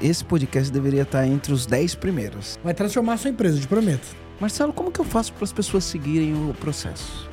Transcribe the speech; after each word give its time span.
esse 0.00 0.24
podcast 0.24 0.72
deveria 0.72 1.02
estar 1.02 1.26
entre 1.26 1.52
os 1.52 1.66
10 1.66 1.96
primeiros. 1.96 2.58
Vai 2.62 2.74
transformar 2.74 3.14
a 3.14 3.16
sua 3.16 3.30
empresa, 3.30 3.60
te 3.60 3.66
prometo. 3.66 4.06
Marcelo, 4.40 4.72
como 4.72 4.90
que 4.90 5.00
eu 5.00 5.04
faço 5.04 5.32
para 5.32 5.44
as 5.44 5.52
pessoas 5.52 5.84
seguirem 5.84 6.34
o 6.34 6.54
processo? 6.54 7.28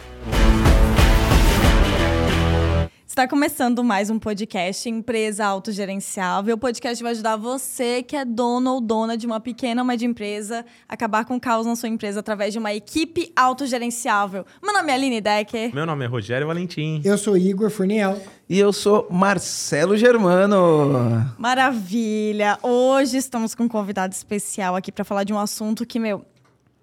Está 3.19 3.27
começando 3.27 3.83
mais 3.83 4.09
um 4.09 4.17
podcast 4.17 4.87
Empresa 4.87 5.45
Autogerenciável. 5.45 6.55
O 6.55 6.57
podcast 6.57 7.03
vai 7.03 7.11
ajudar 7.11 7.35
você 7.35 8.01
que 8.01 8.15
é 8.15 8.23
dono 8.23 8.75
ou 8.75 8.79
dona 8.79 9.17
de 9.17 9.27
uma 9.27 9.41
pequena 9.41 9.81
ou 9.81 9.85
média 9.85 10.05
empresa 10.05 10.65
a 10.87 10.93
acabar 10.93 11.25
com 11.25 11.35
o 11.35 11.39
caos 11.39 11.65
na 11.65 11.75
sua 11.75 11.89
empresa 11.89 12.21
através 12.21 12.53
de 12.53 12.59
uma 12.59 12.73
equipe 12.73 13.29
autogerenciável. 13.35 14.45
Meu 14.63 14.71
nome 14.71 14.89
é 14.89 14.95
Aline 14.95 15.19
Decker. 15.19 15.75
Meu 15.75 15.85
nome 15.85 16.05
é 16.05 16.07
Rogério 16.07 16.47
Valentim. 16.47 17.01
Eu 17.03 17.17
sou 17.17 17.35
Igor 17.35 17.69
Furniel. 17.69 18.17
E 18.47 18.57
eu 18.57 18.71
sou 18.71 19.05
Marcelo 19.11 19.97
Germano. 19.97 21.29
Maravilha! 21.37 22.57
Hoje 22.63 23.17
estamos 23.17 23.53
com 23.53 23.63
um 23.63 23.67
convidado 23.67 24.13
especial 24.13 24.77
aqui 24.77 24.93
para 24.93 25.03
falar 25.03 25.25
de 25.25 25.33
um 25.33 25.39
assunto 25.39 25.85
que, 25.85 25.99
meu, 25.99 26.23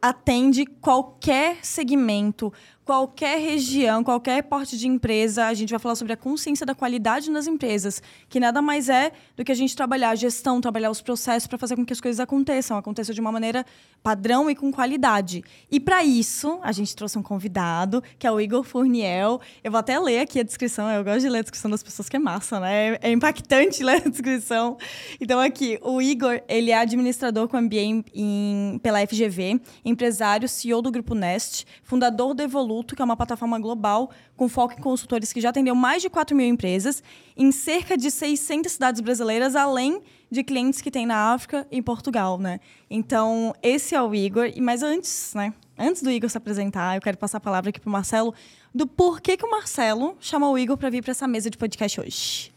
atende 0.02 0.66
qualquer 0.66 1.58
segmento, 1.62 2.52
qualquer 2.86 3.40
região, 3.40 4.04
qualquer 4.04 4.44
porte 4.44 4.78
de 4.78 4.86
empresa, 4.86 5.46
a 5.46 5.54
gente 5.54 5.70
vai 5.70 5.78
falar 5.80 5.96
sobre 5.96 6.12
a 6.12 6.16
consciência 6.16 6.64
da 6.64 6.72
qualidade 6.72 7.32
nas 7.32 7.48
empresas, 7.48 8.00
que 8.28 8.38
nada 8.38 8.62
mais 8.62 8.88
é 8.88 9.10
do 9.36 9.44
que 9.44 9.50
a 9.50 9.56
gente 9.56 9.74
trabalhar 9.74 10.10
a 10.10 10.14
gestão, 10.14 10.60
trabalhar 10.60 10.88
os 10.88 11.02
processos 11.02 11.48
para 11.48 11.58
fazer 11.58 11.74
com 11.74 11.84
que 11.84 11.92
as 11.92 12.00
coisas 12.00 12.20
aconteçam, 12.20 12.78
aconteçam 12.78 13.12
de 13.12 13.20
uma 13.20 13.32
maneira 13.32 13.66
padrão 14.04 14.48
e 14.48 14.54
com 14.54 14.70
qualidade. 14.70 15.42
E 15.68 15.80
para 15.80 16.04
isso, 16.04 16.60
a 16.62 16.70
gente 16.70 16.94
trouxe 16.94 17.18
um 17.18 17.24
convidado, 17.24 18.00
que 18.20 18.24
é 18.24 18.30
o 18.30 18.40
Igor 18.40 18.62
Fourniel. 18.62 19.40
Eu 19.64 19.72
vou 19.72 19.80
até 19.80 19.98
ler 19.98 20.20
aqui 20.20 20.38
a 20.38 20.44
descrição, 20.44 20.88
eu 20.88 21.02
gosto 21.02 21.22
de 21.22 21.28
ler 21.28 21.40
a 21.40 21.42
descrição 21.42 21.68
das 21.68 21.82
pessoas, 21.82 22.08
que 22.08 22.14
é 22.14 22.20
massa, 22.20 22.60
né? 22.60 22.94
É, 22.94 22.98
é 23.02 23.10
impactante 23.10 23.82
ler 23.84 23.96
a 24.06 24.08
descrição. 24.08 24.76
Então 25.20 25.40
aqui, 25.40 25.76
o 25.82 26.00
Igor, 26.00 26.40
ele 26.48 26.70
é 26.70 26.78
administrador 26.78 27.48
com 27.48 27.60
MBA 27.60 27.80
em, 27.80 28.04
em, 28.14 28.78
pela 28.80 29.04
FGV, 29.04 29.60
empresário, 29.84 30.48
CEO 30.48 30.80
do 30.80 30.92
Grupo 30.92 31.16
Nest, 31.16 31.66
fundador 31.82 32.32
do 32.32 32.44
Evolu 32.44 32.75
que 32.84 33.00
é 33.00 33.04
uma 33.04 33.16
plataforma 33.16 33.58
global 33.58 34.10
com 34.36 34.48
foco 34.48 34.74
em 34.74 34.82
consultores 34.82 35.32
que 35.32 35.40
já 35.40 35.50
atendeu 35.50 35.74
mais 35.74 36.02
de 36.02 36.10
4 36.10 36.36
mil 36.36 36.46
empresas 36.46 37.02
em 37.36 37.50
cerca 37.52 37.96
de 37.96 38.10
600 38.10 38.72
cidades 38.72 39.00
brasileiras, 39.00 39.56
além 39.56 40.02
de 40.30 40.42
clientes 40.42 40.80
que 40.80 40.90
tem 40.90 41.06
na 41.06 41.32
África 41.32 41.66
e 41.70 41.78
em 41.78 41.82
Portugal, 41.82 42.38
né? 42.38 42.60
Então, 42.90 43.54
esse 43.62 43.94
é 43.94 44.02
o 44.02 44.14
Igor. 44.14 44.50
Mas 44.60 44.82
antes, 44.82 45.32
né? 45.34 45.54
Antes 45.78 46.02
do 46.02 46.10
Igor 46.10 46.28
se 46.28 46.38
apresentar, 46.38 46.96
eu 46.96 47.02
quero 47.02 47.16
passar 47.16 47.38
a 47.38 47.40
palavra 47.40 47.70
aqui 47.70 47.80
para 47.80 47.88
o 47.88 47.92
Marcelo 47.92 48.34
do 48.74 48.86
porquê 48.86 49.36
que 49.36 49.46
o 49.46 49.50
Marcelo 49.50 50.16
chamou 50.20 50.54
o 50.54 50.58
Igor 50.58 50.76
para 50.76 50.90
vir 50.90 51.02
para 51.02 51.12
essa 51.12 51.28
mesa 51.28 51.48
de 51.48 51.56
podcast 51.56 52.00
hoje. 52.00 52.55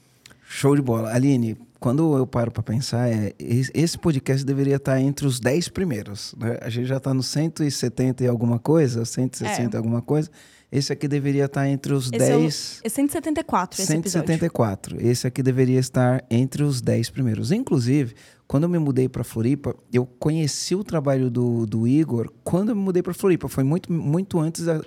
Show 0.52 0.76
de 0.76 0.82
bola. 0.82 1.14
Aline, 1.14 1.56
quando 1.80 2.18
eu 2.18 2.26
paro 2.26 2.50
para 2.52 2.64
pensar, 2.64 3.08
é, 3.08 3.36
esse 3.40 3.96
podcast 4.00 4.44
deveria 4.44 4.78
estar 4.78 5.00
entre 5.00 5.28
os 5.28 5.40
10 5.40 5.70
primeiros. 5.70 6.34
Né? 6.40 6.58
A 6.60 6.70
gente 6.70 6.88
já 6.88 6.98
está 6.98 7.14
no 7.14 7.22
170 7.22 8.24
e 8.24 8.28
alguma 8.28 8.58
coisa, 8.58 9.06
160 9.06 9.62
e 9.62 9.76
é. 9.76 9.78
alguma 9.78 10.02
coisa. 10.02 10.28
Esse 10.72 10.94
aqui 10.94 11.08
deveria 11.08 11.46
estar 11.46 11.68
entre 11.68 11.94
os 11.94 12.08
esse 12.08 12.18
10. 12.18 12.82
É, 12.84 12.88
é 12.88 12.90
174 12.90 13.82
esse 13.82 13.88
174. 13.88 14.96
Episódio. 14.96 15.12
Esse 15.12 15.26
aqui 15.26 15.42
deveria 15.42 15.80
estar 15.80 16.24
entre 16.30 16.62
os 16.62 16.80
10 16.80 17.10
primeiros. 17.10 17.52
Inclusive, 17.52 18.14
quando 18.48 18.64
eu 18.64 18.70
me 18.70 18.78
mudei 18.78 19.10
para 19.10 19.24
Floripa, 19.24 19.76
eu 19.92 20.06
conheci 20.06 20.76
o 20.76 20.84
trabalho 20.84 21.32
do, 21.32 21.66
do 21.66 21.88
Igor 21.88 22.32
quando 22.44 22.70
eu 22.70 22.76
me 22.76 22.84
mudei 22.84 23.02
para 23.02 23.14
Floripa. 23.16 23.48
Foi 23.48 23.64
muito, 23.64 23.92
muito 23.92 24.40
antes 24.40 24.66
da, 24.66 24.82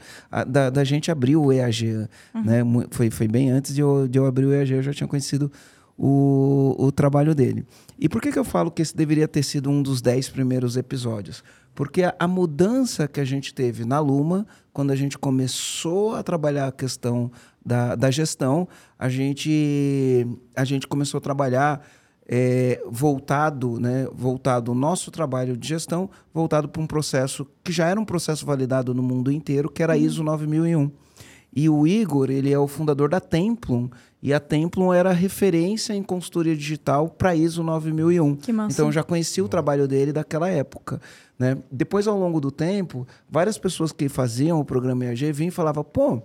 da, 0.46 0.70
da 0.70 0.84
gente 0.84 1.10
abrir 1.10 1.34
o 1.34 1.52
EAG. 1.52 2.08
Uhum. 2.34 2.44
Né? 2.44 2.62
Foi, 2.90 3.10
foi 3.10 3.26
bem 3.26 3.50
antes 3.50 3.74
de 3.74 3.80
eu, 3.80 4.06
de 4.06 4.18
eu 4.18 4.26
abrir 4.26 4.46
o 4.46 4.52
EAG, 4.52 4.72
eu 4.72 4.82
já 4.82 4.92
tinha 4.92 5.08
conhecido 5.08 5.50
o, 5.98 6.74
o 6.78 6.92
trabalho 6.92 7.34
dele. 7.34 7.66
E 7.98 8.08
por 8.08 8.20
que, 8.20 8.32
que 8.32 8.38
eu 8.38 8.44
falo 8.44 8.70
que 8.70 8.82
esse 8.82 8.96
deveria 8.96 9.28
ter 9.28 9.42
sido 9.42 9.70
um 9.70 9.82
dos 9.82 10.00
dez 10.00 10.28
primeiros 10.28 10.76
episódios? 10.76 11.42
Porque 11.74 12.02
a, 12.02 12.14
a, 12.18 12.28
mudança 12.28 13.08
que 13.08 13.20
a 13.20 13.24
gente 13.24 13.54
teve 13.54 13.84
na 13.84 13.98
Luma, 13.98 14.46
quando 14.72 14.90
a 14.90 14.96
gente 14.96 15.18
começou 15.18 16.14
a 16.14 16.22
trabalhar 16.22 16.66
a 16.66 16.72
questão 16.72 17.30
da, 17.64 17.94
da 17.94 18.10
gestão, 18.10 18.68
a 18.98 19.08
gente, 19.08 20.26
a 20.54 20.64
gente 20.64 20.86
começou 20.86 21.18
a 21.18 21.20
trabalhar 21.20 21.86
é, 22.28 22.82
voltado, 22.86 23.80
né, 23.80 24.06
voltado 24.12 24.72
o 24.72 24.74
nosso 24.74 25.10
trabalho 25.10 25.56
de 25.56 25.68
gestão, 25.68 26.08
voltado 26.32 26.68
para 26.68 26.82
um 26.82 26.86
processo 26.86 27.46
que 27.64 27.72
já 27.72 27.88
era 27.88 28.00
um 28.00 28.04
processo 28.04 28.46
validado 28.46 28.94
no 28.94 29.02
mundo 29.02 29.30
inteiro, 29.30 29.70
que 29.70 29.82
era 29.82 29.94
a 29.94 29.96
uhum. 29.96 30.02
ISO 30.02 30.22
9001. 30.22 30.90
E 31.54 31.68
o 31.68 31.86
Igor, 31.86 32.30
ele 32.30 32.50
é 32.50 32.58
o 32.58 32.66
fundador 32.66 33.10
da 33.10 33.20
Templum, 33.20 33.90
e 34.22 34.32
a 34.32 34.38
Templum 34.38 34.92
era 34.92 35.12
referência 35.12 35.92
em 35.92 36.02
consultoria 36.02 36.56
digital 36.56 37.08
para 37.08 37.34
ISO 37.34 37.62
9001. 37.62 38.36
Que 38.36 38.52
massa. 38.52 38.72
Então 38.72 38.86
eu 38.86 38.92
já 38.92 39.02
conhecia 39.02 39.44
o 39.44 39.48
trabalho 39.48 39.88
dele 39.88 40.12
daquela 40.12 40.48
época. 40.48 41.00
Né? 41.38 41.58
Depois, 41.70 42.06
ao 42.06 42.18
longo 42.18 42.40
do 42.40 42.50
tempo, 42.50 43.06
várias 43.28 43.58
pessoas 43.58 43.90
que 43.90 44.08
faziam 44.08 44.60
o 44.60 44.64
programa 44.64 45.04
EAG 45.06 45.32
vinham 45.32 45.48
e 45.48 45.50
falavam, 45.50 45.82
pô, 45.82 46.22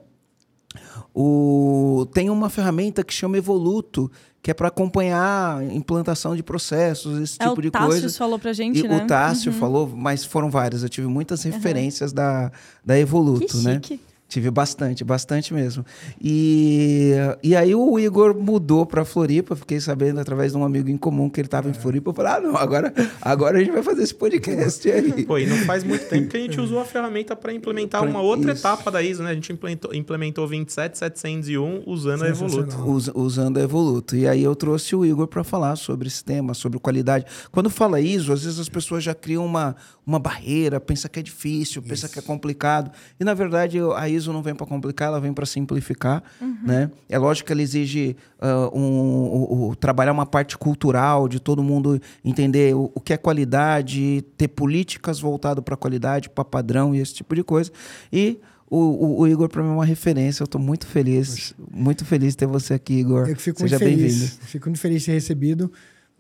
o... 1.14 2.08
tem 2.14 2.30
uma 2.30 2.50
ferramenta 2.50 3.04
que 3.04 3.14
chama 3.14 3.38
Evoluto, 3.38 4.12
que 4.44 4.52
é 4.52 4.54
para 4.54 4.68
acompanhar 4.68 5.64
implantação 5.74 6.36
de 6.36 6.44
processos, 6.44 7.20
esse 7.20 7.42
é, 7.42 7.50
tipo 7.50 7.62
de 7.62 7.72
coisa. 7.72 7.88
O 7.88 8.02
Tássio 8.02 8.18
falou 8.18 8.38
para 8.38 8.54
gente, 8.54 8.80
e 8.80 8.88
né? 8.88 9.04
O 9.04 9.08
Tássio 9.08 9.52
uhum. 9.52 9.58
falou, 9.58 9.88
mas 9.88 10.24
foram 10.24 10.52
várias. 10.52 10.84
Eu 10.84 10.90
tive 10.90 11.08
muitas 11.08 11.42
referências 11.44 12.12
uhum. 12.12 12.16
da, 12.16 12.52
da 12.86 13.00
Evoluto, 13.00 13.58
que 13.58 13.64
né? 13.64 13.82
Tive 14.28 14.52
bastante, 14.52 15.06
bastante 15.06 15.54
mesmo. 15.54 15.86
E, 16.22 17.14
e 17.42 17.56
aí 17.56 17.74
o 17.74 17.98
Igor 17.98 18.36
mudou 18.36 18.86
para 18.86 19.06
Floripa, 19.06 19.56
fiquei 19.56 19.80
sabendo 19.80 20.20
através 20.20 20.52
de 20.52 20.58
um 20.58 20.66
amigo 20.66 20.90
em 20.90 20.98
comum 20.98 21.30
que 21.30 21.40
ele 21.40 21.48
estava 21.48 21.70
é. 21.70 21.72
em 21.72 21.74
Floripa. 21.74 22.10
Eu 22.10 22.14
falei, 22.14 22.34
ah, 22.34 22.40
não, 22.42 22.58
agora, 22.58 22.94
agora 23.22 23.58
a 23.58 23.60
gente 23.62 23.72
vai 23.72 23.82
fazer 23.82 24.04
esse 24.04 24.14
podcast 24.14 24.88
aí. 24.92 25.26
Pô, 25.26 25.38
e 25.38 25.46
não 25.46 25.56
faz 25.60 25.86
muito 25.86 26.10
tempo 26.10 26.28
que 26.28 26.36
a 26.36 26.40
gente 26.42 26.60
usou 26.60 26.82
a 26.82 26.86
ferramenta 26.86 27.38
para 27.38 27.54
implementar 27.54 28.02
pra, 28.02 28.10
uma 28.10 28.20
outra 28.20 28.52
isso. 28.52 28.62
etapa 28.62 28.92
da 28.92 29.02
ISO, 29.02 29.24
né? 29.24 29.32
A 29.32 29.34
gente 29.34 29.54
implementou, 29.54 29.94
implementou 29.94 30.46
27701 30.46 31.84
usando 31.86 32.24
a 32.24 32.28
Evoluto. 32.28 32.92
Us, 32.92 33.10
usando 33.16 33.58
a 33.60 33.62
Evoluto. 33.62 34.14
E 34.14 34.28
aí 34.28 34.44
eu 34.44 34.56
trouxe 34.58 34.94
o 34.94 35.06
Igor 35.06 35.28
para 35.28 35.44
falar 35.46 35.78
sobre 35.78 36.10
esse 36.10 36.22
tema, 36.22 36.54
sobre 36.54 36.80
qualidade. 36.80 37.26
Quando 37.50 37.70
fala 37.70 38.02
ISO, 38.02 38.34
às 38.34 38.44
vezes 38.44 38.60
as 38.60 38.68
pessoas 38.68 39.06
já 39.06 39.16
criam 39.16 39.46
uma, 39.46 39.74
uma 40.06 40.20
barreira, 40.20 40.82
pensa 40.82 41.08
que 41.08 41.20
é 41.20 41.24
difícil, 41.24 41.82
isso. 41.82 41.90
pensa 41.90 42.10
que 42.10 42.20
é 42.20 42.22
complicado. 42.22 42.92
E 43.18 43.24
na 43.24 43.34
verdade 43.34 43.78
a 43.96 44.10
ISO 44.10 44.17
ISO 44.18 44.34
não 44.34 44.42
vem 44.42 44.54
para 44.54 44.66
complicar, 44.66 45.08
ela 45.08 45.20
vem 45.22 45.34
para 45.34 45.46
simplificar. 45.46 46.24
Uhum. 46.42 46.58
Né? 46.64 46.92
É 47.08 47.18
lógico 47.18 47.48
que 47.48 47.54
ela 47.54 47.62
exige 47.62 48.18
uh, 48.42 48.78
um, 48.78 48.82
um, 48.82 49.70
um, 49.70 49.74
trabalhar 49.76 50.12
uma 50.12 50.26
parte 50.26 50.58
cultural, 50.58 51.28
de 51.28 51.40
todo 51.40 51.64
mundo 51.64 52.02
entender 52.26 52.76
o, 52.76 52.92
o 52.94 53.00
que 53.00 53.14
é 53.14 53.18
qualidade, 53.18 54.26
ter 54.38 54.50
políticas 54.50 55.20
voltadas 55.20 55.64
para 55.64 55.78
qualidade, 55.78 56.30
para 56.30 56.44
padrão 56.44 56.94
e 56.94 57.00
esse 57.00 57.14
tipo 57.14 57.34
de 57.36 57.44
coisa. 57.44 57.72
E 58.12 58.40
o, 58.70 58.78
o, 58.78 59.20
o, 59.22 59.28
Igor, 59.28 59.48
para 59.48 59.64
mim, 59.64 59.70
é 59.70 59.74
uma 59.74 59.86
referência. 59.86 60.44
Eu 60.44 60.46
estou 60.46 60.60
muito 60.60 60.86
feliz, 60.86 61.30
Poxa. 61.30 61.56
muito 61.72 62.04
feliz 62.04 62.34
de 62.34 62.38
ter 62.38 62.48
você 62.48 62.74
aqui, 62.74 62.96
Igor. 62.96 63.28
Eu 63.30 63.36
fico 63.38 63.60
Seja 63.60 63.80
bem-vindo. 63.80 64.26
Fico 64.42 64.68
muito 64.68 64.80
feliz 64.80 65.00
de 65.00 65.06
ser 65.06 65.14
recebido 65.14 65.72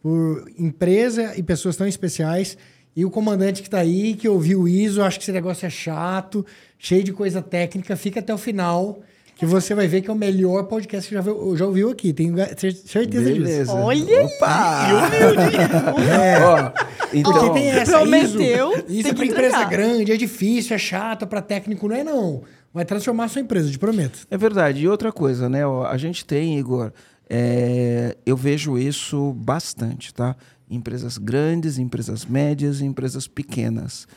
por 0.01 0.49
empresa 0.57 1.37
e 1.37 1.43
pessoas 1.43 1.75
tão 1.75 1.85
especiais. 1.85 2.57
E 2.97 3.05
o 3.05 3.11
comandante 3.11 3.61
que 3.61 3.67
está 3.67 3.77
aí, 3.77 4.15
que 4.15 4.27
ouviu 4.27 4.61
o 4.61 4.67
ISO, 4.67 5.03
acho 5.03 5.19
que 5.19 5.23
esse 5.23 5.31
negócio 5.31 5.67
é 5.67 5.69
chato, 5.69 6.43
cheio 6.79 7.03
de 7.03 7.13
coisa 7.13 7.43
técnica, 7.43 7.95
fica 7.95 8.21
até 8.21 8.33
o 8.33 8.39
final, 8.39 9.01
que 9.35 9.45
você 9.45 9.75
vai 9.75 9.87
ver 9.87 10.01
que 10.01 10.09
é 10.09 10.13
o 10.13 10.15
melhor 10.15 10.63
podcast 10.63 11.07
que 11.07 11.13
já, 11.13 11.21
já 11.21 11.65
ouviu 11.67 11.91
aqui. 11.91 12.11
Tenho 12.11 12.35
certeza 12.83 13.23
Beleza. 13.23 13.59
disso. 13.65 13.77
Olha! 13.77 14.25
Opa! 14.25 14.87
E 14.89 14.93
humilde! 14.93 16.11
é. 16.11 16.43
Ó, 16.43 16.71
então, 17.13 17.33
Porque 17.33 17.49
tem 17.51 17.69
essa, 17.69 17.99
prometeu, 17.99 18.73
ISO, 18.73 18.85
isso 18.89 19.09
é 19.09 19.13
para 19.13 19.25
empresa 19.27 19.63
grande, 19.65 20.11
é 20.11 20.17
difícil, 20.17 20.75
é 20.75 20.79
chato, 20.79 21.27
para 21.27 21.39
técnico 21.39 21.87
não 21.87 21.95
é 21.95 22.03
não. 22.03 22.41
Vai 22.73 22.83
transformar 22.83 23.25
a 23.25 23.27
sua 23.27 23.41
empresa, 23.41 23.69
te 23.69 23.77
prometo. 23.77 24.25
É 24.31 24.37
verdade. 24.39 24.81
E 24.81 24.89
outra 24.89 25.11
coisa, 25.11 25.47
né? 25.47 25.61
A 25.87 25.97
gente 25.97 26.25
tem, 26.25 26.57
Igor, 26.57 26.91
é, 27.29 28.17
eu 28.25 28.35
vejo 28.35 28.75
isso 28.75 29.33
bastante, 29.33 30.11
tá? 30.11 30.35
Empresas 30.69 31.17
grandes, 31.17 31.77
empresas 31.77 32.25
médias 32.25 32.81
e 32.81 32.85
empresas 32.85 33.27
pequenas 33.27 34.07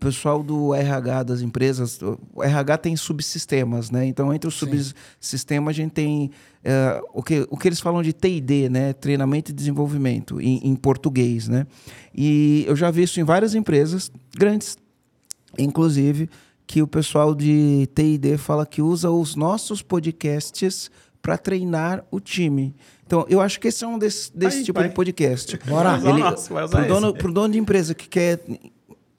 pessoal 0.00 0.42
do 0.42 0.74
RH 0.74 1.22
das 1.24 1.42
empresas, 1.42 2.00
o 2.34 2.42
RH 2.42 2.78
tem 2.78 2.96
subsistemas, 2.96 3.90
né? 3.90 4.06
Então, 4.06 4.32
entre 4.32 4.48
os 4.48 4.54
subsistemas, 4.54 5.68
a 5.68 5.76
gente 5.76 5.92
tem 5.92 6.30
uh, 6.64 7.06
o, 7.12 7.22
que, 7.22 7.46
o 7.50 7.56
que 7.56 7.68
eles 7.68 7.80
falam 7.80 8.02
de 8.02 8.14
TD, 8.14 8.70
né? 8.70 8.94
Treinamento 8.94 9.50
e 9.50 9.54
desenvolvimento, 9.54 10.40
em, 10.40 10.66
em, 10.66 10.74
português, 10.74 11.46
né? 11.46 11.66
E 12.14 12.64
eu 12.66 12.74
já 12.74 12.90
vi 12.90 13.02
isso 13.02 13.20
em 13.20 13.24
várias 13.24 13.54
empresas 13.54 14.10
grandes, 14.36 14.78
inclusive, 15.58 16.30
que 16.66 16.80
o 16.80 16.86
pessoal 16.86 17.34
de 17.34 17.86
TD 17.94 18.38
fala 18.38 18.64
que 18.64 18.80
usa 18.80 19.10
os 19.10 19.36
nossos 19.36 19.82
podcasts 19.82 20.90
para 21.22 21.36
treinar 21.36 22.04
o 22.10 22.20
time. 22.20 22.74
Então, 23.06 23.26
eu 23.28 23.40
acho 23.40 23.58
que 23.60 23.68
esse 23.68 23.84
é 23.84 23.86
um 23.86 23.98
desse, 23.98 24.36
desse 24.36 24.58
aí, 24.58 24.64
tipo 24.64 24.78
pai. 24.78 24.88
de 24.88 24.94
podcast. 24.94 25.58
Bora. 25.66 25.96
Ele, 25.96 26.22
Para 26.68 26.84
o 26.84 26.88
dono, 26.88 27.12
dono 27.12 27.52
de 27.52 27.58
empresa 27.58 27.94
que 27.94 28.08
quer 28.08 28.40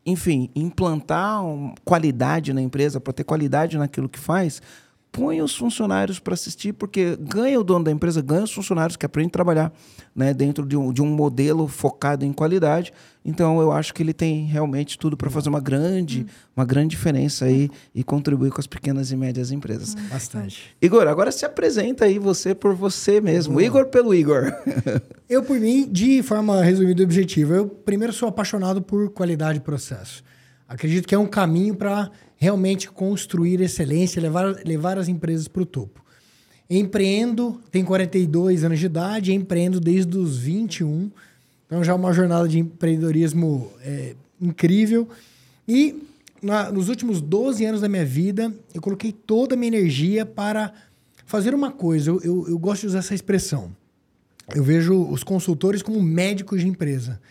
enfim, 0.06 0.50
implantar 0.56 1.44
um, 1.46 1.74
qualidade 1.86 2.54
na 2.54 2.62
empresa, 2.62 3.00
para 3.00 3.14
ter 3.14 3.24
qualidade 3.24 3.78
naquilo 3.78 4.10
que 4.10 4.20
faz, 4.20 4.62
põe 5.12 5.42
os 5.42 5.56
funcionários 5.56 6.20
para 6.20 6.34
assistir, 6.34 6.72
porque 6.74 7.18
ganha 7.20 7.60
o 7.60 7.64
dono 7.64 7.84
da 7.84 7.92
empresa, 7.92 8.22
ganha 8.22 8.44
os 8.44 8.54
funcionários 8.54 8.96
que 8.96 9.06
aprendem 9.06 9.28
a 9.28 9.32
trabalhar 9.32 9.74
né, 10.16 10.34
dentro 10.34 10.66
de 10.66 10.78
um, 10.78 10.94
de 10.94 11.02
um 11.02 11.08
modelo 11.08 11.68
focado 11.68 12.24
em 12.24 12.32
qualidade. 12.32 12.94
Então, 13.24 13.60
eu 13.60 13.72
acho 13.72 13.94
que 13.94 14.02
ele 14.02 14.14
tem 14.14 14.46
realmente 14.46 14.98
tudo 14.98 15.18
para 15.18 15.30
fazer 15.30 15.50
uma 15.50 15.60
grande, 15.60 16.26
uma 16.56 16.64
grande 16.64 16.90
diferença 16.90 17.46
aí 17.46 17.70
e 17.94 18.04
contribuir 18.04 18.52
com 18.52 18.62
as 18.62 18.68
pequenas 18.68 19.12
e 19.12 19.18
médias 19.18 19.52
empresas. 19.52 19.96
Bastante. 20.10 20.76
Igor, 20.82 21.08
agora 21.08 21.32
se 21.32 21.46
apresenta 21.46 22.06
aí 22.06 22.18
você 22.18 22.56
por 22.56 22.74
você 22.74 23.20
mesmo. 23.20 23.54
Boa. 23.54 23.66
Igor 23.66 23.88
pelo 23.88 24.14
Igor. 24.14 24.54
Eu, 25.28 25.44
por 25.44 25.60
mim, 25.60 25.88
de 25.90 26.22
forma 26.24 26.62
resumida 26.62 27.02
e 27.02 27.06
objetiva, 27.06 27.56
eu 27.56 27.66
primeiro 27.66 28.12
sou 28.12 28.28
apaixonado 28.28 28.82
por 28.82 29.10
qualidade 29.12 29.60
de 29.60 29.64
processo. 29.64 30.22
Acredito 30.68 31.08
que 31.08 31.16
é 31.16 31.18
um 31.18 31.26
caminho 31.26 31.74
para 31.74 32.12
realmente 32.42 32.90
construir 32.90 33.62
excelência, 33.62 34.20
levar, 34.20 34.56
levar 34.66 34.98
as 34.98 35.08
empresas 35.08 35.48
para 35.48 35.62
o 35.62 35.66
topo. 35.66 36.04
Empreendo, 36.68 37.62
tenho 37.70 37.86
42 37.86 38.64
anos 38.64 38.80
de 38.80 38.88
idade, 38.88 39.32
empreendo 39.32 39.80
desde 39.80 40.18
os 40.18 40.40
21. 40.40 41.12
Então 41.68 41.84
já 41.84 41.92
é 41.92 41.96
uma 41.96 42.12
jornada 42.12 42.48
de 42.48 42.58
empreendedorismo 42.58 43.72
é, 43.82 44.16
incrível. 44.42 45.08
E 45.68 46.02
na, 46.42 46.72
nos 46.72 46.90
últimos 46.90 47.22
12 47.22 47.64
anos 47.64 47.82
da 47.82 47.88
minha 47.88 48.06
vida, 48.06 48.52
eu 48.74 48.82
coloquei 48.82 49.12
toda 49.12 49.54
a 49.54 49.58
minha 49.58 49.78
energia 49.78 50.26
para 50.26 50.74
fazer 51.28 51.54
uma 51.54 51.72
coisa. 51.72 52.10
Eu, 52.10 52.22
eu, 52.24 52.50
eu 52.50 52.58
gosto 52.58 52.82
de 52.82 52.88
usar 52.88 53.00
essa 53.00 53.14
expressão. 53.14 53.70
Eu 54.56 54.64
vejo 54.64 55.00
os 55.00 55.24
consultores 55.24 55.84
como 55.84 56.02
médicos 56.02 56.62
de 56.62 56.68
empresa. 56.68 57.22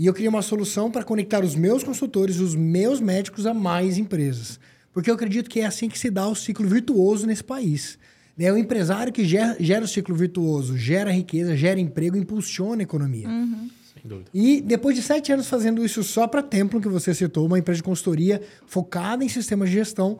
E 0.00 0.06
eu 0.06 0.14
queria 0.14 0.30
uma 0.30 0.40
solução 0.40 0.90
para 0.90 1.04
conectar 1.04 1.44
os 1.44 1.54
meus 1.54 1.84
consultores, 1.84 2.38
os 2.38 2.54
meus 2.54 3.02
médicos 3.02 3.44
a 3.44 3.52
mais 3.52 3.98
empresas. 3.98 4.58
Porque 4.94 5.10
eu 5.10 5.14
acredito 5.14 5.50
que 5.50 5.60
é 5.60 5.66
assim 5.66 5.90
que 5.90 5.98
se 5.98 6.08
dá 6.08 6.26
o 6.26 6.34
ciclo 6.34 6.66
virtuoso 6.66 7.26
nesse 7.26 7.44
país. 7.44 7.98
É 8.38 8.50
o 8.50 8.56
empresário 8.56 9.12
que 9.12 9.26
gera, 9.26 9.58
gera 9.60 9.84
o 9.84 9.86
ciclo 9.86 10.14
virtuoso, 10.14 10.74
gera 10.74 11.12
riqueza, 11.12 11.54
gera 11.54 11.78
emprego, 11.78 12.16
impulsiona 12.16 12.80
a 12.80 12.84
economia. 12.84 13.28
Uhum. 13.28 13.68
Sem 13.92 14.02
dúvida. 14.08 14.30
E 14.32 14.62
depois 14.62 14.96
de 14.96 15.02
sete 15.02 15.34
anos 15.34 15.48
fazendo 15.48 15.84
isso 15.84 16.02
só 16.02 16.26
para 16.26 16.42
Templum, 16.42 16.80
que 16.80 16.88
você 16.88 17.12
citou, 17.12 17.44
uma 17.44 17.58
empresa 17.58 17.76
de 17.76 17.82
consultoria 17.82 18.40
focada 18.64 19.22
em 19.22 19.28
sistemas 19.28 19.68
de 19.68 19.74
gestão, 19.74 20.18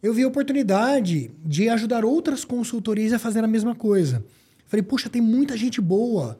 eu 0.00 0.14
vi 0.14 0.22
a 0.22 0.28
oportunidade 0.28 1.32
de 1.44 1.68
ajudar 1.68 2.04
outras 2.04 2.44
consultorias 2.44 3.12
a 3.12 3.18
fazer 3.18 3.42
a 3.42 3.48
mesma 3.48 3.74
coisa. 3.74 4.24
Falei, 4.68 4.84
puxa, 4.84 5.08
tem 5.08 5.20
muita 5.20 5.56
gente 5.56 5.80
boa, 5.80 6.38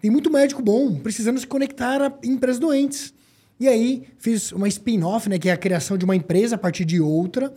tem 0.00 0.10
muito 0.10 0.30
médico 0.30 0.62
bom, 0.62 0.94
precisando 0.96 1.38
se 1.38 1.46
conectar 1.46 2.00
a 2.00 2.12
empresas 2.22 2.58
doentes. 2.58 3.12
E 3.60 3.66
aí 3.66 4.04
fiz 4.18 4.52
uma 4.52 4.68
spin-off, 4.68 5.28
né, 5.28 5.38
que 5.38 5.48
é 5.48 5.52
a 5.52 5.56
criação 5.56 5.98
de 5.98 6.04
uma 6.04 6.14
empresa 6.14 6.54
a 6.54 6.58
partir 6.58 6.84
de 6.84 7.00
outra, 7.00 7.52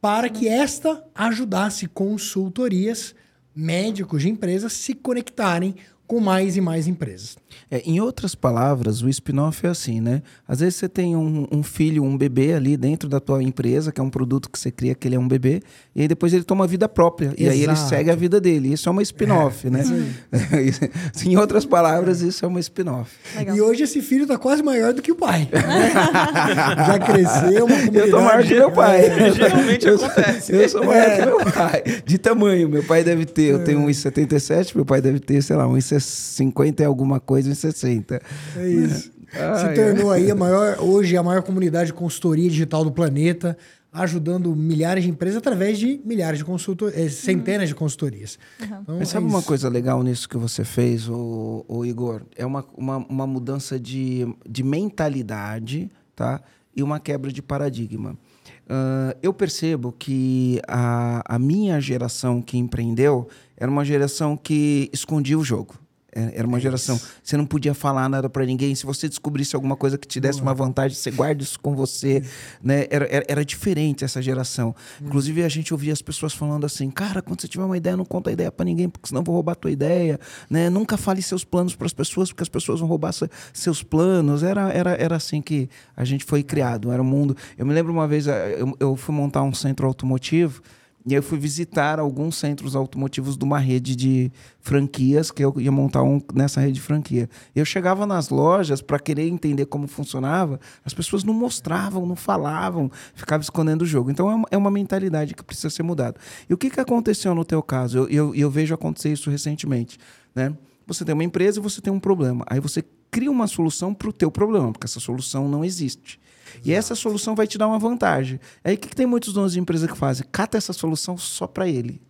para 0.00 0.28
que 0.28 0.48
esta 0.48 1.04
ajudasse 1.14 1.86
consultorias, 1.86 3.14
médicos 3.54 4.22
de 4.22 4.28
empresas 4.28 4.72
se 4.72 4.94
conectarem 4.94 5.76
com 6.06 6.20
mais 6.20 6.56
e 6.56 6.60
mais 6.60 6.86
empresas. 6.88 7.36
É, 7.70 7.82
em 7.84 8.00
outras 8.00 8.34
palavras, 8.34 9.02
o 9.02 9.08
spin-off 9.08 9.66
é 9.66 9.70
assim, 9.70 10.00
né? 10.00 10.22
Às 10.46 10.60
vezes 10.60 10.76
você 10.76 10.88
tem 10.88 11.16
um, 11.16 11.46
um, 11.50 11.62
filho, 11.62 12.02
um 12.02 12.16
bebê 12.16 12.52
ali 12.52 12.76
dentro 12.76 13.08
da 13.08 13.20
tua 13.20 13.42
empresa, 13.42 13.92
que 13.92 14.00
é 14.00 14.04
um 14.04 14.10
produto 14.10 14.50
que 14.50 14.58
você 14.58 14.70
cria 14.70 14.94
que 14.94 15.08
ele 15.08 15.16
é 15.16 15.18
um 15.18 15.28
bebê, 15.28 15.62
e 15.94 16.02
aí 16.02 16.08
depois 16.08 16.32
ele 16.32 16.44
toma 16.44 16.66
vida 16.66 16.88
própria. 16.88 17.26
Exato. 17.26 17.42
E 17.42 17.48
aí 17.48 17.62
ele 17.62 17.76
segue 17.76 18.10
a 18.10 18.16
vida 18.16 18.40
dele. 18.40 18.72
Isso 18.72 18.88
é 18.88 18.92
uma 18.92 19.02
spin-off, 19.02 19.66
é, 19.66 19.70
né? 19.70 19.84
em 21.24 21.36
outras 21.36 21.64
palavras, 21.64 22.20
isso 22.20 22.44
é 22.44 22.48
uma 22.48 22.60
spin-off. 22.60 23.10
E 23.54 23.60
hoje 23.60 23.84
esse 23.84 24.02
filho 24.02 24.22
está 24.22 24.38
quase 24.38 24.62
maior 24.62 24.92
do 24.92 25.00
que 25.00 25.12
o 25.12 25.16
pai. 25.16 25.48
Né? 25.52 25.92
Já 26.86 26.98
cresceu, 26.98 27.66
uma 27.66 27.76
comunidade. 27.76 27.96
Eu 27.96 28.10
tô 28.10 28.20
maior 28.20 28.42
que 28.42 28.54
meu 28.54 28.70
pai. 28.70 29.06
É, 29.06 29.32
geralmente 29.32 29.86
eu, 29.86 29.96
acontece. 29.96 30.52
Eu 30.54 30.68
sou 30.68 30.84
maior 30.84 31.08
é. 31.08 31.16
que 31.16 31.26
meu 31.26 31.52
pai. 31.52 31.82
De 32.04 32.18
tamanho. 32.18 32.68
Meu 32.68 32.82
pai 32.82 33.04
deve 33.04 33.24
ter, 33.24 33.52
eu 33.52 33.64
tenho 33.64 33.80
1,77, 33.80 34.74
meu 34.74 34.84
pai 34.84 35.00
deve 35.00 35.20
ter, 35.20 35.42
sei 35.42 35.56
lá, 35.56 35.64
1,50 35.64 36.80
e 36.80 36.84
alguma 36.84 37.20
coisa, 37.20 37.43
1,60. 37.48 38.20
É 38.56 38.68
isso. 38.68 39.12
Se 39.32 39.74
tornou 39.74 40.10
aí 40.10 40.30
a 40.30 40.34
maior, 40.34 40.78
hoje 40.80 41.16
a 41.16 41.22
maior 41.22 41.42
comunidade 41.42 41.86
de 41.86 41.92
consultoria 41.92 42.48
digital 42.48 42.84
do 42.84 42.92
planeta, 42.92 43.56
ajudando 43.92 44.54
milhares 44.56 45.04
de 45.04 45.10
empresas 45.10 45.36
através 45.36 45.78
de 45.78 46.00
milhares 46.04 46.38
de 46.38 46.44
consultorias, 46.44 47.14
centenas 47.14 47.62
uhum. 47.62 47.66
de 47.66 47.74
consultorias. 47.76 48.38
Uhum. 48.60 48.66
Então, 48.82 48.98
Mas 48.98 49.08
sabe 49.08 49.26
é 49.26 49.28
uma 49.28 49.42
coisa 49.42 49.68
legal 49.68 50.02
nisso 50.02 50.28
que 50.28 50.36
você 50.36 50.64
fez, 50.64 51.08
o, 51.08 51.64
o 51.68 51.84
Igor? 51.84 52.22
É 52.36 52.44
uma, 52.44 52.64
uma, 52.76 52.96
uma 52.98 53.26
mudança 53.26 53.78
de, 53.78 54.26
de 54.48 54.62
mentalidade, 54.64 55.90
tá? 56.14 56.40
E 56.74 56.82
uma 56.82 56.98
quebra 56.98 57.32
de 57.32 57.40
paradigma. 57.40 58.18
Uh, 58.64 59.16
eu 59.22 59.32
percebo 59.32 59.92
que 59.92 60.60
a, 60.66 61.22
a 61.36 61.38
minha 61.38 61.78
geração 61.80 62.42
que 62.42 62.58
empreendeu 62.58 63.28
era 63.56 63.70
uma 63.70 63.84
geração 63.84 64.36
que 64.36 64.90
escondia 64.92 65.38
o 65.38 65.44
jogo. 65.44 65.78
Era 66.14 66.46
uma 66.46 66.58
é 66.58 66.60
geração. 66.60 67.00
Você 67.22 67.36
não 67.36 67.44
podia 67.44 67.74
falar 67.74 68.08
nada 68.08 68.30
para 68.30 68.46
ninguém. 68.46 68.74
Se 68.74 68.86
você 68.86 69.08
descobrisse 69.08 69.56
alguma 69.56 69.76
coisa 69.76 69.98
que 69.98 70.06
te 70.06 70.20
desse 70.20 70.40
uma 70.40 70.54
vantagem, 70.54 70.96
você 70.96 71.10
guarda 71.10 71.42
isso 71.42 71.58
com 71.58 71.74
você. 71.74 72.22
Né? 72.62 72.86
Era, 72.88 73.06
era, 73.06 73.24
era 73.28 73.44
diferente 73.44 74.04
essa 74.04 74.22
geração. 74.22 74.74
Hum. 75.00 75.06
Inclusive, 75.06 75.42
a 75.42 75.48
gente 75.48 75.74
ouvia 75.74 75.92
as 75.92 76.00
pessoas 76.00 76.32
falando 76.32 76.64
assim: 76.64 76.90
cara, 76.90 77.20
quando 77.20 77.40
você 77.40 77.48
tiver 77.48 77.64
uma 77.64 77.76
ideia, 77.76 77.96
não 77.96 78.04
conta 78.04 78.30
a 78.30 78.32
ideia 78.32 78.52
para 78.52 78.64
ninguém, 78.64 78.88
porque 78.88 79.08
senão 79.08 79.24
vou 79.24 79.34
roubar 79.34 79.52
a 79.52 79.56
tua 79.56 79.70
ideia. 79.70 80.20
Né? 80.48 80.70
Nunca 80.70 80.96
fale 80.96 81.20
seus 81.20 81.44
planos 81.44 81.74
para 81.74 81.86
as 81.86 81.92
pessoas, 81.92 82.30
porque 82.30 82.42
as 82.42 82.48
pessoas 82.48 82.78
vão 82.78 82.88
roubar 82.88 83.12
seus 83.52 83.82
planos. 83.82 84.42
Era, 84.42 84.70
era, 84.70 84.90
era 84.92 85.16
assim 85.16 85.42
que 85.42 85.68
a 85.96 86.04
gente 86.04 86.24
foi 86.24 86.42
criado. 86.42 86.92
Era 86.92 87.02
um 87.02 87.04
mundo. 87.04 87.36
Eu 87.58 87.66
me 87.66 87.74
lembro 87.74 87.92
uma 87.92 88.06
vez, 88.06 88.26
eu, 88.26 88.76
eu 88.78 88.96
fui 88.96 89.14
montar 89.14 89.42
um 89.42 89.52
centro 89.52 89.86
automotivo. 89.86 90.62
E 91.06 91.12
aí 91.12 91.18
eu 91.18 91.22
fui 91.22 91.38
visitar 91.38 92.00
alguns 92.00 92.36
centros 92.36 92.74
automotivos 92.74 93.36
de 93.36 93.44
uma 93.44 93.58
rede 93.58 93.94
de 93.94 94.32
franquias, 94.58 95.30
que 95.30 95.44
eu 95.44 95.54
ia 95.58 95.70
montar 95.70 96.02
um 96.02 96.18
nessa 96.32 96.62
rede 96.62 96.74
de 96.74 96.80
franquia. 96.80 97.28
Eu 97.54 97.64
chegava 97.66 98.06
nas 98.06 98.30
lojas 98.30 98.80
para 98.80 98.98
querer 98.98 99.28
entender 99.28 99.66
como 99.66 99.86
funcionava, 99.86 100.58
as 100.82 100.94
pessoas 100.94 101.22
não 101.22 101.34
mostravam, 101.34 102.06
não 102.06 102.16
falavam, 102.16 102.90
ficavam 103.14 103.42
escondendo 103.42 103.82
o 103.82 103.86
jogo. 103.86 104.10
Então 104.10 104.30
é 104.50 104.56
uma, 104.56 104.70
é 104.70 104.70
mentalidade 104.70 105.34
que 105.34 105.44
precisa 105.44 105.68
ser 105.68 105.82
mudada. 105.82 106.18
E 106.48 106.54
o 106.54 106.56
que, 106.56 106.70
que 106.70 106.80
aconteceu 106.80 107.34
no 107.34 107.44
teu 107.44 107.62
caso? 107.62 107.98
Eu, 107.98 108.08
eu, 108.08 108.34
eu 108.34 108.50
vejo 108.50 108.74
acontecer 108.74 109.12
isso 109.12 109.28
recentemente. 109.28 109.98
Né? 110.34 110.56
Você 110.86 111.04
tem 111.04 111.12
uma 111.12 111.24
empresa 111.24 111.58
e 111.58 111.62
você 111.62 111.82
tem 111.82 111.92
um 111.92 112.00
problema. 112.00 112.46
Aí 112.48 112.60
você 112.60 112.82
cria 113.10 113.30
uma 113.30 113.46
solução 113.46 113.92
para 113.92 114.08
o 114.08 114.12
teu 114.12 114.30
problema, 114.30 114.72
porque 114.72 114.86
essa 114.86 115.00
solução 115.00 115.48
não 115.48 115.62
existe. 115.64 116.18
E 116.64 116.72
essa 116.72 116.94
solução 116.94 117.34
vai 117.34 117.46
te 117.46 117.56
dar 117.56 117.66
uma 117.66 117.78
vantagem. 117.78 118.38
Aí 118.62 118.74
o 118.74 118.78
que, 118.78 118.88
que 118.88 118.96
tem 118.96 119.06
muitos 119.06 119.32
donos 119.32 119.52
de 119.52 119.60
empresa 119.60 119.88
que 119.88 119.96
fazem? 119.96 120.26
Cata 120.30 120.58
essa 120.58 120.72
solução 120.72 121.16
só 121.16 121.46
para 121.46 121.68
ele. 121.68 122.00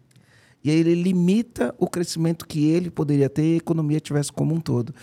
E 0.62 0.70
aí 0.70 0.78
ele 0.78 0.94
limita 0.94 1.74
o 1.78 1.86
crescimento 1.86 2.46
que 2.46 2.66
ele 2.66 2.90
poderia 2.90 3.28
ter 3.28 3.42
e 3.42 3.54
a 3.54 3.56
economia 3.58 4.00
tivesse 4.00 4.32
como 4.32 4.54
um 4.54 4.60
todo. 4.60 4.94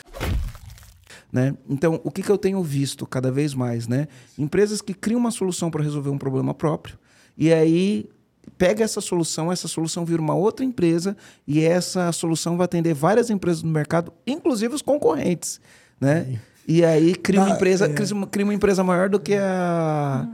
Né? 1.31 1.55
Então, 1.69 2.01
o 2.03 2.11
que, 2.11 2.21
que 2.21 2.29
eu 2.29 2.37
tenho 2.37 2.61
visto 2.61 3.05
cada 3.05 3.31
vez 3.31 3.53
mais? 3.53 3.87
Né? 3.87 4.07
Empresas 4.37 4.81
que 4.81 4.93
criam 4.93 5.19
uma 5.19 5.31
solução 5.31 5.69
para 5.69 5.83
resolver 5.83 6.09
um 6.09 6.17
problema 6.17 6.53
próprio 6.53 6.97
e 7.37 7.53
aí 7.53 8.09
pega 8.57 8.83
essa 8.83 9.01
solução, 9.01 9.51
essa 9.51 9.67
solução 9.67 10.05
vira 10.05 10.21
uma 10.21 10.35
outra 10.35 10.65
empresa 10.65 11.15
e 11.47 11.63
essa 11.63 12.11
solução 12.11 12.57
vai 12.57 12.65
atender 12.65 12.93
várias 12.93 13.29
empresas 13.29 13.63
no 13.63 13.71
mercado, 13.71 14.11
inclusive 14.25 14.75
os 14.75 14.81
concorrentes. 14.81 15.61
Né? 15.99 16.39
E 16.67 16.85
aí 16.85 17.15
cria 17.15 17.41
uma 17.41 17.55
empresa, 17.55 17.85
é. 17.85 17.89
cria, 17.89 18.45
uma, 18.45 18.53
empresa 18.53 18.83
maior 18.83 19.09
do 19.09 19.19
que 19.19 19.33
a. 19.33 20.27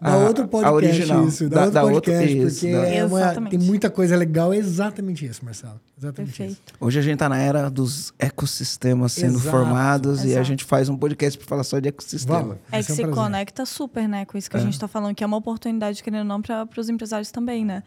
a 0.00 0.10
dá 0.10 0.16
outro 0.16 0.48
podcast 0.48 0.66
a 0.66 0.72
original. 0.72 1.28
isso, 1.28 1.48
dá, 1.48 1.68
dá 1.68 1.82
outro 1.84 2.00
podcast, 2.00 2.38
outro, 2.38 2.54
porque 2.54 2.66
é 2.68 3.04
uma, 3.04 3.48
tem 3.50 3.58
muita 3.58 3.90
coisa 3.90 4.16
legal, 4.16 4.52
é 4.52 4.56
exatamente 4.56 5.26
isso, 5.26 5.44
Marcelo. 5.44 5.78
Exatamente 5.98 6.36
Perfeito. 6.36 6.52
isso. 6.52 6.74
Hoje 6.80 6.98
a 6.98 7.02
gente 7.02 7.14
está 7.14 7.28
na 7.28 7.38
era 7.38 7.70
dos 7.70 8.14
ecossistemas 8.18 9.12
sendo 9.12 9.38
Exato. 9.38 9.50
formados 9.50 10.20
Exato. 10.20 10.28
e 10.28 10.36
a 10.36 10.42
gente 10.42 10.64
faz 10.64 10.88
um 10.88 10.96
podcast 10.96 11.38
para 11.38 11.46
falar 11.46 11.64
só 11.64 11.78
de 11.78 11.88
ecossistema. 11.88 12.40
Vamos. 12.40 12.56
É 12.72 12.82
que 12.82 12.92
um 12.92 12.94
se 12.94 13.02
prazer. 13.02 13.14
conecta 13.14 13.66
super, 13.66 14.08
né, 14.08 14.24
com 14.24 14.38
isso 14.38 14.50
que 14.50 14.56
é. 14.56 14.60
a 14.60 14.62
gente 14.62 14.74
está 14.74 14.88
falando, 14.88 15.14
que 15.14 15.22
é 15.22 15.26
uma 15.26 15.36
oportunidade, 15.36 16.02
querendo 16.02 16.20
ou 16.20 16.28
não, 16.28 16.40
para 16.40 16.66
os 16.76 16.88
empresários 16.88 17.30
também, 17.30 17.64
né? 17.64 17.82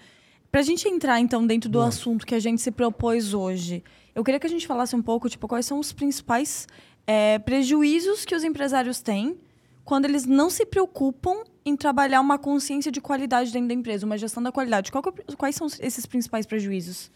Para 0.52 0.62
a 0.62 0.64
gente 0.64 0.88
entrar, 0.88 1.20
então, 1.20 1.46
dentro 1.46 1.70
do 1.70 1.80
Boa. 1.80 1.90
assunto 1.90 2.26
que 2.26 2.34
a 2.34 2.40
gente 2.40 2.62
se 2.62 2.72
propôs 2.72 3.34
hoje, 3.34 3.84
eu 4.16 4.24
queria 4.24 4.40
que 4.40 4.48
a 4.48 4.50
gente 4.50 4.66
falasse 4.66 4.96
um 4.96 5.02
pouco, 5.02 5.28
tipo, 5.30 5.48
quais 5.48 5.66
são 5.66 5.80
os 5.80 5.92
principais 5.92 6.68
é, 7.08 7.40
prejuízos 7.40 8.26
que 8.26 8.36
os 8.36 8.44
empresários 8.44 9.00
têm 9.00 9.38
quando 9.86 10.04
eles 10.04 10.26
não 10.26 10.50
se 10.50 10.66
preocupam 10.66 11.44
em 11.66 11.76
trabalhar 11.76 12.20
uma 12.20 12.38
consciência 12.38 12.92
de 12.92 13.00
qualidade 13.00 13.52
dentro 13.52 13.70
da 13.70 13.74
empresa, 13.74 14.06
uma 14.06 14.18
gestão 14.18 14.44
da 14.44 14.52
qualidade. 14.52 14.92
É, 14.94 15.36
quais 15.36 15.56
são 15.56 15.68
esses 15.80 16.06
principais 16.06 16.46
prejuízos? 16.46 17.10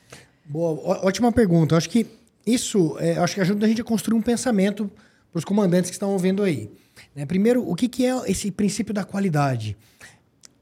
Boa, 0.46 1.06
ótima 1.06 1.32
pergunta. 1.32 1.76
Acho 1.76 1.90
que 1.90 2.08
isso 2.46 2.96
é, 3.00 3.18
acho 3.18 3.36
que 3.36 3.42
ajuda 3.42 3.66
a 3.66 3.70
gente 3.70 3.82
a 3.82 3.84
construir 3.84 4.18
um 4.18 4.22
pensamento 4.22 4.90
para 5.32 5.40
os 5.40 5.46
comandantes 5.46 5.90
que 5.90 5.96
estão 5.96 6.12
ouvindo 6.12 6.42
aí. 6.44 6.72
Né? 7.14 7.26
Primeiro, 7.26 7.70
o 7.70 7.76
que, 7.76 7.88
que 7.88 8.06
é 8.06 8.32
esse 8.32 8.50
princípio 8.52 8.94
da 8.94 9.04
qualidade? 9.04 9.78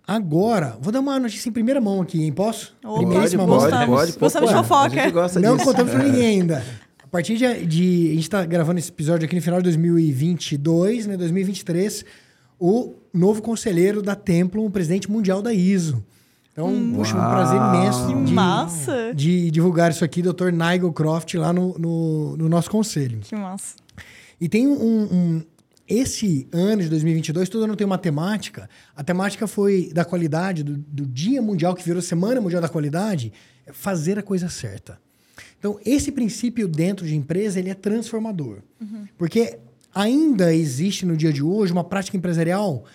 Agora, 0.05 0.75
vou 0.81 0.91
dar 0.91 0.99
uma 0.99 1.19
notícia 1.19 1.49
em 1.49 1.51
primeira 1.51 1.79
mão 1.79 2.01
aqui, 2.01 2.23
hein? 2.23 2.33
Posso? 2.33 2.75
Oh, 2.83 3.05
pode, 3.05 3.37
mão. 3.37 3.47
Pode, 3.47 3.85
pode, 3.85 4.11
Gostamos 4.17 4.49
de 4.49 4.55
fofoca. 4.55 5.39
Não 5.39 5.57
contamos 5.59 5.91
para 5.91 6.03
ninguém 6.03 6.25
ainda. 6.25 6.65
A 7.09 7.11
partir 7.11 7.37
de, 7.37 7.65
de, 7.65 8.07
A 8.09 8.13
gente 8.13 8.21
está 8.21 8.45
gravando 8.45 8.77
esse 8.77 8.91
episódio 8.91 9.25
aqui 9.25 9.35
no 9.35 9.41
final 9.41 9.59
de 9.59 9.63
2022, 9.63 11.07
né? 11.07 11.17
2023. 11.17 12.05
O 12.59 12.93
novo 13.11 13.41
conselheiro 13.41 14.03
da 14.03 14.15
Templum, 14.15 14.67
o 14.67 14.69
presidente 14.69 15.09
mundial 15.09 15.41
da 15.41 15.51
ISO. 15.51 16.05
Então, 16.51 16.67
hum. 16.67 16.99
um 16.99 17.03
prazer 17.03 17.59
imenso 17.59 18.07
que 18.07 18.23
de, 18.25 18.33
massa. 18.33 19.11
de 19.15 19.49
divulgar 19.49 19.89
isso 19.89 20.05
aqui, 20.05 20.21
Dr. 20.21 20.51
Nigel 20.51 20.93
Croft, 20.93 21.33
lá 21.33 21.51
no, 21.51 21.79
no, 21.79 22.37
no, 22.37 22.47
nosso 22.47 22.69
conselho. 22.69 23.21
Que 23.21 23.35
massa. 23.35 23.73
E 24.39 24.47
tem 24.47 24.67
um, 24.67 25.01
um, 25.11 25.43
Esse 25.87 26.47
ano 26.51 26.83
de 26.83 26.89
2022, 26.89 27.49
todo 27.49 27.63
ano 27.63 27.75
tem 27.75 27.87
uma 27.87 27.97
temática. 27.97 28.69
A 28.95 29.03
temática 29.03 29.47
foi 29.47 29.89
da 29.91 30.05
qualidade, 30.05 30.63
do, 30.63 30.77
do 30.77 31.07
Dia 31.07 31.41
Mundial, 31.41 31.73
que 31.73 31.83
virou 31.83 32.03
Semana 32.03 32.39
Mundial 32.39 32.61
da 32.61 32.69
Qualidade, 32.69 33.33
é 33.65 33.73
fazer 33.73 34.19
a 34.19 34.21
coisa 34.21 34.47
certa. 34.47 34.99
Então, 35.59 35.77
esse 35.85 36.11
princípio 36.11 36.67
dentro 36.67 37.05
de 37.05 37.15
empresa, 37.15 37.59
ele 37.59 37.69
é 37.69 37.73
transformador. 37.73 38.59
Uhum. 38.79 39.05
Porque 39.17 39.59
ainda 39.93 40.53
existe 40.55 41.05
no 41.05 41.17
dia 41.17 41.33
de 41.33 41.43
hoje 41.43 41.73
uma 41.73 41.83
prática 41.83 42.15
empresarial 42.15 42.85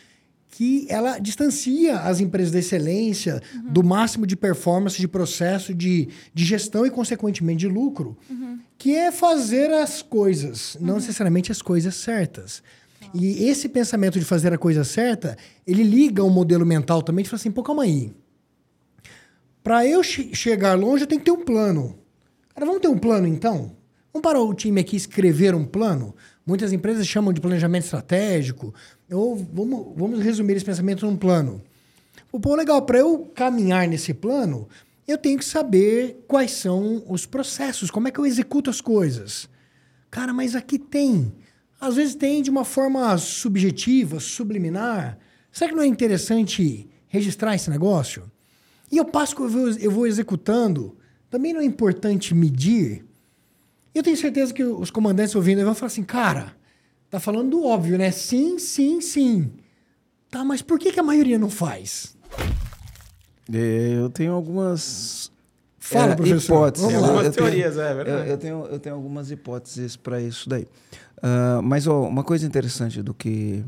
que 0.48 0.86
ela 0.88 1.18
distancia 1.18 1.98
as 1.98 2.20
empresas 2.20 2.52
da 2.52 2.60
excelência, 2.60 3.42
uhum. 3.54 3.72
do 3.72 3.82
máximo 3.82 4.24
de 4.24 4.36
performance, 4.36 4.96
de 5.00 5.08
processo, 5.08 5.74
de, 5.74 6.08
de 6.32 6.44
gestão 6.44 6.86
e, 6.86 6.90
consequentemente, 6.90 7.60
de 7.60 7.68
lucro, 7.68 8.16
uhum. 8.30 8.60
que 8.78 8.94
é 8.94 9.10
fazer 9.10 9.72
as 9.72 10.00
coisas, 10.00 10.76
não 10.80 10.94
uhum. 10.94 11.00
necessariamente 11.00 11.50
as 11.50 11.60
coisas 11.60 11.96
certas. 11.96 12.62
E 13.12 13.44
esse 13.48 13.68
pensamento 13.68 14.18
de 14.18 14.24
fazer 14.24 14.52
a 14.52 14.58
coisa 14.58 14.84
certa, 14.84 15.36
ele 15.66 15.82
liga 15.82 16.22
o 16.22 16.28
um 16.28 16.30
modelo 16.30 16.64
mental 16.64 17.02
também 17.02 17.24
e 17.24 17.28
fala 17.28 17.40
assim, 17.40 17.50
pô, 17.50 17.62
calma 17.62 17.82
aí. 17.82 18.12
Para 19.62 19.86
eu 19.86 20.02
che 20.02 20.34
chegar 20.34 20.74
longe, 20.74 21.02
eu 21.02 21.06
tenho 21.06 21.20
que 21.20 21.24
ter 21.24 21.30
um 21.32 21.44
plano. 21.44 21.98
Cara, 22.54 22.66
vamos 22.66 22.80
ter 22.80 22.88
um 22.88 22.98
plano, 22.98 23.26
então? 23.26 23.76
Vamos 24.12 24.22
parar 24.22 24.40
o 24.40 24.54
time 24.54 24.80
aqui 24.80 24.94
escrever 24.94 25.56
um 25.56 25.64
plano? 25.64 26.14
Muitas 26.46 26.72
empresas 26.72 27.04
chamam 27.04 27.32
de 27.32 27.40
planejamento 27.40 27.82
estratégico. 27.82 28.72
Ou 29.10 29.34
vamos, 29.34 29.92
vamos 29.96 30.20
resumir 30.22 30.54
esse 30.54 30.64
pensamento 30.64 31.04
num 31.04 31.16
plano. 31.16 31.60
Pô, 32.40 32.54
legal, 32.54 32.82
para 32.82 32.98
eu 32.98 33.30
caminhar 33.34 33.88
nesse 33.88 34.14
plano, 34.14 34.68
eu 35.06 35.18
tenho 35.18 35.38
que 35.38 35.44
saber 35.44 36.24
quais 36.28 36.52
são 36.52 37.02
os 37.08 37.26
processos, 37.26 37.90
como 37.90 38.06
é 38.06 38.12
que 38.12 38.20
eu 38.20 38.26
executo 38.26 38.70
as 38.70 38.80
coisas. 38.80 39.48
Cara, 40.08 40.32
mas 40.32 40.54
aqui 40.54 40.78
tem. 40.78 41.32
Às 41.80 41.96
vezes 41.96 42.14
tem 42.14 42.40
de 42.40 42.50
uma 42.50 42.64
forma 42.64 43.18
subjetiva, 43.18 44.20
subliminar. 44.20 45.18
Será 45.50 45.70
que 45.70 45.76
não 45.76 45.82
é 45.82 45.86
interessante 45.88 46.88
registrar 47.08 47.56
esse 47.56 47.68
negócio? 47.68 48.30
E 48.92 48.96
eu 48.96 49.04
passo 49.04 49.34
que 49.34 49.42
eu 49.42 49.48
vou, 49.48 49.68
eu 49.70 49.90
vou 49.90 50.06
executando. 50.06 50.96
Também 51.34 51.52
não 51.52 51.60
é 51.60 51.64
importante 51.64 52.32
medir 52.32 53.04
eu 53.92 54.04
tenho 54.04 54.16
certeza 54.16 54.54
que 54.54 54.62
os 54.62 54.88
comandantes 54.88 55.34
ouvindo 55.34 55.64
vão 55.64 55.74
falar 55.74 55.88
assim, 55.88 56.04
cara, 56.04 56.52
tá 57.08 57.18
falando 57.18 57.50
do 57.50 57.64
óbvio, 57.64 57.98
né? 57.98 58.12
Sim, 58.12 58.56
sim, 58.56 59.00
sim. 59.00 59.50
Tá, 60.30 60.44
mas 60.44 60.62
por 60.62 60.78
que, 60.78 60.92
que 60.92 61.00
a 61.00 61.02
maioria 61.02 61.36
não 61.36 61.50
faz? 61.50 62.16
É, 63.52 63.94
eu 63.96 64.10
tenho 64.10 64.32
algumas 64.32 65.30
Fala, 65.78 66.12
é, 66.12 66.16
professor. 66.16 66.54
hipóteses. 66.54 66.88
Tem 66.88 66.96
algumas 66.96 67.26
eu 67.26 67.32
teorias, 67.32 67.74
tenho, 67.74 67.86
é 67.86 67.94
verdade. 67.94 68.18
Eu, 68.18 68.26
eu, 68.26 68.38
tenho, 68.38 68.66
eu 68.66 68.78
tenho 68.80 68.94
algumas 68.94 69.30
hipóteses 69.30 69.96
para 69.96 70.20
isso 70.20 70.48
daí. 70.48 70.66
Uh, 71.18 71.62
mas 71.62 71.86
ó, 71.86 72.02
uma 72.02 72.22
coisa 72.22 72.46
interessante 72.46 73.02
do 73.02 73.12
que 73.12 73.64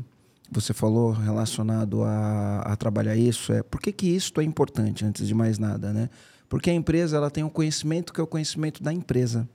você 0.51 0.73
falou 0.73 1.11
relacionado 1.11 2.03
a, 2.03 2.61
a 2.61 2.75
trabalhar 2.75 3.15
isso 3.15 3.51
é 3.53 3.61
por 3.61 3.81
que, 3.81 3.91
que 3.91 4.07
isso 4.07 4.33
é 4.37 4.43
importante 4.43 5.05
antes 5.05 5.27
de 5.27 5.33
mais 5.33 5.57
nada, 5.57 5.93
né? 5.93 6.09
Porque 6.49 6.69
a 6.69 6.73
empresa 6.73 7.17
ela 7.17 7.29
tem 7.29 7.43
um 7.43 7.49
conhecimento 7.49 8.13
que 8.13 8.21
é 8.21 8.23
o 8.23 8.27
conhecimento 8.27 8.81
da 8.81 8.93
empresa. 8.93 9.47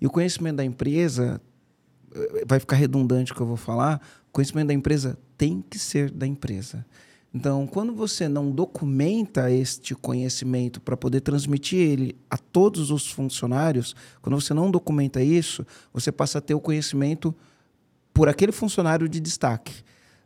E 0.00 0.06
o 0.06 0.10
conhecimento 0.10 0.56
da 0.56 0.64
empresa, 0.64 1.40
eh, 2.14 2.44
vai 2.46 2.60
ficar 2.60 2.76
redundante 2.76 3.32
o 3.32 3.34
que 3.34 3.40
eu 3.40 3.46
vou 3.46 3.56
falar, 3.56 4.00
o 4.28 4.32
conhecimento 4.32 4.68
da 4.68 4.74
empresa 4.74 5.18
tem 5.36 5.62
que 5.68 5.78
ser 5.78 6.10
da 6.10 6.26
empresa. 6.26 6.84
Então, 7.36 7.66
quando 7.66 7.94
você 7.94 8.28
não 8.28 8.50
documenta 8.50 9.50
este 9.50 9.94
conhecimento 9.94 10.80
para 10.80 10.96
poder 10.96 11.20
transmitir 11.20 11.78
ele 11.78 12.16
a 12.30 12.38
todos 12.38 12.90
os 12.90 13.10
funcionários, 13.10 13.94
quando 14.22 14.40
você 14.40 14.54
não 14.54 14.70
documenta 14.70 15.22
isso, 15.22 15.66
você 15.92 16.10
passa 16.10 16.38
a 16.38 16.40
ter 16.40 16.54
o 16.54 16.60
conhecimento 16.60 17.34
por 18.14 18.26
aquele 18.26 18.52
funcionário 18.52 19.06
de 19.06 19.20
destaque. 19.20 19.84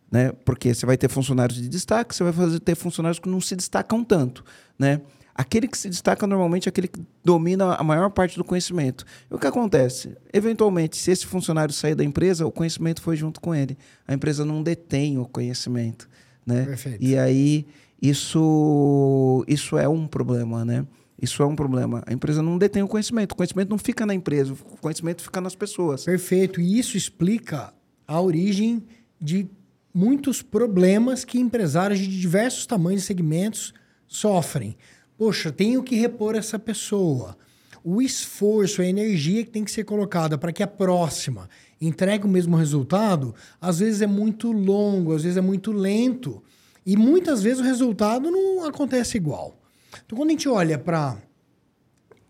Né? 0.09 0.31
Porque 0.45 0.73
você 0.73 0.87
vai 0.87 0.97
ter 0.97 1.09
funcionários 1.09 1.61
de 1.61 1.69
destaque, 1.69 2.15
você 2.15 2.23
vai 2.23 2.33
fazer, 2.33 2.61
ter 2.61 2.77
funcionários 2.77 3.19
que 3.19 3.29
não 3.29 3.41
se 3.41 3.57
destacam 3.57 4.05
tanto. 4.05 4.45
Né? 4.79 5.01
Aquele 5.35 5.69
que 5.69 5.79
se 5.79 5.89
destaca 5.89 6.27
normalmente 6.27 6.69
é 6.69 6.71
aquele 6.71 6.89
que 6.89 7.01
domina 7.25 7.75
a 7.75 7.83
maior 7.83 8.11
parte 8.11 8.37
do 8.37 8.45
conhecimento. 8.45 9.05
E 9.31 9.35
o 9.35 9.39
que 9.39 9.47
acontece? 9.47 10.17
Eventualmente, 10.33 10.97
se 10.97 11.11
esse 11.11 11.27
funcionário 11.27 11.73
sair 11.73 11.95
da 11.95 12.05
empresa, 12.05 12.47
o 12.47 12.53
conhecimento 12.53 13.01
foi 13.01 13.17
junto 13.17 13.41
com 13.41 13.55
ele. 13.55 13.77
A 14.07 14.15
empresa 14.15 14.45
não 14.45 14.63
detém 14.63 15.19
o 15.19 15.27
conhecimento. 15.27 16.09
Né? 16.45 16.65
Perfeito. 16.65 17.03
E 17.03 17.17
aí, 17.17 17.67
isso, 18.01 19.45
isso 19.47 19.79
é 19.79 19.89
um 19.89 20.07
problema, 20.07 20.65
né? 20.65 20.87
Isso 21.21 21.43
é 21.43 21.47
um 21.47 21.55
problema. 21.55 22.03
A 22.07 22.13
empresa 22.13 22.43
não 22.43 22.57
detém 22.57 22.83
o 22.83 22.89
conhecimento. 22.89 23.33
O 23.33 23.37
conhecimento 23.37 23.69
não 23.69 23.79
fica 23.79 24.07
na 24.07 24.15
empresa, 24.15 24.55
o 24.55 24.77
conhecimento 24.79 25.23
fica 25.23 25.41
nas 25.41 25.55
pessoas. 25.55 26.05
Perfeito. 26.05 26.61
E 26.61 26.79
isso 26.79 26.97
explica 26.97 27.75
a 28.07 28.21
origem 28.21 28.83
de 29.21 29.47
muitos 29.93 30.41
problemas 30.41 31.25
que 31.25 31.39
empresários 31.39 31.99
de 31.99 32.09
diversos 32.09 32.65
tamanhos 32.65 33.03
e 33.03 33.07
segmentos 33.07 33.75
sofrem. 34.07 34.77
Poxa, 35.21 35.53
tenho 35.53 35.83
que 35.83 35.97
repor 35.97 36.35
essa 36.35 36.59
pessoa. 36.59 37.37
O 37.85 38.01
esforço, 38.01 38.81
a 38.81 38.87
energia 38.87 39.45
que 39.45 39.51
tem 39.51 39.63
que 39.63 39.71
ser 39.71 39.85
colocada 39.85 40.39
para 40.39 40.51
que 40.51 40.63
a 40.63 40.67
próxima 40.67 41.47
entregue 41.79 42.25
o 42.25 42.29
mesmo 42.29 42.57
resultado, 42.57 43.35
às 43.61 43.81
vezes 43.81 44.01
é 44.01 44.07
muito 44.07 44.51
longo, 44.51 45.15
às 45.15 45.23
vezes 45.23 45.37
é 45.37 45.43
muito 45.43 45.73
lento. 45.73 46.43
E 46.87 46.97
muitas 46.97 47.43
vezes 47.43 47.61
o 47.61 47.63
resultado 47.63 48.31
não 48.31 48.65
acontece 48.65 49.19
igual. 49.19 49.61
Então, 50.07 50.17
quando 50.17 50.31
a 50.31 50.33
gente 50.33 50.49
olha 50.49 50.79
para 50.79 51.19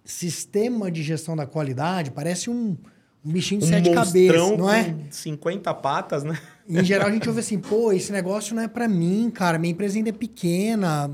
sistema 0.04 0.90
de 0.90 1.04
gestão 1.04 1.36
da 1.36 1.46
qualidade, 1.46 2.10
parece 2.10 2.50
um, 2.50 2.76
um 3.24 3.30
bichinho 3.30 3.60
de 3.60 3.66
um 3.66 3.68
sete 3.68 3.90
cabeças, 3.92 4.58
não 4.58 4.68
é? 4.68 4.96
50 5.10 5.72
patas, 5.74 6.24
né? 6.24 6.36
Em 6.68 6.82
geral, 6.82 7.06
a 7.06 7.12
gente 7.12 7.28
ouve 7.30 7.38
assim, 7.38 7.60
pô, 7.60 7.92
esse 7.92 8.10
negócio 8.10 8.52
não 8.52 8.64
é 8.64 8.68
para 8.68 8.88
mim, 8.88 9.30
cara, 9.32 9.60
minha 9.60 9.70
empresa 9.70 9.96
ainda 9.96 10.08
é 10.08 10.12
pequena, 10.12 11.08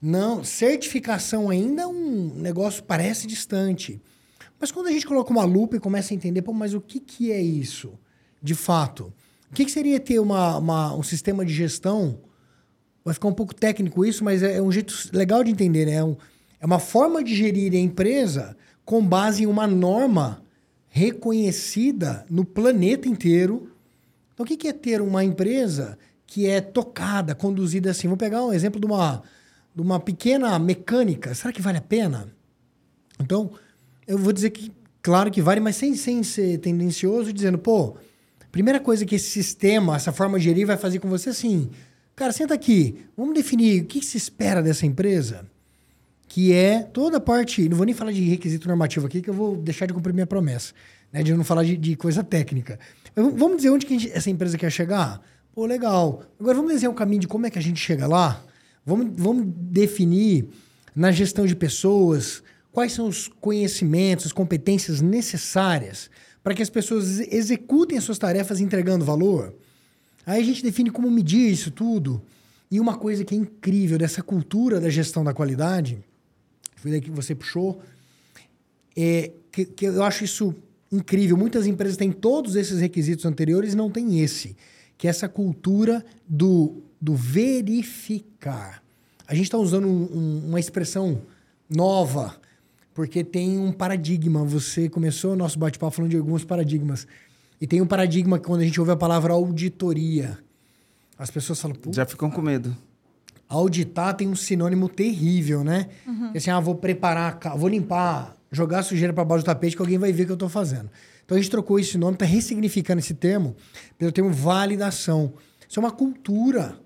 não, 0.00 0.44
certificação 0.44 1.50
ainda 1.50 1.82
é 1.82 1.86
um 1.86 2.32
negócio 2.36 2.82
parece 2.84 3.26
distante. 3.26 4.00
Mas 4.60 4.70
quando 4.70 4.86
a 4.86 4.92
gente 4.92 5.06
coloca 5.06 5.30
uma 5.30 5.44
lupa 5.44 5.76
e 5.76 5.80
começa 5.80 6.12
a 6.12 6.16
entender, 6.16 6.42
pô, 6.42 6.52
mas 6.52 6.74
o 6.74 6.80
que, 6.80 7.00
que 7.00 7.32
é 7.32 7.40
isso, 7.40 7.98
de 8.42 8.54
fato? 8.54 9.12
O 9.50 9.54
que, 9.54 9.64
que 9.64 9.70
seria 9.70 9.98
ter 9.98 10.18
uma, 10.18 10.58
uma, 10.58 10.94
um 10.94 11.02
sistema 11.02 11.44
de 11.44 11.52
gestão? 11.52 12.20
Vai 13.04 13.14
ficar 13.14 13.28
um 13.28 13.34
pouco 13.34 13.54
técnico 13.54 14.04
isso, 14.04 14.22
mas 14.22 14.42
é, 14.42 14.56
é 14.56 14.62
um 14.62 14.70
jeito 14.70 14.94
legal 15.12 15.42
de 15.42 15.50
entender, 15.50 15.86
né? 15.86 15.94
É, 15.94 16.04
um, 16.04 16.16
é 16.60 16.66
uma 16.66 16.78
forma 16.78 17.22
de 17.22 17.34
gerir 17.34 17.72
a 17.72 17.76
empresa 17.76 18.56
com 18.84 19.04
base 19.04 19.44
em 19.44 19.46
uma 19.46 19.66
norma 19.66 20.42
reconhecida 20.88 22.24
no 22.28 22.44
planeta 22.44 23.08
inteiro. 23.08 23.70
Então, 24.32 24.44
o 24.44 24.46
que, 24.46 24.56
que 24.56 24.68
é 24.68 24.72
ter 24.72 25.00
uma 25.00 25.24
empresa 25.24 25.98
que 26.26 26.46
é 26.46 26.60
tocada, 26.60 27.34
conduzida 27.34 27.90
assim? 27.90 28.08
Vou 28.08 28.16
pegar 28.16 28.44
um 28.44 28.52
exemplo 28.52 28.80
de 28.80 28.86
uma 28.86 29.22
de 29.78 29.82
uma 29.82 30.00
pequena 30.00 30.58
mecânica, 30.58 31.32
será 31.36 31.52
que 31.52 31.62
vale 31.62 31.78
a 31.78 31.80
pena? 31.80 32.26
Então, 33.20 33.52
eu 34.08 34.18
vou 34.18 34.32
dizer 34.32 34.50
que, 34.50 34.72
claro 35.00 35.30
que 35.30 35.40
vale, 35.40 35.60
mas 35.60 35.76
sem, 35.76 35.94
sem 35.94 36.20
ser 36.24 36.58
tendencioso, 36.58 37.32
dizendo, 37.32 37.56
pô, 37.58 37.96
primeira 38.50 38.80
coisa 38.80 39.06
que 39.06 39.14
esse 39.14 39.30
sistema, 39.30 39.94
essa 39.94 40.10
forma 40.10 40.36
de 40.36 40.46
gerir 40.46 40.66
vai 40.66 40.76
fazer 40.76 40.98
com 40.98 41.08
você, 41.08 41.30
assim, 41.30 41.70
cara, 42.16 42.32
senta 42.32 42.54
aqui, 42.54 43.04
vamos 43.16 43.34
definir 43.34 43.82
o 43.82 43.84
que, 43.84 44.04
se 44.04 44.16
espera 44.16 44.60
dessa 44.60 44.84
empresa, 44.84 45.46
que 46.26 46.52
é 46.52 46.82
toda 46.82 47.18
a 47.18 47.20
parte, 47.20 47.68
não 47.68 47.76
vou 47.76 47.86
nem 47.86 47.94
falar 47.94 48.10
de 48.10 48.20
requisito 48.24 48.66
normativo 48.66 49.06
aqui, 49.06 49.22
que 49.22 49.30
eu 49.30 49.34
vou 49.34 49.56
deixar 49.56 49.86
de 49.86 49.94
cumprir 49.94 50.12
minha 50.12 50.26
promessa, 50.26 50.74
né, 51.12 51.22
de 51.22 51.32
não 51.34 51.44
falar 51.44 51.62
de, 51.62 51.76
de 51.76 51.94
coisa 51.94 52.24
técnica. 52.24 52.80
vamos 53.14 53.58
dizer 53.58 53.70
onde 53.70 53.86
que 53.86 53.96
gente, 53.96 54.12
essa 54.12 54.28
empresa 54.28 54.58
quer 54.58 54.72
chegar? 54.72 55.22
Pô, 55.54 55.66
legal. 55.66 56.24
Agora 56.40 56.56
vamos 56.56 56.72
desenhar 56.72 56.90
um 56.90 56.96
caminho 56.96 57.20
de 57.20 57.28
como 57.28 57.46
é 57.46 57.50
que 57.50 57.60
a 57.60 57.62
gente 57.62 57.78
chega 57.78 58.08
lá? 58.08 58.44
Vamos, 58.88 59.12
vamos 59.18 59.44
definir 59.54 60.48
na 60.96 61.12
gestão 61.12 61.44
de 61.44 61.54
pessoas 61.54 62.42
quais 62.72 62.92
são 62.92 63.06
os 63.06 63.28
conhecimentos, 63.28 64.24
as 64.24 64.32
competências 64.32 65.02
necessárias 65.02 66.10
para 66.42 66.54
que 66.54 66.62
as 66.62 66.70
pessoas 66.70 67.20
executem 67.20 67.98
as 67.98 68.04
suas 68.04 68.16
tarefas 68.16 68.60
entregando 68.60 69.04
valor. 69.04 69.54
Aí 70.24 70.40
a 70.40 70.44
gente 70.44 70.62
define 70.62 70.88
como 70.88 71.10
medir 71.10 71.52
isso 71.52 71.70
tudo. 71.70 72.22
E 72.70 72.80
uma 72.80 72.96
coisa 72.96 73.26
que 73.26 73.34
é 73.34 73.36
incrível 73.36 73.98
dessa 73.98 74.22
cultura 74.22 74.80
da 74.80 74.88
gestão 74.88 75.22
da 75.22 75.34
qualidade, 75.34 76.02
foi 76.76 76.90
daí 76.90 77.02
que 77.02 77.10
você 77.10 77.34
puxou, 77.34 77.82
é 78.96 79.32
que, 79.52 79.66
que 79.66 79.84
eu 79.84 80.02
acho 80.02 80.24
isso 80.24 80.54
incrível. 80.90 81.36
Muitas 81.36 81.66
empresas 81.66 81.98
têm 81.98 82.10
todos 82.10 82.56
esses 82.56 82.80
requisitos 82.80 83.26
anteriores 83.26 83.74
e 83.74 83.76
não 83.76 83.90
tem 83.90 84.20
esse, 84.20 84.56
que 84.96 85.06
é 85.06 85.10
essa 85.10 85.28
cultura 85.28 86.02
do 86.26 86.87
do 87.00 87.14
verificar. 87.14 88.82
A 89.26 89.34
gente 89.34 89.44
está 89.44 89.58
usando 89.58 89.86
um, 89.86 90.08
um, 90.12 90.48
uma 90.48 90.60
expressão 90.60 91.20
nova, 91.68 92.34
porque 92.94 93.22
tem 93.22 93.58
um 93.58 93.72
paradigma. 93.72 94.44
Você 94.44 94.88
começou 94.88 95.32
o 95.32 95.36
nosso 95.36 95.58
bate-papo 95.58 95.94
falando 95.94 96.10
de 96.10 96.16
alguns 96.16 96.44
paradigmas. 96.44 97.06
E 97.60 97.66
tem 97.66 97.80
um 97.80 97.86
paradigma 97.86 98.38
que 98.38 98.46
quando 98.46 98.60
a 98.60 98.64
gente 98.64 98.80
ouve 98.80 98.92
a 98.92 98.96
palavra 98.96 99.32
auditoria, 99.32 100.38
as 101.18 101.30
pessoas 101.30 101.60
falam... 101.60 101.76
Já 101.92 102.06
ficam 102.06 102.30
com 102.30 102.40
medo. 102.40 102.76
auditar 103.48 104.14
tem 104.14 104.28
um 104.28 104.36
sinônimo 104.36 104.88
terrível, 104.88 105.64
né? 105.64 105.88
Uhum. 106.06 106.32
Assim, 106.36 106.50
ah, 106.50 106.60
vou 106.60 106.74
preparar, 106.74 107.38
vou 107.56 107.68
limpar, 107.68 108.36
jogar 108.52 108.82
sujeira 108.82 109.12
para 109.12 109.24
baixo 109.24 109.42
do 109.42 109.46
tapete 109.46 109.74
que 109.74 109.82
alguém 109.82 109.98
vai 109.98 110.12
ver 110.12 110.24
o 110.24 110.26
que 110.26 110.32
eu 110.32 110.34
estou 110.34 110.48
fazendo. 110.48 110.90
Então 111.24 111.36
a 111.36 111.40
gente 111.40 111.50
trocou 111.50 111.78
esse 111.78 111.98
nome, 111.98 112.14
está 112.14 112.24
ressignificando 112.24 113.00
esse 113.00 113.14
termo 113.14 113.56
pelo 113.98 114.12
termo 114.12 114.30
validação. 114.30 115.34
Isso 115.68 115.78
é 115.78 115.82
uma 115.82 115.90
cultura. 115.90 116.78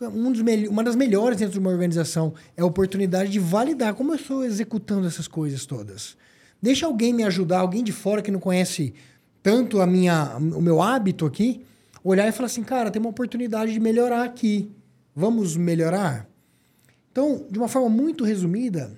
Um 0.00 0.30
dos 0.30 0.40
uma 0.68 0.84
das 0.84 0.94
melhores 0.94 1.38
dentro 1.38 1.54
de 1.54 1.58
uma 1.58 1.70
organização 1.70 2.32
é 2.56 2.62
a 2.62 2.66
oportunidade 2.66 3.30
de 3.30 3.38
validar 3.40 3.94
como 3.94 4.12
eu 4.12 4.16
estou 4.16 4.44
executando 4.44 5.06
essas 5.06 5.26
coisas 5.26 5.66
todas. 5.66 6.16
Deixa 6.62 6.86
alguém 6.86 7.12
me 7.12 7.24
ajudar, 7.24 7.60
alguém 7.60 7.82
de 7.82 7.92
fora 7.92 8.22
que 8.22 8.30
não 8.30 8.40
conhece 8.40 8.94
tanto 9.42 9.80
a 9.80 9.86
minha, 9.86 10.36
o 10.36 10.60
meu 10.60 10.80
hábito 10.80 11.26
aqui, 11.26 11.64
olhar 12.02 12.28
e 12.28 12.32
falar 12.32 12.46
assim, 12.46 12.62
cara, 12.62 12.90
tem 12.90 13.00
uma 13.00 13.10
oportunidade 13.10 13.72
de 13.72 13.80
melhorar 13.80 14.24
aqui. 14.24 14.70
Vamos 15.14 15.56
melhorar? 15.56 16.28
Então, 17.10 17.44
de 17.50 17.58
uma 17.58 17.68
forma 17.68 17.88
muito 17.88 18.24
resumida, 18.24 18.96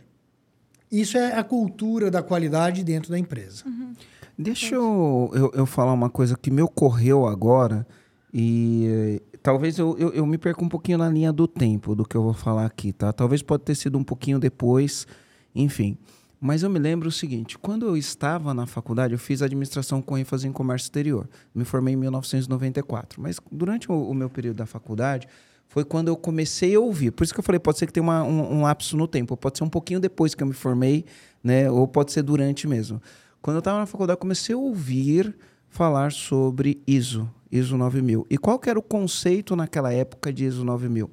isso 0.92 1.16
é 1.16 1.38
a 1.38 1.44
cultura 1.44 2.10
da 2.10 2.22
qualidade 2.22 2.84
dentro 2.84 3.10
da 3.10 3.18
empresa. 3.18 3.62
Uhum. 3.64 3.94
Deixa 4.36 4.74
eu, 4.74 5.30
eu, 5.34 5.52
eu, 5.54 5.66
falar 5.66 5.92
uma 5.92 6.10
coisa 6.10 6.36
que 6.36 6.50
me 6.50 6.62
ocorreu 6.62 7.26
agora 7.26 7.86
e 8.32 9.20
talvez 9.42 9.78
eu, 9.78 9.96
eu, 9.98 10.10
eu, 10.10 10.26
me 10.26 10.38
perca 10.38 10.64
um 10.64 10.68
pouquinho 10.68 10.98
na 10.98 11.08
linha 11.08 11.32
do 11.32 11.46
tempo 11.46 11.94
do 11.94 12.04
que 12.04 12.16
eu 12.16 12.22
vou 12.22 12.34
falar 12.34 12.66
aqui, 12.66 12.92
tá? 12.92 13.12
Talvez 13.12 13.42
pode 13.42 13.62
ter 13.64 13.74
sido 13.74 13.98
um 13.98 14.04
pouquinho 14.04 14.38
depois, 14.38 15.06
enfim. 15.54 15.96
Mas 16.40 16.62
eu 16.62 16.70
me 16.70 16.78
lembro 16.78 17.08
o 17.08 17.12
seguinte: 17.12 17.58
quando 17.58 17.86
eu 17.86 17.96
estava 17.96 18.54
na 18.54 18.66
faculdade, 18.66 19.12
eu 19.12 19.18
fiz 19.18 19.42
administração 19.42 20.00
com 20.00 20.16
ênfase 20.16 20.48
em 20.48 20.52
comércio 20.52 20.86
exterior. 20.86 21.28
Me 21.54 21.64
formei 21.64 21.94
em 21.94 21.96
1994. 21.98 23.20
Mas 23.20 23.38
durante 23.52 23.90
o, 23.90 23.94
o 23.94 24.14
meu 24.14 24.30
período 24.30 24.56
da 24.56 24.66
faculdade, 24.66 25.28
foi 25.68 25.84
quando 25.84 26.08
eu 26.08 26.16
comecei 26.16 26.74
a 26.74 26.80
ouvir. 26.80 27.10
Por 27.12 27.24
isso 27.24 27.34
que 27.34 27.40
eu 27.40 27.44
falei, 27.44 27.58
pode 27.58 27.78
ser 27.78 27.86
que 27.86 27.92
tenha 27.92 28.02
uma, 28.02 28.24
um, 28.24 28.54
um 28.54 28.62
lapso 28.62 28.96
no 28.96 29.06
tempo. 29.06 29.36
Pode 29.36 29.58
ser 29.58 29.64
um 29.64 29.68
pouquinho 29.68 30.00
depois 30.00 30.34
que 30.34 30.42
eu 30.42 30.46
me 30.46 30.54
formei, 30.54 31.04
né? 31.44 31.70
Ou 31.70 31.86
pode 31.86 32.10
ser 32.10 32.22
durante 32.22 32.66
mesmo. 32.66 33.00
Quando 33.42 33.56
eu 33.56 33.60
estava 33.60 33.78
na 33.78 33.86
faculdade, 33.86 34.18
comecei 34.18 34.54
a 34.54 34.58
ouvir 34.58 35.34
falar 35.68 36.10
sobre 36.10 36.82
ISO, 36.86 37.30
ISO 37.50 37.76
9000. 37.76 38.26
E 38.30 38.38
qual 38.38 38.58
que 38.58 38.70
era 38.70 38.78
o 38.78 38.82
conceito 38.82 39.56
naquela 39.56 39.92
época 39.92 40.32
de 40.32 40.44
ISO 40.44 40.64
9000? 40.64 41.10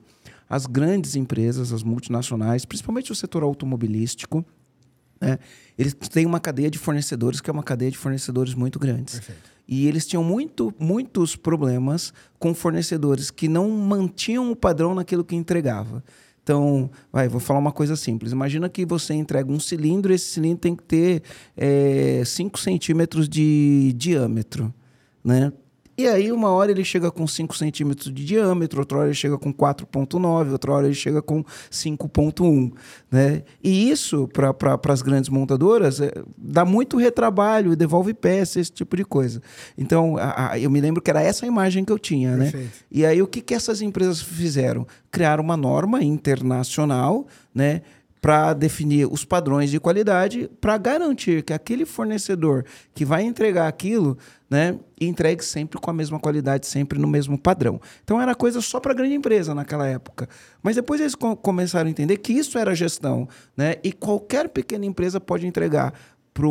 As 0.49 0.65
grandes 0.65 1.15
empresas, 1.15 1.73
as 1.73 1.83
multinacionais, 1.83 2.65
principalmente 2.65 3.11
o 3.11 3.15
setor 3.15 3.43
automobilístico, 3.43 4.45
né? 5.19 5.39
Eles 5.77 5.93
têm 5.93 6.25
uma 6.25 6.39
cadeia 6.39 6.69
de 6.69 6.77
fornecedores 6.77 7.41
que 7.41 7.49
é 7.49 7.53
uma 7.53 7.63
cadeia 7.63 7.91
de 7.91 7.97
fornecedores 7.97 8.53
muito 8.53 8.79
grandes. 8.79 9.15
Perfeito. 9.15 9.57
E 9.67 9.87
eles 9.87 10.07
tinham 10.07 10.23
muito, 10.23 10.73
muitos 10.79 11.35
problemas 11.35 12.13
com 12.39 12.53
fornecedores 12.53 13.29
que 13.29 13.49
não 13.49 13.69
mantinham 13.69 14.49
o 14.49 14.55
padrão 14.55 14.95
naquilo 14.95 15.25
que 15.25 15.35
entregava. 15.35 16.03
Então, 16.41 16.89
vai, 17.11 17.27
vou 17.27 17.41
falar 17.41 17.59
uma 17.59 17.73
coisa 17.73 17.97
simples. 17.97 18.31
Imagina 18.31 18.69
que 18.69 18.85
você 18.85 19.13
entrega 19.13 19.51
um 19.51 19.59
cilindro, 19.59 20.13
esse 20.13 20.27
cilindro 20.27 20.59
tem 20.59 20.73
que 20.73 20.83
ter 20.83 21.21
5 22.25 22.57
é, 22.57 22.61
centímetros 22.61 23.27
de 23.27 23.93
diâmetro. 23.97 24.73
Né? 25.21 25.51
E 25.97 26.07
aí, 26.07 26.31
uma 26.31 26.49
hora 26.51 26.69
ele 26.69 26.85
chega 26.85 27.09
com 27.09 27.25
5 27.25 27.57
centímetros 27.57 28.13
de 28.13 28.23
diâmetro, 28.23 28.81
outra 28.81 28.99
hora 28.99 29.07
ele 29.07 29.15
chega 29.15 29.35
com 29.35 29.51
4,9, 29.51 30.51
outra 30.51 30.71
hora 30.71 30.85
ele 30.85 30.93
chega 30.93 31.23
com 31.23 31.43
5,1. 31.71 32.71
Né? 33.09 33.41
E 33.63 33.89
isso, 33.89 34.27
para 34.27 34.53
pra, 34.53 34.77
as 34.93 35.01
grandes 35.01 35.27
montadoras, 35.27 35.99
é, 35.99 36.11
dá 36.37 36.63
muito 36.63 36.97
retrabalho, 36.97 37.75
devolve 37.75 38.13
peça, 38.13 38.59
esse 38.59 38.71
tipo 38.71 38.95
de 38.95 39.03
coisa. 39.03 39.41
Então, 39.75 40.17
a, 40.17 40.51
a, 40.51 40.59
eu 40.59 40.69
me 40.69 40.79
lembro 40.79 41.01
que 41.01 41.09
era 41.09 41.23
essa 41.23 41.47
imagem 41.47 41.83
que 41.83 41.91
eu 41.91 41.97
tinha. 41.97 42.37
Né? 42.37 42.69
E 42.91 43.03
aí, 43.03 43.19
o 43.19 43.25
que, 43.25 43.41
que 43.41 43.55
essas 43.55 43.81
empresas 43.81 44.21
fizeram? 44.21 44.85
Criaram 45.09 45.43
uma 45.43 45.57
norma 45.57 46.03
internacional, 46.03 47.25
né? 47.55 47.81
Para 48.21 48.53
definir 48.53 49.07
os 49.11 49.23
padrões 49.23 49.69
de 49.69 49.79
qualidade, 49.79 50.49
para 50.59 50.77
garantir 50.77 51.43
que 51.43 51.53
aquele 51.53 51.85
fornecedor 51.85 52.65
que 52.93 53.05
vai 53.05 53.23
entregar 53.23 53.67
aquilo, 53.67 54.17
né, 54.49 54.77
entregue 54.99 55.43
sempre 55.43 55.79
com 55.79 55.89
a 55.89 55.93
mesma 55.93 56.19
qualidade, 56.19 56.67
sempre 56.67 56.99
no 56.99 57.07
mesmo 57.07 57.37
padrão. 57.37 57.79
Então 58.03 58.21
era 58.21 58.33
coisa 58.33 58.61
só 58.61 58.79
para 58.79 58.93
grande 58.93 59.13
empresa 59.13 59.53
naquela 59.53 59.87
época. 59.87 60.27
Mas 60.61 60.75
depois 60.75 60.99
eles 60.99 61.15
começaram 61.15 61.87
a 61.87 61.91
entender 61.91 62.17
que 62.17 62.33
isso 62.33 62.57
era 62.57 62.73
gestão, 62.75 63.27
né? 63.55 63.75
E 63.83 63.91
qualquer 63.91 64.49
pequena 64.49 64.85
empresa 64.85 65.19
pode 65.19 65.45
entregar 65.45 65.93
para 66.33 66.47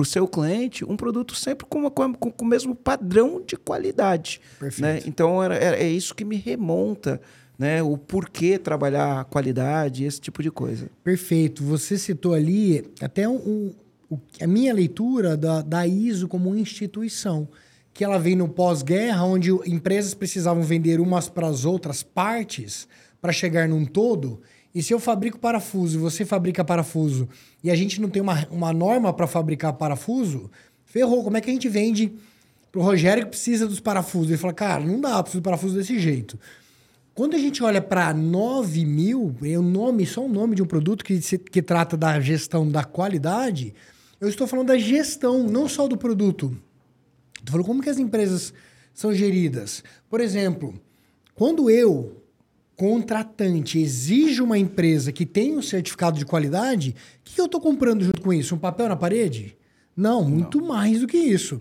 o 0.00 0.04
seu 0.04 0.26
cliente 0.26 0.84
um 0.84 0.96
produto 0.96 1.34
sempre 1.34 1.64
com, 1.68 1.80
uma, 1.80 1.90
com, 1.90 2.12
com, 2.14 2.44
o 2.44 2.48
mesmo 2.48 2.74
padrão 2.74 3.40
de 3.46 3.56
qualidade. 3.56 4.40
Perfeito. 4.58 4.82
Né? 4.82 5.00
Então 5.06 5.42
era, 5.42 5.54
era, 5.54 5.76
é 5.76 5.88
isso 5.88 6.14
que 6.14 6.24
me 6.24 6.36
remonta 6.36 7.20
né? 7.58 7.82
O 7.82 7.98
porquê 7.98 8.58
trabalhar 8.58 9.20
a 9.20 9.24
qualidade, 9.24 10.04
esse 10.04 10.20
tipo 10.20 10.42
de 10.42 10.50
coisa. 10.50 10.88
Perfeito. 11.02 11.64
Você 11.64 11.98
citou 11.98 12.32
ali 12.32 12.84
até 13.00 13.28
um, 13.28 13.74
um, 14.10 14.18
a 14.40 14.46
minha 14.46 14.72
leitura 14.72 15.36
da, 15.36 15.60
da 15.60 15.86
ISO 15.86 16.28
como 16.28 16.54
instituição, 16.54 17.48
que 17.92 18.04
ela 18.04 18.18
vem 18.18 18.36
no 18.36 18.48
pós-guerra, 18.48 19.24
onde 19.24 19.50
empresas 19.66 20.14
precisavam 20.14 20.62
vender 20.62 21.00
umas 21.00 21.28
para 21.28 21.48
as 21.48 21.64
outras 21.64 22.02
partes 22.02 22.86
para 23.20 23.32
chegar 23.32 23.68
num 23.68 23.84
todo. 23.84 24.40
E 24.72 24.82
se 24.82 24.94
eu 24.94 25.00
fabrico 25.00 25.38
parafuso 25.38 25.98
você 25.98 26.24
fabrica 26.24 26.64
parafuso 26.64 27.28
e 27.64 27.70
a 27.70 27.74
gente 27.74 28.00
não 28.00 28.08
tem 28.08 28.22
uma, 28.22 28.46
uma 28.50 28.72
norma 28.72 29.12
para 29.12 29.26
fabricar 29.26 29.72
parafuso, 29.72 30.48
ferrou. 30.84 31.24
Como 31.24 31.36
é 31.36 31.40
que 31.40 31.50
a 31.50 31.52
gente 31.52 31.68
vende 31.68 32.12
pro 32.70 32.82
Rogério 32.82 33.24
que 33.24 33.30
precisa 33.30 33.66
dos 33.66 33.80
parafusos? 33.80 34.28
Ele 34.30 34.38
fala, 34.38 34.52
cara, 34.52 34.84
não 34.84 35.00
dá, 35.00 35.20
preciso 35.20 35.40
de 35.40 35.44
parafuso 35.44 35.76
desse 35.76 35.98
jeito. 35.98 36.38
Quando 37.18 37.34
a 37.34 37.38
gente 37.40 37.64
olha 37.64 37.82
para 37.82 38.14
9 38.14 38.84
mil, 38.84 39.34
é 39.42 39.58
o 39.58 39.60
nome, 39.60 40.06
só 40.06 40.24
o 40.24 40.28
nome 40.28 40.54
de 40.54 40.62
um 40.62 40.66
produto 40.66 41.04
que, 41.04 41.20
se, 41.20 41.36
que 41.36 41.60
trata 41.60 41.96
da 41.96 42.20
gestão 42.20 42.70
da 42.70 42.84
qualidade, 42.84 43.74
eu 44.20 44.28
estou 44.28 44.46
falando 44.46 44.68
da 44.68 44.78
gestão, 44.78 45.42
não 45.42 45.68
só 45.68 45.88
do 45.88 45.96
produto. 45.96 46.56
Estou 47.36 47.50
falando 47.50 47.66
como 47.66 47.82
que 47.82 47.90
as 47.90 47.98
empresas 47.98 48.54
são 48.94 49.12
geridas. 49.12 49.82
Por 50.08 50.20
exemplo, 50.20 50.80
quando 51.34 51.68
eu, 51.68 52.22
contratante, 52.76 53.80
exijo 53.80 54.44
uma 54.44 54.56
empresa 54.56 55.10
que 55.10 55.26
tem 55.26 55.58
um 55.58 55.62
certificado 55.62 56.20
de 56.20 56.24
qualidade, 56.24 56.94
o 57.18 57.24
que 57.24 57.40
eu 57.40 57.46
estou 57.46 57.60
comprando 57.60 58.04
junto 58.04 58.20
com 58.20 58.32
isso? 58.32 58.54
Um 58.54 58.58
papel 58.58 58.88
na 58.88 58.96
parede? 58.96 59.56
Não, 59.96 60.22
muito 60.22 60.60
não. 60.60 60.68
mais 60.68 61.00
do 61.00 61.08
que 61.08 61.18
isso. 61.18 61.60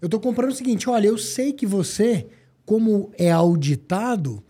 Eu 0.00 0.06
estou 0.06 0.20
comprando 0.20 0.52
o 0.52 0.54
seguinte: 0.54 0.88
olha, 0.88 1.08
eu 1.08 1.18
sei 1.18 1.52
que 1.52 1.66
você, 1.66 2.28
como 2.64 3.10
é 3.18 3.32
auditado, 3.32 4.44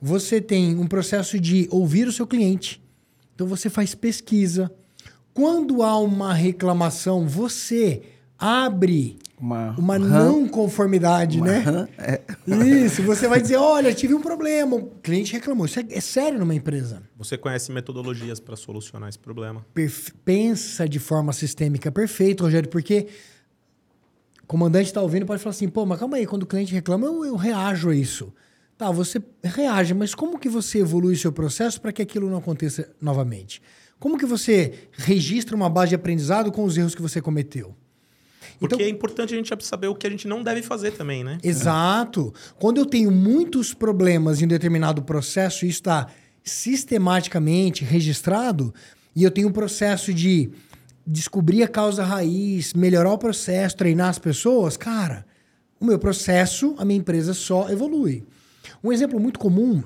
você 0.00 0.40
tem 0.40 0.76
um 0.76 0.86
processo 0.86 1.38
de 1.38 1.68
ouvir 1.70 2.06
o 2.06 2.12
seu 2.12 2.26
cliente. 2.26 2.82
Então 3.34 3.46
você 3.46 3.68
faz 3.70 3.94
pesquisa. 3.94 4.70
Quando 5.32 5.82
há 5.82 5.98
uma 5.98 6.32
reclamação, 6.34 7.26
você 7.26 8.02
abre 8.38 9.18
uma, 9.40 9.70
uma 9.78 9.98
não 9.98 10.48
conformidade, 10.48 11.38
uma 11.38 11.46
né? 11.46 11.88
É. 11.96 12.20
Isso, 12.46 13.02
você 13.02 13.28
vai 13.28 13.40
dizer, 13.40 13.56
olha, 13.56 13.94
tive 13.94 14.14
um 14.14 14.20
problema, 14.20 14.76
o 14.76 14.86
cliente 15.02 15.32
reclamou. 15.32 15.66
Isso 15.66 15.78
é, 15.78 15.84
é 15.90 16.00
sério 16.00 16.38
numa 16.38 16.54
empresa. 16.54 17.02
Você 17.16 17.38
conhece 17.38 17.70
metodologias 17.70 18.40
para 18.40 18.56
solucionar 18.56 19.08
esse 19.08 19.18
problema. 19.18 19.64
Perfe 19.72 20.12
pensa 20.24 20.88
de 20.88 20.98
forma 20.98 21.32
sistêmica. 21.32 21.90
Perfeito, 21.92 22.44
Rogério, 22.44 22.68
porque 22.68 23.06
o 24.42 24.46
comandante 24.46 24.86
está 24.86 25.00
ouvindo 25.00 25.24
pode 25.26 25.40
falar 25.42 25.54
assim, 25.54 25.68
pô, 25.68 25.86
mas 25.86 26.00
calma 26.00 26.16
aí, 26.16 26.26
quando 26.26 26.42
o 26.42 26.46
cliente 26.46 26.74
reclama, 26.74 27.06
eu, 27.06 27.24
eu 27.24 27.36
reajo 27.36 27.90
a 27.90 27.94
isso. 27.94 28.32
Tá, 28.78 28.92
você 28.92 29.20
reage, 29.42 29.92
mas 29.92 30.14
como 30.14 30.38
que 30.38 30.48
você 30.48 30.78
evolui 30.78 31.16
seu 31.16 31.32
processo 31.32 31.80
para 31.80 31.92
que 31.92 32.00
aquilo 32.00 32.30
não 32.30 32.38
aconteça 32.38 32.88
novamente? 33.02 33.60
Como 33.98 34.16
que 34.16 34.24
você 34.24 34.72
registra 34.92 35.56
uma 35.56 35.68
base 35.68 35.88
de 35.88 35.94
aprendizado 35.96 36.52
com 36.52 36.62
os 36.62 36.78
erros 36.78 36.94
que 36.94 37.02
você 37.02 37.20
cometeu? 37.20 37.74
Porque 38.60 38.76
então, 38.76 38.86
é 38.86 38.88
importante 38.88 39.34
a 39.34 39.36
gente 39.36 39.64
saber 39.64 39.88
o 39.88 39.96
que 39.96 40.06
a 40.06 40.10
gente 40.10 40.28
não 40.28 40.44
deve 40.44 40.62
fazer 40.62 40.92
também, 40.92 41.24
né? 41.24 41.38
Exato. 41.42 42.32
Quando 42.56 42.78
eu 42.78 42.86
tenho 42.86 43.10
muitos 43.10 43.74
problemas 43.74 44.40
em 44.40 44.44
um 44.44 44.48
determinado 44.48 45.02
processo 45.02 45.64
e 45.64 45.68
isso 45.68 45.80
está 45.80 46.06
sistematicamente 46.44 47.84
registrado, 47.84 48.72
e 49.14 49.24
eu 49.24 49.30
tenho 49.30 49.48
um 49.48 49.52
processo 49.52 50.14
de 50.14 50.50
descobrir 51.04 51.64
a 51.64 51.68
causa 51.68 52.04
raiz, 52.04 52.74
melhorar 52.74 53.12
o 53.12 53.18
processo, 53.18 53.76
treinar 53.76 54.08
as 54.08 54.18
pessoas, 54.20 54.76
cara, 54.76 55.26
o 55.80 55.84
meu 55.84 55.98
processo, 55.98 56.76
a 56.78 56.84
minha 56.84 57.00
empresa 57.00 57.34
só 57.34 57.68
evolui. 57.70 58.24
Um 58.82 58.92
exemplo 58.92 59.18
muito 59.18 59.38
comum 59.38 59.82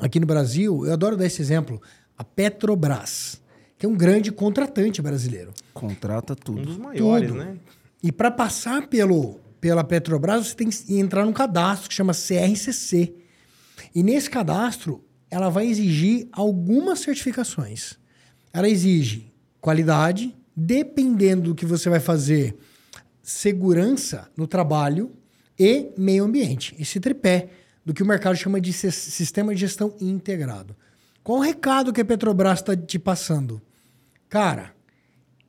aqui 0.00 0.20
no 0.20 0.26
Brasil, 0.26 0.86
eu 0.86 0.92
adoro 0.92 1.16
dar 1.16 1.26
esse 1.26 1.40
exemplo, 1.40 1.80
a 2.16 2.24
Petrobras, 2.24 3.40
que 3.78 3.86
é 3.86 3.88
um 3.88 3.96
grande 3.96 4.32
contratante 4.32 5.02
brasileiro. 5.02 5.52
Contrata 5.74 6.34
tudo. 6.34 6.60
Um 6.60 6.64
dos 6.64 6.78
maiores, 6.78 7.28
tudo. 7.28 7.38
né? 7.38 7.56
E 8.02 8.12
para 8.12 8.30
passar 8.30 8.86
pelo, 8.88 9.40
pela 9.60 9.84
Petrobras, 9.84 10.48
você 10.48 10.54
tem 10.54 10.68
que 10.68 10.98
entrar 10.98 11.24
num 11.24 11.32
cadastro 11.32 11.88
que 11.88 11.94
chama 11.94 12.12
CRCC. 12.12 13.14
E 13.94 14.02
nesse 14.02 14.30
cadastro, 14.30 15.04
ela 15.30 15.48
vai 15.48 15.66
exigir 15.66 16.28
algumas 16.32 17.00
certificações. 17.00 17.94
Ela 18.52 18.68
exige 18.68 19.32
qualidade, 19.60 20.34
dependendo 20.54 21.50
do 21.50 21.54
que 21.54 21.66
você 21.66 21.90
vai 21.90 22.00
fazer, 22.00 22.56
segurança 23.22 24.30
no 24.36 24.46
trabalho 24.46 25.12
e 25.58 25.90
meio 25.98 26.24
ambiente. 26.24 26.74
Esse 26.78 27.00
tripé 27.00 27.48
do 27.86 27.94
que 27.94 28.02
o 28.02 28.06
mercado 28.06 28.34
chama 28.34 28.60
de 28.60 28.72
sistema 28.72 29.54
de 29.54 29.60
gestão 29.60 29.94
integrado. 30.00 30.76
Qual 31.22 31.38
o 31.38 31.40
recado 31.42 31.92
que 31.92 32.00
a 32.00 32.04
Petrobras 32.04 32.58
está 32.58 32.76
te 32.76 32.98
passando? 32.98 33.62
Cara, 34.28 34.74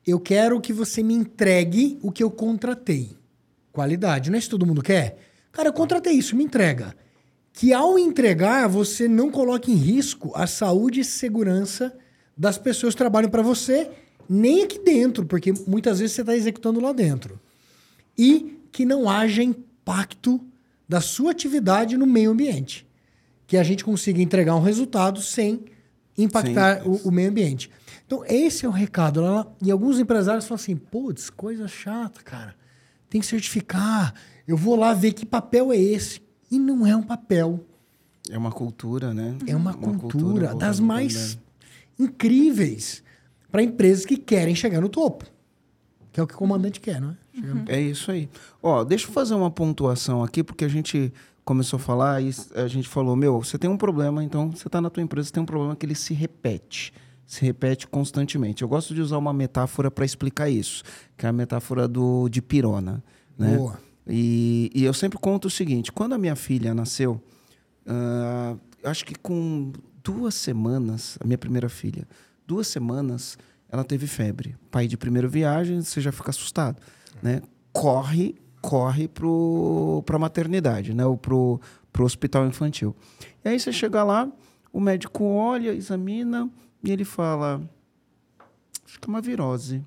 eu 0.05 0.19
quero 0.19 0.61
que 0.61 0.71
você 0.71 1.01
me 1.01 1.15
entregue 1.15 1.97
o 1.99 2.11
que 2.11 2.21
eu 2.21 2.29
contratei. 2.29 3.17
Qualidade, 3.71 4.29
não 4.29 4.35
é 4.35 4.39
isso 4.39 4.49
que 4.49 4.51
todo 4.51 4.67
mundo 4.67 4.83
quer? 4.83 5.17
Cara, 5.51 5.69
eu 5.69 5.73
contratei 5.73 6.13
isso, 6.13 6.35
me 6.35 6.43
entrega. 6.43 6.95
Que 7.51 7.73
ao 7.73 7.97
entregar, 7.97 8.67
você 8.67 9.07
não 9.07 9.31
coloque 9.31 9.71
em 9.71 9.75
risco 9.75 10.31
a 10.35 10.45
saúde 10.45 10.99
e 10.99 11.05
segurança 11.05 11.91
das 12.37 12.59
pessoas 12.59 12.93
que 12.93 12.99
trabalham 12.99 13.31
para 13.31 13.41
você, 13.41 13.89
nem 14.29 14.63
aqui 14.63 14.77
dentro, 14.77 15.25
porque 15.25 15.51
muitas 15.65 15.97
vezes 15.97 16.15
você 16.15 16.21
está 16.21 16.35
executando 16.35 16.79
lá 16.79 16.91
dentro. 16.91 17.39
E 18.15 18.61
que 18.71 18.85
não 18.85 19.09
haja 19.09 19.41
impacto 19.41 20.39
da 20.87 21.01
sua 21.01 21.31
atividade 21.31 21.97
no 21.97 22.05
meio 22.05 22.31
ambiente. 22.31 22.87
Que 23.45 23.57
a 23.57 23.63
gente 23.63 23.83
consiga 23.83 24.21
entregar 24.21 24.55
um 24.55 24.61
resultado 24.61 25.21
sem 25.21 25.65
impactar 26.17 26.87
o, 26.87 27.07
o, 27.07 27.11
meio 27.11 27.29
ambiente. 27.29 27.69
Então, 28.05 28.23
esse 28.25 28.65
é 28.65 28.69
o 28.69 28.71
recado. 28.71 29.21
E 29.61 29.71
alguns 29.71 29.99
empresários 29.99 30.45
falam 30.45 30.61
assim: 30.61 30.75
putz, 30.75 31.29
coisa 31.29 31.67
chata, 31.67 32.21
cara. 32.23 32.55
Tem 33.09 33.21
que 33.21 33.27
certificar. 33.27 34.13
Eu 34.47 34.57
vou 34.57 34.75
lá 34.75 34.93
ver 34.93 35.13
que 35.13 35.25
papel 35.25 35.71
é 35.71 35.77
esse. 35.77 36.21
E 36.51 36.59
não 36.59 36.85
é 36.85 36.95
um 36.95 37.03
papel. 37.03 37.65
É 38.29 38.37
uma 38.37 38.51
cultura, 38.51 39.13
né? 39.13 39.37
É 39.45 39.55
uma, 39.55 39.71
uma 39.71 39.73
cultura, 39.73 40.49
cultura 40.49 40.55
das 40.55 40.79
mais 40.79 41.37
incríveis 41.97 43.03
para 43.51 43.63
empresas 43.63 44.05
que 44.05 44.17
querem 44.17 44.55
chegar 44.55 44.81
no 44.81 44.89
topo. 44.89 45.25
Que 46.11 46.19
é 46.19 46.23
o 46.23 46.27
que 46.27 46.33
o 46.33 46.37
comandante 46.37 46.79
quer, 46.79 46.99
não 46.99 47.11
é? 47.11 47.17
Uhum. 47.43 47.65
É 47.67 47.79
isso 47.79 48.11
aí. 48.11 48.29
Ó, 48.61 48.83
deixa 48.83 49.07
eu 49.07 49.11
fazer 49.11 49.35
uma 49.35 49.51
pontuação 49.51 50.23
aqui, 50.23 50.43
porque 50.43 50.65
a 50.65 50.69
gente 50.69 51.13
começou 51.47 51.77
a 51.77 51.79
falar 51.79 52.21
e 52.21 52.31
a 52.55 52.67
gente 52.67 52.89
falou, 52.89 53.15
meu, 53.15 53.41
você 53.41 53.57
tem 53.57 53.69
um 53.69 53.77
problema, 53.77 54.23
então 54.23 54.51
você 54.51 54.67
está 54.67 54.81
na 54.81 54.89
tua 54.89 55.01
empresa, 55.01 55.31
tem 55.31 55.41
um 55.41 55.45
problema 55.45 55.75
que 55.75 55.85
ele 55.85 55.95
se 55.95 56.13
repete. 56.13 56.93
Se 57.25 57.45
repete 57.45 57.87
constantemente. 57.87 58.61
Eu 58.61 58.67
gosto 58.67 58.93
de 58.93 59.01
usar 59.01 59.17
uma 59.17 59.33
metáfora 59.33 59.91
para 59.91 60.05
explicar 60.05 60.49
isso, 60.49 60.83
que 61.17 61.25
é 61.25 61.29
a 61.29 61.33
metáfora 61.33 61.87
do, 61.87 62.29
de 62.29 62.41
pirona. 62.41 63.03
Né? 63.37 63.57
Boa. 63.57 63.79
E, 64.05 64.71
e 64.73 64.85
eu 64.85 64.93
sempre 64.93 65.19
conto 65.19 65.45
o 65.45 65.49
seguinte: 65.49 65.91
quando 65.91 66.13
a 66.13 66.17
minha 66.17 66.37
filha 66.37 66.73
nasceu, 66.73 67.21
uh, 67.85 68.57
acho 68.81 69.05
que 69.05 69.13
com 69.13 69.73
duas 70.01 70.35
semanas, 70.35 71.17
a 71.19 71.25
minha 71.25 71.37
primeira 71.37 71.67
filha, 71.67 72.07
duas 72.45 72.67
semanas, 72.67 73.37
ela 73.69 73.83
teve 73.83 74.07
febre. 74.07 74.55
Pai 74.71 74.87
de 74.87 74.95
primeira 74.95 75.27
viagem, 75.27 75.81
você 75.81 75.99
já 75.99 76.13
fica 76.13 76.29
assustado 76.29 76.77
né, 77.21 77.41
corre 77.71 78.35
corre 78.61 79.07
para 79.07 80.15
a 80.15 80.19
maternidade, 80.19 80.93
né, 80.93 81.05
ou 81.05 81.17
para 81.17 81.33
o 81.33 81.59
hospital 82.01 82.45
infantil. 82.45 82.95
E 83.43 83.49
aí 83.49 83.59
você 83.59 83.71
chega 83.71 84.03
lá, 84.03 84.29
o 84.73 84.79
médico 84.79 85.23
olha, 85.23 85.73
examina 85.73 86.49
e 86.83 86.91
ele 86.91 87.05
fala: 87.05 87.61
acho 88.85 88.99
que 88.99 89.07
é 89.07 89.09
uma 89.09 89.21
virose. 89.21 89.83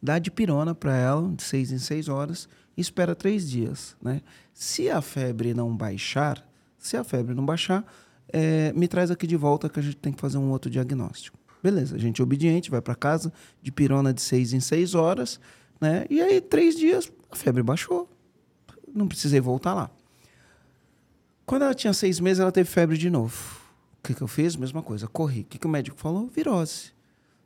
Dá 0.00 0.18
de 0.18 0.30
pirona 0.30 0.74
para 0.74 0.94
ela, 0.94 1.28
de 1.34 1.42
seis 1.42 1.72
em 1.72 1.78
seis 1.78 2.08
horas, 2.08 2.48
e 2.76 2.80
espera 2.80 3.14
três 3.14 3.48
dias. 3.48 3.96
Né? 4.00 4.20
Se 4.52 4.90
a 4.90 5.00
febre 5.00 5.54
não 5.54 5.74
baixar, 5.74 6.46
se 6.78 6.96
a 6.96 7.02
febre 7.02 7.34
não 7.34 7.44
baixar, 7.44 7.84
é, 8.28 8.72
me 8.74 8.86
traz 8.86 9.10
aqui 9.10 9.26
de 9.26 9.36
volta 9.36 9.68
que 9.68 9.80
a 9.80 9.82
gente 9.82 9.96
tem 9.96 10.12
que 10.12 10.20
fazer 10.20 10.36
um 10.36 10.50
outro 10.50 10.70
diagnóstico. 10.70 11.38
Beleza, 11.62 11.96
a 11.96 11.98
gente 11.98 12.20
é 12.20 12.22
obediente, 12.22 12.70
vai 12.70 12.82
para 12.82 12.94
casa, 12.94 13.32
de 13.62 13.72
pirona 13.72 14.12
de 14.12 14.20
seis 14.20 14.52
em 14.52 14.60
seis 14.60 14.94
horas. 14.94 15.40
Né? 15.80 16.06
E 16.08 16.20
aí, 16.20 16.40
três 16.40 16.76
dias, 16.76 17.10
a 17.30 17.36
febre 17.36 17.62
baixou. 17.62 18.08
Não 18.94 19.08
precisei 19.08 19.40
voltar 19.40 19.74
lá. 19.74 19.90
Quando 21.44 21.62
ela 21.62 21.74
tinha 21.74 21.92
seis 21.92 22.20
meses, 22.20 22.40
ela 22.40 22.52
teve 22.52 22.68
febre 22.68 22.96
de 22.96 23.10
novo. 23.10 23.60
O 23.98 24.06
que, 24.06 24.14
que 24.14 24.22
eu 24.22 24.28
fiz? 24.28 24.56
Mesma 24.56 24.82
coisa, 24.82 25.06
corri. 25.06 25.40
O 25.40 25.44
que, 25.44 25.58
que 25.58 25.66
o 25.66 25.70
médico 25.70 25.98
falou? 25.98 26.28
Virose. 26.28 26.92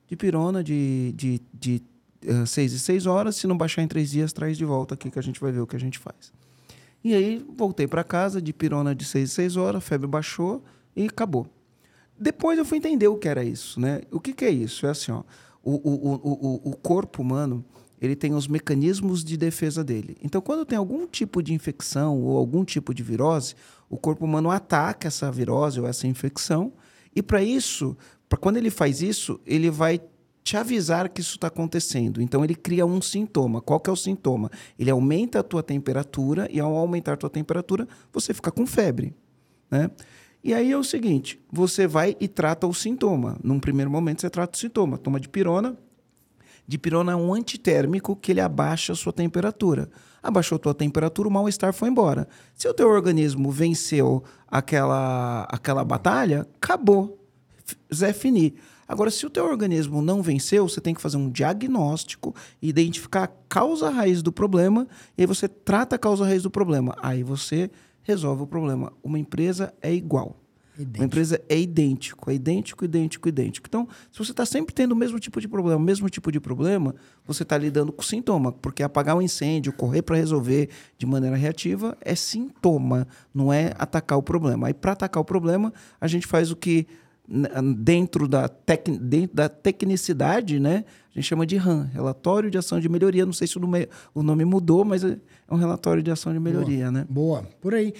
De 0.06 0.16
pirona, 0.16 0.62
de, 0.62 1.12
de, 1.16 1.40
de 1.52 1.82
uh, 2.24 2.46
seis 2.46 2.72
e 2.72 2.78
seis 2.78 3.06
horas. 3.06 3.36
Se 3.36 3.46
não 3.46 3.56
baixar 3.56 3.82
em 3.82 3.88
três 3.88 4.10
dias, 4.10 4.32
traz 4.32 4.56
de 4.56 4.64
volta 4.64 4.94
aqui 4.94 5.10
que 5.10 5.18
a 5.18 5.22
gente 5.22 5.40
vai 5.40 5.52
ver 5.52 5.60
o 5.60 5.66
que 5.66 5.76
a 5.76 5.80
gente 5.80 5.98
faz. 5.98 6.32
E 7.02 7.14
aí, 7.14 7.44
voltei 7.56 7.86
para 7.86 8.02
casa, 8.02 8.42
de 8.42 8.52
pirona 8.52 8.94
de 8.94 9.04
seis 9.04 9.30
e 9.30 9.34
seis 9.34 9.56
horas, 9.56 9.82
febre 9.84 10.06
baixou 10.06 10.62
e 10.94 11.06
acabou. 11.06 11.46
Depois 12.18 12.58
eu 12.58 12.64
fui 12.64 12.78
entender 12.78 13.06
o 13.06 13.16
que 13.16 13.28
era 13.28 13.44
isso, 13.44 13.78
né? 13.80 14.02
O 14.10 14.18
que, 14.18 14.32
que 14.32 14.44
é 14.44 14.50
isso? 14.50 14.86
É 14.86 14.90
assim, 14.90 15.12
ó, 15.12 15.22
o, 15.62 15.74
o, 15.74 16.14
o, 16.14 16.70
o 16.70 16.76
corpo 16.76 17.22
humano 17.22 17.64
ele 18.00 18.16
tem 18.16 18.34
os 18.34 18.46
mecanismos 18.46 19.24
de 19.24 19.36
defesa 19.36 19.82
dele. 19.82 20.16
Então, 20.22 20.40
quando 20.40 20.64
tem 20.64 20.78
algum 20.78 21.06
tipo 21.06 21.42
de 21.42 21.52
infecção 21.52 22.20
ou 22.20 22.36
algum 22.36 22.64
tipo 22.64 22.94
de 22.94 23.02
virose, 23.02 23.54
o 23.88 23.96
corpo 23.96 24.24
humano 24.24 24.50
ataca 24.50 25.08
essa 25.08 25.30
virose 25.30 25.80
ou 25.80 25.86
essa 25.86 26.06
infecção. 26.06 26.72
E 27.14 27.22
para 27.22 27.42
isso, 27.42 27.96
para 28.28 28.38
quando 28.38 28.56
ele 28.56 28.70
faz 28.70 29.02
isso, 29.02 29.40
ele 29.46 29.70
vai 29.70 30.00
te 30.48 30.56
avisar 30.56 31.08
que 31.10 31.20
isso 31.20 31.34
está 31.34 31.48
acontecendo. 31.48 32.22
Então 32.22 32.42
ele 32.42 32.54
cria 32.54 32.86
um 32.86 33.02
sintoma. 33.02 33.60
Qual 33.60 33.78
que 33.78 33.90
é 33.90 33.92
o 33.92 33.96
sintoma? 33.96 34.50
Ele 34.78 34.90
aumenta 34.90 35.40
a 35.40 35.42
tua 35.42 35.62
temperatura 35.62 36.48
e 36.50 36.58
ao 36.58 36.74
aumentar 36.74 37.14
a 37.14 37.16
tua 37.16 37.28
temperatura, 37.28 37.86
você 38.12 38.32
fica 38.32 38.50
com 38.50 38.66
febre, 38.66 39.14
né? 39.70 39.90
E 40.42 40.54
aí 40.54 40.70
é 40.70 40.78
o 40.78 40.84
seguinte, 40.84 41.38
você 41.52 41.86
vai 41.86 42.16
e 42.20 42.28
trata 42.28 42.66
o 42.66 42.72
sintoma. 42.72 43.38
Num 43.42 43.58
primeiro 43.58 43.90
momento 43.90 44.20
você 44.20 44.30
trata 44.30 44.56
o 44.56 44.58
sintoma, 44.58 44.96
toma 44.96 45.18
de 45.18 45.28
pirona, 45.28 45.76
Dipirona 46.68 47.12
é 47.12 47.16
um 47.16 47.32
antitérmico 47.32 48.14
que 48.14 48.30
ele 48.30 48.42
abaixa 48.42 48.92
a 48.92 48.96
sua 48.96 49.10
temperatura. 49.10 49.88
Abaixou 50.22 50.56
a 50.56 50.58
tua 50.58 50.74
temperatura, 50.74 51.26
o 51.26 51.32
mal-estar 51.32 51.72
foi 51.72 51.88
embora. 51.88 52.28
Se 52.54 52.68
o 52.68 52.74
teu 52.74 52.90
organismo 52.90 53.50
venceu 53.50 54.22
aquela, 54.46 55.44
aquela 55.44 55.82
batalha, 55.82 56.46
acabou. 56.60 57.18
Zé 57.92 58.12
Fini. 58.12 58.54
Agora, 58.86 59.10
se 59.10 59.24
o 59.24 59.30
teu 59.30 59.46
organismo 59.46 60.02
não 60.02 60.20
venceu, 60.20 60.68
você 60.68 60.78
tem 60.78 60.94
que 60.94 61.00
fazer 61.00 61.16
um 61.16 61.30
diagnóstico, 61.30 62.34
identificar 62.60 63.24
a 63.24 63.30
causa 63.48 63.88
raiz 63.88 64.22
do 64.22 64.30
problema, 64.30 64.86
e 65.16 65.22
aí 65.22 65.26
você 65.26 65.48
trata 65.48 65.96
a 65.96 65.98
causa 65.98 66.24
raiz 66.24 66.42
do 66.42 66.50
problema. 66.50 66.94
Aí 67.00 67.22
você 67.22 67.70
resolve 68.02 68.42
o 68.42 68.46
problema. 68.46 68.92
Uma 69.02 69.18
empresa 69.18 69.72
é 69.80 69.92
igual. 69.92 70.36
Idêntico. 70.78 71.00
Uma 71.00 71.06
empresa 71.06 71.42
é 71.48 71.58
idêntico, 71.58 72.30
é 72.30 72.34
idêntico, 72.34 72.84
idêntico, 72.84 73.28
idêntico. 73.28 73.66
Então, 73.68 73.88
se 74.12 74.18
você 74.18 74.30
está 74.30 74.46
sempre 74.46 74.72
tendo 74.72 74.92
o 74.92 74.96
mesmo 74.96 75.18
tipo 75.18 75.40
de 75.40 75.48
problema, 75.48 75.76
o 75.76 75.82
mesmo 75.82 76.08
tipo 76.08 76.30
de 76.30 76.38
problema, 76.38 76.94
você 77.26 77.42
está 77.42 77.58
lidando 77.58 77.92
com 77.92 78.02
sintoma, 78.02 78.52
porque 78.52 78.82
apagar 78.82 79.16
um 79.16 79.22
incêndio, 79.22 79.72
correr 79.72 80.02
para 80.02 80.16
resolver 80.16 80.68
de 80.96 81.04
maneira 81.04 81.36
reativa 81.36 81.98
é 82.00 82.14
sintoma, 82.14 83.08
não 83.34 83.52
é 83.52 83.72
atacar 83.76 84.16
o 84.16 84.22
problema. 84.22 84.68
Aí, 84.68 84.74
para 84.74 84.92
atacar 84.92 85.20
o 85.20 85.24
problema, 85.24 85.72
a 86.00 86.06
gente 86.06 86.26
faz 86.26 86.50
o 86.50 86.56
que 86.56 86.86
dentro 87.76 88.26
da, 88.26 88.48
tec, 88.48 88.88
dentro 88.88 89.36
da 89.36 89.48
tecnicidade, 89.48 90.58
né? 90.58 90.84
A 91.10 91.14
gente 91.14 91.28
chama 91.28 91.44
de 91.44 91.56
RAM, 91.56 91.90
Relatório 91.92 92.50
de 92.50 92.56
Ação 92.56 92.80
de 92.80 92.88
Melhoria. 92.88 93.26
Não 93.26 93.32
sei 93.32 93.46
se 93.46 93.58
o 93.58 93.60
nome, 93.60 93.88
o 94.14 94.22
nome 94.22 94.44
mudou, 94.44 94.84
mas 94.84 95.04
é 95.04 95.18
um 95.50 95.56
relatório 95.56 96.02
de 96.02 96.10
ação 96.10 96.32
de 96.32 96.40
melhoria, 96.40 96.84
Boa. 96.84 96.90
né? 96.92 97.06
Boa, 97.08 97.42
por 97.60 97.74
aí. 97.74 97.92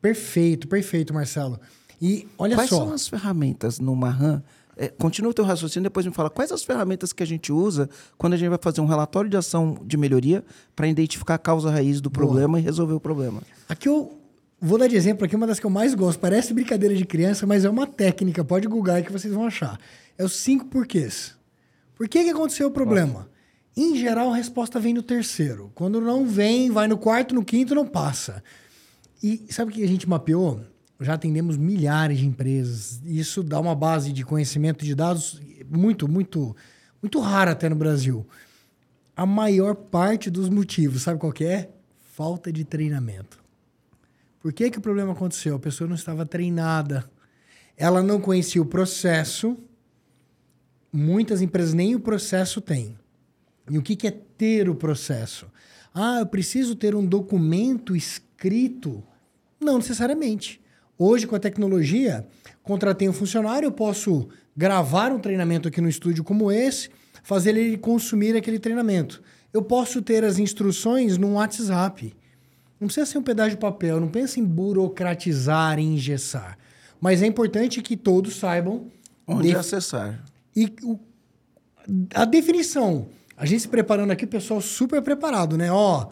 Perfeito, 0.00 0.66
perfeito, 0.66 1.14
Marcelo. 1.14 1.60
E 2.00 2.28
olha 2.38 2.56
quais 2.56 2.70
só. 2.70 2.76
Quais 2.76 2.86
são 2.86 2.94
as 2.94 3.08
ferramentas 3.08 3.78
no 3.78 3.94
Marran? 3.94 4.42
É, 4.76 4.88
continua 4.88 5.30
o 5.30 5.34
teu 5.34 5.44
raciocínio, 5.44 5.84
depois 5.84 6.04
me 6.04 6.12
fala 6.12 6.28
quais 6.28 6.52
as 6.52 6.62
ferramentas 6.62 7.10
que 7.10 7.22
a 7.22 7.26
gente 7.26 7.50
usa 7.50 7.88
quando 8.18 8.34
a 8.34 8.36
gente 8.36 8.50
vai 8.50 8.58
fazer 8.60 8.82
um 8.82 8.86
relatório 8.86 9.30
de 9.30 9.36
ação 9.36 9.78
de 9.82 9.96
melhoria 9.96 10.44
para 10.74 10.86
identificar 10.86 11.36
a 11.36 11.38
causa 11.38 11.70
raiz 11.70 11.98
do 11.98 12.10
Boa. 12.10 12.26
problema 12.26 12.60
e 12.60 12.62
resolver 12.62 12.92
o 12.92 13.00
problema. 13.00 13.40
Aqui 13.70 13.88
eu 13.88 14.18
vou 14.60 14.78
dar 14.78 14.86
de 14.86 14.94
exemplo 14.94 15.24
aqui 15.24 15.34
uma 15.34 15.46
das 15.46 15.58
que 15.58 15.64
eu 15.64 15.70
mais 15.70 15.94
gosto. 15.94 16.18
Parece 16.18 16.52
brincadeira 16.52 16.94
de 16.94 17.06
criança, 17.06 17.46
mas 17.46 17.64
é 17.64 17.70
uma 17.70 17.86
técnica. 17.86 18.44
Pode 18.44 18.68
googar 18.68 19.02
que 19.02 19.10
vocês 19.10 19.32
vão 19.32 19.46
achar. 19.46 19.78
É 20.18 20.24
os 20.24 20.34
cinco 20.36 20.66
porquês. 20.66 21.34
Por 21.94 22.06
que, 22.06 22.24
que 22.24 22.30
aconteceu 22.30 22.68
o 22.68 22.70
problema? 22.70 23.30
Em 23.74 23.96
geral, 23.96 24.30
a 24.30 24.36
resposta 24.36 24.78
vem 24.78 24.92
no 24.92 25.02
terceiro. 25.02 25.70
Quando 25.74 26.02
não 26.02 26.26
vem, 26.26 26.70
vai 26.70 26.86
no 26.86 26.98
quarto, 26.98 27.34
no 27.34 27.42
quinto, 27.42 27.74
não 27.74 27.86
passa. 27.86 28.42
E 29.22 29.46
sabe 29.48 29.70
o 29.70 29.74
que 29.74 29.82
a 29.82 29.88
gente 29.88 30.06
mapeou? 30.06 30.60
Já 31.00 31.14
atendemos 31.14 31.56
milhares 31.56 32.18
de 32.18 32.26
empresas. 32.26 33.00
Isso 33.04 33.42
dá 33.42 33.60
uma 33.60 33.74
base 33.74 34.12
de 34.12 34.24
conhecimento 34.24 34.84
de 34.84 34.94
dados 34.94 35.40
muito, 35.68 36.08
muito, 36.08 36.56
muito 37.02 37.20
rara 37.20 37.52
até 37.52 37.68
no 37.68 37.76
Brasil. 37.76 38.26
A 39.14 39.26
maior 39.26 39.74
parte 39.74 40.30
dos 40.30 40.48
motivos, 40.48 41.02
sabe 41.02 41.20
qual 41.20 41.32
é? 41.40 41.68
Falta 42.14 42.52
de 42.52 42.64
treinamento. 42.64 43.44
Por 44.40 44.52
que, 44.52 44.70
que 44.70 44.78
o 44.78 44.80
problema 44.82 45.12
aconteceu? 45.12 45.56
A 45.56 45.58
pessoa 45.58 45.88
não 45.88 45.96
estava 45.96 46.24
treinada. 46.24 47.04
Ela 47.76 48.02
não 48.02 48.20
conhecia 48.20 48.62
o 48.62 48.66
processo. 48.66 49.56
Muitas 50.92 51.42
empresas 51.42 51.74
nem 51.74 51.94
o 51.94 52.00
processo 52.00 52.60
têm. 52.60 52.96
E 53.68 53.76
o 53.76 53.82
que, 53.82 53.96
que 53.96 54.06
é 54.06 54.10
ter 54.10 54.68
o 54.68 54.74
processo? 54.74 55.46
Ah, 55.92 56.20
eu 56.20 56.26
preciso 56.26 56.76
ter 56.76 56.94
um 56.94 57.04
documento 57.04 57.96
escrito? 57.96 59.02
Não 59.60 59.78
necessariamente. 59.78 60.60
Hoje, 60.98 61.26
com 61.26 61.36
a 61.36 61.38
tecnologia, 61.40 62.26
contratei 62.62 63.08
um 63.08 63.12
funcionário, 63.12 63.66
eu 63.66 63.72
posso 63.72 64.28
gravar 64.56 65.12
um 65.12 65.18
treinamento 65.18 65.68
aqui 65.68 65.80
no 65.80 65.88
estúdio 65.88 66.24
como 66.24 66.50
esse, 66.50 66.88
fazer 67.22 67.50
ele 67.56 67.76
consumir 67.76 68.36
aquele 68.36 68.58
treinamento. 68.58 69.22
Eu 69.52 69.62
posso 69.62 70.00
ter 70.02 70.24
as 70.24 70.38
instruções 70.38 71.18
no 71.18 71.34
WhatsApp. 71.34 72.14
Não 72.80 72.88
precisa 72.88 73.06
ser 73.06 73.18
um 73.18 73.22
pedaço 73.22 73.50
de 73.50 73.56
papel, 73.56 74.00
não 74.00 74.08
pensa 74.08 74.38
em 74.40 74.44
burocratizar, 74.44 75.78
em 75.78 75.94
engessar. 75.94 76.58
Mas 77.00 77.22
é 77.22 77.26
importante 77.26 77.82
que 77.82 77.96
todos 77.96 78.36
saibam 78.36 78.86
Onde 79.26 79.48
def- 79.48 79.58
acessar. 79.58 80.24
e 80.54 80.72
o- 80.82 80.98
a 82.14 82.24
definição. 82.24 83.08
A 83.36 83.44
gente 83.44 83.60
se 83.62 83.68
preparando 83.68 84.10
aqui, 84.12 84.24
o 84.24 84.28
pessoal 84.28 84.60
super 84.60 85.02
preparado, 85.02 85.56
né? 85.58 85.70
Ó, 85.70 86.08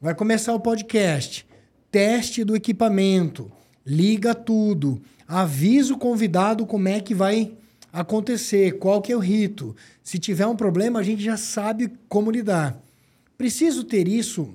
vai 0.00 0.14
começar 0.14 0.54
o 0.54 0.60
podcast, 0.60 1.46
teste 1.90 2.44
do 2.44 2.56
equipamento, 2.56 3.50
liga 3.84 4.34
tudo, 4.34 5.00
avisa 5.26 5.94
o 5.94 5.98
convidado 5.98 6.66
como 6.66 6.88
é 6.88 7.00
que 7.00 7.14
vai 7.14 7.52
acontecer, 7.92 8.78
qual 8.78 9.02
que 9.02 9.12
é 9.12 9.16
o 9.16 9.20
rito. 9.20 9.76
Se 10.02 10.18
tiver 10.18 10.46
um 10.46 10.56
problema, 10.56 11.00
a 11.00 11.02
gente 11.02 11.22
já 11.22 11.36
sabe 11.36 11.92
como 12.08 12.30
lidar. 12.30 12.80
Preciso 13.36 13.84
ter 13.84 14.08
isso 14.08 14.54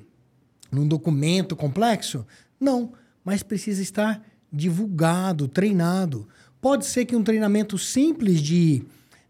num 0.72 0.88
documento 0.88 1.56
complexo? 1.56 2.26
Não, 2.60 2.94
mas 3.24 3.44
precisa 3.44 3.82
estar 3.82 4.26
divulgado, 4.52 5.48
treinado. 5.48 6.28
Pode 6.60 6.86
ser 6.86 7.06
que 7.06 7.16
um 7.16 7.24
treinamento 7.24 7.78
simples 7.78 8.42
de 8.42 8.84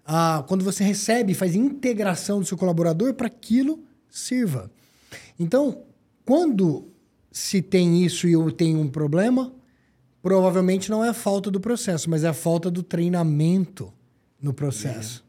ah, 0.05 0.43
quando 0.47 0.63
você 0.63 0.83
recebe, 0.83 1.33
faz 1.33 1.53
integração 1.53 2.39
do 2.39 2.45
seu 2.45 2.57
colaborador 2.57 3.13
para 3.13 3.27
aquilo 3.27 3.83
sirva. 4.09 4.71
Então, 5.37 5.83
quando 6.25 6.87
se 7.31 7.61
tem 7.61 8.03
isso 8.03 8.27
e 8.27 8.31
eu 8.31 8.49
tenho 8.51 8.79
um 8.79 8.87
problema, 8.87 9.51
provavelmente 10.27 10.91
não 10.91 11.05
é 11.05 11.07
a 11.07 11.13
falta 11.13 11.49
do 11.49 11.57
processo, 11.57 12.09
mas 12.09 12.25
é 12.25 12.27
a 12.27 12.33
falta 12.33 12.69
do 12.69 12.83
treinamento 12.83 13.93
no 14.41 14.53
processo. 14.53 15.25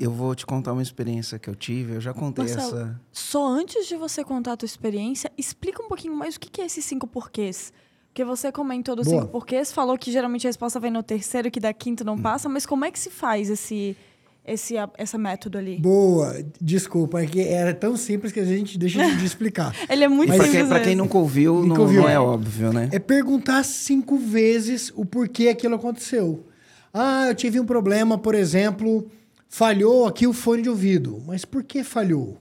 Eu 0.00 0.10
vou 0.10 0.34
te 0.34 0.44
contar 0.44 0.72
uma 0.72 0.82
experiência 0.82 1.38
que 1.38 1.48
eu 1.48 1.54
tive. 1.54 1.94
Eu 1.94 2.00
já 2.00 2.12
contei 2.12 2.44
Marcelo, 2.44 2.76
essa. 2.76 3.00
só 3.12 3.46
antes 3.46 3.86
de 3.86 3.94
você 3.94 4.24
contar 4.24 4.54
a 4.54 4.56
tua 4.56 4.66
experiência, 4.66 5.30
explica 5.38 5.80
um 5.80 5.86
pouquinho 5.86 6.16
mais 6.16 6.34
o 6.34 6.40
que 6.40 6.50
que 6.50 6.60
é 6.60 6.66
esses 6.66 6.84
cinco 6.84 7.06
porquês. 7.06 7.72
Porque 8.08 8.24
você 8.24 8.50
comentou 8.50 8.96
dos 8.96 9.06
Boa. 9.06 9.20
cinco 9.20 9.30
porquês, 9.30 9.70
falou 9.70 9.96
que 9.96 10.10
geralmente 10.10 10.48
a 10.48 10.50
resposta 10.50 10.80
vem 10.80 10.90
no 10.90 11.00
terceiro, 11.00 11.52
que 11.52 11.60
da 11.60 11.72
quinto 11.72 12.02
não 12.02 12.18
passa, 12.18 12.48
mas 12.48 12.66
como 12.66 12.84
é 12.84 12.90
que 12.90 12.98
se 12.98 13.10
faz 13.10 13.48
esse, 13.48 13.96
esse, 14.44 14.74
essa 14.96 15.18
método 15.18 15.58
ali? 15.58 15.78
Boa, 15.78 16.36
desculpa, 16.60 17.20
é 17.22 17.26
que 17.26 17.40
era 17.40 17.72
tão 17.74 17.96
simples 17.96 18.32
que 18.32 18.40
a 18.40 18.44
gente 18.44 18.78
deixa 18.78 19.14
de 19.16 19.24
explicar. 19.24 19.74
Ele 19.88 20.04
é 20.04 20.08
muito 20.08 20.28
pra 20.34 20.44
simples 20.44 20.60
quem, 20.60 20.68
pra 20.68 20.80
quem 20.80 20.96
nunca 20.96 21.18
ouviu, 21.18 21.62
Nunca 21.62 21.74
não, 21.74 21.80
ouviu. 21.82 22.02
não 22.02 22.08
é 22.08 22.18
óbvio, 22.18 22.72
né? 22.72 22.88
É 22.92 22.98
perguntar 22.98 23.62
cinco 23.64 24.16
vezes 24.16 24.92
o 24.96 25.04
porquê 25.04 25.48
aquilo 25.48 25.74
aconteceu. 25.74 26.46
Ah, 26.92 27.26
eu 27.28 27.34
tive 27.34 27.60
um 27.60 27.64
problema, 27.64 28.18
por 28.18 28.34
exemplo, 28.34 29.06
falhou 29.48 30.06
aqui 30.06 30.26
o 30.26 30.32
fone 30.32 30.62
de 30.62 30.68
ouvido. 30.68 31.22
Mas 31.26 31.44
por 31.44 31.62
que 31.62 31.84
falhou? 31.84 32.38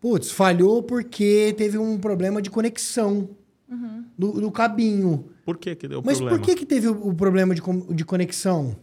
Putz, 0.00 0.30
falhou 0.30 0.82
porque 0.82 1.54
teve 1.56 1.76
um 1.78 1.98
problema 1.98 2.40
de 2.40 2.50
conexão 2.50 3.28
do, 4.18 4.32
do 4.40 4.50
cabinho. 4.50 5.26
Por 5.44 5.58
que 5.58 5.74
que 5.76 5.86
deu 5.86 6.02
Mas 6.04 6.18
problema? 6.18 6.38
por 6.38 6.44
que, 6.44 6.54
que 6.56 6.66
teve 6.66 6.88
o, 6.88 7.08
o 7.08 7.14
problema 7.14 7.54
de, 7.54 7.60
de 7.94 8.04
conexão? 8.04 8.76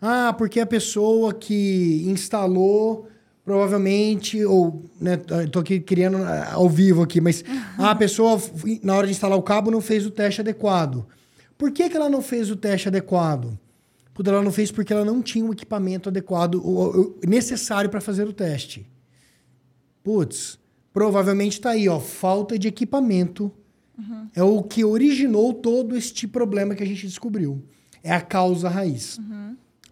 Ah, 0.00 0.32
porque 0.36 0.60
a 0.60 0.66
pessoa 0.66 1.34
que 1.34 2.04
instalou, 2.06 3.08
provavelmente, 3.44 4.44
ou, 4.44 4.88
né, 5.00 5.16
tô 5.50 5.58
aqui 5.58 5.80
criando 5.80 6.18
ah, 6.18 6.52
ao 6.52 6.68
vivo 6.68 7.02
aqui, 7.02 7.20
mas 7.20 7.44
ah, 7.76 7.90
a 7.92 7.94
pessoa, 7.94 8.40
na 8.82 8.94
hora 8.94 9.06
de 9.06 9.12
instalar 9.12 9.36
o 9.38 9.42
cabo, 9.42 9.70
não 9.70 9.80
fez 9.80 10.06
o 10.06 10.10
teste 10.10 10.40
adequado. 10.40 11.06
Por 11.56 11.72
que, 11.72 11.88
que 11.88 11.96
ela 11.96 12.08
não 12.08 12.22
fez 12.22 12.50
o 12.50 12.56
teste 12.56 12.86
adequado? 12.88 13.58
Puta, 14.14 14.30
ela 14.30 14.42
não 14.42 14.52
fez 14.52 14.70
porque 14.70 14.92
ela 14.92 15.04
não 15.04 15.20
tinha 15.22 15.44
o 15.44 15.52
equipamento 15.52 16.08
adequado, 16.08 16.56
o, 16.56 17.00
o- 17.00 17.20
necessário 17.26 17.90
para 17.90 18.00
fazer 18.00 18.26
o 18.28 18.32
teste. 18.32 18.86
Putz, 20.02 20.58
provavelmente 20.92 21.52
está 21.54 21.70
aí, 21.70 21.88
ó, 21.88 21.98
falta 22.00 22.58
de 22.58 22.68
equipamento. 22.68 23.52
É 24.34 24.42
o 24.42 24.62
que 24.62 24.84
originou 24.84 25.52
todo 25.52 25.96
este 25.96 26.26
problema 26.28 26.74
que 26.74 26.82
a 26.82 26.86
gente 26.86 27.06
descobriu. 27.06 27.62
É 28.02 28.12
a 28.12 28.20
causa 28.20 28.68
raiz. 28.68 29.18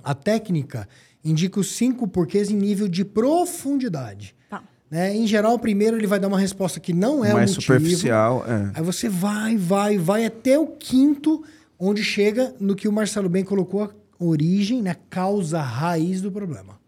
A 0.07 0.14
técnica 0.14 0.88
indica 1.25 1.59
os 1.59 1.75
cinco 1.75 2.07
porquês 2.07 2.49
em 2.49 2.55
nível 2.55 2.87
de 2.87 3.05
profundidade. 3.05 4.37
Tá. 4.49 4.62
Né? 4.88 5.16
Em 5.16 5.27
geral, 5.27 5.55
o 5.55 5.59
primeiro 5.59 5.97
ele 5.97 6.07
vai 6.07 6.21
dar 6.21 6.29
uma 6.29 6.38
resposta 6.38 6.79
que 6.79 6.92
não 6.92 7.25
é 7.25 7.33
Mais 7.33 7.51
o 7.51 7.55
motivo. 7.55 7.75
superficial. 7.75 8.45
É. 8.47 8.71
Aí 8.75 8.83
você 8.85 9.09
vai, 9.09 9.57
vai, 9.57 9.99
vai 9.99 10.25
até 10.25 10.57
o 10.57 10.69
quinto, 10.69 11.42
onde 11.77 12.05
chega 12.05 12.55
no 12.61 12.77
que 12.77 12.87
o 12.87 12.92
Marcelo 12.92 13.29
bem 13.29 13.42
colocou 13.42 13.83
a 13.83 13.90
origem, 14.21 14.81
na 14.81 14.95
causa 14.95 15.61
raiz 15.61 16.23
do 16.23 16.31
problema. 16.31 16.79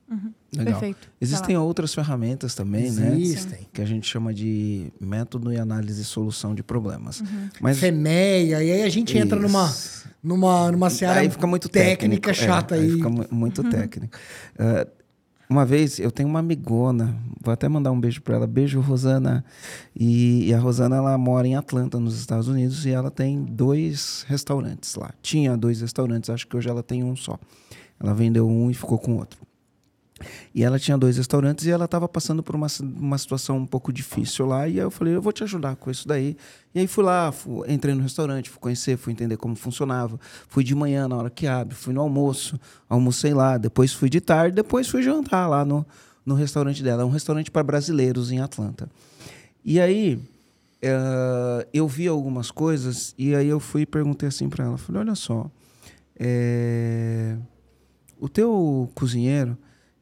Legal. 0.57 0.73
Perfeito. 0.81 1.09
Existem 1.21 1.57
outras 1.59 1.95
ferramentas 1.95 2.55
também, 2.55 2.91
né? 2.91 3.19
Existem. 3.19 3.69
Que 3.73 3.83
a 3.83 3.85
gente 3.85 4.07
chama 4.09 4.33
de 4.33 4.91
método 4.99 5.53
e 5.53 5.59
análise 5.59 6.01
e 6.01 6.05
solução 6.05 6.55
de 6.55 6.63
problemas. 6.63 7.21
Uhum. 7.21 7.49
Mas 7.61 7.79
FEMEA, 7.79 8.63
e 8.63 8.73
aí 8.73 8.83
a 8.83 8.89
gente 8.89 9.17
entra 9.19 9.39
numa, 9.39 9.67
Isso. 9.67 10.09
numa, 10.23 10.73
numa 10.73 10.89
seara 10.89 11.21
aí 11.21 11.29
fica 11.29 11.47
muito 11.47 11.69
técnica 11.69 12.33
técnico. 12.33 12.35
chata 12.35 12.77
é, 12.77 12.81
aí. 12.81 12.91
Fica 12.93 13.09
mu- 13.11 13.27
muito 13.31 13.63
Uhum. 13.63 13.69
técnico. 13.71 14.17
Ah, 14.59 14.87
uma 15.51 15.65
vez 15.67 15.99
eu 15.99 16.11
tenho 16.11 16.29
uma 16.29 16.39
amigona, 16.41 17.15
vou 17.43 17.53
até 17.53 17.69
mandar 17.69 17.91
um 17.93 18.01
beijo 18.01 18.23
para 18.23 18.37
ela. 18.37 18.47
Beijo, 18.47 18.81
Rosana. 18.81 19.45
E, 19.95 20.47
e 20.49 20.55
a 20.55 20.59
Rosana 20.59 20.97
ela 20.97 21.17
mora 21.19 21.47
em 21.47 21.55
Atlanta, 21.57 22.01
nos 22.01 22.19
Estados 22.19 22.49
Unidos, 22.49 22.85
e 22.87 22.91
ela 22.91 23.11
tem 23.11 23.45
dois 23.45 24.25
restaurantes 24.29 24.95
lá. 24.95 25.11
Tinha 25.23 25.57
dois 25.57 25.81
restaurantes, 25.83 26.31
acho 26.31 26.47
que 26.47 26.57
hoje 26.57 26.69
ela 26.69 26.83
tem 26.83 27.05
um 27.05 27.15
só. 27.15 27.39
Ela 28.01 28.15
vendeu 28.15 28.49
um 28.49 28.71
e 28.71 28.75
ficou 28.75 28.99
com 28.99 29.17
outro. 29.17 29.39
E 30.55 30.63
ela 30.65 30.79
tinha 30.79 30.97
dois 30.99 31.17
restaurantes 31.17 31.65
e 31.67 31.71
ela 31.71 31.85
estava 31.85 32.09
passando 32.09 32.43
por 32.43 32.55
uma, 32.55 32.67
uma 32.97 33.17
situação 33.19 33.59
um 33.59 33.67
pouco 33.67 33.93
difícil 33.93 34.47
lá. 34.47 34.67
E 34.69 34.73
aí 34.73 34.79
eu 34.79 34.91
falei, 34.91 35.15
eu 35.15 35.23
vou 35.23 35.33
te 35.33 35.43
ajudar 35.45 35.77
com 35.77 35.91
isso 35.91 36.07
daí. 36.07 36.37
E 36.75 36.81
aí 36.81 36.87
fui 36.87 37.05
lá, 37.05 37.31
fu- 37.33 37.65
entrei 37.69 37.95
no 37.95 38.03
restaurante, 38.03 38.51
fui 38.51 38.61
conhecer, 38.61 38.97
fui 38.97 39.13
entender 39.13 39.37
como 39.37 39.55
funcionava. 39.57 40.19
Fui 40.49 40.63
de 40.65 40.75
manhã 40.75 41.07
na 41.09 41.17
hora 41.17 41.31
que 41.31 41.47
abre, 41.47 41.75
fui 41.75 41.93
no 41.95 42.01
almoço, 42.01 42.59
almocei 42.89 43.33
lá. 43.35 43.57
Depois 43.59 43.93
fui 43.93 44.09
de 44.11 44.21
tarde, 44.21 44.55
depois 44.57 44.89
fui 44.89 45.03
jantar 45.03 45.47
lá 45.49 45.65
no, 45.65 45.87
no 46.27 46.35
restaurante 46.35 46.83
dela. 46.83 47.03
É 47.03 47.05
um 47.05 47.11
restaurante 47.11 47.51
para 47.51 47.63
brasileiros 47.63 48.31
em 48.33 48.41
Atlanta. 48.41 48.89
E 49.65 49.81
aí 49.81 50.19
eh, 50.81 51.67
eu 51.73 51.87
vi 51.89 52.07
algumas 52.09 52.51
coisas 52.51 53.15
e 53.19 53.35
aí 53.35 53.49
eu 53.49 53.61
fui 53.61 53.83
e 53.83 53.87
perguntei 53.87 54.29
assim 54.29 54.49
para 54.49 54.65
ela. 54.65 54.79
Falei, 54.79 55.01
olha 55.03 55.15
só, 55.15 55.51
eh, 56.19 57.37
o 58.21 58.29
teu 58.29 58.91
cozinheiro, 58.95 59.57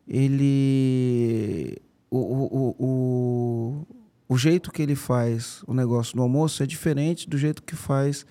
ele. 0.09 1.77
O, 2.11 2.19
o, 2.19 2.77
o, 2.79 3.87
o, 4.29 4.39
jeito 4.39 4.71
que 4.71 4.81
ele 4.81 4.95
faz 4.95 5.63
o 5.67 5.75
negócio 5.75 6.17
no 6.17 6.23
almoço 6.23 6.63
é 6.63 6.67
diferente 6.67 7.29
do 7.29 7.37
jeito 7.37 7.63
que 7.63 7.75
faz 7.75 8.25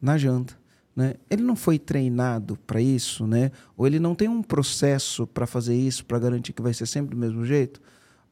na 0.00 0.18
janta. 0.18 0.56
Né? 0.94 1.14
Ele 1.30 1.42
não 1.42 1.56
foi 1.56 1.78
treinado 1.78 2.58
para 2.66 2.80
isso, 2.80 3.26
né? 3.26 3.50
Ou 3.76 3.86
ele 3.86 3.98
não 3.98 4.14
tem 4.14 4.28
um 4.28 4.42
processo 4.42 5.26
para 5.26 5.46
fazer 5.46 5.74
isso, 5.74 6.04
para 6.04 6.18
garantir 6.18 6.52
que 6.52 6.60
vai 6.60 6.74
ser 6.74 6.86
sempre 6.86 7.14
do 7.14 7.20
mesmo 7.20 7.44
jeito. 7.46 7.80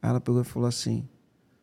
Aí 0.01 0.09
ela 0.09 0.21
pegou 0.21 0.41
e 0.41 0.45
falou 0.45 0.69
assim: 0.69 1.03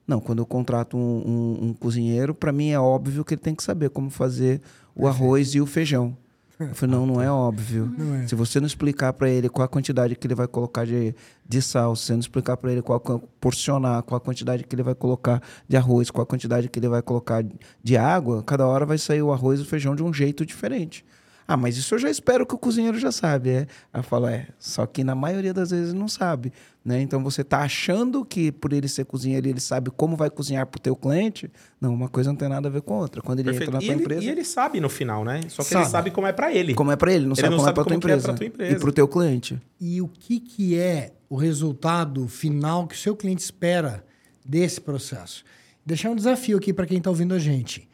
Não, 0.06 0.20
quando 0.20 0.40
eu 0.40 0.46
contrato 0.46 0.96
um, 0.96 1.00
um- 1.00 1.68
um 1.68 1.72
cozinheiro, 1.72 2.34
para 2.34 2.52
mim 2.52 2.70
é 2.70 2.80
óbvio 2.80 3.24
que 3.24 3.34
ele 3.34 3.40
tem 3.40 3.54
que 3.54 3.62
saber 3.62 3.90
como 3.90 4.10
fazer 4.10 4.60
o 4.94 5.06
arroz 5.06 5.54
e 5.54 5.60
o 5.60 5.66
feijão. 5.66 6.16
Eu 6.60 6.74
falei, 6.74 6.96
não, 6.96 7.06
não 7.06 7.22
é 7.22 7.30
óbvio. 7.30 7.92
Não 7.96 8.16
é. 8.16 8.26
Se 8.26 8.34
você 8.34 8.58
não 8.58 8.66
explicar 8.66 9.12
para 9.12 9.30
ele 9.30 9.48
qual 9.48 9.64
a 9.64 9.68
quantidade 9.68 10.16
que 10.16 10.26
ele 10.26 10.34
vai 10.34 10.48
colocar 10.48 10.84
de, 10.84 11.14
de 11.48 11.62
sal, 11.62 11.94
se 11.94 12.06
você 12.06 12.12
não 12.14 12.20
explicar 12.20 12.56
para 12.56 12.72
ele 12.72 12.82
qual 12.82 13.00
porcionar, 13.40 14.02
qual 14.02 14.16
a 14.16 14.20
quantidade 14.20 14.64
que 14.64 14.74
ele 14.74 14.82
vai 14.82 14.94
colocar 14.94 15.40
de 15.68 15.76
arroz, 15.76 16.10
qual 16.10 16.24
a 16.24 16.26
quantidade 16.26 16.68
que 16.68 16.78
ele 16.78 16.88
vai 16.88 17.00
colocar 17.00 17.44
de 17.82 17.96
água, 17.96 18.42
cada 18.42 18.66
hora 18.66 18.84
vai 18.84 18.98
sair 18.98 19.22
o 19.22 19.32
arroz 19.32 19.60
e 19.60 19.62
o 19.62 19.66
feijão 19.66 19.94
de 19.94 20.02
um 20.02 20.12
jeito 20.12 20.44
diferente. 20.44 21.04
Ah, 21.50 21.56
mas 21.56 21.78
isso 21.78 21.94
eu 21.94 21.98
já 21.98 22.10
espero 22.10 22.44
que 22.44 22.54
o 22.54 22.58
cozinheiro 22.58 22.98
já 22.98 23.10
sabe, 23.10 23.48
é? 23.48 23.58
Aí 23.90 24.00
eu 24.00 24.02
falo, 24.02 24.26
é, 24.28 24.48
só 24.58 24.84
que 24.84 25.02
na 25.02 25.14
maioria 25.14 25.54
das 25.54 25.70
vezes 25.70 25.94
não 25.94 26.06
sabe, 26.06 26.52
né? 26.84 27.00
Então 27.00 27.24
você 27.24 27.42
tá 27.42 27.60
achando 27.60 28.22
que 28.22 28.52
por 28.52 28.70
ele 28.70 28.86
ser 28.86 29.06
cozinheiro 29.06 29.48
ele 29.48 29.58
sabe 29.58 29.90
como 29.90 30.14
vai 30.14 30.28
cozinhar 30.28 30.66
pro 30.66 30.78
teu 30.78 30.94
cliente? 30.94 31.50
Não, 31.80 31.94
uma 31.94 32.06
coisa 32.10 32.28
não 32.28 32.36
tem 32.36 32.50
nada 32.50 32.68
a 32.68 32.70
ver 32.70 32.82
com 32.82 32.92
a 32.92 32.98
outra. 32.98 33.22
Quando 33.22 33.38
ele 33.40 33.48
Perfeito. 33.50 33.70
entra 33.70 33.78
na 33.78 33.82
E 33.82 33.86
tua 33.86 33.94
ele, 33.94 34.02
empresa, 34.02 34.24
e 34.24 34.28
ele 34.28 34.44
sabe 34.44 34.78
no 34.78 34.90
final, 34.90 35.24
né? 35.24 35.40
Só 35.48 35.62
que 35.62 35.70
Sabe. 35.70 35.84
ele 35.84 35.90
sabe 35.90 36.10
como 36.10 36.26
é 36.26 36.32
pra 36.34 36.52
ele. 36.52 36.74
como 36.74 36.92
é 36.92 36.96
para 36.96 37.10
ele, 37.14 37.24
não 37.24 37.32
Ele 37.32 37.36
sabe 37.36 37.48
não 37.48 37.56
como 37.56 37.66
sabe 37.66 37.72
é 37.72 37.82
para 37.82 37.84
tua 37.84 37.96
é 37.96 38.18
tua 38.20 38.44
empresa. 38.46 38.74
E 38.76 38.78
pro 38.78 38.92
teu 38.92 39.08
cliente. 39.08 39.58
E 39.80 40.02
o 40.02 40.08
que, 40.08 40.38
que 40.40 40.78
é 40.78 41.14
o 41.30 41.36
resultado 41.36 42.28
final 42.28 42.86
que 42.86 42.94
o 42.94 42.98
seu 42.98 43.16
cliente 43.16 43.42
espera 43.42 44.04
desse 44.44 44.82
processo? 44.82 45.44
Deixar 45.86 46.10
um 46.10 46.14
desafio 46.16 46.58
aqui 46.58 46.74
para 46.74 46.84
quem 46.84 46.98
está 46.98 47.08
ouvindo 47.08 47.32
a 47.32 47.38
gente. 47.38 47.88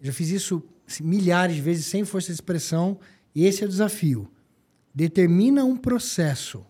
Eu 0.00 0.06
já 0.06 0.12
fiz 0.12 0.30
isso 0.30 0.60
milhares 0.98 1.56
de 1.56 1.62
vezes 1.62 1.86
sem 1.86 2.04
força 2.04 2.28
de 2.28 2.32
expressão, 2.32 2.98
esse 3.34 3.62
é 3.62 3.66
o 3.66 3.68
desafio. 3.68 4.30
Determina 4.94 5.64
um 5.64 5.76
processo 5.76 6.64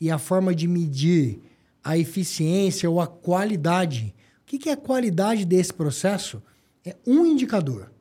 e 0.00 0.10
a 0.10 0.18
forma 0.18 0.54
de 0.54 0.66
medir 0.66 1.40
a 1.84 1.98
eficiência 1.98 2.88
ou 2.88 3.00
a 3.00 3.06
qualidade. 3.06 4.14
O 4.42 4.46
que, 4.46 4.68
é 4.68 4.72
a 4.72 4.76
qualidade 4.76 5.44
desse 5.44 5.72
processo? 5.72 6.42
É 6.84 6.96
um 7.06 7.26
indicador. 7.26 7.92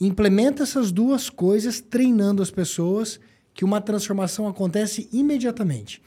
Implementa 0.00 0.64
essas 0.64 0.92
duas 0.92 1.30
coisas 1.30 1.80
treinando 1.80 2.42
as 2.42 2.50
pessoas 2.50 3.18
que 3.54 3.64
uma 3.64 3.80
transformação 3.80 4.46
acontece 4.46 5.08
imediatamente. 5.12 6.02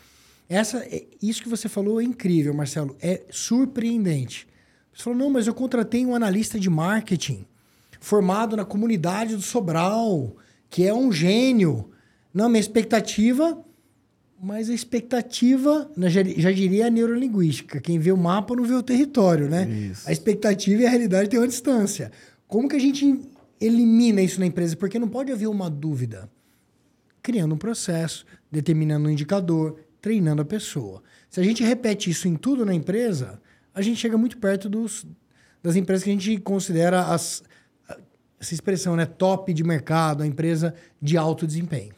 Essa, 0.47 0.79
é- 0.85 1.07
isso 1.21 1.41
que 1.41 1.49
você 1.49 1.67
falou 1.67 1.99
é 1.99 2.03
incrível, 2.03 2.53
Marcelo. 2.53 2.95
É 3.01 3.23
surpreendente. 3.29 4.47
Você 4.93 5.03
falou, 5.03 5.17
não, 5.17 5.29
mas 5.29 5.47
eu 5.47 5.53
contratei 5.53 6.05
um 6.05 6.15
analista 6.15 6.59
de 6.59 6.69
marketing 6.69 7.45
formado 7.99 8.55
na 8.55 8.65
comunidade 8.65 9.35
do 9.35 9.41
Sobral, 9.41 10.35
que 10.69 10.85
é 10.85 10.93
um 10.93 11.11
gênio. 11.11 11.89
Não, 12.33 12.47
minha 12.47 12.59
expectativa, 12.59 13.63
mas 14.41 14.69
a 14.69 14.73
expectativa, 14.73 15.91
já, 15.97 16.23
já 16.23 16.51
diria 16.51 16.87
a 16.87 16.89
neurolinguística, 16.89 17.81
quem 17.81 17.99
vê 17.99 18.11
o 18.11 18.17
mapa 18.17 18.55
não 18.55 18.63
vê 18.63 18.73
o 18.73 18.83
território, 18.83 19.49
né? 19.49 19.67
Isso. 19.67 20.07
A 20.07 20.11
expectativa 20.11 20.81
e 20.81 20.85
a 20.85 20.89
realidade 20.89 21.29
têm 21.29 21.39
uma 21.39 21.47
distância. 21.47 22.11
Como 22.47 22.69
que 22.69 22.75
a 22.75 22.79
gente 22.79 23.19
elimina 23.59 24.21
isso 24.21 24.39
na 24.39 24.45
empresa? 24.45 24.75
Porque 24.75 24.97
não 24.97 25.09
pode 25.09 25.31
haver 25.31 25.47
uma 25.47 25.69
dúvida. 25.69 26.29
Criando 27.21 27.53
um 27.53 27.57
processo, 27.57 28.25
determinando 28.49 29.09
um 29.09 29.11
indicador, 29.11 29.77
treinando 30.01 30.41
a 30.41 30.45
pessoa. 30.45 31.03
Se 31.29 31.39
a 31.39 31.43
gente 31.43 31.63
repete 31.63 32.09
isso 32.09 32.27
em 32.27 32.35
tudo 32.35 32.65
na 32.65 32.73
empresa, 32.73 33.41
a 33.73 33.81
gente 33.81 33.97
chega 33.97 34.17
muito 34.17 34.37
perto 34.37 34.69
dos, 34.69 35.05
das 35.61 35.75
empresas 35.75 36.03
que 36.03 36.09
a 36.09 36.13
gente 36.13 36.37
considera 36.39 37.01
as, 37.07 37.43
essa 38.39 38.53
expressão, 38.53 38.95
né? 38.95 39.05
Top 39.05 39.53
de 39.53 39.63
mercado, 39.63 40.23
a 40.23 40.27
empresa 40.27 40.73
de 41.01 41.17
alto 41.17 41.45
desempenho. 41.45 41.93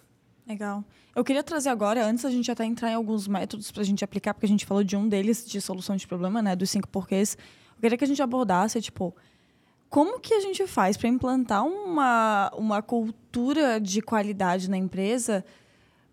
Legal. 0.47 0.83
Eu 1.15 1.23
queria 1.23 1.43
trazer 1.43 1.69
agora, 1.69 2.05
antes 2.05 2.23
a 2.23 2.29
gente 2.29 2.49
até 2.49 2.65
entrar 2.65 2.89
em 2.89 2.93
alguns 2.93 3.27
métodos 3.27 3.71
para 3.71 3.81
a 3.81 3.85
gente 3.85 4.03
aplicar, 4.03 4.33
porque 4.33 4.45
a 4.45 4.49
gente 4.49 4.65
falou 4.65 4.83
de 4.83 4.95
um 4.95 5.07
deles, 5.07 5.45
de 5.45 5.59
solução 5.59 5.95
de 5.95 6.07
problema, 6.07 6.41
né? 6.41 6.55
Dos 6.55 6.69
cinco 6.69 6.87
porquês. 6.87 7.37
Eu 7.75 7.81
queria 7.81 7.97
que 7.97 8.03
a 8.03 8.07
gente 8.07 8.21
abordasse, 8.21 8.81
tipo, 8.81 9.15
como 9.89 10.19
que 10.19 10.33
a 10.33 10.39
gente 10.39 10.65
faz 10.67 10.95
para 10.95 11.09
implantar 11.09 11.65
uma, 11.65 12.49
uma 12.55 12.81
cultura 12.81 13.79
de 13.79 14.01
qualidade 14.01 14.69
na 14.69 14.77
empresa 14.77 15.43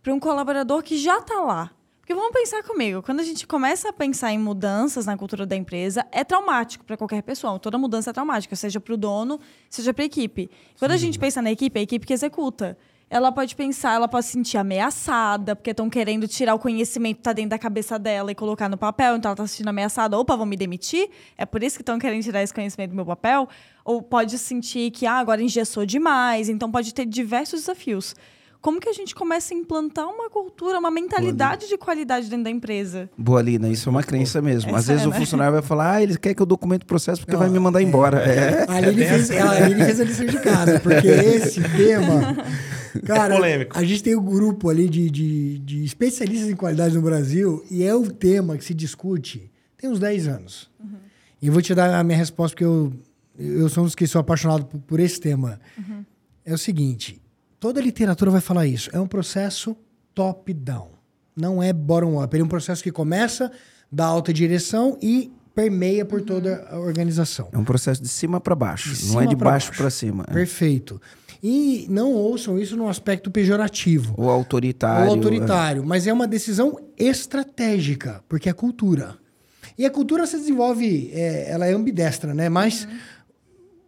para 0.02 0.12
um 0.12 0.18
colaborador 0.18 0.82
que 0.82 0.98
já 0.98 1.18
está 1.18 1.40
lá? 1.40 1.70
Porque 2.09 2.18
vamos 2.18 2.33
pensar 2.33 2.62
comigo, 2.62 3.03
quando 3.03 3.21
a 3.21 3.23
gente 3.23 3.47
começa 3.47 3.90
a 3.90 3.92
pensar 3.92 4.33
em 4.33 4.38
mudanças 4.38 5.05
na 5.05 5.14
cultura 5.14 5.44
da 5.44 5.55
empresa, 5.55 6.07
é 6.11 6.25
traumático 6.25 6.83
para 6.83 6.97
qualquer 6.97 7.23
pessoa. 7.23 7.59
Toda 7.59 7.77
mudança 7.77 8.09
é 8.09 8.12
traumática, 8.14 8.57
seja 8.57 8.81
para 8.81 8.94
o 8.94 8.97
dono, 8.97 9.38
seja 9.68 9.92
para 9.92 10.05
a 10.05 10.07
equipe. 10.07 10.51
Quando 10.79 10.92
Sim. 10.92 10.94
a 10.94 10.99
gente 11.01 11.18
pensa 11.18 11.42
na 11.42 11.53
equipe, 11.53 11.79
é 11.79 11.81
a 11.81 11.83
equipe 11.83 12.07
que 12.07 12.14
executa. 12.14 12.79
Ela 13.11 13.31
pode 13.31 13.55
pensar, 13.55 13.92
ela 13.92 14.09
pode 14.09 14.25
se 14.25 14.33
sentir 14.33 14.57
ameaçada, 14.57 15.55
porque 15.55 15.68
estão 15.68 15.90
querendo 15.90 16.27
tirar 16.27 16.55
o 16.55 16.59
conhecimento 16.59 17.16
que 17.16 17.21
está 17.21 17.35
dentro 17.35 17.51
da 17.51 17.59
cabeça 17.59 17.99
dela 17.99 18.33
e 18.33 18.35
colocar 18.35 18.71
no 18.71 18.79
papel, 18.79 19.16
então 19.16 19.29
ela 19.29 19.35
está 19.35 19.47
se 19.47 19.57
sentindo 19.57 19.68
ameaçada. 19.68 20.18
Opa, 20.18 20.35
vão 20.35 20.47
me 20.47 20.57
demitir? 20.57 21.11
É 21.37 21.44
por 21.44 21.62
isso 21.62 21.77
que 21.77 21.83
estão 21.83 21.99
querendo 21.99 22.23
tirar 22.23 22.42
esse 22.42 22.55
conhecimento 22.55 22.88
do 22.88 22.97
meu 22.97 23.05
papel? 23.05 23.47
Ou 23.85 24.01
pode 24.01 24.38
sentir 24.38 24.90
que 24.92 25.05
ah, 25.05 25.16
agora 25.18 25.42
engessou 25.42 25.85
demais, 25.85 26.49
então 26.49 26.71
pode 26.71 26.94
ter 26.94 27.05
diversos 27.05 27.61
desafios 27.61 28.14
como 28.68 28.83
que 28.83 28.88
a 28.90 28.92
gente 28.92 29.14
começa 29.14 29.54
a 29.54 29.57
implantar 29.57 30.07
uma 30.07 30.28
cultura, 30.28 30.78
uma 30.78 30.90
mentalidade 30.90 31.66
de 31.66 31.78
qualidade 31.78 32.28
dentro 32.28 32.44
da 32.44 32.50
empresa? 32.50 33.09
Boa, 33.16 33.40
Lina, 33.40 33.66
isso 33.70 33.88
é 33.88 33.90
uma 33.90 34.02
crença 34.02 34.42
mesmo. 34.42 34.76
Às 34.76 34.88
vezes 34.88 35.04
é, 35.04 35.07
o 35.07 35.11
né? 35.11 35.18
funcionário 35.18 35.54
vai 35.54 35.62
falar, 35.62 35.94
ah, 35.94 36.02
ele 36.02 36.18
quer 36.18 36.35
que 36.35 36.42
eu 36.42 36.44
documente 36.44 36.85
o 36.85 36.87
processo 36.87 37.22
porque 37.22 37.33
Não, 37.33 37.40
vai 37.40 37.48
me 37.48 37.59
mandar 37.59 37.81
é, 37.81 37.83
embora. 37.83 38.18
É. 38.18 38.66
A 38.68 38.74
Aline 38.74 39.07
fez, 39.07 39.31
a 39.31 39.50
Aline 39.52 39.85
fez 39.87 40.00
a 40.00 40.04
lição 40.04 40.26
de 40.26 40.38
casa, 40.40 40.78
porque 40.81 41.09
esse 41.09 41.62
tema... 41.62 42.37
Cara, 43.07 43.37
a 43.72 43.85
gente 43.85 44.02
tem 44.02 44.14
um 44.14 44.22
grupo 44.22 44.68
ali 44.68 44.87
de, 44.87 45.09
de, 45.09 45.59
de, 45.61 45.85
especialistas 45.85 46.50
em 46.50 46.57
qualidade 46.57 46.94
no 46.94 47.00
Brasil 47.00 47.64
e 47.70 47.83
é 47.83 47.94
o 47.94 48.11
tema 48.11 48.59
que 48.59 48.64
se 48.66 48.74
discute 48.74 49.50
tem 49.78 49.88
uns 49.88 49.98
10 49.98 50.28
anos. 50.28 50.70
Uhum. 50.78 50.98
E 51.40 51.46
eu 51.46 51.52
vou 51.54 51.62
te 51.62 51.74
dar 51.74 51.98
a 51.98 52.04
minha 52.04 52.18
resposta 52.18 52.54
porque 52.54 52.64
eu, 52.64 52.92
eu 53.38 53.66
sou 53.70 53.83
um 53.83 53.87
dos 53.87 53.94
que 53.94 54.07
sou 54.07 54.20
apaixonado 54.20 54.66
por, 54.66 54.78
por 54.81 55.00
esse 55.00 55.18
tema. 55.18 55.59
Uhum. 55.78 56.04
É 56.44 56.52
o 56.52 56.59
seguinte, 56.59 57.18
Toda 57.61 57.81
literatura 57.81 58.31
vai 58.31 58.40
falar 58.40 58.66
isso. 58.66 58.90
É 58.92 59.01
um 59.01 59.07
processo 59.07 59.77
top-down. 60.14 60.90
Não 61.37 61.62
é 61.62 61.73
bottom-up. 61.73 62.35
Ele 62.35 62.42
é 62.42 62.44
um 62.44 62.49
processo 62.49 62.83
que 62.83 62.92
começa 62.92 63.51
da 63.90 64.05
alta 64.05 64.33
direção 64.33 64.97
e 65.01 65.33
permeia 65.55 66.05
por 66.05 66.23
toda 66.23 66.68
a 66.71 66.79
organização. 66.79 67.49
É 67.53 67.59
um 67.59 67.64
processo 67.64 68.01
de 68.01 68.09
cima 68.09 68.40
para 68.40 68.55
baixo, 68.55 68.94
de 68.94 69.12
não 69.12 69.21
é 69.21 69.27
de 69.27 69.35
baixo 69.35 69.73
para 69.77 69.90
cima. 69.90 70.25
É. 70.29 70.33
Perfeito. 70.33 71.01
E 71.42 71.87
não 71.88 72.12
ouçam 72.12 72.59
isso 72.59 72.77
num 72.77 72.88
aspecto 72.88 73.31
pejorativo. 73.31 74.14
Ou 74.16 74.31
autoritário. 74.31 75.07
Ou 75.07 75.14
autoritário. 75.16 75.83
É. 75.83 75.87
Mas 75.87 76.07
é 76.07 76.12
uma 76.12 76.29
decisão 76.29 76.79
estratégica, 76.97 78.23
porque 78.29 78.49
é 78.49 78.53
cultura. 78.53 79.16
E 79.77 79.85
a 79.85 79.90
cultura 79.90 80.27
se 80.27 80.37
desenvolve, 80.37 81.11
é, 81.12 81.51
ela 81.51 81.66
é 81.66 81.73
ambidestra, 81.73 82.35
né? 82.35 82.49
Mas 82.49 82.85
uhum. 82.85 82.99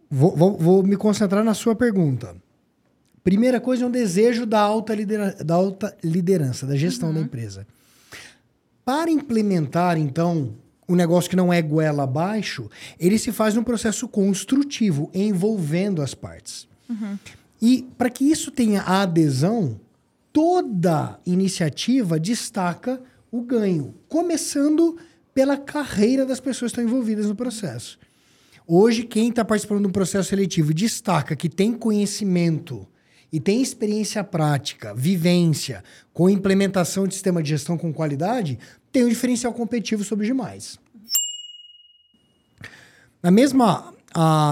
vou, 0.09 0.35
vou, 0.35 0.57
vou 0.57 0.83
me 0.83 0.97
concentrar 0.97 1.43
na 1.43 1.53
sua 1.53 1.75
pergunta. 1.75 2.35
Primeira 3.23 3.59
coisa 3.59 3.83
é 3.83 3.87
um 3.87 3.91
desejo 3.91 4.45
da 4.45 4.59
alta, 4.59 4.95
lidera 4.95 5.35
da 5.43 5.53
alta 5.53 5.95
liderança, 6.03 6.65
da 6.65 6.75
gestão 6.75 7.09
uhum. 7.09 7.15
da 7.15 7.21
empresa. 7.21 7.67
Para 8.83 9.11
implementar, 9.11 9.97
então, 9.97 10.55
um 10.89 10.95
negócio 10.95 11.29
que 11.29 11.35
não 11.35 11.53
é 11.53 11.61
goela 11.61 12.03
abaixo, 12.03 12.69
ele 12.99 13.19
se 13.19 13.31
faz 13.31 13.53
num 13.53 13.63
processo 13.63 14.07
construtivo, 14.07 15.09
envolvendo 15.13 16.01
as 16.01 16.15
partes. 16.15 16.67
Uhum. 16.89 17.17
E 17.61 17.87
para 17.97 18.09
que 18.09 18.25
isso 18.25 18.49
tenha 18.49 18.81
adesão, 18.81 19.79
toda 20.33 21.19
iniciativa 21.25 22.19
destaca 22.19 22.99
o 23.31 23.41
ganho, 23.41 23.93
começando 24.09 24.97
pela 25.33 25.57
carreira 25.57 26.25
das 26.25 26.39
pessoas 26.39 26.71
que 26.71 26.79
estão 26.79 26.83
envolvidas 26.83 27.27
no 27.27 27.35
processo. 27.35 27.99
Hoje, 28.67 29.03
quem 29.03 29.29
está 29.29 29.45
participando 29.45 29.83
do 29.83 29.91
processo 29.91 30.29
seletivo 30.29 30.73
destaca 30.73 31.35
que 31.35 31.47
tem 31.47 31.73
conhecimento 31.73 32.87
e 33.31 33.39
tem 33.39 33.61
experiência 33.61 34.23
prática, 34.23 34.93
vivência, 34.93 35.83
com 36.13 36.29
implementação 36.29 37.07
de 37.07 37.13
sistema 37.13 37.41
de 37.41 37.49
gestão 37.49 37.77
com 37.77 37.93
qualidade, 37.93 38.59
tem 38.91 39.05
um 39.05 39.09
diferencial 39.09 39.53
competitivo 39.53 40.03
sobre 40.03 40.23
os 40.23 40.27
demais. 40.27 40.77
Na 43.23 43.31
mesma, 43.31 43.93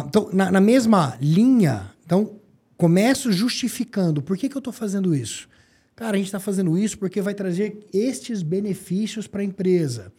então, 0.07 0.29
na, 0.31 0.51
na, 0.51 0.61
mesma 0.61 1.17
linha, 1.19 1.91
então, 2.05 2.39
começo 2.77 3.31
justificando 3.31 4.21
por 4.21 4.37
que, 4.37 4.47
que 4.47 4.55
eu 4.55 4.59
estou 4.59 4.71
fazendo 4.71 5.13
isso. 5.13 5.49
Cara, 5.95 6.15
a 6.15 6.17
gente 6.17 6.27
está 6.27 6.39
fazendo 6.39 6.77
isso 6.77 6.97
porque 6.97 7.19
vai 7.19 7.33
trazer 7.33 7.85
estes 7.91 8.41
benefícios 8.41 9.27
para 9.27 9.41
a 9.41 9.43
empresa. 9.43 10.13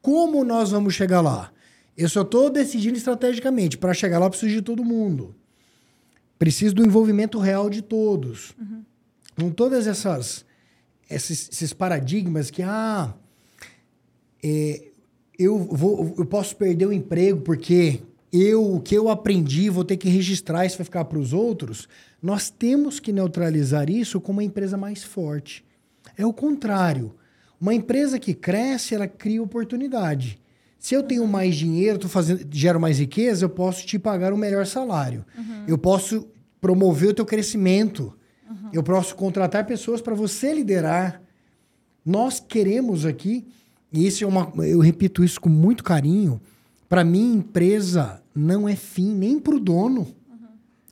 Como 0.00 0.44
nós 0.44 0.70
vamos 0.70 0.94
chegar 0.94 1.20
lá? 1.20 1.50
Eu 1.96 2.08
só 2.08 2.22
estou 2.22 2.50
decidindo 2.50 2.96
estrategicamente. 2.96 3.76
Para 3.76 3.94
chegar 3.94 4.18
lá, 4.18 4.26
eu 4.26 4.30
preciso 4.30 4.54
de 4.54 4.62
todo 4.62 4.84
mundo. 4.84 5.34
Preciso 6.38 6.74
do 6.74 6.84
envolvimento 6.84 7.38
real 7.38 7.70
de 7.70 7.82
todos. 7.82 8.54
Uhum. 8.58 8.82
Com 9.38 9.50
todas 9.50 9.86
essas 9.86 10.44
esses, 11.10 11.48
esses, 11.52 11.72
paradigmas 11.72 12.50
que 12.50 12.62
ah 12.62 13.14
é, 14.42 14.88
eu 15.38 15.58
vou 15.58 16.14
eu 16.16 16.24
posso 16.24 16.56
perder 16.56 16.86
o 16.86 16.92
emprego 16.92 17.40
porque 17.42 18.00
eu 18.32 18.74
o 18.74 18.80
que 18.80 18.94
eu 18.94 19.08
aprendi 19.08 19.68
vou 19.68 19.84
ter 19.84 19.96
que 19.96 20.08
registrar 20.08 20.64
isso 20.64 20.78
vai 20.78 20.84
ficar 20.84 21.04
para 21.04 21.18
os 21.18 21.32
outros. 21.32 21.88
Nós 22.22 22.50
temos 22.50 22.98
que 22.98 23.12
neutralizar 23.12 23.90
isso 23.90 24.20
com 24.20 24.32
uma 24.32 24.44
empresa 24.44 24.76
mais 24.76 25.04
forte. 25.04 25.64
É 26.16 26.24
o 26.24 26.32
contrário. 26.32 27.14
Uma 27.60 27.74
empresa 27.74 28.18
que 28.18 28.34
cresce, 28.34 28.94
ela 28.94 29.06
cria 29.06 29.42
oportunidade. 29.42 30.38
Se 30.84 30.94
eu 30.94 31.02
tenho 31.02 31.26
mais 31.26 31.56
dinheiro, 31.56 31.98
tô 31.98 32.10
fazendo, 32.10 32.46
gero 32.50 32.78
mais 32.78 32.98
riqueza, 32.98 33.46
eu 33.46 33.48
posso 33.48 33.86
te 33.86 33.98
pagar 33.98 34.34
um 34.34 34.36
melhor 34.36 34.66
salário. 34.66 35.24
Uhum. 35.34 35.64
Eu 35.66 35.78
posso 35.78 36.28
promover 36.60 37.08
o 37.08 37.14
teu 37.14 37.24
crescimento. 37.24 38.12
Uhum. 38.46 38.68
Eu 38.70 38.82
posso 38.82 39.16
contratar 39.16 39.64
pessoas 39.64 40.02
para 40.02 40.14
você 40.14 40.52
liderar. 40.52 41.22
Nós 42.04 42.38
queremos 42.38 43.06
aqui, 43.06 43.46
e 43.90 44.06
isso 44.06 44.24
é 44.24 44.26
uma, 44.26 44.52
eu 44.58 44.78
repito 44.78 45.24
isso 45.24 45.40
com 45.40 45.48
muito 45.48 45.82
carinho, 45.82 46.38
para 46.86 47.02
mim 47.02 47.36
empresa 47.36 48.22
não 48.34 48.68
é 48.68 48.76
fim 48.76 49.14
nem 49.14 49.38
para 49.38 49.54
o 49.54 49.60
dono. 49.60 50.14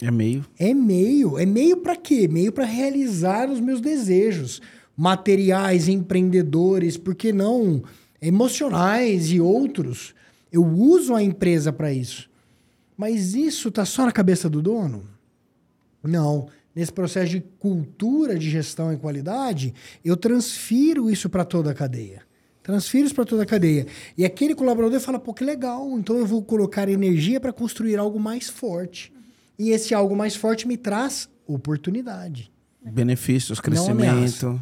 É 0.00 0.11
meio. 0.11 0.42
É 0.59 0.72
meio. 0.72 1.38
É 1.38 1.44
meio 1.44 1.76
para 1.76 1.96
quê? 1.96 2.26
Meio 2.26 2.50
para 2.50 2.64
realizar 2.64 3.50
os 3.50 3.61
meus 3.61 3.83
desejos 3.83 4.62
materiais, 4.96 5.87
empreendedores, 5.87 6.96
por 6.96 7.14
que 7.14 7.31
não 7.31 7.83
emocionais 8.22 9.32
e 9.32 9.40
outros. 9.40 10.14
Eu 10.50 10.64
uso 10.64 11.14
a 11.14 11.22
empresa 11.22 11.72
para 11.72 11.92
isso. 11.92 12.30
Mas 12.96 13.35
isso 13.35 13.68
está 13.68 13.85
só 13.85 14.06
na 14.06 14.12
cabeça 14.12 14.48
do 14.48 14.62
dono? 14.62 15.04
Não. 16.02 16.46
Nesse 16.74 16.92
processo 16.92 17.32
de 17.32 17.40
cultura 17.58 18.38
de 18.38 18.48
gestão 18.48 18.92
e 18.92 18.96
qualidade, 18.96 19.74
eu 20.04 20.16
transfiro 20.16 21.11
isso 21.11 21.28
para 21.28 21.44
toda 21.44 21.72
a 21.72 21.74
cadeia. 21.74 22.23
Transfiro 22.62 23.06
isso 23.06 23.14
para 23.14 23.25
toda 23.25 23.42
a 23.42 23.46
cadeia. 23.46 23.87
E 24.16 24.25
aquele 24.25 24.54
colaborador 24.54 25.00
fala: 25.00 25.18
pô, 25.18 25.35
que 25.35 25.44
legal, 25.44 25.98
então 25.98 26.16
eu 26.16 26.25
vou 26.25 26.42
colocar 26.42 26.88
energia 26.88 27.40
para 27.40 27.52
construir 27.52 27.96
algo 27.96 28.20
mais 28.20 28.48
forte. 28.48 29.12
E 29.58 29.70
esse 29.70 29.92
algo 29.92 30.16
mais 30.16 30.35
forte 30.35 30.66
me 30.66 30.77
traz 30.77 31.29
oportunidade. 31.46 32.50
Benefícios, 32.83 33.60
crescimento. 33.60 34.60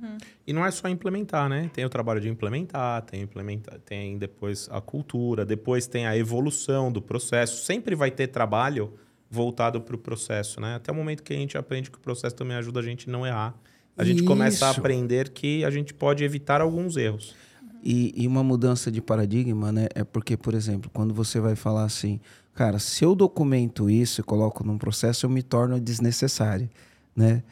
Uhum. 0.00 0.16
E 0.46 0.52
não 0.52 0.64
é 0.64 0.70
só 0.70 0.88
implementar, 0.88 1.48
né? 1.48 1.70
Tem 1.72 1.84
o 1.84 1.88
trabalho 1.88 2.20
de 2.20 2.28
implementar, 2.28 3.02
tem 3.02 3.22
implementar, 3.22 3.78
tem 3.80 4.16
depois 4.18 4.68
a 4.70 4.80
cultura, 4.80 5.44
depois 5.44 5.86
tem 5.86 6.06
a 6.06 6.16
evolução 6.16 6.90
do 6.90 7.02
processo. 7.02 7.64
Sempre 7.64 7.94
vai 7.94 8.10
ter 8.10 8.28
trabalho 8.28 8.94
voltado 9.30 9.80
para 9.80 9.94
o 9.94 9.98
processo, 9.98 10.60
né? 10.60 10.76
Até 10.76 10.90
o 10.90 10.94
momento 10.94 11.22
que 11.22 11.32
a 11.32 11.36
gente 11.36 11.56
aprende 11.56 11.90
que 11.90 11.98
o 11.98 12.00
processo 12.00 12.34
também 12.34 12.56
ajuda 12.56 12.80
a 12.80 12.82
gente 12.82 13.08
a 13.08 13.12
não 13.12 13.26
errar. 13.26 13.54
A 13.96 14.04
gente 14.04 14.18
Isso. 14.18 14.26
começa 14.26 14.66
a 14.66 14.70
aprender 14.70 15.28
que 15.28 15.64
a 15.64 15.70
gente 15.70 15.92
pode 15.92 16.24
evitar 16.24 16.60
alguns 16.60 16.96
erros. 16.96 17.34
E, 17.82 18.12
e 18.16 18.26
uma 18.26 18.42
mudança 18.42 18.90
de 18.90 19.00
paradigma, 19.00 19.70
né? 19.70 19.88
É 19.94 20.04
porque, 20.04 20.36
por 20.36 20.54
exemplo, 20.54 20.90
quando 20.92 21.14
você 21.14 21.38
vai 21.40 21.54
falar 21.54 21.84
assim, 21.84 22.20
cara, 22.54 22.78
se 22.78 23.04
eu 23.04 23.14
documento 23.14 23.88
isso 23.88 24.20
e 24.20 24.24
coloco 24.24 24.64
num 24.64 24.78
processo, 24.78 25.26
eu 25.26 25.30
me 25.30 25.42
torno 25.42 25.80
desnecessário, 25.80 26.68
né? 27.14 27.42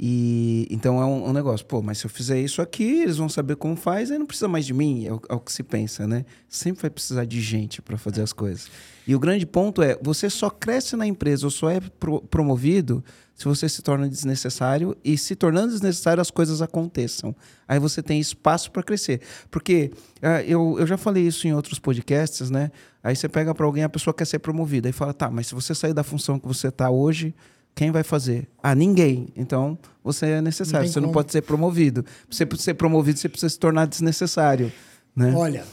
E 0.00 0.68
então 0.70 1.02
é 1.02 1.04
um, 1.04 1.28
um, 1.28 1.32
negócio, 1.32 1.66
pô, 1.66 1.82
mas 1.82 1.98
se 1.98 2.06
eu 2.06 2.10
fizer 2.10 2.40
isso 2.40 2.62
aqui, 2.62 3.00
eles 3.02 3.16
vão 3.16 3.28
saber 3.28 3.56
como 3.56 3.74
faz, 3.74 4.12
aí 4.12 4.18
não 4.18 4.26
precisa 4.26 4.46
mais 4.46 4.64
de 4.64 4.72
mim, 4.72 5.04
é 5.06 5.12
o, 5.12 5.20
é 5.28 5.34
o 5.34 5.40
que 5.40 5.52
se 5.52 5.64
pensa, 5.64 6.06
né? 6.06 6.24
Sempre 6.48 6.82
vai 6.82 6.90
precisar 6.90 7.24
de 7.24 7.40
gente 7.40 7.82
para 7.82 7.98
fazer 7.98 8.22
as 8.22 8.32
coisas. 8.32 8.70
E 9.08 9.14
o 9.14 9.18
grande 9.18 9.44
ponto 9.44 9.82
é, 9.82 9.98
você 10.00 10.30
só 10.30 10.50
cresce 10.50 10.94
na 10.94 11.04
empresa 11.04 11.46
ou 11.46 11.50
só 11.50 11.68
é 11.68 11.80
pro, 11.80 12.20
promovido 12.22 13.02
se 13.34 13.44
você 13.44 13.68
se 13.68 13.82
torna 13.82 14.08
desnecessário 14.08 14.96
e 15.04 15.16
se 15.16 15.34
tornando 15.34 15.72
desnecessário 15.72 16.20
as 16.20 16.30
coisas 16.30 16.60
aconteçam. 16.62 17.34
Aí 17.66 17.78
você 17.80 18.02
tem 18.02 18.20
espaço 18.20 18.70
para 18.70 18.82
crescer. 18.82 19.20
Porque 19.50 19.90
uh, 20.16 20.42
eu, 20.46 20.76
eu 20.78 20.86
já 20.86 20.96
falei 20.96 21.26
isso 21.26 21.46
em 21.48 21.54
outros 21.54 21.78
podcasts, 21.78 22.50
né? 22.50 22.70
Aí 23.02 23.16
você 23.16 23.28
pega 23.28 23.54
para 23.54 23.64
alguém, 23.64 23.82
a 23.82 23.88
pessoa 23.88 24.12
quer 24.12 24.26
ser 24.26 24.40
promovida, 24.40 24.88
e 24.88 24.92
fala, 24.92 25.14
tá, 25.14 25.30
mas 25.30 25.46
se 25.46 25.54
você 25.54 25.74
sair 25.74 25.94
da 25.94 26.02
função 26.02 26.38
que 26.38 26.46
você 26.46 26.68
está 26.68 26.90
hoje, 26.90 27.34
quem 27.78 27.92
vai 27.92 28.02
fazer? 28.02 28.48
Ah, 28.60 28.74
ninguém. 28.74 29.28
Então 29.36 29.78
você 30.02 30.26
é 30.26 30.42
necessário, 30.42 30.84
não 30.84 30.92
você 30.92 30.94
como. 30.94 31.06
não 31.06 31.12
pode 31.12 31.30
ser 31.30 31.42
promovido. 31.42 32.02
Pra 32.02 32.12
você 32.28 32.44
ser 32.56 32.74
promovido, 32.74 33.20
você 33.20 33.28
precisa 33.28 33.50
se 33.50 33.56
tornar 33.56 33.86
desnecessário. 33.86 34.72
Né? 35.14 35.32
Olha, 35.32 35.64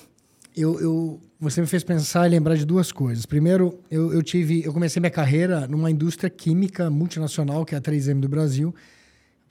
eu, 0.55 0.79
eu, 0.79 1.19
você 1.39 1.61
me 1.61 1.65
fez 1.65 1.83
pensar 1.83 2.27
e 2.27 2.29
lembrar 2.29 2.57
de 2.57 2.63
duas 2.63 2.91
coisas. 2.91 3.25
Primeiro, 3.25 3.79
eu, 3.89 4.13
eu 4.13 4.21
tive, 4.21 4.63
eu 4.63 4.71
comecei 4.71 4.99
minha 4.99 5.09
carreira 5.09 5.65
numa 5.67 5.89
indústria 5.89 6.29
química 6.29 6.91
multinacional, 6.91 7.65
que 7.65 7.73
é 7.73 7.79
a 7.79 7.81
3M 7.81 8.19
do 8.19 8.29
Brasil. 8.29 8.71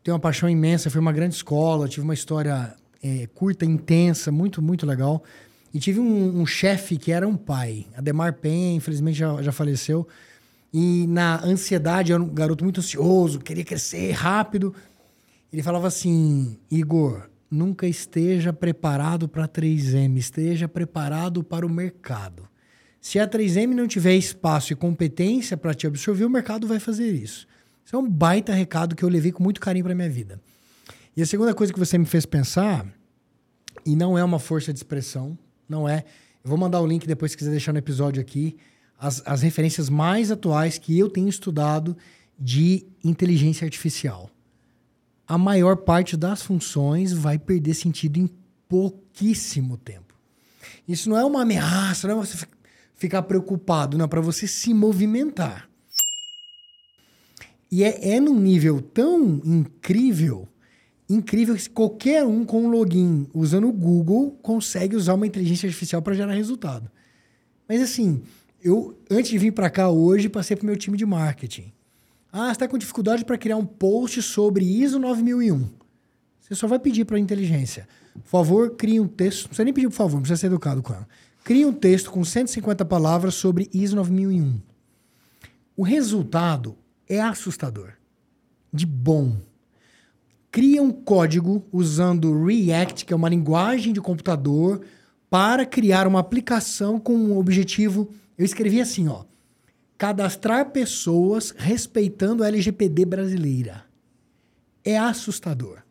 Tenho 0.04 0.14
uma 0.14 0.20
paixão 0.20 0.48
imensa, 0.48 0.88
foi 0.88 1.00
uma 1.00 1.12
grande 1.12 1.34
escola, 1.34 1.88
tive 1.88 2.04
uma 2.04 2.14
história 2.14 2.72
é, 3.02 3.26
curta, 3.34 3.64
intensa, 3.64 4.30
muito, 4.30 4.62
muito 4.62 4.86
legal. 4.86 5.24
E 5.72 5.80
tive 5.80 5.98
um, 5.98 6.40
um 6.40 6.46
chefe 6.46 6.98
que 6.98 7.10
era 7.10 7.26
um 7.26 7.36
pai, 7.36 7.88
Ademar 7.96 8.34
Penha, 8.34 8.76
infelizmente 8.76 9.18
já, 9.18 9.42
já 9.42 9.50
faleceu. 9.50 10.06
E 10.76 11.06
na 11.06 11.40
ansiedade, 11.44 12.10
eu 12.10 12.16
era 12.16 12.24
um 12.24 12.28
garoto 12.28 12.64
muito 12.64 12.80
ansioso, 12.80 13.38
queria 13.38 13.64
crescer 13.64 14.10
rápido. 14.10 14.74
Ele 15.52 15.62
falava 15.62 15.86
assim: 15.86 16.58
Igor, 16.68 17.30
nunca 17.48 17.86
esteja 17.86 18.52
preparado 18.52 19.28
para 19.28 19.44
a 19.44 19.48
3M, 19.48 20.16
esteja 20.16 20.66
preparado 20.66 21.44
para 21.44 21.64
o 21.64 21.70
mercado. 21.70 22.48
Se 23.00 23.20
a 23.20 23.28
3M 23.28 23.68
não 23.68 23.86
tiver 23.86 24.16
espaço 24.16 24.72
e 24.72 24.76
competência 24.76 25.56
para 25.56 25.74
te 25.74 25.86
absorver, 25.86 26.24
o 26.24 26.30
mercado 26.30 26.66
vai 26.66 26.80
fazer 26.80 27.12
isso. 27.12 27.46
Isso 27.84 27.94
é 27.94 27.98
um 27.98 28.10
baita 28.10 28.52
recado 28.52 28.96
que 28.96 29.04
eu 29.04 29.08
levei 29.08 29.30
com 29.30 29.44
muito 29.44 29.60
carinho 29.60 29.84
para 29.84 29.94
minha 29.94 30.10
vida. 30.10 30.40
E 31.16 31.22
a 31.22 31.26
segunda 31.26 31.54
coisa 31.54 31.72
que 31.72 31.78
você 31.78 31.96
me 31.96 32.06
fez 32.06 32.26
pensar, 32.26 32.84
e 33.86 33.94
não 33.94 34.18
é 34.18 34.24
uma 34.24 34.40
força 34.40 34.72
de 34.72 34.80
expressão, 34.80 35.38
não 35.68 35.88
é. 35.88 36.04
Eu 36.42 36.48
vou 36.48 36.58
mandar 36.58 36.80
o 36.80 36.86
link 36.86 37.06
depois 37.06 37.30
se 37.30 37.38
quiser 37.38 37.52
deixar 37.52 37.72
no 37.72 37.78
episódio 37.78 38.20
aqui. 38.20 38.56
As, 39.04 39.22
as 39.26 39.42
referências 39.42 39.90
mais 39.90 40.30
atuais 40.30 40.78
que 40.78 40.98
eu 40.98 41.10
tenho 41.10 41.28
estudado 41.28 41.96
de 42.38 42.86
inteligência 43.02 43.64
artificial 43.64 44.30
a 45.26 45.38
maior 45.38 45.76
parte 45.78 46.16
das 46.16 46.42
funções 46.42 47.12
vai 47.12 47.38
perder 47.38 47.74
sentido 47.74 48.18
em 48.18 48.28
pouquíssimo 48.68 49.76
tempo. 49.76 50.14
Isso 50.86 51.08
não 51.08 51.16
é 51.16 51.24
uma 51.24 51.42
ameaça, 51.42 52.06
não 52.06 52.20
é 52.20 52.26
você 52.26 52.46
ficar 52.94 53.22
preocupado, 53.22 53.96
não, 53.96 54.04
é 54.04 54.08
para 54.08 54.20
você 54.20 54.46
se 54.46 54.74
movimentar. 54.74 55.68
E 57.70 57.82
é, 57.82 58.16
é 58.16 58.20
num 58.20 58.38
nível 58.38 58.80
tão 58.80 59.40
incrível, 59.44 60.46
incrível 61.08 61.56
que 61.56 61.68
qualquer 61.70 62.24
um 62.24 62.44
com 62.44 62.64
um 62.64 62.68
login 62.68 63.26
usando 63.32 63.68
o 63.68 63.72
Google 63.72 64.32
consegue 64.42 64.94
usar 64.94 65.14
uma 65.14 65.26
inteligência 65.26 65.66
artificial 65.66 66.02
para 66.02 66.14
gerar 66.14 66.32
resultado. 66.32 66.90
Mas 67.66 67.80
assim, 67.80 68.22
eu 68.64 68.98
antes 69.10 69.30
de 69.30 69.38
vir 69.38 69.52
para 69.52 69.68
cá 69.68 69.90
hoje, 69.90 70.28
passei 70.28 70.56
para 70.56 70.64
o 70.64 70.66
meu 70.66 70.76
time 70.76 70.96
de 70.96 71.04
marketing. 71.04 71.70
Ah, 72.32 72.46
você 72.46 72.52
está 72.52 72.66
com 72.66 72.78
dificuldade 72.78 73.24
para 73.24 73.38
criar 73.38 73.56
um 73.56 73.66
post 73.66 74.20
sobre 74.22 74.64
ISO 74.64 74.98
9001. 74.98 75.68
Você 76.40 76.54
só 76.54 76.66
vai 76.66 76.78
pedir 76.78 77.04
para 77.04 77.16
a 77.16 77.20
inteligência. 77.20 77.86
Por 78.14 78.28
favor, 78.28 78.70
crie 78.70 78.98
um 78.98 79.06
texto. 79.06 79.42
Não 79.42 79.48
precisa 79.48 79.64
nem 79.64 79.72
pedir 79.72 79.88
por 79.88 79.94
favor, 79.94 80.14
não 80.14 80.22
precisa 80.22 80.40
ser 80.40 80.46
educado 80.46 80.82
com 80.82 80.92
ela. 80.92 81.06
Crie 81.44 81.64
um 81.64 81.72
texto 81.72 82.10
com 82.10 82.24
150 82.24 82.84
palavras 82.86 83.34
sobre 83.34 83.68
ISO 83.72 83.94
9001. 83.96 84.60
O 85.76 85.82
resultado 85.82 86.76
é 87.08 87.20
assustador. 87.20 87.92
De 88.72 88.86
bom. 88.86 89.36
Cria 90.50 90.82
um 90.82 90.90
código 90.90 91.64
usando 91.72 92.44
React, 92.44 93.04
que 93.04 93.12
é 93.12 93.16
uma 93.16 93.28
linguagem 93.28 93.92
de 93.92 94.00
computador, 94.00 94.82
para 95.28 95.66
criar 95.66 96.06
uma 96.06 96.20
aplicação 96.20 96.98
com 96.98 97.14
um 97.14 97.36
objetivo. 97.36 98.08
Eu 98.36 98.44
escrevi 98.44 98.80
assim, 98.80 99.08
ó 99.08 99.24
cadastrar 99.96 100.70
pessoas 100.70 101.54
respeitando 101.56 102.42
a 102.42 102.48
LGPD 102.48 103.04
brasileira. 103.04 103.84
É 104.84 104.98
assustador. 104.98 105.82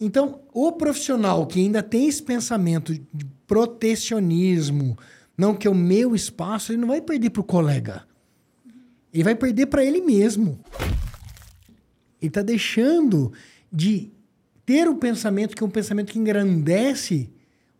Então, 0.00 0.40
o 0.52 0.72
profissional 0.72 1.46
que 1.46 1.60
ainda 1.60 1.82
tem 1.82 2.08
esse 2.08 2.22
pensamento 2.22 2.92
de 2.92 3.26
protecionismo, 3.46 4.98
não 5.36 5.54
que 5.54 5.66
é 5.66 5.70
o 5.70 5.74
meu 5.74 6.14
espaço, 6.14 6.72
ele 6.72 6.80
não 6.80 6.88
vai 6.88 7.00
perder 7.00 7.30
para 7.30 7.40
o 7.40 7.44
colega. 7.44 8.04
Ele 9.12 9.22
vai 9.22 9.34
perder 9.34 9.66
para 9.66 9.84
ele 9.84 10.00
mesmo. 10.00 10.58
Ele 12.20 12.28
está 12.28 12.42
deixando 12.42 13.32
de 13.72 14.10
ter 14.64 14.88
um 14.88 14.96
pensamento 14.96 15.54
que 15.54 15.62
é 15.62 15.66
um 15.66 15.70
pensamento 15.70 16.12
que 16.12 16.18
engrandece 16.18 17.30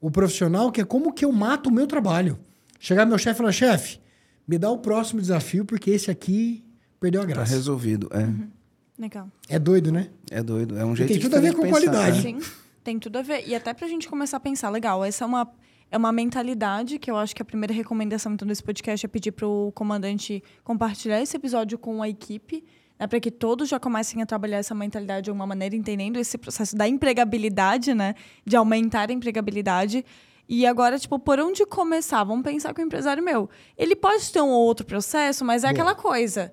o 0.00 0.10
profissional, 0.10 0.70
que 0.70 0.80
é 0.80 0.84
como 0.84 1.12
que 1.12 1.24
eu 1.24 1.32
mato 1.32 1.68
o 1.68 1.72
meu 1.72 1.86
trabalho. 1.86 2.38
Chegar 2.78 3.06
meu 3.06 3.18
chefe 3.18 3.36
e 3.36 3.38
falar, 3.38 3.52
chefe, 3.52 4.00
me 4.46 4.58
dá 4.58 4.70
o 4.70 4.78
próximo 4.78 5.20
desafio, 5.20 5.64
porque 5.64 5.90
esse 5.90 6.10
aqui 6.10 6.64
perdeu 7.00 7.20
a 7.20 7.24
tá 7.24 7.30
graça. 7.32 7.50
Tá 7.50 7.56
resolvido, 7.56 8.08
é. 8.12 8.24
Uhum. 8.24 8.50
Legal. 8.98 9.28
É 9.48 9.58
doido, 9.58 9.92
né? 9.92 10.08
É 10.30 10.42
doido. 10.42 10.78
É 10.78 10.84
um 10.84 10.96
jeito 10.96 11.12
Tem 11.12 11.20
tudo 11.20 11.36
a 11.36 11.40
ver 11.40 11.54
com 11.54 11.62
pensar, 11.62 11.72
qualidade. 11.72 12.22
Sim, 12.22 12.38
tem 12.82 12.98
tudo 12.98 13.18
a 13.18 13.22
ver. 13.22 13.46
E 13.46 13.54
até 13.54 13.74
pra 13.74 13.86
gente 13.86 14.08
começar 14.08 14.38
a 14.38 14.40
pensar, 14.40 14.70
legal, 14.70 15.04
essa 15.04 15.24
é 15.24 15.26
uma, 15.26 15.50
é 15.90 15.96
uma 15.98 16.12
mentalidade 16.12 16.98
que 16.98 17.10
eu 17.10 17.16
acho 17.16 17.36
que 17.36 17.42
a 17.42 17.44
primeira 17.44 17.74
recomendação 17.74 18.32
então, 18.32 18.48
desse 18.48 18.62
podcast 18.62 19.04
é 19.04 19.08
pedir 19.08 19.32
pro 19.32 19.70
comandante 19.74 20.42
compartilhar 20.64 21.20
esse 21.20 21.36
episódio 21.36 21.76
com 21.78 22.02
a 22.02 22.08
equipe, 22.08 22.64
né, 22.98 23.06
para 23.06 23.20
que 23.20 23.30
todos 23.30 23.68
já 23.68 23.78
comecem 23.78 24.22
a 24.22 24.26
trabalhar 24.26 24.58
essa 24.58 24.74
mentalidade 24.74 25.24
de 25.24 25.30
alguma 25.30 25.46
maneira, 25.46 25.76
entendendo 25.76 26.18
esse 26.18 26.38
processo 26.38 26.74
da 26.74 26.88
empregabilidade, 26.88 27.92
né? 27.92 28.14
De 28.46 28.56
aumentar 28.56 29.10
a 29.10 29.12
empregabilidade. 29.12 30.04
E 30.48 30.66
agora, 30.66 30.98
tipo, 30.98 31.18
por 31.18 31.40
onde 31.40 31.66
começar? 31.66 32.22
Vamos 32.24 32.44
pensar 32.44 32.72
com 32.72 32.80
o 32.80 32.84
empresário 32.84 33.22
meu. 33.22 33.50
Ele 33.76 33.96
pode 33.96 34.30
ter 34.30 34.40
um 34.40 34.48
outro 34.48 34.86
processo, 34.86 35.44
mas 35.44 35.64
é 35.64 35.68
Boa. 35.68 35.72
aquela 35.72 35.94
coisa. 35.94 36.52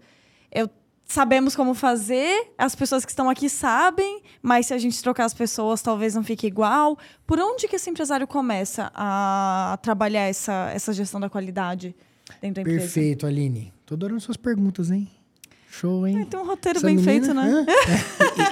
Eu 0.51 0.69
sabemos 1.05 1.55
como 1.55 1.73
fazer, 1.73 2.53
as 2.57 2.75
pessoas 2.75 3.05
que 3.05 3.11
estão 3.11 3.29
aqui 3.29 3.47
sabem, 3.47 4.21
mas 4.41 4.67
se 4.67 4.73
a 4.73 4.77
gente 4.77 5.01
trocar 5.01 5.25
as 5.25 5.33
pessoas, 5.33 5.81
talvez 5.81 6.15
não 6.15 6.23
fique 6.23 6.47
igual. 6.47 6.97
Por 7.27 7.39
onde 7.39 7.67
que 7.67 7.75
esse 7.75 7.89
empresário 7.89 8.27
começa 8.27 8.91
a 8.95 9.77
trabalhar 9.81 10.23
essa, 10.23 10.71
essa 10.73 10.91
gestão 10.91 11.19
da 11.19 11.29
qualidade 11.29 11.95
dentro 12.41 12.55
da 12.55 12.61
empresa? 12.61 12.79
Perfeito, 12.79 13.27
Aline. 13.27 13.71
Tô 13.85 13.93
adorando 13.93 14.21
suas 14.21 14.37
perguntas, 14.37 14.89
hein? 14.89 15.07
Show, 15.79 16.05
hein? 16.07 16.23
tem 16.29 16.39
um 16.39 16.45
roteiro 16.45 16.77
Essa 16.77 16.85
bem 16.85 16.97
menina, 16.97 17.11
feito, 17.11 17.33
né? 17.33 17.65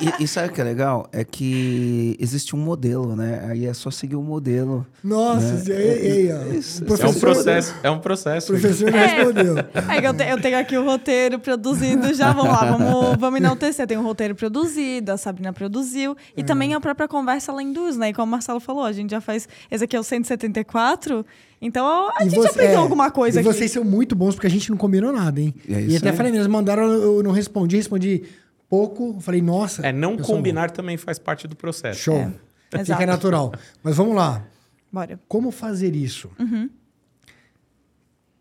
e, 0.01 0.23
e, 0.23 0.23
e, 0.23 0.27
sabe 0.27 0.47
o 0.47 0.51
que 0.51 0.59
é 0.59 0.63
legal? 0.63 1.07
É 1.11 1.23
que 1.23 2.17
existe 2.19 2.55
um 2.55 2.59
modelo, 2.59 3.15
né? 3.15 3.45
Aí 3.47 3.67
é 3.67 3.73
só 3.75 3.91
seguir 3.91 4.15
o 4.15 4.23
modelo. 4.23 4.87
Nossa, 5.03 5.53
né? 5.53 5.63
ei, 5.67 6.29
ei, 6.29 6.33
ó. 6.33 6.37
é 6.37 7.07
um 7.07 7.13
processo. 7.13 7.75
É 7.83 7.91
um 7.91 7.99
processo. 7.99 8.51
O 8.51 8.59
professor 8.59 8.89
é, 8.89 9.05
respondeu. 9.05 9.55
É 9.59 10.01
que 10.01 10.07
eu, 10.07 10.13
te, 10.15 10.23
eu, 10.23 10.41
tenho 10.41 10.57
aqui 10.57 10.75
o 10.75 10.83
roteiro 10.83 11.37
produzido 11.37 12.11
já. 12.11 12.33
Vamos 12.33 12.51
lá, 12.51 12.71
vamos, 12.71 13.17
vamos 13.19 13.39
enaltecer. 13.39 13.85
Tem 13.85 13.97
um 13.97 14.03
roteiro 14.03 14.33
produzido, 14.33 15.11
a 15.11 15.17
Sabrina 15.17 15.53
produziu. 15.53 16.17
E 16.35 16.41
é. 16.41 16.43
também 16.43 16.73
a 16.73 16.81
própria 16.81 17.07
conversa 17.07 17.51
ela 17.51 17.61
induz, 17.61 17.97
né? 17.97 18.09
E 18.09 18.13
como 18.13 18.29
o 18.29 18.31
Marcelo 18.31 18.59
falou, 18.59 18.83
a 18.83 18.91
gente 18.91 19.11
já 19.11 19.21
faz. 19.21 19.47
Esse 19.69 19.83
aqui 19.83 19.95
é 19.95 19.99
o 19.99 20.03
174. 20.03 21.23
Então 21.61 22.09
a 22.17 22.25
e 22.25 22.29
gente 22.29 22.39
você, 22.39 22.49
aprendeu 22.49 22.73
é, 22.73 22.77
alguma 22.77 23.11
coisa 23.11 23.39
e 23.39 23.41
aqui. 23.41 23.53
vocês 23.53 23.69
são 23.69 23.83
muito 23.83 24.15
bons 24.15 24.33
porque 24.33 24.47
a 24.47 24.49
gente 24.49 24.71
não 24.71 24.77
combinou 24.77 25.13
nada, 25.13 25.39
hein? 25.39 25.53
É 25.69 25.79
e 25.81 25.95
até 25.95 26.09
aí. 26.09 26.15
falei, 26.15 26.33
eles 26.33 26.47
mandaram, 26.47 26.87
eu 27.17 27.23
não 27.23 27.31
respondi, 27.31 27.75
respondi 27.75 28.23
pouco. 28.69 29.19
Falei, 29.19 29.41
nossa. 29.41 29.85
É, 29.85 29.91
não 29.91 30.17
combinar 30.17 30.71
também 30.71 30.97
faz 30.97 31.19
parte 31.19 31.47
do 31.47 31.55
processo. 31.55 31.99
Show. 31.99 32.31
É, 32.71 32.85
Fica 32.85 33.05
natural. 33.05 33.53
Mas 33.83 33.95
vamos 33.95 34.15
lá. 34.15 34.45
Bora. 34.91 35.19
Como 35.27 35.51
fazer 35.51 35.95
isso? 35.95 36.29
Uhum. 36.39 36.69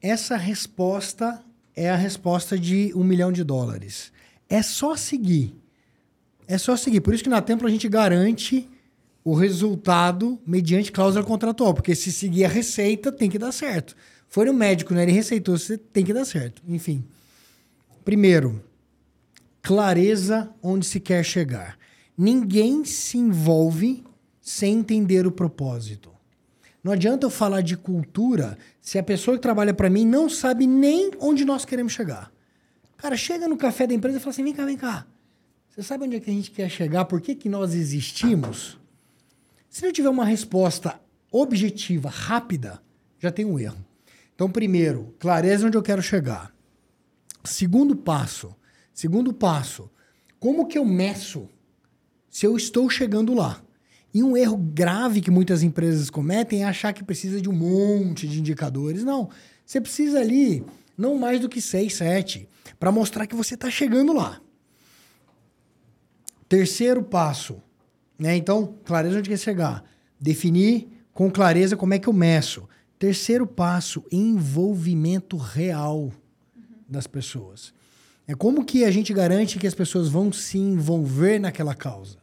Essa 0.00 0.36
resposta 0.36 1.42
é 1.74 1.90
a 1.90 1.96
resposta 1.96 2.58
de 2.58 2.92
um 2.94 3.04
milhão 3.04 3.30
de 3.30 3.44
dólares. 3.44 4.12
É 4.48 4.62
só 4.62 4.96
seguir. 4.96 5.54
É 6.46 6.58
só 6.58 6.76
seguir. 6.76 7.00
Por 7.00 7.14
isso 7.14 7.22
que 7.22 7.30
na 7.30 7.40
Templo 7.40 7.66
a 7.66 7.70
gente 7.70 7.88
garante 7.88 8.68
o 9.22 9.34
resultado 9.34 10.40
mediante 10.46 10.90
cláusula 10.90 11.24
contratual, 11.24 11.74
porque 11.74 11.94
se 11.94 12.10
seguir 12.10 12.44
a 12.44 12.48
receita, 12.48 13.12
tem 13.12 13.28
que 13.28 13.38
dar 13.38 13.52
certo. 13.52 13.94
Foi 14.28 14.44
no 14.46 14.54
médico, 14.54 14.94
né? 14.94 15.02
Ele 15.02 15.12
receitou, 15.12 15.58
você 15.58 15.76
tem 15.76 16.04
que 16.04 16.14
dar 16.14 16.24
certo. 16.24 16.62
Enfim. 16.66 17.04
Primeiro, 18.04 18.64
clareza 19.62 20.52
onde 20.62 20.86
se 20.86 20.98
quer 20.98 21.24
chegar. 21.24 21.78
Ninguém 22.16 22.84
se 22.84 23.18
envolve 23.18 24.04
sem 24.40 24.78
entender 24.78 25.26
o 25.26 25.32
propósito. 25.32 26.10
Não 26.82 26.92
adianta 26.92 27.26
eu 27.26 27.30
falar 27.30 27.60
de 27.60 27.76
cultura 27.76 28.56
se 28.80 28.98
a 28.98 29.02
pessoa 29.02 29.36
que 29.36 29.42
trabalha 29.42 29.74
para 29.74 29.90
mim 29.90 30.06
não 30.06 30.28
sabe 30.28 30.66
nem 30.66 31.10
onde 31.20 31.44
nós 31.44 31.64
queremos 31.64 31.92
chegar. 31.92 32.32
Cara, 32.96 33.16
chega 33.16 33.46
no 33.46 33.56
café 33.56 33.86
da 33.86 33.94
empresa 33.94 34.16
e 34.16 34.20
fala 34.20 34.30
assim: 34.30 34.44
vem 34.44 34.54
cá, 34.54 34.64
vem 34.64 34.76
cá. 34.76 35.06
Você 35.68 35.82
sabe 35.82 36.04
onde 36.04 36.16
é 36.16 36.20
que 36.20 36.30
a 36.30 36.34
gente 36.34 36.50
quer 36.50 36.68
chegar? 36.68 37.04
Por 37.04 37.20
que, 37.20 37.34
que 37.34 37.48
nós 37.48 37.74
existimos? 37.74 38.78
Se 39.68 39.84
não 39.84 39.92
tiver 39.92 40.08
uma 40.08 40.24
resposta 40.24 41.00
objetiva, 41.30 42.08
rápida, 42.08 42.82
já 43.18 43.30
tem 43.30 43.44
um 43.44 43.58
erro. 43.58 43.84
Então, 44.34 44.50
primeiro, 44.50 45.14
clareza 45.18 45.66
onde 45.66 45.76
eu 45.76 45.82
quero 45.82 46.02
chegar. 46.02 46.52
Segundo 47.44 47.96
passo, 47.96 48.54
segundo 48.92 49.32
passo, 49.32 49.90
como 50.38 50.66
que 50.66 50.78
eu 50.78 50.84
meço 50.84 51.48
se 52.28 52.46
eu 52.46 52.56
estou 52.56 52.88
chegando 52.88 53.34
lá? 53.34 53.62
E 54.12 54.22
um 54.22 54.36
erro 54.36 54.56
grave 54.56 55.20
que 55.20 55.30
muitas 55.30 55.62
empresas 55.62 56.10
cometem 56.10 56.62
é 56.62 56.66
achar 56.66 56.92
que 56.92 57.04
precisa 57.04 57.40
de 57.40 57.48
um 57.48 57.52
monte 57.52 58.26
de 58.26 58.40
indicadores. 58.40 59.04
Não, 59.04 59.30
você 59.64 59.80
precisa 59.80 60.18
ali 60.20 60.64
não 60.98 61.16
mais 61.16 61.40
do 61.40 61.48
que 61.48 61.60
seis, 61.60 61.94
sete, 61.94 62.48
para 62.78 62.92
mostrar 62.92 63.26
que 63.26 63.36
você 63.36 63.54
está 63.54 63.70
chegando 63.70 64.12
lá. 64.12 64.40
Terceiro 66.48 67.02
passo, 67.02 67.62
né? 68.18 68.36
Então, 68.36 68.74
clareza 68.84 69.18
onde 69.18 69.30
quer 69.30 69.38
chegar. 69.38 69.84
Definir 70.20 70.88
com 71.14 71.30
clareza 71.30 71.76
como 71.76 71.94
é 71.94 71.98
que 71.98 72.08
eu 72.08 72.12
meço. 72.12 72.68
Terceiro 72.98 73.46
passo, 73.46 74.04
envolvimento 74.10 75.36
real. 75.36 76.12
Das 76.90 77.06
pessoas. 77.06 77.72
É 78.26 78.34
como 78.34 78.64
que 78.64 78.84
a 78.84 78.90
gente 78.90 79.12
garante 79.12 79.58
que 79.58 79.66
as 79.66 79.74
pessoas 79.74 80.08
vão 80.08 80.32
se 80.32 80.58
envolver 80.58 81.38
naquela 81.38 81.74
causa. 81.74 82.18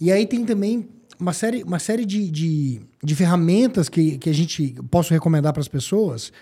E 0.00 0.10
aí 0.10 0.26
tem 0.26 0.44
também 0.44 0.88
uma 1.18 1.32
série, 1.32 1.62
uma 1.62 1.78
série 1.78 2.04
de, 2.04 2.30
de, 2.30 2.80
de 3.02 3.14
ferramentas 3.14 3.88
que, 3.88 4.18
que 4.18 4.30
a 4.30 4.34
gente 4.34 4.74
posso 4.90 5.12
recomendar 5.12 5.52
para 5.52 5.60
as 5.60 5.68
pessoas. 5.68 6.32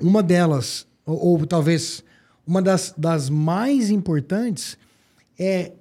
Uma 0.00 0.22
delas, 0.22 0.86
ou, 1.04 1.40
ou 1.40 1.46
talvez 1.46 2.02
uma 2.46 2.62
das, 2.62 2.94
das 2.96 3.28
mais 3.28 3.90
importantes, 3.90 4.78
é 5.38 5.72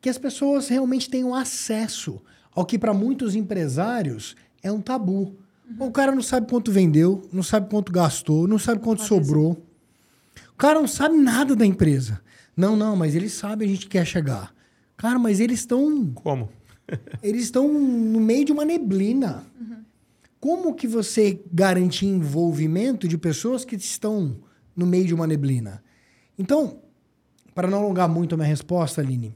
que 0.00 0.08
as 0.08 0.18
pessoas 0.18 0.68
realmente 0.68 1.10
tenham 1.10 1.34
acesso 1.34 2.20
ao 2.54 2.64
que 2.64 2.78
para 2.78 2.94
muitos 2.94 3.34
empresários 3.34 4.34
é 4.62 4.72
um 4.72 4.80
tabu. 4.80 5.36
Uhum. 5.68 5.86
O 5.88 5.92
cara 5.92 6.12
não 6.12 6.22
sabe 6.22 6.48
quanto 6.48 6.70
vendeu, 6.70 7.28
não 7.32 7.42
sabe 7.42 7.68
quanto 7.68 7.92
gastou, 7.92 8.46
não 8.46 8.58
sabe 8.58 8.80
quanto 8.80 9.02
sobrou. 9.02 9.62
O 10.52 10.56
cara 10.56 10.80
não 10.80 10.88
sabe 10.88 11.16
nada 11.16 11.54
da 11.56 11.66
empresa. 11.66 12.20
Não, 12.56 12.76
não, 12.76 12.96
mas 12.96 13.14
ele 13.14 13.28
sabe 13.28 13.64
a 13.64 13.68
gente 13.68 13.86
quer 13.88 14.06
chegar. 14.06 14.54
Cara, 14.96 15.18
mas 15.18 15.40
eles 15.40 15.60
estão. 15.60 16.10
Como? 16.14 16.48
eles 17.22 17.44
estão 17.44 17.68
no 17.68 18.20
meio 18.20 18.44
de 18.44 18.52
uma 18.52 18.64
neblina. 18.64 19.44
Uhum. 19.60 19.76
Como 20.40 20.74
que 20.74 20.86
você 20.86 21.42
garante 21.52 22.06
envolvimento 22.06 23.06
de 23.06 23.18
pessoas 23.18 23.64
que 23.64 23.76
estão 23.76 24.38
no 24.74 24.86
meio 24.86 25.06
de 25.06 25.14
uma 25.14 25.26
neblina? 25.26 25.82
Então, 26.38 26.80
para 27.54 27.68
não 27.68 27.78
alongar 27.78 28.08
muito 28.08 28.34
a 28.34 28.38
minha 28.38 28.48
resposta, 28.48 29.00
Aline, 29.00 29.34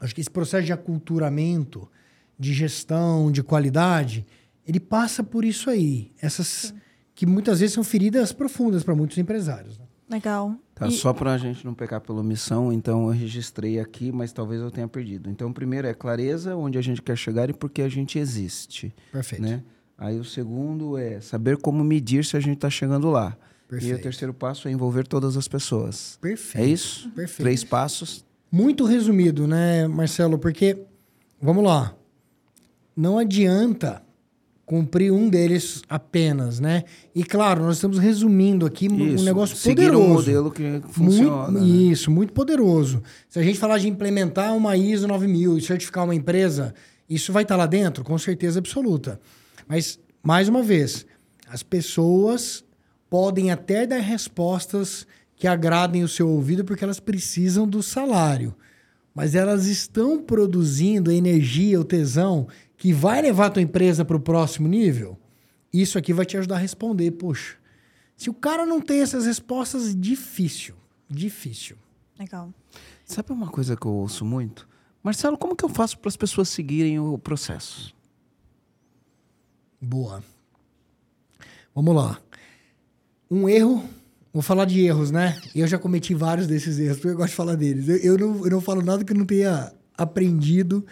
acho 0.00 0.14
que 0.14 0.20
esse 0.20 0.30
processo 0.30 0.66
de 0.66 0.72
aculturamento, 0.72 1.90
de 2.38 2.52
gestão, 2.52 3.30
de 3.32 3.42
qualidade, 3.42 4.26
ele 4.66 4.80
passa 4.80 5.22
por 5.22 5.44
isso 5.44 5.70
aí. 5.70 6.10
Essas 6.20 6.46
Sim. 6.46 6.74
que 7.14 7.26
muitas 7.26 7.60
vezes 7.60 7.74
são 7.74 7.84
feridas 7.84 8.32
profundas 8.32 8.82
para 8.82 8.94
muitos 8.94 9.18
empresários. 9.18 9.78
Né? 9.78 9.84
Legal. 10.08 10.54
Tá, 10.74 10.88
e... 10.88 10.92
Só 10.92 11.12
para 11.12 11.32
a 11.32 11.38
gente 11.38 11.64
não 11.64 11.74
pecar 11.74 12.00
pela 12.00 12.20
omissão, 12.20 12.72
então 12.72 13.06
eu 13.06 13.10
registrei 13.10 13.78
aqui, 13.78 14.10
mas 14.10 14.32
talvez 14.32 14.60
eu 14.60 14.70
tenha 14.70 14.88
perdido. 14.88 15.30
Então, 15.30 15.48
o 15.48 15.54
primeiro 15.54 15.86
é 15.86 15.94
clareza, 15.94 16.56
onde 16.56 16.78
a 16.78 16.82
gente 16.82 17.00
quer 17.00 17.16
chegar 17.16 17.48
e 17.48 17.52
por 17.52 17.70
que 17.70 17.82
a 17.82 17.88
gente 17.88 18.18
existe. 18.18 18.94
Perfeito. 19.12 19.42
Né? 19.42 19.62
Aí 19.96 20.18
o 20.18 20.24
segundo 20.24 20.98
é 20.98 21.20
saber 21.20 21.56
como 21.56 21.84
medir 21.84 22.24
se 22.24 22.36
a 22.36 22.40
gente 22.40 22.56
está 22.56 22.68
chegando 22.68 23.10
lá. 23.10 23.36
Perfeito. 23.68 23.96
E 23.96 23.98
o 23.98 24.02
terceiro 24.02 24.34
passo 24.34 24.68
é 24.68 24.70
envolver 24.70 25.06
todas 25.06 25.36
as 25.36 25.48
pessoas. 25.48 26.18
Perfeito. 26.20 26.64
É 26.64 26.68
isso? 26.68 27.08
Perfeito. 27.10 27.42
Três 27.42 27.64
passos. 27.64 28.24
Muito 28.50 28.84
resumido, 28.84 29.46
né, 29.46 29.88
Marcelo? 29.88 30.38
Porque, 30.38 30.78
vamos 31.40 31.64
lá, 31.64 31.94
não 32.96 33.18
adianta 33.18 34.03
cumprir 34.66 35.12
um 35.12 35.28
deles 35.28 35.82
apenas, 35.88 36.58
né? 36.58 36.84
E 37.14 37.22
claro, 37.22 37.62
nós 37.62 37.76
estamos 37.76 37.98
resumindo 37.98 38.64
aqui 38.64 38.86
isso, 38.86 39.22
um 39.22 39.24
negócio 39.24 39.56
seguir 39.56 39.90
poderoso. 39.90 40.04
um 40.04 40.14
modelo 40.14 40.50
que 40.50 40.82
funciona. 40.88 41.50
Muito, 41.50 41.60
né? 41.60 41.66
Isso, 41.66 42.10
muito 42.10 42.32
poderoso. 42.32 43.02
Se 43.28 43.38
a 43.38 43.42
gente 43.42 43.58
falar 43.58 43.78
de 43.78 43.88
implementar 43.88 44.56
uma 44.56 44.76
ISO 44.76 45.06
9000 45.06 45.58
e 45.58 45.60
certificar 45.60 46.04
uma 46.04 46.14
empresa, 46.14 46.74
isso 47.08 47.32
vai 47.32 47.42
estar 47.42 47.56
lá 47.56 47.66
dentro? 47.66 48.02
Com 48.02 48.16
certeza 48.16 48.58
absoluta. 48.58 49.20
Mas, 49.68 49.98
mais 50.22 50.48
uma 50.48 50.62
vez, 50.62 51.04
as 51.48 51.62
pessoas 51.62 52.64
podem 53.10 53.50
até 53.50 53.86
dar 53.86 54.00
respostas 54.00 55.06
que 55.36 55.46
agradem 55.46 56.02
o 56.02 56.08
seu 56.08 56.28
ouvido 56.28 56.64
porque 56.64 56.84
elas 56.84 57.00
precisam 57.00 57.68
do 57.68 57.82
salário. 57.82 58.54
Mas 59.14 59.34
elas 59.34 59.66
estão 59.66 60.20
produzindo 60.20 61.10
a 61.10 61.14
energia, 61.14 61.78
o 61.78 61.84
tesão 61.84 62.48
que 62.76 62.92
vai 62.92 63.22
levar 63.22 63.46
a 63.46 63.50
tua 63.50 63.62
empresa 63.62 64.04
para 64.04 64.16
o 64.16 64.20
próximo 64.20 64.68
nível? 64.68 65.18
Isso 65.72 65.98
aqui 65.98 66.12
vai 66.12 66.24
te 66.24 66.36
ajudar 66.36 66.56
a 66.56 66.58
responder. 66.58 67.10
Poxa, 67.12 67.56
se 68.16 68.30
o 68.30 68.34
cara 68.34 68.64
não 68.64 68.80
tem 68.80 69.00
essas 69.00 69.26
respostas, 69.26 69.94
difícil. 69.94 70.74
Difícil. 71.08 71.76
Legal. 72.18 72.52
Sabe 73.04 73.32
uma 73.32 73.48
coisa 73.48 73.76
que 73.76 73.86
eu 73.86 73.92
ouço 73.92 74.24
muito? 74.24 74.68
Marcelo, 75.02 75.36
como 75.36 75.56
que 75.56 75.64
eu 75.64 75.68
faço 75.68 75.98
para 75.98 76.08
as 76.08 76.16
pessoas 76.16 76.48
seguirem 76.48 76.98
o 76.98 77.18
processo? 77.18 77.94
Boa. 79.80 80.22
Vamos 81.74 81.94
lá 81.94 82.20
um 83.34 83.48
erro. 83.48 83.84
Vou 84.32 84.42
falar 84.42 84.64
de 84.64 84.80
erros, 84.80 85.10
né? 85.10 85.40
Eu 85.54 85.66
já 85.66 85.78
cometi 85.78 86.12
vários 86.12 86.46
desses 86.46 86.78
erros, 86.78 86.96
porque 86.96 87.08
eu 87.08 87.16
gosto 87.16 87.30
de 87.30 87.36
falar 87.36 87.54
deles. 87.54 87.88
Eu, 87.88 87.96
eu, 87.98 88.18
não, 88.18 88.44
eu 88.44 88.50
não 88.50 88.60
falo 88.60 88.82
nada 88.82 89.04
que 89.04 89.12
eu 89.12 89.16
não 89.16 89.24
tenha 89.24 89.72
aprendido 89.96 90.84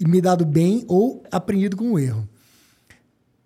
e 0.00 0.08
me 0.08 0.20
dado 0.20 0.46
bem 0.46 0.84
ou 0.88 1.22
aprendido 1.30 1.76
com 1.76 1.92
o 1.92 1.98
erro. 1.98 2.26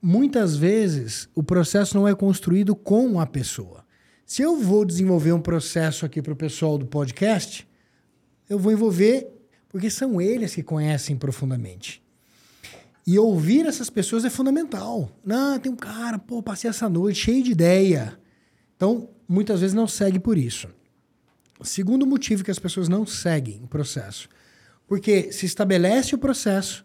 Muitas 0.01 0.57
vezes 0.57 1.29
o 1.35 1.43
processo 1.43 1.97
não 1.97 2.07
é 2.07 2.15
construído 2.15 2.77
com 2.77 3.19
a 3.19 3.27
pessoa. 3.27 3.85
Se 4.25 4.41
eu 4.43 4.57
vou 4.59 4.85
desenvolver 4.85 5.33
um 5.33 5.41
processo 5.41 6.07
aqui 6.07 6.23
para 6.23 6.33
o 6.33 6.37
pessoal 6.37 6.79
do 6.79 6.87
podcast, 6.87 7.67
eu 8.49 8.59
vou 8.59 8.71
envolver 8.71 9.29
porque 9.69 9.91
são 9.91 10.21
eles 10.21 10.55
que 10.55 10.63
conhecem 10.63 11.17
profundamente. 11.17 12.03
E 13.07 13.19
ouvir 13.19 13.67
essas 13.67 13.91
pessoas 13.91 14.25
é 14.25 14.31
fundamental. 14.31 15.11
Não, 15.25 15.59
tem 15.59 15.73
um 15.73 15.77
cara, 15.77 16.19
pô, 16.19 16.43
passei 16.43 16.71
essa 16.71 16.89
noite 16.89 17.21
cheio 17.21 17.43
de 17.43 17.51
ideia. 17.51 18.19
Então, 18.77 19.11
muitas 19.29 19.61
vezes 19.61 19.75
não 19.75 19.87
segue 19.87 20.19
por 20.19 20.39
isso. 20.39 20.69
Segundo 21.63 22.07
motivo 22.07 22.45
que 22.45 22.51
as 22.51 22.59
pessoas 22.59 22.89
não 22.89 23.05
seguem 23.05 23.61
o 23.63 23.67
processo. 23.67 24.29
Porque 24.87 25.33
se 25.33 25.47
estabelece 25.47 26.15
o 26.15 26.19
processo, 26.19 26.85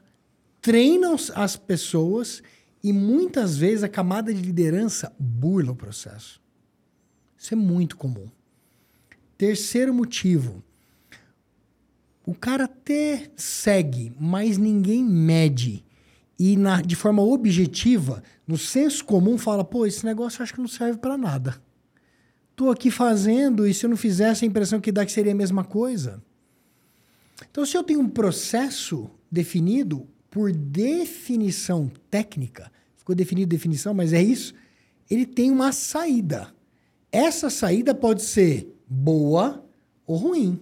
treinam 0.62 1.16
as 1.36 1.56
pessoas 1.56 2.41
e 2.84 2.93
muitas 2.93 3.58
vezes 3.58 3.84
a 3.84 3.89
camada 3.89 4.34
de 4.34 4.41
liderança 4.41 5.14
burla 5.20 5.72
o 5.72 5.76
processo. 5.76 6.41
Isso 7.38 7.54
é 7.54 7.58
muito 7.58 7.97
comum. 7.97 8.28
Terceiro 9.38 9.93
motivo. 9.93 10.64
O 12.26 12.34
cara 12.34 12.66
até 12.66 13.32
segue, 13.36 14.14
mas 14.20 14.58
ninguém 14.58 15.04
mede 15.04 15.84
e 16.39 16.56
na, 16.56 16.82
de 16.82 16.95
forma 16.95 17.22
objetiva, 17.22 18.24
no 18.47 18.58
senso 18.58 19.04
comum, 19.04 19.38
fala: 19.38 19.66
pô, 19.66 19.86
esse 19.86 20.06
negócio 20.06 20.39
eu 20.39 20.43
acho 20.43 20.54
que 20.54 20.62
não 20.62 20.70
serve 20.70 20.97
para 20.97 21.18
nada. 21.18 21.62
Tô 22.56 22.72
aqui 22.72 22.89
fazendo 22.89 23.68
e 23.68 23.74
se 23.74 23.86
eu 23.86 23.89
não 23.89 23.97
fizesse, 23.97 24.45
a 24.45 24.47
impressão 24.47 24.80
que 24.80 24.91
dá 24.91 25.06
que 25.06 25.12
seria 25.12 25.34
a 25.34 25.36
mesma 25.36 25.66
coisa. 25.66 26.24
Então, 27.50 27.66
se 27.66 27.78
eu 27.78 27.84
tenho 27.84 28.00
um 28.00 28.10
processo 28.10 29.10
definido 29.32 30.08
por 30.30 30.52
definição 30.52 31.92
técnica, 32.10 32.72
ficou 32.98 33.16
definido 33.16 33.50
definição, 33.50 33.94
mas 33.94 34.14
é 34.14 34.22
isso, 34.22 34.54
ele 35.10 35.26
tem 35.26 35.52
uma 35.52 35.72
saída. 35.72 36.54
Essa 37.12 37.50
saída 37.50 37.94
pode 37.96 38.22
ser 38.24 38.76
boa 38.88 39.64
ou 40.06 40.18
ruim. 40.18 40.60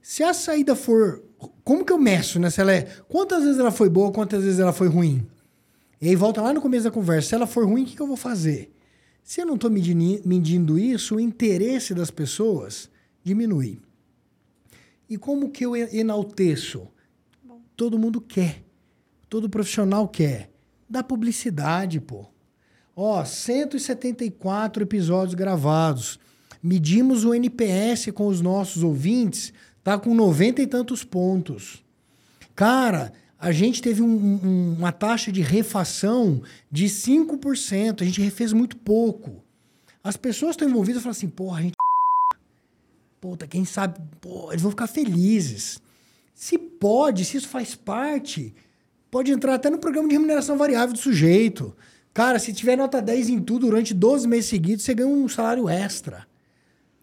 Se 0.00 0.22
a 0.22 0.34
saída 0.34 0.74
for 0.74 1.22
como 1.64 1.84
que 1.84 1.92
eu 1.92 1.98
meço, 1.98 2.38
né? 2.38 2.50
Se 2.50 2.60
ela 2.60 2.72
é. 2.72 2.82
Quantas 3.08 3.42
vezes 3.42 3.58
ela 3.58 3.70
foi 3.70 3.88
boa, 3.88 4.12
quantas 4.12 4.44
vezes 4.44 4.58
ela 4.58 4.72
foi 4.72 4.88
ruim? 4.88 5.26
E 6.00 6.08
aí 6.08 6.16
volta 6.16 6.42
lá 6.42 6.52
no 6.52 6.60
começo 6.60 6.84
da 6.84 6.90
conversa. 6.90 7.30
Se 7.30 7.34
ela 7.34 7.46
for 7.46 7.64
ruim, 7.64 7.82
o 7.82 7.86
que, 7.86 7.96
que 7.96 8.02
eu 8.02 8.06
vou 8.06 8.16
fazer? 8.16 8.72
Se 9.22 9.40
eu 9.40 9.46
não 9.46 9.54
estou 9.54 9.70
medindo, 9.70 10.20
medindo 10.24 10.78
isso, 10.78 11.16
o 11.16 11.20
interesse 11.20 11.94
das 11.94 12.10
pessoas 12.10 12.90
diminui. 13.22 13.80
E 15.08 15.16
como 15.18 15.50
que 15.50 15.64
eu 15.64 15.74
enalteço? 15.76 16.88
Bom. 17.42 17.60
Todo 17.76 17.98
mundo 17.98 18.20
quer. 18.20 18.62
Todo 19.28 19.48
profissional 19.48 20.08
quer. 20.08 20.50
Dá 20.88 21.02
publicidade, 21.02 22.00
pô. 22.00 22.26
Ó, 22.94 23.24
174 23.24 24.82
episódios 24.82 25.34
gravados. 25.34 26.18
Medimos 26.62 27.24
o 27.24 27.34
NPS 27.34 28.10
com 28.12 28.26
os 28.26 28.40
nossos 28.40 28.82
ouvintes 28.82 29.52
Tá 29.84 29.98
com 29.98 30.14
noventa 30.14 30.62
e 30.62 30.66
tantos 30.68 31.02
pontos. 31.02 31.82
Cara, 32.54 33.12
a 33.36 33.50
gente 33.50 33.82
teve 33.82 34.00
um- 34.00 34.06
um- 34.06 34.74
uma 34.78 34.92
taxa 34.92 35.32
de 35.32 35.40
refação 35.40 36.40
de 36.70 36.88
5%. 36.88 38.04
A 38.04 38.06
gente 38.06 38.20
refez 38.22 38.52
muito 38.52 38.76
pouco. 38.76 39.42
As 40.04 40.16
pessoas 40.16 40.52
estão 40.52 40.68
envolvidas 40.68 41.00
e 41.00 41.02
falam 41.02 41.10
assim, 41.10 41.28
porra, 41.28 41.58
a 41.58 41.62
gente... 41.62 41.74
Puta, 43.22 43.46
quem 43.46 43.64
sabe... 43.64 44.00
Pô, 44.20 44.50
eles 44.50 44.60
vão 44.62 44.72
ficar 44.72 44.88
felizes. 44.88 45.80
Se 46.34 46.58
pode, 46.58 47.24
se 47.24 47.36
isso 47.36 47.46
faz 47.48 47.76
parte, 47.76 48.52
pode 49.08 49.30
entrar 49.30 49.54
até 49.54 49.70
no 49.70 49.78
programa 49.78 50.08
de 50.08 50.14
remuneração 50.14 50.58
variável 50.58 50.92
do 50.92 50.98
sujeito. 50.98 51.72
Cara, 52.12 52.40
se 52.40 52.52
tiver 52.52 52.74
nota 52.74 53.00
10 53.00 53.28
em 53.28 53.38
tudo 53.40 53.66
durante 53.66 53.94
12 53.94 54.26
meses 54.26 54.46
seguidos, 54.50 54.84
você 54.84 54.92
ganha 54.92 55.08
um 55.08 55.28
salário 55.28 55.68
extra. 55.68 56.26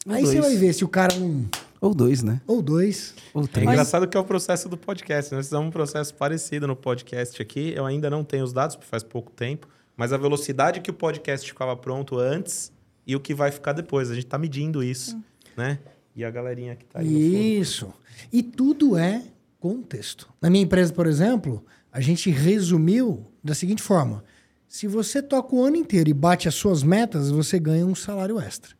Ou 0.05 0.13
Aí 0.13 0.25
você 0.25 0.39
dois. 0.41 0.45
vai 0.51 0.57
ver 0.57 0.73
se 0.73 0.83
o 0.83 0.89
cara 0.89 1.15
não... 1.17 1.47
Ou 1.79 1.93
dois, 1.95 2.21
né? 2.21 2.41
Ou 2.45 2.61
dois. 2.61 3.13
Ou 3.33 3.45
É 3.45 3.47
três. 3.47 3.69
engraçado 3.69 4.05
que 4.05 4.17
é 4.17 4.19
o 4.19 4.25
processo 4.25 4.67
do 4.67 4.75
podcast. 4.77 5.33
Nós 5.33 5.45
fizemos 5.45 5.67
um 5.67 5.71
processo 5.71 6.13
parecido 6.13 6.67
no 6.67 6.75
podcast 6.75 7.41
aqui. 7.41 7.71
Eu 7.73 7.85
ainda 7.85 8.09
não 8.09 8.25
tenho 8.25 8.43
os 8.43 8.51
dados, 8.51 8.75
porque 8.75 8.89
faz 8.89 9.03
pouco 9.03 9.31
tempo. 9.31 9.69
Mas 9.95 10.11
a 10.11 10.17
velocidade 10.17 10.81
que 10.81 10.91
o 10.91 10.93
podcast 10.93 11.47
ficava 11.47 11.77
pronto 11.77 12.19
antes 12.19 12.73
e 13.07 13.15
o 13.15 13.21
que 13.21 13.33
vai 13.33 13.51
ficar 13.51 13.71
depois. 13.71 14.11
A 14.11 14.15
gente 14.15 14.25
tá 14.27 14.37
medindo 14.37 14.83
isso, 14.83 15.17
né? 15.55 15.79
E 16.19 16.25
a 16.25 16.29
galerinha 16.29 16.75
que 16.75 16.83
tá 16.83 16.99
aí. 16.99 17.57
Isso. 17.61 17.93
E 18.29 18.43
tudo 18.43 18.97
é 18.97 19.23
contexto. 19.57 20.27
Na 20.41 20.49
minha 20.49 20.65
empresa, 20.65 20.91
por 20.91 21.07
exemplo, 21.07 21.65
a 21.89 22.01
gente 22.01 22.29
resumiu 22.29 23.25
da 23.41 23.55
seguinte 23.55 23.81
forma: 23.81 24.21
se 24.67 24.85
você 24.85 25.23
toca 25.23 25.55
o 25.55 25.63
ano 25.63 25.77
inteiro 25.77 26.09
e 26.09 26.13
bate 26.13 26.49
as 26.49 26.55
suas 26.55 26.83
metas, 26.83 27.29
você 27.29 27.57
ganha 27.57 27.85
um 27.85 27.95
salário 27.95 28.37
extra. 28.37 28.75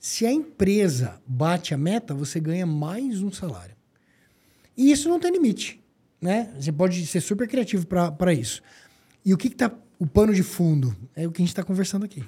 Se 0.00 0.26
a 0.26 0.32
empresa 0.32 1.22
bate 1.24 1.72
a 1.72 1.78
meta, 1.78 2.12
você 2.12 2.40
ganha 2.40 2.66
mais 2.66 3.22
um 3.22 3.30
salário. 3.30 3.76
E 4.76 4.90
isso 4.90 5.08
não 5.08 5.20
tem 5.20 5.30
limite, 5.30 5.80
né? 6.20 6.52
Você 6.58 6.72
pode 6.72 7.06
ser 7.06 7.20
super 7.20 7.46
criativo 7.46 7.86
para 7.86 8.32
isso. 8.32 8.62
E 9.24 9.32
o 9.32 9.38
que, 9.38 9.48
que 9.48 9.54
tá 9.54 9.72
o 9.96 10.08
pano 10.08 10.34
de 10.34 10.42
fundo? 10.42 10.96
É 11.14 11.24
o 11.24 11.30
que 11.30 11.40
a 11.40 11.44
gente 11.44 11.52
está 11.52 11.62
conversando 11.62 12.04
aqui. 12.04 12.24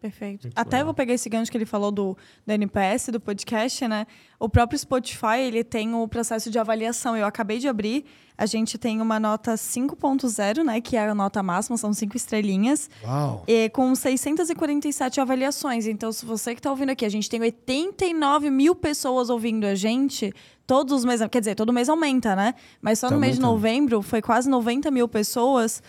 Perfeito. 0.00 0.48
Até 0.54 0.80
eu 0.80 0.84
vou 0.84 0.94
pegar 0.94 1.14
esse 1.14 1.28
gancho 1.28 1.50
que 1.50 1.56
ele 1.56 1.66
falou 1.66 1.90
do, 1.90 2.16
do 2.46 2.52
NPS, 2.52 3.08
do 3.08 3.18
podcast, 3.18 3.86
né? 3.88 4.06
O 4.38 4.48
próprio 4.48 4.78
Spotify, 4.78 5.40
ele 5.40 5.64
tem 5.64 5.94
o 5.94 6.06
processo 6.06 6.50
de 6.50 6.58
avaliação. 6.58 7.16
Eu 7.16 7.26
acabei 7.26 7.58
de 7.58 7.66
abrir, 7.66 8.04
a 8.36 8.44
gente 8.44 8.76
tem 8.76 9.00
uma 9.00 9.18
nota 9.18 9.54
5.0, 9.54 10.62
né? 10.62 10.80
Que 10.80 10.96
é 10.96 11.08
a 11.08 11.14
nota 11.14 11.42
máxima, 11.42 11.76
são 11.76 11.92
cinco 11.92 12.16
estrelinhas. 12.16 12.90
Uau! 13.02 13.44
E 13.48 13.70
com 13.70 13.94
647 13.94 15.20
avaliações. 15.20 15.86
Então, 15.86 16.12
se 16.12 16.26
você 16.26 16.54
que 16.54 16.60
está 16.60 16.70
ouvindo 16.70 16.90
aqui, 16.90 17.04
a 17.04 17.08
gente 17.08 17.30
tem 17.30 17.40
89 17.40 18.50
mil 18.50 18.74
pessoas 18.74 19.30
ouvindo 19.30 19.64
a 19.64 19.74
gente 19.74 20.32
todos 20.66 20.92
os 20.92 21.04
meses. 21.04 21.26
Quer 21.28 21.40
dizer, 21.40 21.54
todo 21.54 21.72
mês 21.72 21.88
aumenta, 21.88 22.36
né? 22.36 22.54
Mas 22.80 22.98
só 22.98 23.08
Tá 23.08 23.14
no 23.14 23.20
mês 23.20 23.36
de 23.36 23.40
novembro 23.40 24.02
foi 24.02 24.20
quase 24.20 24.48
90 24.48 24.90
mil 24.90 25.08
pessoas. 25.08 25.82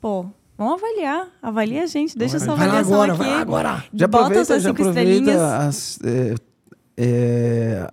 Pô, 0.00 0.26
vamos 0.64 0.82
avaliar. 0.82 1.28
Avalia 1.42 1.82
a 1.82 1.86
gente. 1.86 2.16
Deixa 2.16 2.38
sua 2.38 2.54
Vai 2.54 2.66
lá 2.68 2.78
avaliação 2.80 2.94
agora, 3.02 3.12
aqui. 3.12 3.18
vai 3.22 3.30
lá 3.30 3.40
agora! 3.40 3.84
Já 3.94 4.06
Bota 4.06 4.24
aproveita, 4.24 4.44
suas 4.44 4.62
já 4.62 4.68
cinco 4.70 4.82
aproveita, 4.82 5.10
estrelinhas. 5.12 5.40
as, 5.42 5.98
é, 6.04 6.34
é, 6.96 7.90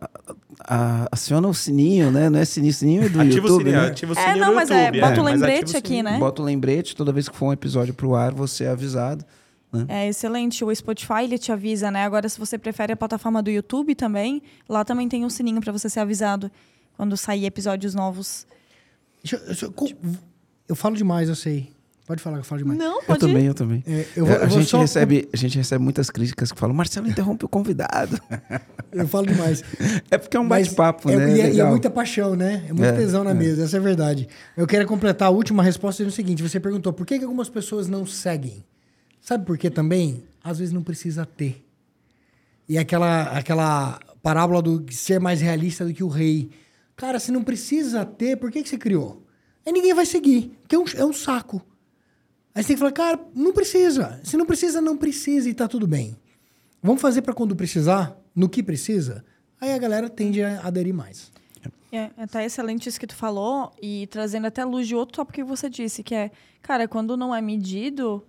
a- 0.67 1.07
aciona 1.11 1.47
o 1.47 1.53
sininho, 1.53 2.11
né? 2.11 2.29
Não 2.29 2.39
é 2.39 2.45
sininho, 2.45 2.73
sininho 2.73 3.03
é 3.03 3.09
do 3.09 3.19
Ativa 3.21 3.47
o 3.47 3.49
YouTube, 3.49 3.63
sininho, 3.65 3.81
né? 3.81 3.87
ativa 3.87 4.13
o 4.13 4.17
É, 4.17 4.21
sininho 4.21 4.39
não, 4.39 4.49
do 4.49 4.55
mas 4.55 4.69
é, 4.71 4.85
YouTube. 4.85 4.99
bota 5.01 5.21
o 5.21 5.23
mas 5.23 5.33
lembrete 5.33 5.73
o 5.73 5.77
aqui, 5.77 5.87
sininho. 5.87 6.03
né? 6.03 6.17
Bota 6.19 6.41
o 6.41 6.45
lembrete, 6.45 6.95
toda 6.95 7.11
vez 7.11 7.29
que 7.29 7.35
for 7.35 7.45
um 7.47 7.53
episódio 7.53 7.93
pro 7.93 8.15
ar, 8.15 8.33
você 8.33 8.65
é 8.65 8.69
avisado. 8.69 9.25
É 9.87 10.07
excelente. 10.07 10.65
O 10.65 10.75
Spotify 10.75 11.23
ele 11.25 11.37
te 11.37 11.51
avisa, 11.51 11.91
né? 11.91 12.03
Agora, 12.03 12.27
se 12.27 12.39
você 12.39 12.57
prefere 12.57 12.91
a 12.93 12.95
plataforma 12.97 13.41
do 13.43 13.51
YouTube 13.51 13.93
também, 13.93 14.41
lá 14.67 14.83
também 14.83 15.07
tem 15.07 15.23
um 15.23 15.29
sininho 15.29 15.61
para 15.61 15.71
você 15.71 15.87
ser 15.87 15.99
avisado 15.99 16.49
quando 16.97 17.15
sair 17.15 17.45
episódios 17.45 17.93
novos. 17.93 18.47
Deixa 19.23 19.35
eu- 19.37 19.45
deixa 19.45 19.65
eu, 19.67 19.71
co- 19.71 19.87
eu 20.67 20.75
falo 20.75 20.95
demais, 20.97 21.29
eu 21.29 21.35
sei. 21.35 21.71
Pode 22.09 22.23
falar 22.23 22.37
que 22.37 22.39
eu 22.39 22.45
falo 22.45 22.57
demais. 22.63 22.79
Não, 22.79 22.95
Eu 22.95 23.03
pode 23.03 23.19
também, 23.19 23.45
eu 23.45 23.53
também. 23.53 23.83
É, 23.85 24.03
eu 24.15 24.25
vou- 24.25 24.33
É, 24.33 24.39
a, 24.39 24.41
eu 24.45 24.49
vou 24.49 24.57
gente 24.57 24.67
só- 24.71 24.79
recebe, 24.81 25.29
a 25.31 25.37
gente 25.37 25.55
recebe 25.55 25.83
muitas 25.83 26.09
críticas 26.09 26.51
que 26.51 26.57
falam, 26.59 26.75
Marcelo 26.75 27.07
interrompe 27.07 27.45
o 27.45 27.47
convidado. 27.47 28.19
Eu 28.91 29.07
falo 29.07 29.27
demais. 29.27 29.63
É 30.09 30.17
porque 30.17 30.35
é 30.35 30.39
um 30.39 30.47
bate-papo, 30.47 31.07
é, 31.11 31.15
né? 31.15 31.37
E 31.37 31.41
é, 31.41 31.53
e 31.53 31.59
é 31.61 31.65
muita 31.65 31.91
paixão, 31.91 32.35
né? 32.35 32.65
É 32.67 32.73
muito 32.73 32.83
É, 32.85 32.91
tesão 32.93 33.23
na 33.23 33.29
é. 33.29 33.33
mesa, 33.35 33.63
essa 33.63 33.77
é 33.77 33.79
a 33.79 33.83
verdade. 33.83 34.27
Eu 34.57 34.65
quero 34.65 34.87
completar 34.87 35.27
a 35.27 35.31
última 35.31 35.61
resposta 35.61 36.03
no 36.03 36.09
seguinte: 36.09 36.41
você 36.41 36.59
perguntou 36.59 36.91
por 36.91 37.05
que, 37.05 37.19
que 37.19 37.23
algumas 37.23 37.47
pessoas 37.47 37.87
não 37.87 38.07
seguem. 38.07 38.65
Sabe 39.21 39.45
por 39.45 39.55
que 39.59 39.69
também? 39.69 40.23
Às 40.43 40.57
vezes 40.57 40.73
não 40.73 40.81
precisa 40.81 41.23
ter. 41.23 41.63
E 42.67 42.79
aquela, 42.79 43.25
aquela 43.37 43.99
parábola 44.23 44.59
do 44.63 44.83
ser 44.91 45.19
mais 45.19 45.39
realista 45.39 45.85
do 45.85 45.93
que 45.93 46.03
o 46.03 46.07
rei. 46.07 46.49
Cara, 46.95 47.19
se 47.19 47.31
não 47.31 47.43
precisa 47.43 48.03
ter, 48.03 48.37
por 48.37 48.49
que, 48.51 48.63
que 48.63 48.69
você 48.69 48.77
criou? 48.79 49.23
Aí 49.63 49.71
ninguém 49.71 49.93
vai 49.93 50.07
seguir, 50.07 50.51
porque 50.61 50.75
é 50.75 50.79
um, 50.79 50.85
é 50.95 51.05
um 51.05 51.13
saco. 51.13 51.61
Aí 52.59 52.63
você 52.63 52.67
tem 52.67 52.75
que 52.75 52.79
falar, 52.79 52.91
cara, 52.91 53.19
não 53.33 53.53
precisa. 53.53 54.19
Se 54.21 54.35
não 54.35 54.45
precisa, 54.45 54.81
não 54.81 54.97
precisa 54.97 55.49
e 55.49 55.53
tá 55.53 55.65
tudo 55.65 55.87
bem. 55.87 56.17
Vamos 56.83 57.01
fazer 57.01 57.21
para 57.21 57.33
quando 57.33 57.55
precisar, 57.55 58.17
no 58.35 58.49
que 58.49 58.61
precisa. 58.61 59.23
Aí 59.61 59.71
a 59.71 59.77
galera 59.77 60.09
tende 60.09 60.43
a 60.43 60.59
aderir 60.67 60.93
mais. 60.93 61.31
É, 61.89 62.09
é 62.17 62.27
tá 62.27 62.43
excelente 62.43 62.89
isso 62.89 62.99
que 62.99 63.07
tu 63.07 63.15
falou 63.15 63.71
e 63.81 64.07
trazendo 64.07 64.45
até 64.47 64.65
luz 64.65 64.89
de 64.89 64.93
outro 64.93 65.15
tópico 65.15 65.35
que 65.35 65.43
você 65.45 65.69
disse, 65.69 66.03
que 66.03 66.13
é, 66.13 66.31
cara, 66.61 66.85
quando 66.85 67.15
não 67.15 67.33
é 67.33 67.39
medido, 67.41 68.27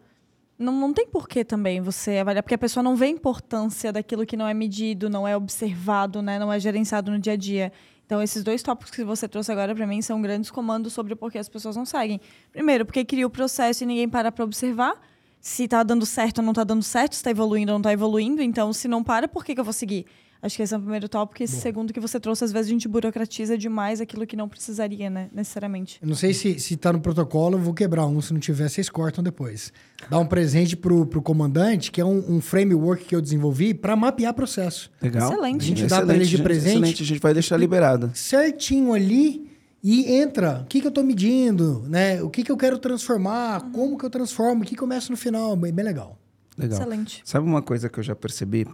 não, 0.57 0.75
não 0.75 0.95
tem 0.95 1.09
porquê 1.09 1.45
também 1.45 1.81
você 1.81 2.19
avaliar, 2.19 2.45
porque 2.45 2.55
a 2.55 2.59
pessoa 2.59 2.85
não 2.85 2.95
vê 2.95 3.07
a 3.07 3.09
importância 3.11 3.93
daquilo 3.93 4.25
que 4.25 4.37
não 4.37 4.47
é 4.47 4.55
medido, 4.55 5.11
não 5.11 5.27
é 5.27 5.37
observado, 5.37 6.23
né, 6.23 6.39
não 6.39 6.53
é 6.53 6.61
gerenciado 6.61 7.11
no 7.11 7.19
dia 7.19 7.33
a 7.33 7.37
dia. 7.37 7.73
Então, 8.11 8.21
esses 8.21 8.43
dois 8.43 8.61
tópicos 8.61 8.91
que 8.91 9.05
você 9.05 9.29
trouxe 9.29 9.53
agora 9.53 9.73
para 9.73 9.87
mim 9.87 10.03
são 10.03 10.21
grandes 10.21 10.51
comandos 10.51 10.93
sobre 10.93 11.15
por 11.15 11.31
que 11.31 11.39
as 11.39 11.49
pessoas 11.49 11.77
não 11.77 11.85
seguem. 11.85 12.21
Primeiro, 12.51 12.85
porque 12.85 13.05
cria 13.05 13.25
o 13.25 13.31
processo 13.31 13.85
e 13.85 13.87
ninguém 13.87 14.09
para 14.09 14.33
para 14.33 14.45
observar 14.45 15.01
se 15.41 15.69
tá 15.69 15.85
dando 15.85 16.05
certo 16.05 16.39
ou 16.39 16.45
não 16.45 16.53
tá 16.53 16.65
dando 16.65 16.83
certo, 16.83 17.15
se 17.15 17.23
tá 17.23 17.31
evoluindo 17.31 17.71
ou 17.71 17.79
não 17.79 17.83
tá 17.83 17.93
evoluindo. 17.93 18.43
Então, 18.43 18.73
se 18.73 18.89
não 18.89 19.05
para, 19.05 19.29
por 19.29 19.45
que, 19.45 19.55
que 19.55 19.61
eu 19.61 19.65
vou 19.65 19.73
seguir? 19.73 20.07
Acho 20.43 20.57
que 20.57 20.63
esse 20.63 20.73
é 20.73 20.77
o 20.77 20.81
primeiro 20.81 21.09
tópico. 21.09 21.43
E 21.43 21.45
esse 21.45 21.57
segundo 21.57 21.93
que 21.93 22.01
você 22.01 22.19
trouxe, 22.19 22.45
às 22.45 22.53
vezes 22.53 22.69
a 22.69 22.73
gente 22.73 22.89
burocratiza 22.89 23.59
demais 23.59 24.01
aquilo 24.01 24.27
que 24.27 24.35
não 24.35 24.49
precisaria, 24.49 25.11
né? 25.11 25.29
Necessariamente. 25.33 25.99
Eu 26.01 26.09
não 26.09 26.15
sei 26.15 26.33
se, 26.33 26.59
se 26.59 26.77
tá 26.77 26.93
no 26.93 27.01
protocolo, 27.01 27.57
eu 27.57 27.63
vou 27.63 27.75
quebrar 27.75 28.07
um. 28.07 28.21
Se 28.23 28.33
não 28.33 28.41
tiver, 28.41 28.69
vocês 28.69 28.89
cortam 28.89 29.23
depois. 29.23 29.73
Dá 30.09 30.19
um 30.19 30.27
presente 30.27 30.77
pro, 30.77 31.05
pro 31.05 31.21
comandante, 31.21 31.91
que 31.91 32.01
é 32.01 32.05
um, 32.05 32.37
um 32.37 32.41
framework 32.41 33.05
que 33.05 33.15
eu 33.15 33.21
desenvolvi 33.21 33.75
para 33.75 33.95
mapear 33.95 34.33
processo. 34.33 34.91
Legal. 35.03 35.31
Excelente. 35.31 35.63
A 35.63 35.67
gente 35.67 35.87
dá 35.87 36.03
pra 36.03 36.15
eles 36.15 36.29
de 36.29 36.43
presente. 36.43 36.77
Excelente, 36.77 37.03
a 37.03 37.07
gente 37.07 37.21
vai 37.21 37.35
deixar 37.35 37.59
liberado. 37.59 38.11
Certinho 38.15 38.95
ali 38.95 39.51
e 39.83 40.11
entra. 40.13 40.61
O 40.63 40.67
que, 40.67 40.81
que 40.81 40.87
eu 40.87 40.91
tô 40.91 41.03
medindo, 41.03 41.85
né? 41.87 42.23
O 42.23 42.31
que, 42.31 42.43
que 42.43 42.51
eu 42.51 42.57
quero 42.57 42.79
transformar, 42.79 43.71
como 43.73 43.99
que 43.99 44.05
eu 44.07 44.11
transformo, 44.11 44.63
o 44.63 44.67
que 44.67 44.75
começa 44.75 45.11
no 45.11 45.17
final. 45.17 45.55
Bem, 45.55 45.73
bem 45.73 45.85
legal. 45.85 46.19
Legal. 46.57 46.79
Excelente. 46.79 47.23
Sabe 47.25 47.47
uma 47.47 47.63
coisa 47.63 47.89
que 47.89 47.99
eu 47.99 48.05
já 48.05 48.15
percebi? 48.15 48.67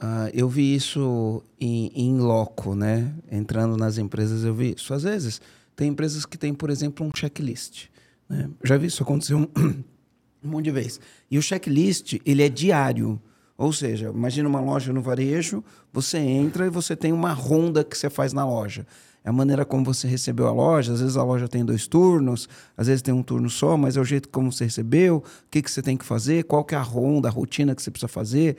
Ah, 0.00 0.30
eu 0.32 0.48
vi 0.48 0.74
isso 0.74 1.42
em, 1.60 2.18
loco, 2.18 2.74
né? 2.74 3.12
Entrando 3.30 3.76
nas 3.76 3.98
empresas, 3.98 4.44
eu 4.44 4.54
vi 4.54 4.74
isso. 4.74 4.94
Às 4.94 5.02
vezes, 5.02 5.42
tem 5.76 5.88
empresas 5.88 6.24
que 6.24 6.38
têm, 6.38 6.54
por 6.54 6.70
exemplo, 6.70 7.06
um 7.06 7.10
checklist. 7.14 7.88
Né? 8.26 8.48
Já 8.64 8.78
vi 8.78 8.86
isso 8.86 9.02
acontecer 9.02 9.34
um, 9.34 9.46
um 10.42 10.48
monte 10.48 10.64
de 10.64 10.70
vezes. 10.70 11.00
E 11.30 11.36
o 11.36 11.42
checklist, 11.42 12.18
ele 12.24 12.42
é 12.42 12.48
diário. 12.48 13.20
Ou 13.58 13.74
seja, 13.74 14.08
imagina 14.08 14.48
uma 14.48 14.60
loja 14.60 14.90
no 14.90 15.02
varejo, 15.02 15.62
você 15.92 16.16
entra 16.16 16.64
e 16.64 16.70
você 16.70 16.96
tem 16.96 17.12
uma 17.12 17.34
ronda 17.34 17.84
que 17.84 17.96
você 17.96 18.08
faz 18.08 18.32
na 18.32 18.46
loja. 18.46 18.86
É 19.22 19.28
a 19.28 19.32
maneira 19.34 19.66
como 19.66 19.84
você 19.84 20.08
recebeu 20.08 20.46
a 20.46 20.50
loja. 20.50 20.94
Às 20.94 21.00
vezes 21.02 21.18
a 21.18 21.22
loja 21.22 21.46
tem 21.46 21.62
dois 21.62 21.86
turnos, 21.86 22.48
às 22.74 22.86
vezes 22.86 23.02
tem 23.02 23.12
um 23.12 23.22
turno 23.22 23.50
só, 23.50 23.76
mas 23.76 23.98
é 23.98 24.00
o 24.00 24.04
jeito 24.04 24.30
como 24.30 24.50
você 24.50 24.64
recebeu, 24.64 25.18
o 25.18 25.22
que, 25.50 25.60
que 25.60 25.70
você 25.70 25.82
tem 25.82 25.94
que 25.94 26.06
fazer, 26.06 26.44
qual 26.44 26.64
que 26.64 26.74
é 26.74 26.78
a 26.78 26.82
ronda, 26.82 27.28
a 27.28 27.30
rotina 27.30 27.74
que 27.74 27.82
você 27.82 27.90
precisa 27.90 28.08
fazer. 28.08 28.56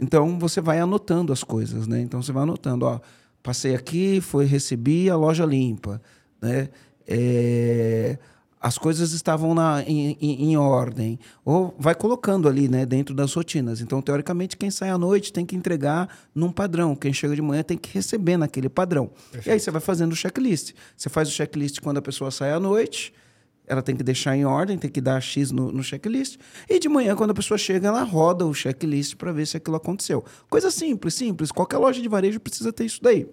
Então 0.00 0.38
você 0.38 0.60
vai 0.60 0.80
anotando 0.80 1.32
as 1.32 1.44
coisas, 1.44 1.86
né? 1.86 2.00
Então 2.00 2.22
você 2.22 2.32
vai 2.32 2.42
anotando, 2.42 2.86
ó, 2.86 3.00
passei 3.42 3.74
aqui, 3.74 4.20
foi 4.20 4.46
recebi 4.46 5.10
a 5.10 5.16
loja 5.16 5.44
limpa, 5.44 6.00
né? 6.40 6.68
É, 7.06 8.18
as 8.60 8.76
coisas 8.76 9.12
estavam 9.12 9.54
na, 9.54 9.82
em, 9.86 10.16
em, 10.20 10.50
em 10.50 10.56
ordem. 10.56 11.18
Ou 11.44 11.74
vai 11.78 11.94
colocando 11.94 12.46
ali, 12.46 12.68
né, 12.68 12.84
dentro 12.84 13.14
das 13.14 13.32
rotinas. 13.32 13.80
Então, 13.80 14.02
teoricamente, 14.02 14.56
quem 14.56 14.70
sai 14.70 14.90
à 14.90 14.98
noite 14.98 15.32
tem 15.32 15.46
que 15.46 15.56
entregar 15.56 16.08
num 16.34 16.52
padrão. 16.52 16.94
Quem 16.94 17.12
chega 17.12 17.34
de 17.34 17.40
manhã 17.40 17.62
tem 17.62 17.78
que 17.78 17.92
receber 17.94 18.36
naquele 18.36 18.68
padrão. 18.68 19.10
E 19.46 19.50
aí 19.50 19.58
você 19.58 19.70
vai 19.70 19.80
fazendo 19.80 20.12
o 20.12 20.16
checklist. 20.16 20.74
Você 20.94 21.08
faz 21.08 21.28
o 21.28 21.32
checklist 21.32 21.80
quando 21.80 21.96
a 21.96 22.02
pessoa 22.02 22.30
sai 22.30 22.52
à 22.52 22.60
noite, 22.60 23.14
ela 23.70 23.82
tem 23.82 23.94
que 23.94 24.02
deixar 24.02 24.36
em 24.36 24.44
ordem, 24.44 24.76
tem 24.76 24.90
que 24.90 25.00
dar 25.00 25.20
X 25.20 25.52
no, 25.52 25.70
no 25.70 25.80
checklist. 25.80 26.38
E 26.68 26.80
de 26.80 26.88
manhã, 26.88 27.14
quando 27.14 27.30
a 27.30 27.34
pessoa 27.34 27.56
chega, 27.56 27.86
ela 27.86 28.02
roda 28.02 28.44
o 28.44 28.52
checklist 28.52 29.14
para 29.14 29.30
ver 29.30 29.46
se 29.46 29.56
aquilo 29.56 29.76
aconteceu. 29.76 30.24
Coisa 30.48 30.72
simples, 30.72 31.14
simples. 31.14 31.52
Qualquer 31.52 31.78
loja 31.78 32.02
de 32.02 32.08
varejo 32.08 32.40
precisa 32.40 32.72
ter 32.72 32.84
isso 32.84 33.00
daí. 33.00 33.28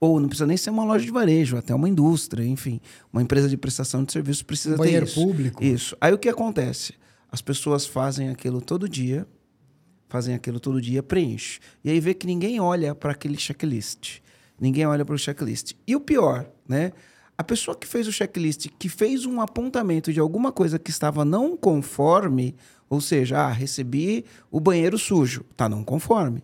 Ou 0.00 0.18
não 0.18 0.26
precisa 0.26 0.46
nem 0.46 0.56
ser 0.56 0.70
uma 0.70 0.84
loja 0.86 1.04
de 1.04 1.10
varejo, 1.10 1.58
até 1.58 1.74
uma 1.74 1.86
indústria, 1.86 2.46
enfim. 2.46 2.80
Uma 3.12 3.20
empresa 3.20 3.46
de 3.46 3.58
prestação 3.58 4.04
de 4.04 4.12
serviços 4.12 4.42
precisa 4.42 4.74
Um 4.76 4.78
ter 4.78 5.02
isso. 5.02 5.22
público. 5.22 5.62
Isso. 5.62 5.94
Aí 6.00 6.14
o 6.14 6.18
que 6.18 6.30
acontece? 6.30 6.94
As 7.30 7.42
pessoas 7.42 7.84
fazem 7.84 8.30
aquilo 8.30 8.62
todo 8.62 8.88
dia, 8.88 9.26
fazem 10.08 10.34
aquilo 10.34 10.58
todo 10.58 10.80
dia, 10.80 11.02
preenche. 11.02 11.60
E 11.84 11.90
aí 11.90 12.00
vê 12.00 12.14
que 12.14 12.26
ninguém 12.26 12.58
olha 12.58 12.94
para 12.94 13.12
aquele 13.12 13.36
checklist. 13.36 14.20
Ninguém 14.58 14.86
olha 14.86 15.04
para 15.04 15.14
o 15.14 15.18
checklist. 15.18 15.74
E 15.86 15.94
o 15.94 16.00
pior, 16.00 16.48
né? 16.66 16.92
A 17.38 17.44
pessoa 17.44 17.76
que 17.76 17.86
fez 17.86 18.06
o 18.08 18.12
checklist, 18.12 18.68
que 18.78 18.88
fez 18.88 19.26
um 19.26 19.40
apontamento 19.40 20.12
de 20.12 20.18
alguma 20.18 20.50
coisa 20.50 20.78
que 20.78 20.90
estava 20.90 21.24
não 21.24 21.56
conforme, 21.56 22.56
ou 22.88 23.00
seja, 23.00 23.38
ah, 23.38 23.52
recebi 23.52 24.24
o 24.50 24.58
banheiro 24.58 24.96
sujo, 24.96 25.44
tá 25.56 25.68
não 25.68 25.84
conforme. 25.84 26.42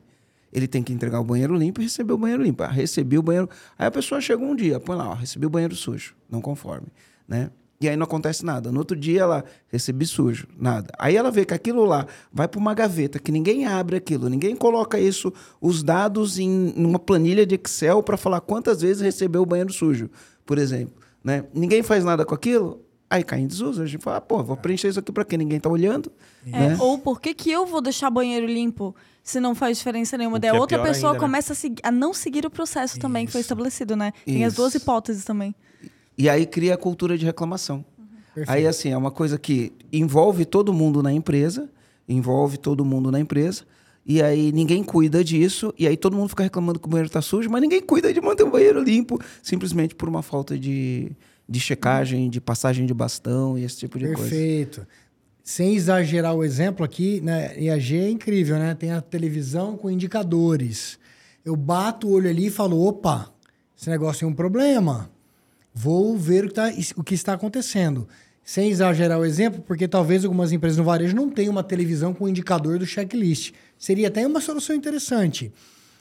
Ele 0.52 0.68
tem 0.68 0.82
que 0.82 0.92
entregar 0.92 1.18
o 1.18 1.24
banheiro 1.24 1.56
limpo 1.56 1.80
e 1.80 1.84
receber 1.84 2.12
o 2.12 2.18
banheiro 2.18 2.42
limpo. 2.42 2.62
Ah, 2.62 2.68
recebi 2.68 3.16
o 3.16 3.22
banheiro. 3.22 3.48
Aí 3.78 3.86
a 3.86 3.90
pessoa 3.90 4.20
chega 4.20 4.44
um 4.44 4.54
dia, 4.54 4.78
põe 4.78 4.96
lá, 4.96 5.10
ó, 5.10 5.14
recebi 5.14 5.46
o 5.46 5.50
banheiro 5.50 5.74
sujo, 5.74 6.14
não 6.28 6.42
conforme, 6.42 6.88
né? 7.26 7.50
E 7.82 7.88
aí 7.88 7.96
não 7.96 8.04
acontece 8.04 8.44
nada. 8.44 8.70
No 8.70 8.78
outro 8.78 8.96
dia 8.96 9.22
ela 9.22 9.44
recebi 9.66 10.06
sujo, 10.06 10.46
nada. 10.56 10.92
Aí 10.96 11.16
ela 11.16 11.32
vê 11.32 11.44
que 11.44 11.52
aquilo 11.52 11.84
lá 11.84 12.06
vai 12.32 12.46
para 12.46 12.60
uma 12.60 12.74
gaveta, 12.74 13.18
que 13.18 13.32
ninguém 13.32 13.66
abre 13.66 13.96
aquilo, 13.96 14.28
ninguém 14.28 14.54
coloca 14.54 15.00
isso, 15.00 15.32
os 15.60 15.82
dados 15.82 16.38
em 16.38 16.72
uma 16.76 16.98
planilha 16.98 17.44
de 17.44 17.56
Excel 17.56 18.00
para 18.00 18.16
falar 18.16 18.40
quantas 18.40 18.82
vezes 18.82 19.02
recebeu 19.02 19.42
o 19.42 19.46
banheiro 19.46 19.72
sujo, 19.72 20.08
por 20.46 20.58
exemplo. 20.58 20.94
Né? 21.22 21.44
Ninguém 21.54 21.82
faz 21.82 22.04
nada 22.04 22.24
com 22.24 22.34
aquilo, 22.34 22.80
aí 23.08 23.22
cai 23.22 23.40
em 23.40 23.46
desuso. 23.46 23.82
A 23.82 23.86
gente 23.86 24.02
fala, 24.02 24.16
ah, 24.16 24.20
pô, 24.20 24.42
vou 24.42 24.56
preencher 24.56 24.88
isso 24.88 24.98
aqui 24.98 25.12
para 25.12 25.24
quê? 25.24 25.36
Ninguém 25.36 25.58
está 25.58 25.68
olhando. 25.68 26.10
É, 26.46 26.50
né? 26.70 26.76
Ou 26.80 26.98
por 26.98 27.20
que, 27.20 27.32
que 27.34 27.50
eu 27.50 27.64
vou 27.66 27.80
deixar 27.80 28.10
banheiro 28.10 28.46
limpo 28.46 28.94
se 29.22 29.38
não 29.38 29.54
faz 29.54 29.78
diferença 29.78 30.18
nenhuma? 30.18 30.38
Daí 30.40 30.50
que 30.50 30.56
a 30.56 30.58
é 30.58 30.60
outra 30.60 30.78
pior 30.78 30.88
pessoa 30.88 31.12
ainda, 31.12 31.20
né? 31.20 31.26
começa 31.28 31.52
a, 31.52 31.56
segui- 31.56 31.82
a 31.82 31.90
não 31.92 32.12
seguir 32.12 32.44
o 32.44 32.50
processo 32.50 32.98
também 32.98 33.24
que 33.26 33.32
foi 33.32 33.40
Isso. 33.40 33.46
estabelecido, 33.46 33.94
né? 33.96 34.12
Tem 34.24 34.44
as 34.44 34.54
duas 34.54 34.74
Isso. 34.74 34.82
hipóteses 34.82 35.24
também. 35.24 35.54
E 36.18 36.28
aí 36.28 36.44
cria 36.44 36.74
a 36.74 36.76
cultura 36.76 37.16
de 37.16 37.24
reclamação. 37.24 37.84
Perfeito. 38.34 38.50
Aí, 38.56 38.66
assim, 38.66 38.90
é 38.90 38.96
uma 38.96 39.10
coisa 39.10 39.38
que 39.38 39.72
envolve 39.92 40.44
todo 40.44 40.72
mundo 40.72 41.02
na 41.02 41.12
empresa, 41.12 41.68
envolve 42.08 42.56
todo 42.56 42.84
mundo 42.84 43.10
na 43.12 43.20
empresa, 43.20 43.64
e 44.04 44.20
aí 44.20 44.50
ninguém 44.52 44.82
cuida 44.82 45.22
disso, 45.22 45.72
e 45.78 45.86
aí 45.86 45.96
todo 45.96 46.16
mundo 46.16 46.28
fica 46.28 46.42
reclamando 46.42 46.80
que 46.80 46.86
o 46.86 46.90
banheiro 46.90 47.06
está 47.06 47.22
sujo, 47.22 47.48
mas 47.48 47.62
ninguém 47.62 47.80
cuida 47.80 48.12
de 48.12 48.20
manter 48.20 48.42
o 48.42 48.50
banheiro 48.50 48.82
limpo, 48.82 49.20
simplesmente 49.42 49.94
por 49.94 50.08
uma 50.08 50.22
falta 50.22 50.58
de, 50.58 51.12
de 51.48 51.60
checagem, 51.60 52.28
de 52.28 52.40
passagem 52.40 52.84
de 52.84 52.92
bastão 52.92 53.56
e 53.56 53.64
esse 53.64 53.78
tipo 53.78 53.98
de 53.98 54.06
coisa. 54.06 54.22
Perfeito. 54.22 54.86
Sem 55.44 55.74
exagerar 55.74 56.34
o 56.34 56.44
exemplo 56.44 56.84
aqui, 56.84 57.20
né? 57.20 57.58
IAG 57.58 57.96
é 57.96 58.10
incrível, 58.10 58.58
né? 58.58 58.74
Tem 58.74 58.92
a 58.92 59.00
televisão 59.00 59.76
com 59.76 59.90
indicadores. 59.90 60.98
Eu 61.44 61.56
bato 61.56 62.08
o 62.08 62.12
olho 62.12 62.30
ali 62.30 62.46
e 62.46 62.50
falo: 62.50 62.80
opa, 62.80 63.32
esse 63.76 63.90
negócio 63.90 64.20
tem 64.20 64.28
um 64.28 64.34
problema. 64.34 65.10
Vou 65.74 66.16
ver 66.16 66.44
o 66.44 66.48
que, 66.48 66.54
tá, 66.54 66.72
o 66.96 67.02
que 67.02 67.14
está 67.14 67.32
acontecendo. 67.32 68.06
Sem 68.44 68.70
exagerar 68.70 69.18
o 69.18 69.24
exemplo, 69.24 69.62
porque 69.62 69.86
talvez 69.86 70.24
algumas 70.24 70.52
empresas 70.52 70.76
no 70.76 70.84
varejo 70.84 71.14
não 71.14 71.30
tenham 71.30 71.52
uma 71.52 71.62
televisão 71.62 72.12
com 72.12 72.28
indicador 72.28 72.78
do 72.78 72.86
checklist. 72.86 73.52
Seria 73.82 74.06
até 74.06 74.24
uma 74.24 74.40
solução 74.40 74.76
interessante. 74.76 75.52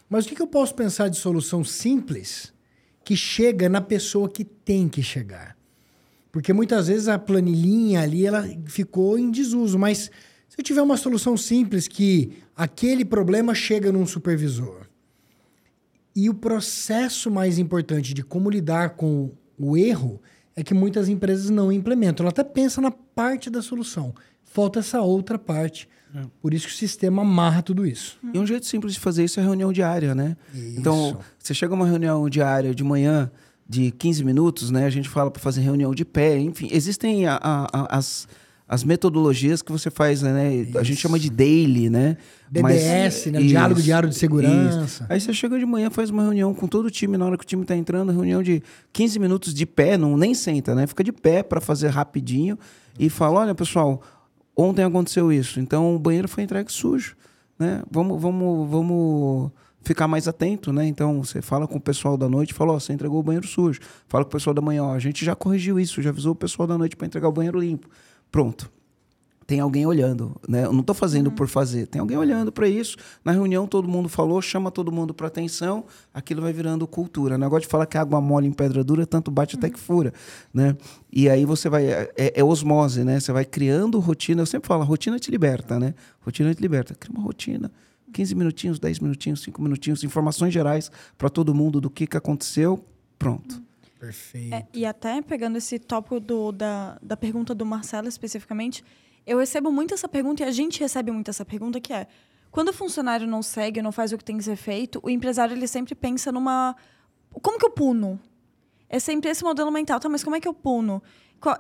Mas 0.08 0.28
o 0.28 0.30
que, 0.30 0.40
eu 0.40 0.46
posso 0.46 0.76
pensar 0.76 1.08
de 1.08 1.18
solução 1.18 1.64
simples 1.64 2.54
que 3.04 3.18
chega 3.18 3.68
na 3.68 3.82
pessoa 3.82 4.30
que 4.30 4.46
tem 4.46 4.88
que 4.88 5.02
chegar? 5.02 5.58
Porque 6.32 6.54
muitas 6.54 6.90
vezes 6.90 7.08
a 7.08 7.18
planilhinha 7.18 8.02
ali 8.02 8.28
ela 8.28 8.48
ficou 8.68 9.18
em 9.18 9.32
desuso, 9.32 9.80
mas 9.80 10.12
se 10.48 10.60
eu 10.60 10.64
tiver 10.64 10.84
uma 10.84 10.96
solução 10.96 11.36
simples 11.36 11.88
que 11.88 12.34
aquele 12.56 13.04
problema 13.04 13.56
chega 13.56 13.92
num 13.92 14.06
supervisor 14.06 14.88
e 16.16 16.30
o 16.30 16.36
processo 16.36 17.32
mais 17.32 17.58
importante 17.58 18.14
de 18.14 18.22
como 18.22 18.52
lidar 18.52 18.92
com 18.92 19.32
o 19.58 19.76
erro 19.76 20.22
é 20.56 20.62
que 20.64 20.76
muitas 20.76 21.10
empresas 21.10 21.50
não 21.50 21.72
implementam. 21.72 22.26
Ela 22.26 22.30
até 22.30 22.44
pensa 22.44 22.80
na 22.80 22.92
parte 22.92 23.50
da 23.50 23.60
solução. 23.60 24.14
Falta 24.44 24.82
essa 24.82 25.02
outra 25.02 25.40
parte. 25.40 25.90
Por 26.42 26.54
isso 26.54 26.68
que 26.68 26.74
o 26.74 26.76
sistema 26.76 27.22
amarra 27.22 27.62
tudo 27.62 27.86
isso. 27.86 28.18
E 28.34 28.38
um 28.40 28.46
jeito 28.46 28.66
simples 28.66 28.94
de 28.94 29.00
fazer 29.00 29.24
isso 29.24 29.40
é 29.40 29.44
reunião 29.44 29.72
diária, 29.72 30.14
né? 30.16 30.36
Então, 30.78 31.18
você 31.40 31.54
chega 31.54 31.74
a 31.74 31.76
uma 31.76 31.86
reunião 31.88 32.28
diária 32.30 32.74
de 32.76 32.84
manhã 32.84 33.32
de 33.68 33.92
15 33.92 34.24
minutos, 34.26 34.70
né? 34.72 34.86
A 34.86 34.90
gente 34.90 35.08
fala 35.08 35.32
para 35.32 35.42
fazer 35.42 35.62
reunião 35.62 35.94
de 35.96 36.04
pé, 36.04 36.38
enfim. 36.38 36.68
Existem 36.72 37.26
a- 37.26 37.40
a- 37.42 37.68
a- 37.72 37.98
as, 37.98 38.28
as 38.68 38.84
metodologias 38.84 39.62
que 39.62 39.72
você 39.72 39.90
faz, 39.90 40.22
né? 40.22 40.66
A 40.76 40.84
gente 40.84 40.98
chama 41.00 41.18
de 41.18 41.30
daily, 41.30 41.90
né? 41.90 42.18
DDS, 42.50 43.26
né? 43.32 43.40
Diálogo 43.48 43.82
diário 43.82 44.10
de 44.10 44.16
segurança. 44.16 45.06
Aí 45.10 45.20
você 45.22 45.34
chega 45.34 45.58
de 45.58 45.66
manhã, 45.66 45.90
faz 45.90 46.10
uma 46.10 46.24
reunião 46.24 46.54
com 46.54 46.68
todo 46.68 46.86
o 46.88 46.92
time, 46.92 47.16
na 47.18 47.26
hora 47.26 47.38
que 47.38 47.44
o 47.46 47.48
time 47.48 47.64
tá 47.64 47.76
entrando, 47.76 48.12
reunião 48.12 48.44
de 48.44 48.62
15 48.92 49.18
minutos 49.20 49.54
de 49.54 49.66
pé, 49.66 49.98
não 49.98 50.18
nem 50.18 50.34
senta, 50.34 50.76
né? 50.76 50.86
Fica 50.88 51.04
de 51.04 51.14
pé 51.14 51.42
para 51.44 51.62
fazer 51.62 51.88
rapidinho 51.90 52.58
e 53.00 53.10
fala: 53.10 53.40
olha, 53.40 53.56
pessoal, 53.56 54.02
ontem 54.56 54.84
aconteceu 54.84 55.32
isso, 55.32 55.60
então 55.60 55.96
o 55.96 56.00
banheiro 56.00 56.28
foi 56.28 56.44
entregue 56.44 56.72
sujo, 56.72 57.16
né? 57.58 57.84
Vamos, 57.90 58.22
vamos, 58.22 58.70
vamos 58.70 59.52
ficar 59.84 60.08
mais 60.08 60.28
atento, 60.28 60.72
né? 60.74 60.86
Então 60.86 61.24
você 61.24 61.42
fala 61.42 61.68
com 61.68 61.78
o 61.78 61.82
pessoal 61.82 62.18
da 62.18 62.30
noite, 62.30 62.54
fala: 62.54 62.74
ó, 62.74 62.80
você 62.80 62.94
entregou 62.94 63.20
o 63.20 63.24
banheiro 63.24 63.48
sujo. 63.48 63.80
Fala 64.08 64.24
com 64.24 64.30
o 64.30 64.32
pessoal 64.32 64.54
da 64.54 64.62
manhã: 64.62 64.84
ó, 64.84 64.94
a 64.94 65.00
gente 65.00 65.24
já 65.24 65.36
corrigiu 65.36 65.80
isso, 65.80 66.02
já 66.02 66.10
avisou 66.10 66.34
o 66.34 66.36
pessoal 66.36 66.68
da 66.68 66.78
noite 66.78 66.96
para 66.96 67.08
entregar 67.08 67.28
o 67.28 67.32
banheiro 67.32 67.60
limpo. 67.60 67.90
Pronto 68.32 68.72
tem 69.52 69.60
alguém 69.60 69.86
olhando, 69.86 70.34
né? 70.48 70.64
Eu 70.64 70.72
não 70.72 70.80
estou 70.80 70.96
fazendo 70.96 71.30
por 71.30 71.46
fazer, 71.46 71.86
tem 71.86 72.00
alguém 72.00 72.18
olhando 72.18 72.54
para 72.54 72.70
isso. 72.70 72.96
Na 73.22 73.34
reunião 73.34 73.68
todo 73.68 73.86
mundo 73.86 74.08
falou, 74.08 74.42
chama 74.42 74.72
todo 74.72 74.94
mundo 74.94 75.14
para 75.14 75.28
atenção, 75.28 75.84
aquilo 76.14 76.42
vai 76.42 76.54
virando 76.54 76.88
cultura. 76.88 77.36
O 77.36 77.38
negócio 77.38 77.64
de 77.64 77.68
falar 77.68 77.86
que 77.86 77.98
água 77.98 78.22
mole 78.22 78.48
em 78.48 78.54
pedra 78.54 78.82
dura, 78.82 79.06
tanto 79.06 79.30
bate 79.30 79.58
até 79.58 79.70
que 79.70 79.78
fura, 79.78 80.14
né? 80.54 80.78
E 81.12 81.30
aí 81.30 81.44
você 81.44 81.68
vai 81.68 81.86
é, 81.86 82.14
é 82.16 82.42
osmose, 82.42 83.04
né? 83.04 83.20
Você 83.20 83.34
vai 83.34 83.44
criando 83.44 84.00
rotina. 84.00 84.42
Eu 84.42 84.46
sempre 84.46 84.70
falo, 84.70 84.84
a 84.84 84.86
rotina 84.86 85.20
te 85.20 85.30
liberta, 85.30 85.78
né? 85.78 85.96
Rotina 86.22 86.56
te 86.56 86.62
liberta. 86.62 86.96
Cria 86.96 87.14
uma 87.14 87.26
rotina. 87.26 87.70
15 88.14 88.34
minutinhos, 88.36 88.80
10 88.80 89.00
minutinhos, 89.00 89.42
5 89.42 89.62
minutinhos, 89.62 90.02
informações 90.06 90.54
gerais 90.54 90.90
para 91.18 91.30
todo 91.30 91.54
mundo 91.54 91.82
do 91.82 91.90
que, 91.90 92.08
que 92.08 92.16
aconteceu. 92.16 92.86
Pronto. 93.20 93.62
Perfeito. 94.00 94.56
É, 94.56 94.66
e 94.74 94.86
até 94.86 95.22
pegando 95.22 95.58
esse 95.58 95.78
tópico 95.78 96.22
do, 96.22 96.54
da, 96.54 96.98
da 97.02 97.18
pergunta 97.18 97.54
do 97.54 97.66
Marcelo 97.66 98.08
especificamente, 98.08 98.82
eu 99.26 99.38
recebo 99.38 99.72
muito 99.72 99.94
essa 99.94 100.08
pergunta 100.08 100.44
e 100.44 100.46
a 100.46 100.52
gente 100.52 100.80
recebe 100.80 101.12
muito 101.12 101.30
essa 101.30 101.46
pergunta 101.46 101.80
que 101.80 101.94
é 101.94 102.08
quando 102.52 102.70
o 102.70 102.74
funcionário 102.74 103.26
não 103.26 103.42
segue, 103.42 103.82
não 103.82 103.92
faz 103.92 104.12
o 104.12 104.18
que 104.18 104.24
tem 104.24 104.38
que 104.38 104.44
ser 104.44 104.58
feito, 104.58 105.00
o 105.02 105.10
empresário 105.10 105.56
ele 105.56 105.68
sempre 105.68 105.96
pensa 105.96 106.32
numa 106.32 106.76
como 107.42 107.58
que 107.58 107.66
eu 107.66 107.72
puno? 107.72 108.20
É 108.90 109.00
sempre 109.00 109.30
esse 109.30 109.44
modelo 109.44 109.72
mental, 109.72 110.00
tá? 110.00 110.10
Mas 110.10 110.22
como 110.22 110.36
é 110.36 110.42
que 110.42 110.48
eu 110.48 110.54
puno? 110.54 111.02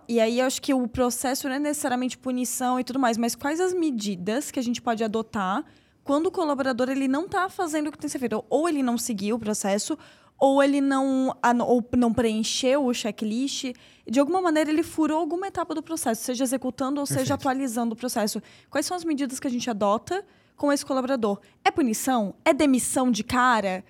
E 0.07 0.19
aí 0.19 0.39
eu 0.39 0.45
acho 0.45 0.61
que 0.61 0.73
o 0.73 0.87
processo 0.87 1.47
não 1.47 1.55
é 1.55 1.59
necessariamente 1.59 2.17
punição 2.17 2.79
e 2.79 2.83
tudo 2.83 2.99
mais, 2.99 3.17
mas 3.17 3.35
quais 3.35 3.59
as 3.59 3.73
medidas 3.73 4.51
que 4.51 4.59
a 4.59 4.63
gente 4.63 4.81
pode 4.81 5.03
adotar 5.03 5.63
quando 6.03 6.27
o 6.27 6.31
colaborador 6.31 6.89
ele 6.89 7.07
não 7.07 7.25
está 7.25 7.47
fazendo 7.47 7.87
o 7.87 7.91
que 7.91 7.97
tem 7.97 8.07
que 8.07 8.11
ser 8.11 8.19
feito? 8.19 8.43
Ou 8.49 8.67
ele 8.67 8.83
não 8.83 8.97
seguiu 8.97 9.37
o 9.37 9.39
processo, 9.39 9.97
ou 10.41 10.63
ele 10.63 10.81
não, 10.81 11.37
ou 11.67 11.87
não 11.95 12.11
preencheu 12.11 12.87
o 12.87 12.93
checklist. 12.95 13.73
De 14.09 14.19
alguma 14.19 14.41
maneira, 14.41 14.71
ele 14.71 14.81
furou 14.81 15.19
alguma 15.19 15.47
etapa 15.47 15.75
do 15.75 15.83
processo, 15.83 16.23
seja 16.23 16.43
executando 16.43 16.99
ou 16.99 17.05
seja 17.05 17.19
Perfeito. 17.19 17.33
atualizando 17.33 17.93
o 17.93 17.95
processo. 17.95 18.41
Quais 18.67 18.87
são 18.87 18.97
as 18.97 19.05
medidas 19.05 19.39
que 19.39 19.45
a 19.45 19.51
gente 19.51 19.69
adota 19.69 20.25
com 20.57 20.73
esse 20.73 20.83
colaborador? 20.83 21.39
É 21.63 21.69
punição? 21.69 22.33
É 22.43 22.55
demissão 22.55 23.11
de 23.11 23.23
cara? 23.23 23.85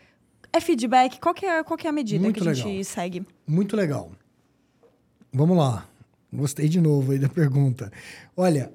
É 0.52 0.60
feedback? 0.60 1.22
Qual 1.22 1.34
que 1.34 1.46
é, 1.46 1.64
qual 1.64 1.78
que 1.78 1.88
é 1.88 1.90
a 1.90 1.94
medida 1.94 2.22
Muito 2.22 2.42
que 2.42 2.50
a 2.50 2.54
gente 2.54 2.68
legal. 2.68 2.84
segue? 2.84 3.26
Muito 3.48 3.78
legal. 3.78 4.12
Vamos 5.32 5.56
lá. 5.58 5.88
Gostei 6.34 6.68
de 6.68 6.82
novo 6.82 7.14
aí 7.14 7.20
da 7.20 7.30
pergunta. 7.30 7.90
Olha, 8.36 8.74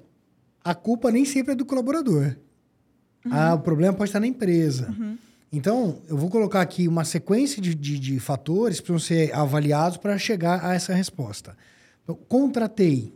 a 0.64 0.74
culpa 0.74 1.10
nem 1.10 1.26
sempre 1.26 1.52
é 1.52 1.54
do 1.54 1.66
colaborador. 1.66 2.34
Ah, 3.30 3.52
o 3.54 3.60
problema 3.60 3.92
pode 3.92 4.08
estar 4.08 4.20
na 4.20 4.26
empresa. 4.26 4.94
Então, 5.52 6.02
eu 6.08 6.16
vou 6.16 6.28
colocar 6.28 6.60
aqui 6.60 6.88
uma 6.88 7.04
sequência 7.04 7.62
de, 7.62 7.74
de, 7.74 7.98
de 7.98 8.20
fatores 8.20 8.80
que 8.80 8.86
precisam 8.86 9.06
ser 9.06 9.34
avaliados 9.34 9.96
para 9.96 10.18
chegar 10.18 10.64
a 10.64 10.74
essa 10.74 10.92
resposta. 10.92 11.56
Então, 12.02 12.16
contratei 12.28 13.14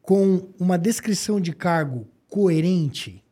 com 0.00 0.48
uma 0.58 0.78
descrição 0.78 1.40
de 1.40 1.52
cargo 1.52 2.06
coerente, 2.28 3.22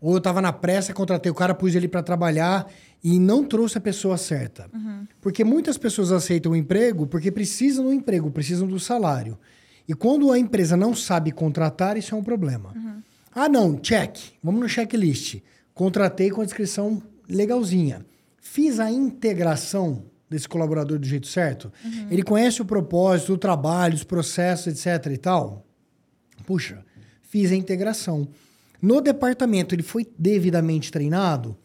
ou 0.00 0.12
eu 0.12 0.18
estava 0.18 0.40
na 0.40 0.52
pressa, 0.52 0.92
contratei 0.92 1.30
o 1.30 1.34
cara, 1.34 1.54
pus 1.54 1.74
ele 1.74 1.88
para 1.88 2.02
trabalhar 2.02 2.70
e 3.02 3.18
não 3.18 3.44
trouxe 3.44 3.78
a 3.78 3.80
pessoa 3.80 4.16
certa. 4.16 4.68
Porque 5.20 5.44
muitas 5.44 5.78
pessoas 5.78 6.12
aceitam 6.12 6.52
o 6.52 6.56
emprego 6.56 7.06
porque 7.06 7.30
precisam 7.30 7.84
do 7.84 7.92
emprego, 7.92 8.30
precisam 8.30 8.66
do 8.68 8.78
salário. 8.78 9.38
E 9.88 9.94
quando 9.94 10.30
a 10.30 10.38
empresa 10.38 10.76
não 10.76 10.94
sabe 10.94 11.32
contratar, 11.32 11.96
isso 11.96 12.14
é 12.14 12.18
um 12.18 12.22
problema. 12.22 12.72
Ah, 13.34 13.48
não, 13.48 13.76
check. 13.76 14.16
Vamos 14.42 14.60
no 14.60 14.68
checklist. 14.68 15.40
Contratei 15.74 16.30
com 16.30 16.40
a 16.40 16.44
descrição 16.44 17.02
legalzinha. 17.32 18.04
Fiz 18.40 18.78
a 18.78 18.90
integração 18.90 20.04
desse 20.28 20.48
colaborador 20.48 20.98
do 20.98 21.06
jeito 21.06 21.26
certo. 21.26 21.72
Ele 22.10 22.22
conhece 22.22 22.62
o 22.62 22.64
propósito, 22.64 23.34
o 23.34 23.38
trabalho, 23.38 23.94
os 23.94 24.04
processos, 24.04 24.66
etc. 24.66 25.12
e 25.12 25.18
tal. 25.18 25.66
Puxa, 26.46 26.84
fiz 27.22 27.52
a 27.52 27.56
integração. 27.56 28.28
No 28.80 29.00
departamento, 29.00 29.74
ele 29.74 29.82
foi 29.82 30.06
devidamente 30.18 30.90
treinado? 30.90 31.56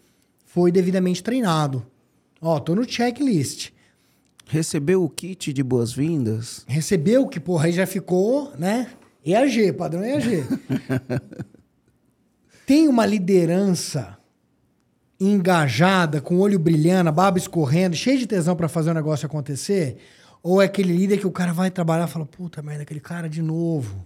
Foi 0.45 0.71
devidamente 0.71 1.23
treinado. 1.23 1.85
Ó, 2.41 2.59
tô 2.59 2.75
no 2.75 2.87
checklist. 2.87 3.71
Recebeu 4.47 5.03
o 5.03 5.09
kit 5.09 5.51
de 5.51 5.63
boas-vindas? 5.63 6.63
Recebeu 6.67 7.27
que, 7.27 7.39
porra, 7.39 7.65
aí 7.65 7.71
já 7.71 7.85
ficou, 7.85 8.53
né? 8.57 8.87
EAG, 9.25 9.73
padrão 9.73 10.03
EAG. 10.03 10.45
Tem 12.65 12.87
uma 12.87 13.05
liderança 13.05 14.16
engajada, 15.19 16.21
com 16.21 16.35
o 16.35 16.39
olho 16.39 16.59
brilhando, 16.59 17.09
a 17.09 17.11
baba 17.11 17.37
escorrendo, 17.37 17.95
cheio 17.95 18.19
de 18.19 18.27
tesão 18.27 18.55
para 18.55 18.67
fazer 18.67 18.91
o 18.91 18.93
negócio 18.93 19.25
acontecer? 19.25 19.97
Ou 20.43 20.61
é 20.61 20.65
aquele 20.65 20.95
líder 20.95 21.17
que 21.17 21.27
o 21.27 21.31
cara 21.31 21.51
vai 21.53 21.71
trabalhar 21.71 22.07
e 22.07 22.11
fala, 22.11 22.25
puta 22.25 22.61
merda, 22.61 22.83
aquele 22.83 22.99
cara 22.99 23.27
de 23.27 23.41
novo. 23.41 24.05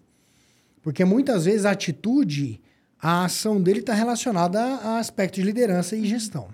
Porque 0.82 1.06
muitas 1.06 1.46
vezes 1.46 1.66
a 1.66 1.72
atitude, 1.72 2.62
a 3.00 3.26
ação 3.26 3.62
dele 3.62 3.80
está 3.80 3.94
relacionada 3.94 4.60
a, 4.60 4.76
a 4.76 5.00
aspectos 5.00 5.42
de 5.42 5.46
liderança 5.46 5.96
e 5.96 6.06
gestão. 6.08 6.48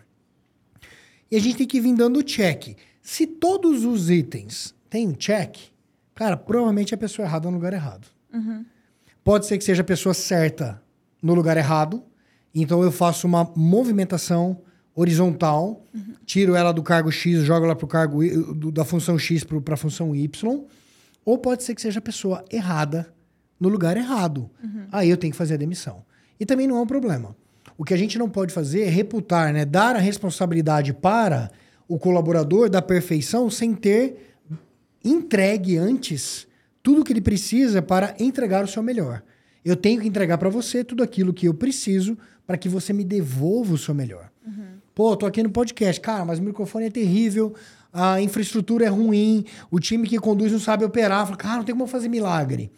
E 1.29 1.35
a 1.35 1.39
gente 1.39 1.57
tem 1.57 1.67
que 1.67 1.79
vir 1.79 1.95
dando 1.95 2.23
check. 2.23 2.75
Se 3.01 3.27
todos 3.27 3.85
os 3.85 4.09
itens 4.09 4.73
têm 4.89 5.07
um 5.07 5.13
check, 5.13 5.57
cara, 6.15 6.35
provavelmente 6.35 6.93
é 6.93 6.95
a 6.95 6.97
pessoa 6.97 7.25
errada 7.25 7.49
no 7.49 7.55
lugar 7.55 7.73
errado. 7.73 8.07
Pode 9.23 9.45
ser 9.45 9.57
que 9.57 9.63
seja 9.63 9.81
a 9.81 9.85
pessoa 9.85 10.13
certa 10.13 10.81
no 11.21 11.33
lugar 11.33 11.57
errado. 11.57 12.03
Então 12.61 12.83
eu 12.83 12.91
faço 12.91 13.27
uma 13.27 13.51
movimentação 13.55 14.61
horizontal, 14.95 15.85
tiro 16.25 16.55
ela 16.55 16.71
do 16.71 16.81
cargo 16.81 17.11
X, 17.11 17.43
jogo 17.43 17.65
ela 17.65 17.75
para 17.75 17.85
o 17.85 17.87
cargo 17.87 18.23
Y, 18.23 18.53
do- 18.53 18.71
da 18.71 18.83
função 18.83 19.17
X 19.17 19.43
para 19.43 19.73
a 19.73 19.77
função 19.77 20.15
Y. 20.15 20.63
Ou 21.23 21.37
pode 21.37 21.63
ser 21.63 21.75
que 21.75 21.81
seja 21.81 21.99
a 21.99 22.01
pessoa 22.01 22.43
errada 22.51 23.13
no 23.59 23.69
lugar 23.69 23.95
errado. 23.97 24.49
Aí 24.91 25.09
eu 25.09 25.17
tenho 25.17 25.31
que 25.31 25.37
fazer 25.37 25.53
a 25.55 25.57
demissão. 25.57 26.03
E 26.39 26.45
também 26.45 26.67
não 26.67 26.77
é 26.77 26.81
um 26.81 26.87
problema. 26.87 27.35
O 27.77 27.83
que 27.83 27.93
a 27.93 27.97
gente 27.97 28.17
não 28.17 28.27
pode 28.29 28.51
fazer 28.53 28.81
é 28.83 28.89
reputar, 28.89 29.53
né? 29.53 29.63
dar 29.65 29.95
a 29.95 29.99
responsabilidade 29.99 30.93
para 30.93 31.51
o 31.87 31.99
colaborador 31.99 32.69
da 32.69 32.81
perfeição 32.81 33.49
sem 33.51 33.73
ter 33.75 34.35
entregue 35.03 35.77
antes 35.77 36.47
tudo 36.81 37.03
que 37.03 37.11
ele 37.13 37.21
precisa 37.21 37.81
para 37.81 38.15
entregar 38.19 38.63
o 38.63 38.67
seu 38.67 38.81
melhor. 38.81 39.21
Eu 39.63 39.75
tenho 39.75 39.99
que 40.01 40.07
entregar 40.07 40.37
para 40.37 40.49
você 40.49 40.83
tudo 40.83 41.03
aquilo 41.03 41.33
que 41.33 41.47
eu 41.47 41.53
preciso 41.53 42.17
para 42.47 42.57
que 42.57 42.69
você 42.69 42.93
me 42.93 43.03
devolva 43.03 43.73
o 43.73 43.77
seu 43.77 43.93
melhor. 43.93 44.31
Pô, 44.95 45.15
tô 45.15 45.27
aqui 45.27 45.43
no 45.43 45.51
podcast, 45.51 46.01
cara, 46.01 46.25
mas 46.25 46.39
o 46.39 46.41
microfone 46.41 46.85
é 46.85 46.89
terrível, 46.89 47.53
a 47.93 48.19
infraestrutura 48.19 48.85
é 48.85 48.87
ruim, 48.87 49.45
o 49.69 49.79
time 49.79 50.07
que 50.07 50.17
conduz 50.17 50.51
não 50.51 50.59
sabe 50.59 50.83
operar. 50.85 51.25
Fala, 51.25 51.37
cara, 51.37 51.57
não 51.57 51.63
tem 51.63 51.75
como 51.75 51.85
fazer 51.85 52.07
milagre. 52.07 52.71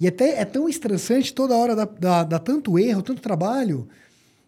E 0.00 0.06
até 0.06 0.40
é 0.40 0.44
tão 0.44 0.68
estressante 0.68 1.34
toda 1.34 1.54
hora 1.54 1.74
dar, 1.74 2.24
dar 2.24 2.38
tanto 2.38 2.78
erro, 2.78 3.02
tanto 3.02 3.20
trabalho, 3.20 3.88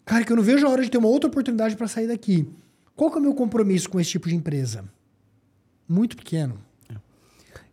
cara, 0.07 0.25
que 0.25 0.33
eu 0.33 0.37
não 0.37 0.43
vejo 0.43 0.67
a 0.67 0.71
hora 0.71 0.83
de 0.83 0.91
ter 0.91 0.99
uma 0.99 1.09
outra 1.09 1.29
oportunidade 1.29 1.77
para 1.77 1.89
sair 1.89 2.07
daqui. 2.07 2.49
Qual 2.95 3.11
que 3.11 3.17
é 3.17 3.21
o 3.21 3.23
meu 3.23 3.35
compromisso 3.35 3.91
com 3.91 4.01
esse 4.01 4.11
tipo 4.11 4.29
de 4.29 4.35
empresa? 4.35 4.85
Muito 5.89 6.17
pequeno. 6.17 6.59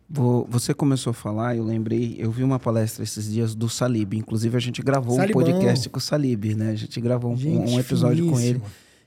Vo- 0.08 0.46
Você 0.50 0.72
começou 0.72 1.10
a 1.10 1.14
falar, 1.14 1.56
eu 1.56 1.64
lembrei, 1.64 2.14
eu 2.18 2.30
vi 2.30 2.42
uma 2.44 2.58
palestra 2.58 3.02
esses 3.02 3.30
dias 3.32 3.54
do 3.54 3.68
Salib. 3.68 4.14
Inclusive, 4.14 4.56
a 4.56 4.60
gente 4.60 4.82
gravou 4.82 5.16
Salibão. 5.16 5.42
um 5.42 5.44
podcast 5.46 5.88
com 5.88 5.98
o 5.98 6.00
Salib, 6.00 6.54
né? 6.54 6.70
A 6.70 6.74
gente 6.74 7.00
gravou 7.00 7.32
um, 7.32 7.36
Gente 7.36 7.70
um 7.70 7.78
episódio 7.80 8.28
com 8.30 8.38
ele. 8.38 8.62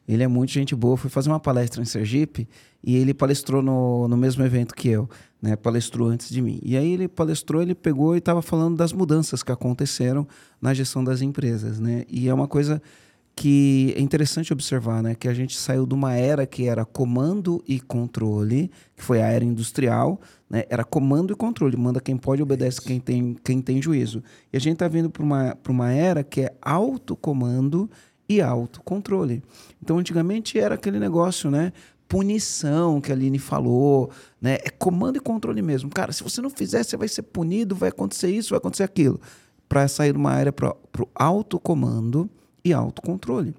Ele 0.07 0.23
é 0.23 0.27
muito 0.27 0.51
gente 0.51 0.75
boa. 0.75 0.97
Fui 0.97 1.09
fazer 1.09 1.29
uma 1.29 1.39
palestra 1.39 1.81
em 1.81 1.85
Sergipe 1.85 2.47
e 2.83 2.95
ele 2.95 3.13
palestrou 3.13 3.61
no, 3.61 4.07
no 4.07 4.17
mesmo 4.17 4.43
evento 4.43 4.73
que 4.73 4.89
eu, 4.89 5.07
né? 5.41 5.55
Palestrou 5.55 6.09
antes 6.09 6.29
de 6.29 6.41
mim. 6.41 6.59
E 6.63 6.75
aí 6.75 6.91
ele 6.93 7.07
palestrou, 7.07 7.61
ele 7.61 7.75
pegou 7.75 8.15
e 8.15 8.17
estava 8.17 8.41
falando 8.41 8.75
das 8.75 8.91
mudanças 8.91 9.43
que 9.43 9.51
aconteceram 9.51 10.27
na 10.61 10.73
gestão 10.73 11.03
das 11.03 11.21
empresas, 11.21 11.79
né? 11.79 12.05
E 12.09 12.27
é 12.27 12.33
uma 12.33 12.47
coisa 12.47 12.81
que 13.39 13.93
é 13.95 14.01
interessante 14.01 14.51
observar, 14.51 15.01
né? 15.01 15.15
Que 15.15 15.29
a 15.29 15.33
gente 15.33 15.57
saiu 15.57 15.85
de 15.85 15.93
uma 15.93 16.13
era 16.13 16.45
que 16.45 16.67
era 16.67 16.83
comando 16.83 17.63
e 17.65 17.79
controle, 17.79 18.69
que 18.97 19.01
foi 19.01 19.21
a 19.21 19.27
era 19.27 19.45
industrial, 19.45 20.19
né? 20.49 20.65
Era 20.69 20.83
comando 20.83 21.31
e 21.31 21.35
controle, 21.37 21.77
manda 21.77 22.01
quem 22.01 22.17
pode, 22.17 22.43
obedece 22.43 22.81
quem 22.81 22.99
tem, 22.99 23.37
quem 23.41 23.61
tem 23.61 23.81
juízo. 23.81 24.21
E 24.51 24.57
a 24.57 24.59
gente 24.59 24.73
está 24.73 24.89
vindo 24.89 25.09
para 25.09 25.23
uma, 25.23 25.57
uma 25.69 25.89
era 25.89 26.21
que 26.21 26.41
é 26.41 26.53
autocomando 26.61 27.89
e 28.27 28.41
autocontrole. 28.41 29.41
Então, 29.81 29.99
antigamente 29.99 30.59
era 30.59 30.75
aquele 30.75 30.99
negócio, 30.99 31.49
né? 31.49 31.71
Punição 32.09 32.99
que 32.99 33.09
a 33.09 33.15
Aline 33.15 33.39
falou, 33.39 34.11
né? 34.41 34.57
É 34.65 34.69
comando 34.69 35.15
e 35.15 35.21
controle 35.21 35.61
mesmo. 35.61 35.89
Cara, 35.89 36.11
se 36.11 36.21
você 36.23 36.41
não 36.41 36.49
fizer, 36.49 36.83
você 36.83 36.97
vai 36.97 37.07
ser 37.07 37.21
punido, 37.21 37.73
vai 37.73 37.87
acontecer 37.87 38.29
isso, 38.29 38.49
vai 38.49 38.57
acontecer 38.57 38.83
aquilo. 38.83 39.17
Para 39.69 39.87
sair 39.87 40.11
de 40.11 40.19
uma 40.19 40.31
área 40.31 40.51
para 40.51 40.75
o 40.99 41.07
autocomando 41.15 42.29
e 42.63 42.73
autocontrole. 42.73 43.55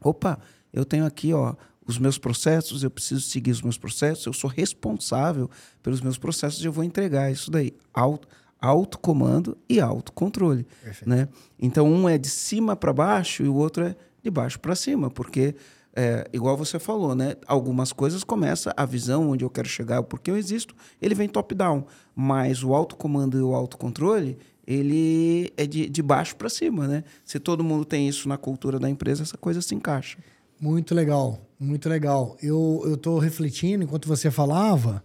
Opa, 0.00 0.38
eu 0.72 0.84
tenho 0.84 1.04
aqui, 1.04 1.32
ó, 1.32 1.54
os 1.86 1.98
meus 1.98 2.18
processos, 2.18 2.82
eu 2.82 2.90
preciso 2.90 3.22
seguir 3.22 3.50
os 3.50 3.62
meus 3.62 3.78
processos, 3.78 4.26
eu 4.26 4.32
sou 4.32 4.50
responsável 4.50 5.50
pelos 5.82 6.00
meus 6.00 6.18
processos 6.18 6.62
e 6.62 6.66
eu 6.66 6.72
vou 6.72 6.84
entregar 6.84 7.32
isso 7.32 7.50
daí. 7.50 7.72
Auto, 7.94 8.28
autocomando 8.60 9.56
e 9.68 9.80
autocontrole. 9.80 10.66
Né? 11.06 11.28
Então, 11.58 11.88
um 11.90 12.08
é 12.08 12.18
de 12.18 12.28
cima 12.28 12.76
para 12.76 12.92
baixo 12.92 13.42
e 13.42 13.48
o 13.48 13.54
outro 13.54 13.84
é 13.84 13.96
de 14.22 14.30
baixo 14.30 14.60
para 14.60 14.74
cima, 14.74 15.08
porque, 15.08 15.54
é, 15.94 16.28
igual 16.32 16.56
você 16.56 16.78
falou, 16.78 17.14
né? 17.14 17.36
algumas 17.46 17.92
coisas 17.92 18.22
começa 18.22 18.74
a 18.76 18.84
visão 18.84 19.30
onde 19.30 19.44
eu 19.44 19.50
quero 19.50 19.68
chegar, 19.68 20.02
porque 20.02 20.30
eu 20.30 20.36
existo, 20.36 20.74
ele 21.00 21.14
vem 21.14 21.28
top-down. 21.28 21.86
Mas 22.14 22.62
o 22.62 22.74
autocomando 22.74 23.38
e 23.38 23.42
o 23.42 23.54
autocontrole, 23.54 24.36
ele 24.68 25.50
é 25.56 25.66
de, 25.66 25.88
de 25.88 26.02
baixo 26.02 26.36
para 26.36 26.50
cima. 26.50 26.86
Né? 26.86 27.02
Se 27.24 27.40
todo 27.40 27.64
mundo 27.64 27.86
tem 27.86 28.06
isso 28.06 28.28
na 28.28 28.36
cultura 28.36 28.78
da 28.78 28.90
empresa, 28.90 29.22
essa 29.22 29.38
coisa 29.38 29.62
se 29.62 29.74
encaixa. 29.74 30.18
Muito 30.60 30.94
legal, 30.94 31.40
muito 31.58 31.88
legal. 31.88 32.36
Eu 32.42 32.82
estou 32.92 33.18
refletindo 33.18 33.84
enquanto 33.84 34.06
você 34.06 34.30
falava, 34.30 35.02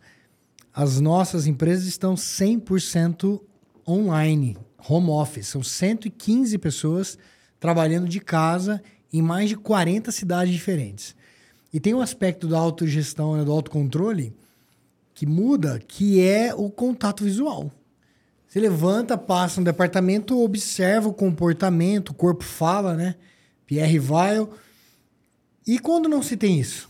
as 0.74 1.00
nossas 1.00 1.48
empresas 1.48 1.86
estão 1.86 2.16
100% 2.16 3.40
online, 3.88 4.58
home 4.90 5.10
office. 5.10 5.48
São 5.48 5.64
115 5.64 6.58
pessoas 6.58 7.18
trabalhando 7.58 8.10
de 8.10 8.20
casa 8.20 8.84
em 9.14 9.22
mais 9.22 9.48
de 9.48 9.56
40 9.56 10.12
cidades 10.12 10.54
diferentes. 10.54 11.16
E 11.72 11.80
tem 11.80 11.94
um 11.94 12.02
aspecto 12.02 12.50
da 12.50 12.60
autogestão, 12.60 13.38
né, 13.38 13.46
do 13.46 13.52
autocontrole, 13.54 14.36
que 15.14 15.26
muda, 15.26 15.80
que 15.80 16.20
é 16.20 16.54
o 16.54 16.70
contato 16.70 17.24
visual. 17.24 17.72
Você 18.54 18.60
levanta, 18.60 19.18
passa 19.18 19.60
no 19.60 19.66
departamento, 19.66 20.40
observa 20.40 21.10
o 21.10 21.14
comportamento, 21.14 22.10
o 22.10 22.14
corpo 22.14 22.44
fala, 22.44 22.94
né? 22.94 23.16
Pierre 23.66 23.98
Weil. 23.98 24.48
E 25.66 25.80
quando 25.80 26.08
não 26.08 26.22
se 26.22 26.38
tem 26.38 26.60
isso? 26.60 26.88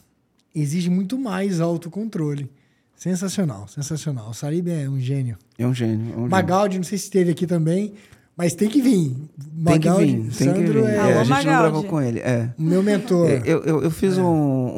Exige 0.53 0.89
muito 0.89 1.18
mais 1.18 1.61
autocontrole. 1.61 2.51
Sensacional, 2.97 3.66
sensacional. 3.70 4.30
O 4.32 4.34
Sarib 4.34 4.68
é 4.68 4.89
um 4.89 4.99
gênio. 4.99 5.38
É 5.57 5.66
um 5.66 5.74
gênio. 5.74 6.14
É 6.14 6.18
um. 6.18 6.28
Magaldi, 6.28 6.76
não 6.76 6.84
sei 6.84 6.97
se 6.97 7.05
esteve 7.05 7.32
aqui 7.32 7.47
também, 7.47 7.93
mas 8.36 8.53
tem 8.53 8.68
que 8.68 8.82
vir. 8.82 9.16
Tem 9.16 9.80
que 9.80 9.88
Magaldi, 9.88 10.05
vir, 10.05 10.16
tem 10.18 10.28
que 10.28 10.34
Sandro 10.34 10.84
vir. 10.84 10.89
é, 10.89 10.95
É, 10.95 10.99
a 10.99 11.05
gente 11.24 11.30
não 11.30 11.38
Magaldi. 11.38 11.47
gravou 11.61 11.84
com 11.86 12.01
ele. 12.01 12.20
É. 12.20 12.49
o 12.59 12.61
meu 12.61 12.84
mentor. 12.84 13.30
É, 13.30 13.41
Eu, 13.45 13.64
eu, 13.64 13.84
eu 13.84 13.89
fiz 13.89 14.18
um, 14.18 14.26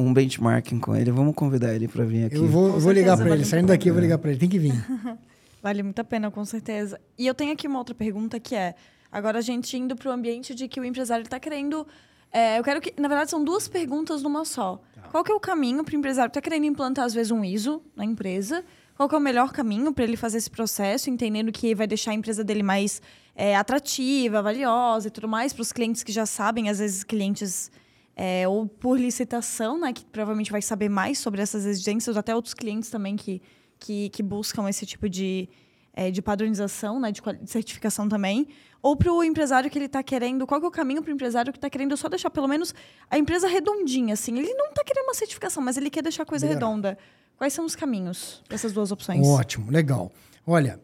um 0.02 0.14
benchmarking 0.14 0.78
com 0.78 0.96
ele. 0.96 1.10
Vamos 1.10 1.34
convidar 1.34 1.74
ele 1.74 1.88
para 1.88 2.06
vir 2.06 2.26
aqui. 2.26 2.36
eu 2.36 2.48
vou, 2.48 2.74
Com 2.74 2.80
vou 2.80 2.92
ligar 2.92 3.18
para 3.18 3.34
ele. 3.34 3.44
Saindo 3.44 3.70
daqui, 3.70 3.90
eu 3.90 3.94
vou 3.96 4.04
ligar 4.04 4.20
para 4.20 4.30
ele. 4.30 4.40
Tem 4.40 4.48
que 4.48 4.60
vir. 4.60 4.74
Vale 5.66 5.82
muito 5.82 6.00
a 6.00 6.04
pena, 6.04 6.30
com 6.30 6.46
certeza. 6.46 7.02
E 7.18 7.26
eu 7.26 7.34
tenho 7.34 7.52
aqui 7.52 7.68
uma 7.68 7.80
outra 7.80 7.96
pergunta 7.96 8.40
que 8.40 8.54
é: 8.54 8.76
agora 9.12 9.40
a 9.40 9.42
gente 9.42 9.76
indo 9.76 9.96
para 9.96 10.12
o 10.12 10.12
ambiente 10.12 10.54
de 10.54 10.68
que 10.68 10.80
o 10.80 10.86
empresário 10.86 11.24
está 11.24 11.40
querendo. 11.40 11.88
é, 12.32 12.60
eu 12.60 12.64
quero 12.64 12.80
que. 12.80 12.94
Na 13.02 13.08
verdade, 13.08 13.32
são 13.32 13.44
duas 13.44 13.68
perguntas 13.68 14.22
numa 14.22 14.46
só. 14.46 14.80
Qual 15.10 15.24
que 15.24 15.32
é 15.32 15.34
o 15.34 15.40
caminho 15.40 15.84
para 15.84 15.96
o 15.96 15.98
empresário 15.98 16.30
que 16.30 16.38
está 16.38 16.48
querendo 16.48 16.68
implantar, 16.68 17.04
às 17.04 17.16
vezes, 17.16 17.32
um 17.32 17.44
ISO 17.44 17.82
na 17.96 18.06
empresa? 18.06 18.64
Qual 18.96 19.10
que 19.10 19.16
é 19.16 19.18
o 19.18 19.22
melhor 19.22 19.52
caminho 19.52 19.92
para 19.92 20.04
ele 20.04 20.16
fazer 20.16 20.38
esse 20.38 20.52
processo, 20.52 21.10
entendendo 21.10 21.52
que 21.52 21.74
vai 21.74 21.88
deixar 21.88 22.12
a 22.12 22.14
empresa 22.14 22.44
dele 22.44 22.62
mais 22.62 23.02
é, 23.36 23.56
atrativa, 23.56 24.44
valiosa 24.44 25.08
e 25.08 25.10
tudo 25.10 25.28
mais, 25.28 25.52
para 25.52 25.64
os 25.64 25.72
clientes 25.72 26.04
que 26.04 26.12
já 26.12 26.28
sabem, 26.28 26.70
às 26.70 26.78
vezes 26.78 27.04
clientes 27.04 27.72
é, 28.16 28.48
ou 28.48 28.68
por 28.68 29.00
licitação, 29.00 29.80
né, 29.80 29.92
que 29.92 30.06
provavelmente 30.06 30.52
vai 30.52 30.62
saber 30.62 30.90
mais 30.90 31.18
sobre 31.18 31.42
essas 31.42 31.66
exigências, 31.66 32.16
ou 32.16 32.20
até 32.20 32.36
outros 32.36 32.54
clientes 32.54 32.92
também 32.92 33.16
que, 33.16 33.42
que, 33.80 34.10
que 34.10 34.24
buscam 34.24 34.68
esse 34.70 34.86
tipo 34.86 35.10
de, 35.10 35.50
é, 35.94 36.12
de 36.12 36.22
padronização, 36.22 37.00
né, 37.00 37.12
de, 37.12 37.22
certificação 37.46 38.08
também, 38.08 38.48
ou 38.82 38.96
para 38.96 39.12
o 39.12 39.24
empresário 39.24 39.70
que 39.70 39.78
ele 39.78 39.86
está 39.86 40.04
querendo, 40.04 40.46
qual 40.46 40.60
que 40.60 40.66
é 40.66 40.70
o 40.70 40.72
caminho 40.72 41.02
para 41.02 41.12
o 41.12 41.14
empresário 41.14 41.52
que 41.52 41.58
está 41.58 41.70
querendo 41.70 41.96
só 41.98 42.08
deixar 42.08 42.30
pelo 42.30 42.48
menos 42.48 42.74
a 43.10 43.18
empresa 43.18 43.48
redondinha, 43.48 44.14
assim, 44.14 44.38
ele 44.38 44.54
não 44.54 44.70
está 44.70 44.84
querendo 44.84 45.06
uma 45.06 45.14
certificação, 45.14 45.64
mas 45.64 45.78
ele 45.78 45.90
quer 45.90 46.04
deixar 46.04 46.24
a 46.24 46.26
coisa 46.26 46.46
Melhorar. 46.46 46.66
redonda. 46.66 46.98
Quais 47.38 47.52
são 47.52 47.66
os 47.66 47.76
caminhos 47.76 48.42
dessas 48.50 48.72
duas 48.72 48.92
opções? 48.92 49.28
Ótimo, 49.28 49.70
legal. 49.70 50.12
Olha, 50.48 50.80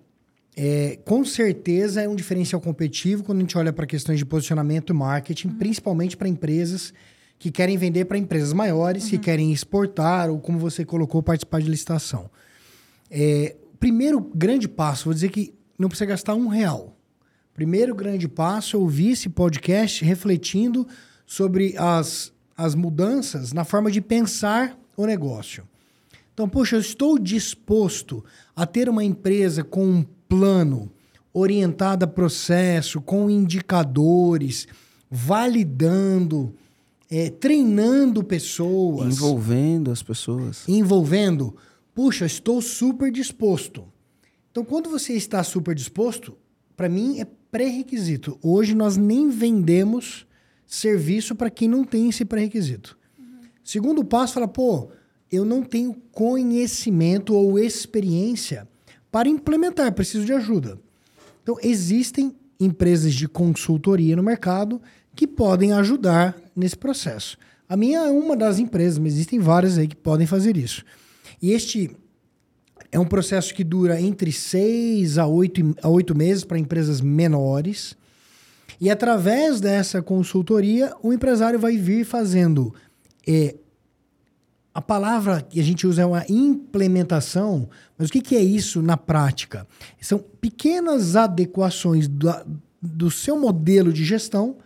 é, 0.55 0.99
com 1.05 1.23
certeza 1.23 2.01
é 2.01 2.09
um 2.09 2.15
diferencial 2.15 2.59
competitivo 2.59 3.23
quando 3.23 3.37
a 3.37 3.41
gente 3.41 3.57
olha 3.57 3.71
para 3.71 3.85
questões 3.85 4.19
de 4.19 4.25
posicionamento 4.25 4.91
e 4.91 4.93
marketing, 4.93 5.49
principalmente 5.49 6.17
para 6.17 6.27
empresas 6.27 6.93
que 7.39 7.49
querem 7.49 7.77
vender 7.77 8.05
para 8.05 8.17
empresas 8.17 8.53
maiores, 8.53 9.09
que 9.09 9.17
querem 9.17 9.51
exportar 9.51 10.29
ou, 10.29 10.39
como 10.39 10.59
você 10.59 10.85
colocou, 10.85 11.23
participar 11.23 11.61
de 11.61 11.69
licitação. 11.69 12.29
É, 13.11 13.57
primeiro 13.79 14.21
grande 14.21 14.67
passo, 14.67 15.05
vou 15.05 15.13
dizer 15.13 15.29
que 15.29 15.53
não 15.77 15.89
precisa 15.89 16.05
gastar 16.05 16.33
um 16.33 16.47
real. 16.47 16.97
Primeiro 17.53 17.93
grande 17.93 18.27
passo 18.27 18.77
é 18.77 18.79
ouvir 18.79 19.11
esse 19.11 19.27
podcast 19.27 20.05
refletindo 20.05 20.87
sobre 21.25 21.75
as, 21.77 22.31
as 22.57 22.73
mudanças 22.73 23.51
na 23.51 23.65
forma 23.65 23.91
de 23.91 23.99
pensar 23.99 24.79
o 24.95 25.05
negócio. 25.05 25.67
Então, 26.33 26.47
poxa, 26.47 26.77
eu 26.77 26.79
estou 26.79 27.19
disposto 27.19 28.23
a 28.55 28.65
ter 28.65 28.87
uma 28.87 29.03
empresa 29.03 29.63
com 29.63 29.85
um 29.85 30.05
plano 30.29 30.89
orientado 31.33 32.05
a 32.05 32.07
processo, 32.07 33.01
com 33.01 33.29
indicadores, 33.29 34.67
validando, 35.09 36.53
eh, 37.09 37.29
treinando 37.29 38.23
pessoas 38.23 39.15
Envolvendo 39.15 39.91
as 39.91 40.01
pessoas. 40.01 40.63
envolvendo 40.67 41.55
puxa, 41.93 42.25
estou 42.25 42.61
super 42.61 43.11
disposto. 43.11 43.85
Então, 44.51 44.65
quando 44.65 44.89
você 44.89 45.13
está 45.13 45.43
super 45.43 45.73
disposto, 45.73 46.37
para 46.75 46.89
mim 46.89 47.19
é 47.19 47.27
pré-requisito. 47.51 48.37
Hoje 48.41 48.75
nós 48.75 48.97
nem 48.97 49.29
vendemos 49.29 50.25
serviço 50.65 51.35
para 51.35 51.49
quem 51.49 51.67
não 51.67 51.83
tem 51.83 52.09
esse 52.09 52.25
pré-requisito. 52.25 52.97
Uhum. 53.17 53.25
Segundo 53.63 54.03
passo, 54.03 54.33
fala, 54.33 54.47
pô, 54.47 54.89
eu 55.31 55.45
não 55.45 55.63
tenho 55.63 55.93
conhecimento 56.11 57.33
ou 57.33 57.57
experiência 57.59 58.67
para 59.11 59.29
implementar, 59.29 59.93
preciso 59.93 60.25
de 60.25 60.33
ajuda. 60.33 60.79
Então, 61.43 61.57
existem 61.61 62.35
empresas 62.59 63.13
de 63.13 63.27
consultoria 63.27 64.15
no 64.15 64.23
mercado 64.23 64.81
que 65.15 65.27
podem 65.27 65.73
ajudar 65.73 66.37
nesse 66.55 66.77
processo. 66.77 67.37
A 67.67 67.75
minha 67.75 67.99
é 67.99 68.11
uma 68.11 68.35
das 68.35 68.59
empresas, 68.59 68.99
mas 68.99 69.13
existem 69.13 69.39
várias 69.39 69.77
aí 69.77 69.87
que 69.87 69.95
podem 69.95 70.27
fazer 70.27 70.57
isso. 70.57 70.83
E 71.41 71.51
este 71.51 71.95
é 72.91 72.99
um 72.99 73.05
processo 73.05 73.53
que 73.53 73.63
dura 73.63 74.01
entre 74.01 74.31
seis 74.31 75.17
a 75.17 75.27
oito, 75.27 75.75
a 75.81 75.87
oito 75.87 76.15
meses 76.15 76.43
para 76.43 76.57
empresas 76.57 77.01
menores. 77.01 77.95
E 78.79 78.89
através 78.89 79.61
dessa 79.61 80.01
consultoria, 80.01 80.93
o 81.03 81.13
empresário 81.13 81.59
vai 81.59 81.77
vir 81.77 82.03
fazendo. 82.03 82.73
É, 83.27 83.55
a 84.73 84.81
palavra 84.81 85.41
que 85.41 85.59
a 85.59 85.63
gente 85.63 85.85
usa 85.85 86.01
é 86.01 86.05
uma 86.05 86.25
implementação, 86.29 87.69
mas 87.97 88.09
o 88.09 88.11
que, 88.11 88.21
que 88.21 88.35
é 88.35 88.41
isso 88.41 88.81
na 88.81 88.97
prática? 88.97 89.67
São 89.99 90.17
pequenas 90.17 91.15
adequações 91.15 92.07
do, 92.07 92.29
do 92.81 93.11
seu 93.11 93.37
modelo 93.37 93.91
de 93.93 94.03
gestão 94.03 94.57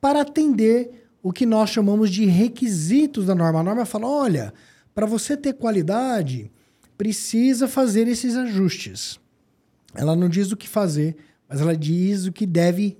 para 0.00 0.22
atender 0.22 1.08
o 1.22 1.32
que 1.32 1.44
nós 1.44 1.70
chamamos 1.70 2.10
de 2.10 2.24
requisitos 2.24 3.26
da 3.26 3.34
norma. 3.34 3.60
A 3.60 3.64
norma 3.64 3.84
fala: 3.84 4.06
olha, 4.06 4.54
para 4.98 5.06
você 5.06 5.36
ter 5.36 5.52
qualidade, 5.52 6.50
precisa 6.96 7.68
fazer 7.68 8.08
esses 8.08 8.34
ajustes. 8.34 9.20
Ela 9.94 10.16
não 10.16 10.28
diz 10.28 10.50
o 10.50 10.56
que 10.56 10.68
fazer, 10.68 11.14
mas 11.48 11.60
ela 11.60 11.76
diz 11.76 12.26
o 12.26 12.32
que 12.32 12.44
deve, 12.44 12.98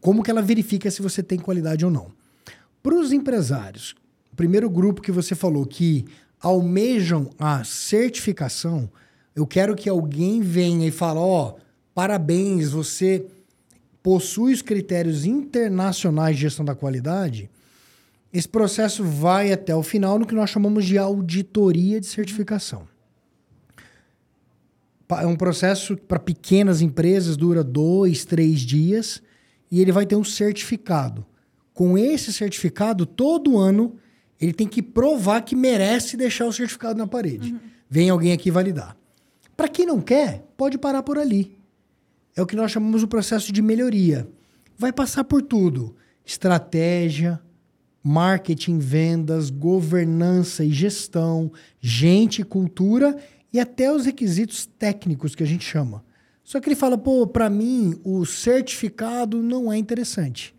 como 0.00 0.24
que 0.24 0.30
ela 0.32 0.42
verifica 0.42 0.90
se 0.90 1.00
você 1.00 1.22
tem 1.22 1.38
qualidade 1.38 1.84
ou 1.84 1.90
não. 1.90 2.10
Para 2.82 2.96
os 2.96 3.12
empresários, 3.12 3.94
o 4.32 4.34
primeiro 4.34 4.68
grupo 4.68 5.00
que 5.00 5.12
você 5.12 5.36
falou 5.36 5.64
que 5.64 6.04
almejam 6.40 7.30
a 7.38 7.62
certificação, 7.62 8.90
eu 9.32 9.46
quero 9.46 9.76
que 9.76 9.88
alguém 9.88 10.40
venha 10.40 10.88
e 10.88 10.90
fale, 10.90 11.20
ó, 11.20 11.50
oh, 11.50 11.60
parabéns, 11.94 12.72
você 12.72 13.24
possui 14.02 14.52
os 14.52 14.62
critérios 14.62 15.24
internacionais 15.24 16.34
de 16.34 16.42
gestão 16.42 16.64
da 16.64 16.74
qualidade. 16.74 17.48
Esse 18.32 18.48
processo 18.48 19.04
vai 19.04 19.52
até 19.52 19.74
o 19.74 19.82
final 19.82 20.18
no 20.18 20.26
que 20.26 20.34
nós 20.34 20.50
chamamos 20.50 20.84
de 20.84 20.96
auditoria 20.96 22.00
de 22.00 22.06
certificação. 22.06 22.88
É 25.10 25.26
um 25.26 25.34
processo 25.34 25.96
para 25.96 26.20
pequenas 26.20 26.80
empresas, 26.80 27.36
dura 27.36 27.64
dois, 27.64 28.24
três 28.24 28.60
dias, 28.60 29.20
e 29.70 29.80
ele 29.80 29.90
vai 29.90 30.06
ter 30.06 30.14
um 30.14 30.22
certificado. 30.22 31.26
Com 31.74 31.98
esse 31.98 32.32
certificado, 32.32 33.04
todo 33.04 33.58
ano, 33.58 33.96
ele 34.40 34.52
tem 34.52 34.68
que 34.68 34.80
provar 34.80 35.42
que 35.42 35.56
merece 35.56 36.16
deixar 36.16 36.46
o 36.46 36.52
certificado 36.52 36.98
na 36.98 37.06
parede. 37.08 37.52
Uhum. 37.52 37.60
Vem 37.88 38.08
alguém 38.08 38.32
aqui 38.32 38.50
validar. 38.50 38.96
Para 39.56 39.68
quem 39.68 39.84
não 39.84 40.00
quer, 40.00 40.46
pode 40.56 40.78
parar 40.78 41.02
por 41.02 41.18
ali. 41.18 41.58
É 42.36 42.40
o 42.40 42.46
que 42.46 42.54
nós 42.54 42.70
chamamos 42.70 43.02
o 43.02 43.08
processo 43.08 43.52
de 43.52 43.60
melhoria. 43.60 44.28
Vai 44.78 44.92
passar 44.92 45.24
por 45.24 45.42
tudo: 45.42 45.96
estratégia, 46.24 47.40
marketing, 48.02 48.78
vendas, 48.78 49.50
governança 49.50 50.64
e 50.64 50.70
gestão, 50.70 51.52
gente 51.80 52.40
e 52.40 52.44
cultura 52.44 53.16
e 53.52 53.60
até 53.60 53.92
os 53.92 54.06
requisitos 54.06 54.66
técnicos 54.66 55.34
que 55.34 55.42
a 55.42 55.46
gente 55.46 55.64
chama. 55.64 56.04
Só 56.42 56.60
que 56.60 56.68
ele 56.68 56.76
fala, 56.76 56.98
pô, 56.98 57.26
para 57.26 57.50
mim 57.50 58.00
o 58.02 58.24
certificado 58.24 59.42
não 59.42 59.72
é 59.72 59.76
interessante. 59.76 60.54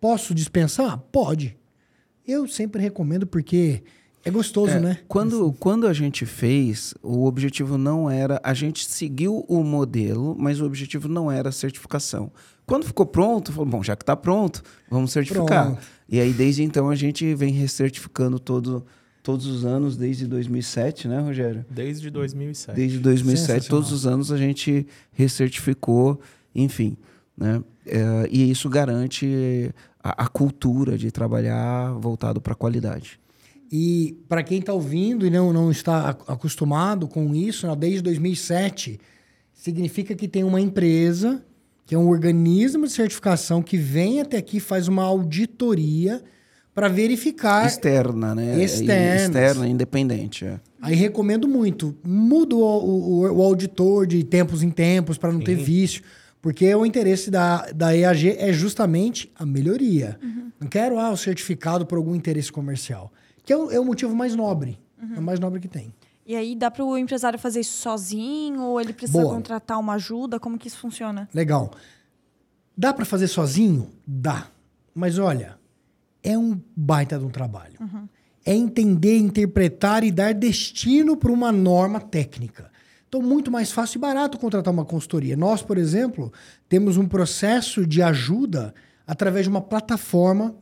Posso 0.00 0.34
dispensar? 0.34 0.98
Pode. 1.12 1.56
Eu 2.26 2.48
sempre 2.48 2.82
recomendo 2.82 3.26
porque 3.26 3.82
é 4.24 4.30
gostoso, 4.30 4.72
é, 4.72 4.80
né? 4.80 4.98
Quando, 5.08 5.52
quando 5.58 5.86
a 5.86 5.92
gente 5.92 6.26
fez, 6.26 6.94
o 7.02 7.24
objetivo 7.24 7.78
não 7.78 8.10
era. 8.10 8.40
A 8.44 8.52
gente 8.52 8.84
seguiu 8.84 9.44
o 9.48 9.64
modelo, 9.64 10.36
mas 10.38 10.60
o 10.60 10.66
objetivo 10.66 11.08
não 11.08 11.32
era 11.32 11.48
a 11.48 11.52
certificação. 11.52 12.30
Quando 12.66 12.84
ficou 12.84 13.06
pronto, 13.06 13.52
falou: 13.52 13.66
bom, 13.66 13.82
já 13.82 13.96
que 13.96 14.02
está 14.02 14.16
pronto, 14.16 14.62
vamos 14.90 15.10
certificar. 15.10 15.66
Pronto. 15.66 15.82
E 16.08 16.20
aí, 16.20 16.32
desde 16.32 16.62
então, 16.62 16.90
a 16.90 16.94
gente 16.94 17.34
vem 17.34 17.52
recertificando 17.52 18.38
todo, 18.38 18.84
todos 19.22 19.46
os 19.46 19.64
anos, 19.64 19.96
desde 19.96 20.26
2007, 20.26 21.08
né, 21.08 21.20
Rogério? 21.20 21.64
Desde 21.70 22.10
2007. 22.10 22.76
Desde 22.76 22.98
2007, 22.98 23.68
todos 23.68 23.90
os 23.90 24.06
anos 24.06 24.30
a 24.30 24.36
gente 24.36 24.86
recertificou, 25.12 26.20
enfim. 26.54 26.96
Né? 27.36 27.62
É, 27.86 28.28
e 28.30 28.50
isso 28.50 28.68
garante 28.68 29.72
a, 30.02 30.24
a, 30.24 30.28
cultura 30.28 30.98
de 30.98 31.10
trabalhar 31.10 31.92
voltado 31.94 32.40
para 32.40 32.52
a 32.52 32.56
qualidade. 32.56 33.18
E 33.70 34.18
para 34.28 34.42
quem 34.42 34.58
está 34.58 34.72
ouvindo 34.72 35.24
e 35.24 35.30
não, 35.30 35.52
não 35.52 35.70
está 35.70 36.10
acostumado 36.26 37.06
com 37.06 37.34
isso, 37.34 37.68
né, 37.68 37.76
desde 37.76 38.02
2007, 38.02 38.98
significa 39.52 40.14
que 40.14 40.26
tem 40.26 40.42
uma 40.42 40.60
empresa, 40.60 41.44
que 41.86 41.94
é 41.94 41.98
um 41.98 42.08
organismo 42.08 42.86
de 42.86 42.92
certificação, 42.92 43.62
que 43.62 43.76
vem 43.76 44.20
até 44.20 44.38
aqui 44.38 44.58
faz 44.58 44.88
uma 44.88 45.04
auditoria 45.04 46.22
para 46.74 46.88
verificar. 46.88 47.66
Externa, 47.66 48.34
né? 48.34 48.62
Externa. 48.62 49.16
Externa, 49.16 49.68
independente. 49.68 50.44
É. 50.44 50.58
Aí 50.80 50.94
recomendo 50.94 51.46
muito. 51.46 51.96
Muda 52.04 52.56
o, 52.56 52.60
o, 52.60 53.20
o 53.20 53.42
auditor 53.42 54.06
de 54.06 54.24
tempos 54.24 54.62
em 54.62 54.70
tempos 54.70 55.18
para 55.18 55.30
não 55.30 55.40
Sim. 55.40 55.44
ter 55.44 55.56
vício. 55.56 56.02
Porque 56.42 56.74
o 56.74 56.86
interesse 56.86 57.30
da, 57.30 57.70
da 57.70 57.94
EAG 57.94 58.36
é 58.38 58.52
justamente 58.52 59.30
a 59.38 59.44
melhoria. 59.44 60.18
Uhum. 60.22 60.50
Não 60.58 60.68
quero 60.68 60.98
ah, 60.98 61.10
o 61.10 61.16
certificado 61.16 61.84
por 61.84 61.98
algum 61.98 62.14
interesse 62.14 62.50
comercial. 62.50 63.12
Que 63.50 63.54
é 63.54 63.56
o, 63.56 63.68
é 63.68 63.80
o 63.80 63.84
motivo 63.84 64.14
mais 64.14 64.36
nobre. 64.36 64.78
Uhum. 65.02 65.16
É 65.16 65.18
o 65.18 65.22
mais 65.22 65.40
nobre 65.40 65.58
que 65.58 65.66
tem. 65.66 65.92
E 66.24 66.36
aí 66.36 66.54
dá 66.54 66.70
para 66.70 66.84
o 66.84 66.96
empresário 66.96 67.36
fazer 67.36 67.58
isso 67.58 67.78
sozinho 67.78 68.62
ou 68.62 68.80
ele 68.80 68.92
precisa 68.92 69.22
Boa. 69.22 69.34
contratar 69.34 69.76
uma 69.80 69.94
ajuda? 69.94 70.38
Como 70.38 70.56
que 70.56 70.68
isso 70.68 70.78
funciona? 70.78 71.28
Legal. 71.34 71.72
Dá 72.78 72.94
para 72.94 73.04
fazer 73.04 73.26
sozinho? 73.26 73.90
Dá. 74.06 74.46
Mas 74.94 75.18
olha, 75.18 75.58
é 76.22 76.38
um 76.38 76.60
baita 76.76 77.18
de 77.18 77.24
um 77.24 77.28
trabalho. 77.28 77.74
Uhum. 77.80 78.08
É 78.46 78.54
entender, 78.54 79.16
interpretar 79.16 80.04
e 80.04 80.12
dar 80.12 80.32
destino 80.32 81.16
para 81.16 81.32
uma 81.32 81.50
norma 81.50 82.00
técnica. 82.00 82.70
Então, 83.08 83.20
muito 83.20 83.50
mais 83.50 83.72
fácil 83.72 83.98
e 83.98 84.00
barato 84.00 84.38
contratar 84.38 84.72
uma 84.72 84.84
consultoria. 84.84 85.36
Nós, 85.36 85.60
por 85.60 85.76
exemplo, 85.76 86.32
temos 86.68 86.96
um 86.96 87.08
processo 87.08 87.84
de 87.84 88.00
ajuda 88.00 88.72
através 89.04 89.46
de 89.46 89.50
uma 89.50 89.60
plataforma 89.60 90.54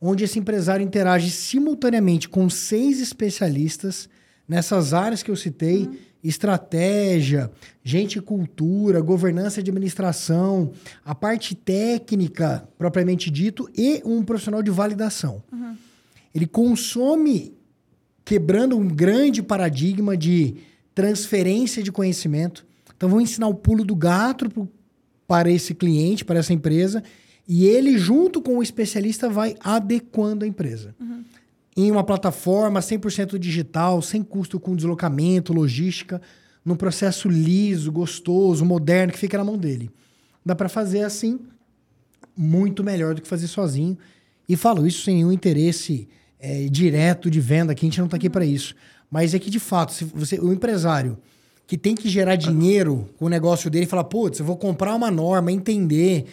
onde 0.00 0.24
esse 0.24 0.38
empresário 0.38 0.84
interage 0.84 1.30
simultaneamente 1.30 2.28
com 2.28 2.48
seis 2.48 3.00
especialistas 3.00 4.08
nessas 4.48 4.94
áreas 4.94 5.22
que 5.22 5.30
eu 5.30 5.36
citei. 5.36 5.86
Uhum 5.86 6.10
estratégia, 6.22 7.50
gente 7.82 8.18
e 8.18 8.22
cultura, 8.22 9.00
governança 9.00 9.62
de 9.62 9.70
administração, 9.70 10.72
a 11.04 11.14
parte 11.14 11.54
técnica, 11.54 12.68
propriamente 12.76 13.30
dito, 13.30 13.68
e 13.76 14.02
um 14.04 14.22
profissional 14.22 14.62
de 14.62 14.70
validação. 14.70 15.42
Uhum. 15.50 15.76
Ele 16.34 16.46
consome, 16.46 17.54
quebrando 18.24 18.76
um 18.76 18.86
grande 18.86 19.42
paradigma 19.42 20.16
de 20.16 20.56
transferência 20.94 21.82
de 21.82 21.90
conhecimento. 21.90 22.66
Então, 22.94 23.08
vou 23.08 23.20
ensinar 23.20 23.48
o 23.48 23.54
pulo 23.54 23.82
do 23.82 23.96
gato 23.96 24.48
pro, 24.50 24.68
para 25.26 25.50
esse 25.50 25.74
cliente, 25.74 26.24
para 26.24 26.38
essa 26.38 26.52
empresa, 26.52 27.02
e 27.52 27.66
ele, 27.66 27.98
junto 27.98 28.40
com 28.40 28.58
o 28.58 28.62
especialista, 28.62 29.28
vai 29.28 29.56
adequando 29.60 30.44
a 30.44 30.48
empresa. 30.48 30.94
Uhum 31.00 31.24
em 31.76 31.90
uma 31.90 32.04
plataforma 32.04 32.80
100% 32.80 33.38
digital, 33.38 34.02
sem 34.02 34.22
custo 34.22 34.58
com 34.58 34.76
deslocamento, 34.76 35.52
logística, 35.52 36.20
num 36.64 36.76
processo 36.76 37.28
liso, 37.28 37.90
gostoso, 37.90 38.64
moderno, 38.64 39.12
que 39.12 39.18
fica 39.18 39.38
na 39.38 39.44
mão 39.44 39.56
dele. 39.56 39.90
Dá 40.44 40.54
para 40.54 40.68
fazer 40.68 41.02
assim 41.02 41.38
muito 42.36 42.82
melhor 42.82 43.14
do 43.14 43.22
que 43.22 43.28
fazer 43.28 43.48
sozinho. 43.48 43.96
E 44.48 44.56
falo 44.56 44.86
isso 44.86 45.04
sem 45.04 45.16
nenhum 45.16 45.32
interesse 45.32 46.08
é, 46.38 46.66
direto 46.68 47.30
de 47.30 47.40
venda, 47.40 47.74
que 47.74 47.84
a 47.84 47.88
gente 47.88 47.98
não 47.98 48.06
está 48.06 48.16
aqui 48.16 48.28
para 48.28 48.44
isso. 48.44 48.74
Mas 49.10 49.34
é 49.34 49.38
que, 49.38 49.50
de 49.50 49.60
fato, 49.60 49.92
se 49.92 50.04
você, 50.04 50.38
o 50.38 50.52
empresário 50.52 51.18
que 51.66 51.78
tem 51.78 51.94
que 51.94 52.08
gerar 52.08 52.34
dinheiro 52.34 53.08
com 53.16 53.26
o 53.26 53.28
negócio 53.28 53.70
dele 53.70 53.84
e 53.84 53.88
falar, 53.88 54.04
putz, 54.04 54.40
eu 54.40 54.44
vou 54.44 54.56
comprar 54.56 54.94
uma 54.94 55.10
norma, 55.10 55.52
entender 55.52 56.26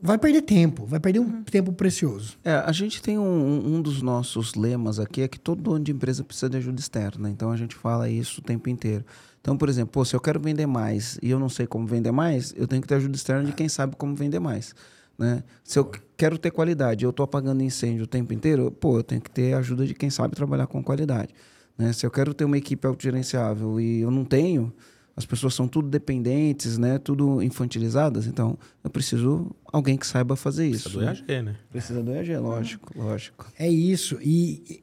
vai 0.00 0.18
perder 0.18 0.42
tempo, 0.42 0.84
vai 0.86 1.00
perder 1.00 1.20
um 1.20 1.24
uhum. 1.24 1.42
tempo 1.42 1.72
precioso. 1.72 2.38
É, 2.44 2.52
a 2.52 2.72
gente 2.72 3.02
tem 3.02 3.18
um, 3.18 3.76
um 3.76 3.82
dos 3.82 4.02
nossos 4.02 4.54
lemas 4.54 4.98
aqui 4.98 5.22
é 5.22 5.28
que 5.28 5.38
todo 5.38 5.62
dono 5.62 5.84
de 5.84 5.92
empresa 5.92 6.22
precisa 6.22 6.50
de 6.50 6.56
ajuda 6.56 6.80
externa. 6.80 7.30
Então 7.30 7.50
a 7.50 7.56
gente 7.56 7.74
fala 7.74 8.08
isso 8.08 8.40
o 8.40 8.44
tempo 8.44 8.68
inteiro. 8.68 9.04
Então, 9.40 9.56
por 9.56 9.68
exemplo, 9.68 9.92
pô, 9.92 10.04
se 10.04 10.14
eu 10.14 10.20
quero 10.20 10.40
vender 10.40 10.66
mais 10.66 11.18
e 11.22 11.30
eu 11.30 11.38
não 11.38 11.48
sei 11.48 11.66
como 11.66 11.86
vender 11.86 12.10
mais, 12.10 12.52
eu 12.56 12.66
tenho 12.66 12.82
que 12.82 12.88
ter 12.88 12.96
ajuda 12.96 13.14
externa 13.14 13.44
de 13.44 13.52
quem 13.52 13.68
sabe 13.68 13.94
como 13.96 14.14
vender 14.14 14.40
mais. 14.40 14.74
Né? 15.18 15.42
Se 15.62 15.78
eu 15.78 15.90
quero 16.16 16.36
ter 16.36 16.50
qualidade, 16.50 17.04
eu 17.04 17.10
estou 17.10 17.24
apagando 17.24 17.62
incêndio 17.62 18.04
o 18.04 18.06
tempo 18.06 18.32
inteiro, 18.32 18.70
pô, 18.70 18.98
eu 18.98 19.04
tenho 19.04 19.20
que 19.20 19.30
ter 19.30 19.54
ajuda 19.54 19.86
de 19.86 19.94
quem 19.94 20.10
sabe 20.10 20.34
trabalhar 20.34 20.66
com 20.66 20.82
qualidade. 20.82 21.32
Né? 21.78 21.92
Se 21.92 22.04
eu 22.04 22.10
quero 22.10 22.34
ter 22.34 22.44
uma 22.44 22.58
equipe 22.58 22.86
autogerenciável 22.86 23.80
e 23.80 24.00
eu 24.00 24.10
não 24.10 24.24
tenho, 24.24 24.72
as 25.16 25.24
pessoas 25.24 25.54
são 25.54 25.66
tudo 25.66 25.88
dependentes, 25.88 26.76
né? 26.76 26.98
Tudo 26.98 27.42
infantilizadas. 27.42 28.26
Então, 28.26 28.58
eu 28.84 28.90
preciso 28.90 29.50
alguém 29.72 29.96
que 29.96 30.06
saiba 30.06 30.36
fazer 30.36 30.66
isso. 30.68 30.90
Precisa 30.90 31.00
do 31.24 31.32
EAG, 31.32 31.42
né? 31.42 31.56
Precisa 31.70 32.02
do 32.02 32.12
EAG, 32.12 32.36
lógico, 32.36 32.92
lógico. 32.98 33.46
É 33.58 33.68
isso. 33.68 34.18
E 34.20 34.82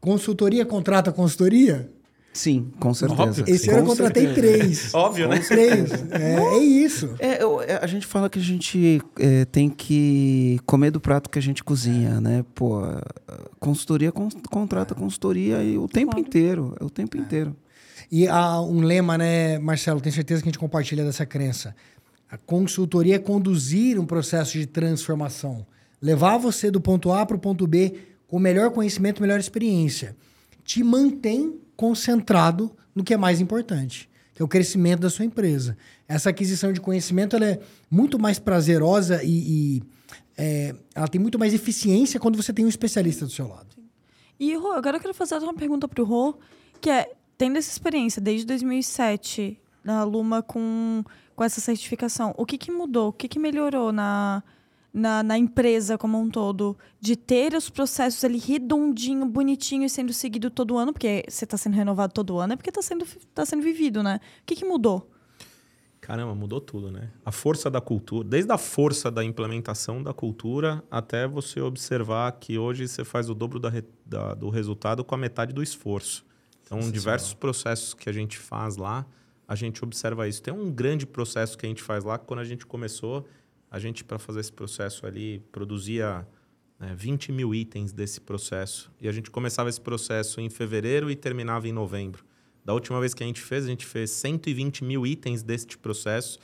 consultoria 0.00 0.64
contrata 0.66 1.12
consultoria? 1.12 1.90
Sim, 2.32 2.70
com 2.78 2.94
certeza. 2.94 3.22
Óbvio. 3.22 3.44
Esse 3.48 3.68
ano 3.70 3.80
eu 3.80 3.86
contratei 3.86 4.22
certeza. 4.26 4.56
três. 4.58 4.94
Óbvio, 4.94 5.28
né? 5.28 5.40
Três. 5.40 5.90
É, 6.12 6.34
é 6.36 6.58
isso. 6.58 7.14
É, 7.18 7.42
eu- 7.42 7.60
é, 7.60 7.80
a 7.82 7.86
gente 7.88 8.06
fala 8.06 8.30
que 8.30 8.38
a 8.38 8.42
gente 8.42 9.02
é, 9.18 9.44
tem 9.46 9.68
que 9.68 10.60
comer 10.64 10.92
do 10.92 11.00
prato 11.00 11.28
que 11.28 11.40
a 11.40 11.42
gente 11.42 11.64
cozinha, 11.64 12.20
né? 12.20 12.44
Pô, 12.54 12.82
consultoria 13.58 14.12
con- 14.12 14.28
contrata 14.48 14.94
consultoria 14.94 15.62
e 15.64 15.76
o 15.76 15.88
tempo 15.88 16.12
Claro. 16.12 16.26
inteiro, 16.26 16.76
é 16.80 16.84
o 16.84 16.90
tempo 16.90 17.16
inteiro. 17.16 17.54
E 18.10 18.26
há 18.26 18.60
um 18.60 18.80
lema, 18.80 19.16
né, 19.16 19.58
Marcelo? 19.58 20.00
Tenho 20.00 20.14
certeza 20.14 20.42
que 20.42 20.48
a 20.48 20.50
gente 20.50 20.58
compartilha 20.58 21.04
dessa 21.04 21.24
crença. 21.24 21.74
A 22.28 22.36
consultoria 22.36 23.16
é 23.16 23.18
conduzir 23.18 23.98
um 24.00 24.06
processo 24.06 24.52
de 24.52 24.66
transformação. 24.66 25.64
Levar 26.02 26.38
você 26.38 26.70
do 26.70 26.80
ponto 26.80 27.12
A 27.12 27.24
para 27.24 27.36
o 27.36 27.40
ponto 27.40 27.66
B 27.66 27.94
com 28.26 28.38
melhor 28.38 28.70
conhecimento, 28.70 29.20
melhor 29.20 29.38
experiência. 29.38 30.16
Te 30.64 30.82
mantém 30.82 31.60
concentrado 31.76 32.70
no 32.94 33.04
que 33.04 33.14
é 33.14 33.16
mais 33.16 33.40
importante, 33.40 34.08
que 34.34 34.42
é 34.42 34.44
o 34.44 34.48
crescimento 34.48 35.00
da 35.00 35.10
sua 35.10 35.24
empresa. 35.24 35.76
Essa 36.08 36.30
aquisição 36.30 36.72
de 36.72 36.80
conhecimento 36.80 37.36
ela 37.36 37.46
é 37.46 37.60
muito 37.90 38.18
mais 38.18 38.38
prazerosa 38.38 39.22
e, 39.22 39.78
e, 39.78 39.82
é, 40.36 40.74
ela 40.94 41.08
tem 41.08 41.20
muito 41.20 41.38
mais 41.38 41.54
eficiência 41.54 42.18
quando 42.20 42.36
você 42.36 42.52
tem 42.52 42.64
um 42.64 42.68
especialista 42.68 43.24
do 43.24 43.32
seu 43.32 43.48
lado. 43.48 43.76
E, 44.38 44.54
Rô, 44.56 44.72
agora 44.72 44.96
eu 44.96 45.00
quero 45.00 45.14
fazer 45.14 45.36
uma 45.38 45.54
pergunta 45.54 45.86
pro 45.86 46.04
Rô, 46.04 46.38
que 46.80 46.88
é, 46.88 47.10
tendo 47.40 47.56
essa 47.56 47.70
experiência 47.70 48.20
desde 48.20 48.44
2007 48.44 49.58
na 49.82 50.04
Luma 50.04 50.42
com, 50.42 51.02
com 51.34 51.42
essa 51.42 51.58
certificação, 51.58 52.34
o 52.36 52.44
que, 52.44 52.58
que 52.58 52.70
mudou? 52.70 53.08
O 53.08 53.12
que, 53.14 53.26
que 53.26 53.38
melhorou 53.38 53.92
na, 53.92 54.42
na, 54.92 55.22
na 55.22 55.38
empresa 55.38 55.96
como 55.96 56.20
um 56.20 56.28
todo? 56.28 56.76
De 57.00 57.16
ter 57.16 57.54
os 57.54 57.70
processos 57.70 58.22
ali 58.24 58.36
redondinho, 58.36 59.24
bonitinho 59.24 59.84
e 59.84 59.88
sendo 59.88 60.12
seguido 60.12 60.50
todo 60.50 60.76
ano, 60.76 60.92
porque 60.92 61.24
você 61.26 61.46
está 61.46 61.56
sendo 61.56 61.76
renovado 61.76 62.12
todo 62.12 62.38
ano, 62.38 62.52
é 62.52 62.56
porque 62.56 62.68
está 62.68 62.82
sendo, 62.82 63.06
tá 63.34 63.46
sendo 63.46 63.62
vivido, 63.62 64.02
né? 64.02 64.20
O 64.42 64.44
que, 64.44 64.56
que 64.56 64.64
mudou? 64.66 65.10
Caramba, 65.98 66.34
mudou 66.34 66.60
tudo, 66.60 66.90
né? 66.90 67.08
A 67.24 67.32
força 67.32 67.70
da 67.70 67.80
cultura, 67.80 68.28
desde 68.28 68.52
a 68.52 68.58
força 68.58 69.10
da 69.10 69.24
implementação 69.24 70.02
da 70.02 70.12
cultura 70.12 70.84
até 70.90 71.26
você 71.26 71.58
observar 71.62 72.30
que 72.32 72.58
hoje 72.58 72.86
você 72.86 73.02
faz 73.02 73.30
o 73.30 73.34
dobro 73.34 73.58
da 73.58 73.72
da- 74.04 74.34
do 74.34 74.50
resultado 74.50 75.02
com 75.02 75.14
a 75.14 75.18
metade 75.18 75.54
do 75.54 75.62
esforço. 75.62 76.28
Então, 76.70 76.88
diversos 76.88 77.34
processos 77.34 77.94
que 77.94 78.08
a 78.08 78.12
gente 78.12 78.38
faz 78.38 78.76
lá, 78.76 79.04
a 79.48 79.56
gente 79.56 79.82
observa 79.82 80.28
isso. 80.28 80.40
Tem 80.40 80.54
um 80.54 80.70
grande 80.70 81.04
processo 81.04 81.58
que 81.58 81.66
a 81.66 81.68
gente 81.68 81.82
faz 81.82 82.04
lá, 82.04 82.16
que 82.16 82.24
quando 82.24 82.38
a 82.38 82.44
gente 82.44 82.64
começou, 82.64 83.26
a 83.68 83.80
gente, 83.80 84.04
para 84.04 84.20
fazer 84.20 84.38
esse 84.38 84.52
processo 84.52 85.04
ali, 85.04 85.40
produzia 85.50 86.24
né, 86.78 86.94
20 86.96 87.32
mil 87.32 87.52
itens 87.52 87.92
desse 87.92 88.20
processo. 88.20 88.88
E 89.00 89.08
a 89.08 89.12
gente 89.12 89.32
começava 89.32 89.68
esse 89.68 89.80
processo 89.80 90.40
em 90.40 90.48
fevereiro 90.48 91.10
e 91.10 91.16
terminava 91.16 91.66
em 91.66 91.72
novembro. 91.72 92.24
Da 92.64 92.72
última 92.72 93.00
vez 93.00 93.14
que 93.14 93.24
a 93.24 93.26
gente 93.26 93.40
fez, 93.40 93.64
a 93.64 93.68
gente 93.68 93.84
fez 93.84 94.12
120 94.12 94.84
mil 94.84 95.04
itens 95.04 95.42
deste 95.42 95.76
processo. 95.76 96.38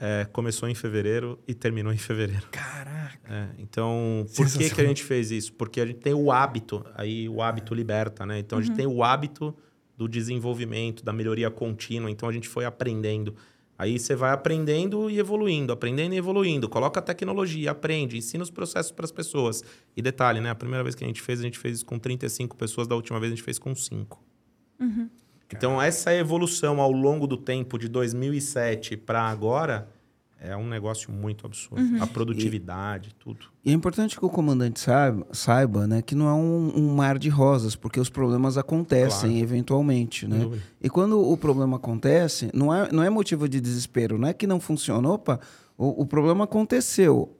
É, 0.00 0.24
começou 0.32 0.68
em 0.68 0.74
fevereiro 0.76 1.38
e 1.46 1.52
terminou 1.52 1.92
em 1.92 1.98
fevereiro. 1.98 2.46
Caraca. 2.52 3.18
É, 3.28 3.48
então, 3.58 4.24
por 4.36 4.46
que, 4.46 4.70
que 4.70 4.80
a 4.80 4.84
gente 4.84 5.02
fez 5.02 5.32
isso? 5.32 5.52
Porque 5.52 5.80
a 5.80 5.86
gente 5.86 5.98
tem 5.98 6.14
o 6.14 6.30
hábito, 6.30 6.84
aí 6.94 7.28
o 7.28 7.42
hábito 7.42 7.74
liberta, 7.74 8.24
né? 8.24 8.38
Então, 8.38 8.58
a 8.58 8.62
gente 8.62 8.76
tem 8.76 8.86
o 8.86 9.02
hábito 9.02 9.54
do 9.96 10.06
desenvolvimento, 10.06 11.04
da 11.04 11.12
melhoria 11.12 11.50
contínua. 11.50 12.08
Então, 12.08 12.28
a 12.28 12.32
gente 12.32 12.48
foi 12.48 12.64
aprendendo. 12.64 13.34
Aí 13.76 13.98
você 13.98 14.16
vai 14.16 14.32
aprendendo 14.32 15.10
e 15.10 15.18
evoluindo, 15.18 15.72
aprendendo 15.72 16.14
e 16.14 16.16
evoluindo. 16.16 16.68
Coloca 16.68 17.00
a 17.00 17.02
tecnologia, 17.02 17.70
aprende, 17.70 18.16
ensina 18.16 18.42
os 18.42 18.50
processos 18.50 18.92
para 18.92 19.04
as 19.04 19.12
pessoas. 19.12 19.62
E 19.96 20.02
detalhe, 20.02 20.40
né? 20.40 20.50
A 20.50 20.54
primeira 20.54 20.82
vez 20.82 20.94
que 20.94 21.04
a 21.04 21.06
gente 21.06 21.22
fez, 21.22 21.40
a 21.40 21.42
gente 21.42 21.58
fez 21.58 21.82
com 21.82 21.98
35 21.98 22.56
pessoas, 22.56 22.88
da 22.88 22.94
última 22.94 23.18
vez 23.18 23.32
a 23.32 23.36
gente 23.36 23.44
fez 23.44 23.58
com 23.58 23.74
5. 23.74 24.24
Então, 25.50 25.80
essa 25.80 26.14
evolução 26.14 26.80
ao 26.80 26.92
longo 26.92 27.26
do 27.26 27.36
tempo, 27.36 27.78
de 27.78 27.88
2007 27.88 28.96
para 28.96 29.22
agora, 29.22 29.88
é 30.40 30.56
um 30.56 30.68
negócio 30.68 31.10
muito 31.10 31.46
absurdo. 31.46 31.82
A 32.00 32.06
produtividade, 32.06 33.14
tudo. 33.18 33.46
E 33.64 33.70
é 33.70 33.72
importante 33.74 34.16
que 34.16 34.24
o 34.24 34.28
comandante 34.28 34.78
saiba, 34.78 35.26
saiba 35.32 35.86
né, 35.86 36.00
que 36.00 36.14
não 36.14 36.28
é 36.28 36.34
um, 36.34 36.72
um 36.76 36.94
mar 36.94 37.18
de 37.18 37.28
rosas, 37.28 37.74
porque 37.74 37.98
os 37.98 38.08
problemas 38.08 38.56
acontecem 38.56 39.30
Claro. 39.30 39.42
eventualmente. 39.42 40.28
Né? 40.28 40.48
E 40.80 40.88
quando 40.88 41.18
o 41.20 41.36
problema 41.36 41.76
acontece, 41.76 42.50
não 42.54 42.72
é, 42.72 42.92
não 42.92 43.02
é 43.02 43.10
motivo 43.10 43.48
de 43.48 43.60
desespero, 43.60 44.16
não 44.16 44.28
é 44.28 44.32
que 44.32 44.46
não 44.46 44.60
funciona. 44.60 45.08
Opa, 45.08 45.40
o, 45.76 46.02
o 46.02 46.06
problema 46.06 46.44
aconteceu. 46.44 47.34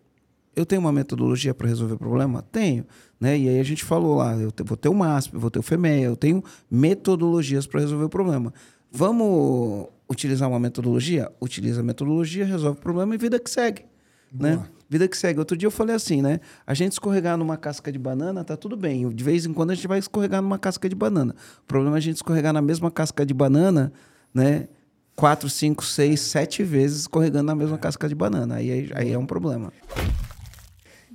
Eu 0.56 0.66
tenho 0.66 0.80
uma 0.80 0.90
metodologia 0.92 1.54
para 1.54 1.68
resolver 1.68 1.94
o 1.94 1.98
problema? 1.98 2.42
Tenho. 2.50 2.84
Né? 3.20 3.38
E 3.38 3.48
aí 3.48 3.60
a 3.60 3.64
gente 3.64 3.84
falou 3.84 4.16
lá, 4.16 4.34
eu 4.36 4.52
vou 4.64 4.76
ter 4.76 4.88
o 4.88 4.94
MASP, 4.94 5.36
vou 5.36 5.50
ter 5.50 5.58
o 5.58 5.62
FEMEA, 5.62 6.06
eu 6.06 6.16
tenho 6.16 6.42
metodologias 6.70 7.66
para 7.66 7.80
resolver 7.80 8.04
o 8.04 8.08
problema. 8.08 8.52
Vamos 8.90 9.88
utilizar 10.08 10.48
uma 10.48 10.60
metodologia? 10.60 11.30
Utiliza 11.40 11.80
a 11.80 11.84
metodologia, 11.84 12.44
resolve 12.44 12.78
o 12.78 12.82
problema 12.82 13.14
e 13.14 13.18
vida 13.18 13.38
que 13.38 13.50
segue. 13.50 13.84
Né? 14.32 14.62
Vida 14.88 15.08
que 15.08 15.16
segue. 15.16 15.38
Outro 15.38 15.56
dia 15.56 15.66
eu 15.66 15.70
falei 15.70 15.94
assim, 15.94 16.22
né? 16.22 16.40
A 16.66 16.74
gente 16.74 16.92
escorregar 16.92 17.36
numa 17.36 17.56
casca 17.56 17.90
de 17.92 17.98
banana, 17.98 18.44
tá 18.44 18.56
tudo 18.56 18.76
bem. 18.76 19.08
De 19.10 19.24
vez 19.24 19.44
em 19.44 19.52
quando 19.52 19.70
a 19.70 19.74
gente 19.74 19.86
vai 19.86 19.98
escorregar 19.98 20.40
numa 20.40 20.58
casca 20.58 20.88
de 20.88 20.94
banana. 20.94 21.34
O 21.62 21.66
problema 21.66 21.96
é 21.96 21.98
a 21.98 22.00
gente 22.00 22.16
escorregar 22.16 22.52
na 22.52 22.62
mesma 22.62 22.90
casca 22.90 23.24
de 23.26 23.34
banana, 23.34 23.92
né? 24.32 24.68
Quatro, 25.14 25.50
cinco, 25.50 25.84
seis, 25.84 26.20
sete 26.20 26.62
vezes 26.62 27.00
escorregando 27.00 27.44
na 27.44 27.54
mesma 27.54 27.76
casca 27.76 28.08
de 28.08 28.14
banana. 28.14 28.56
Aí, 28.56 28.90
aí 28.94 29.12
é 29.12 29.18
um 29.18 29.26
problema. 29.26 29.72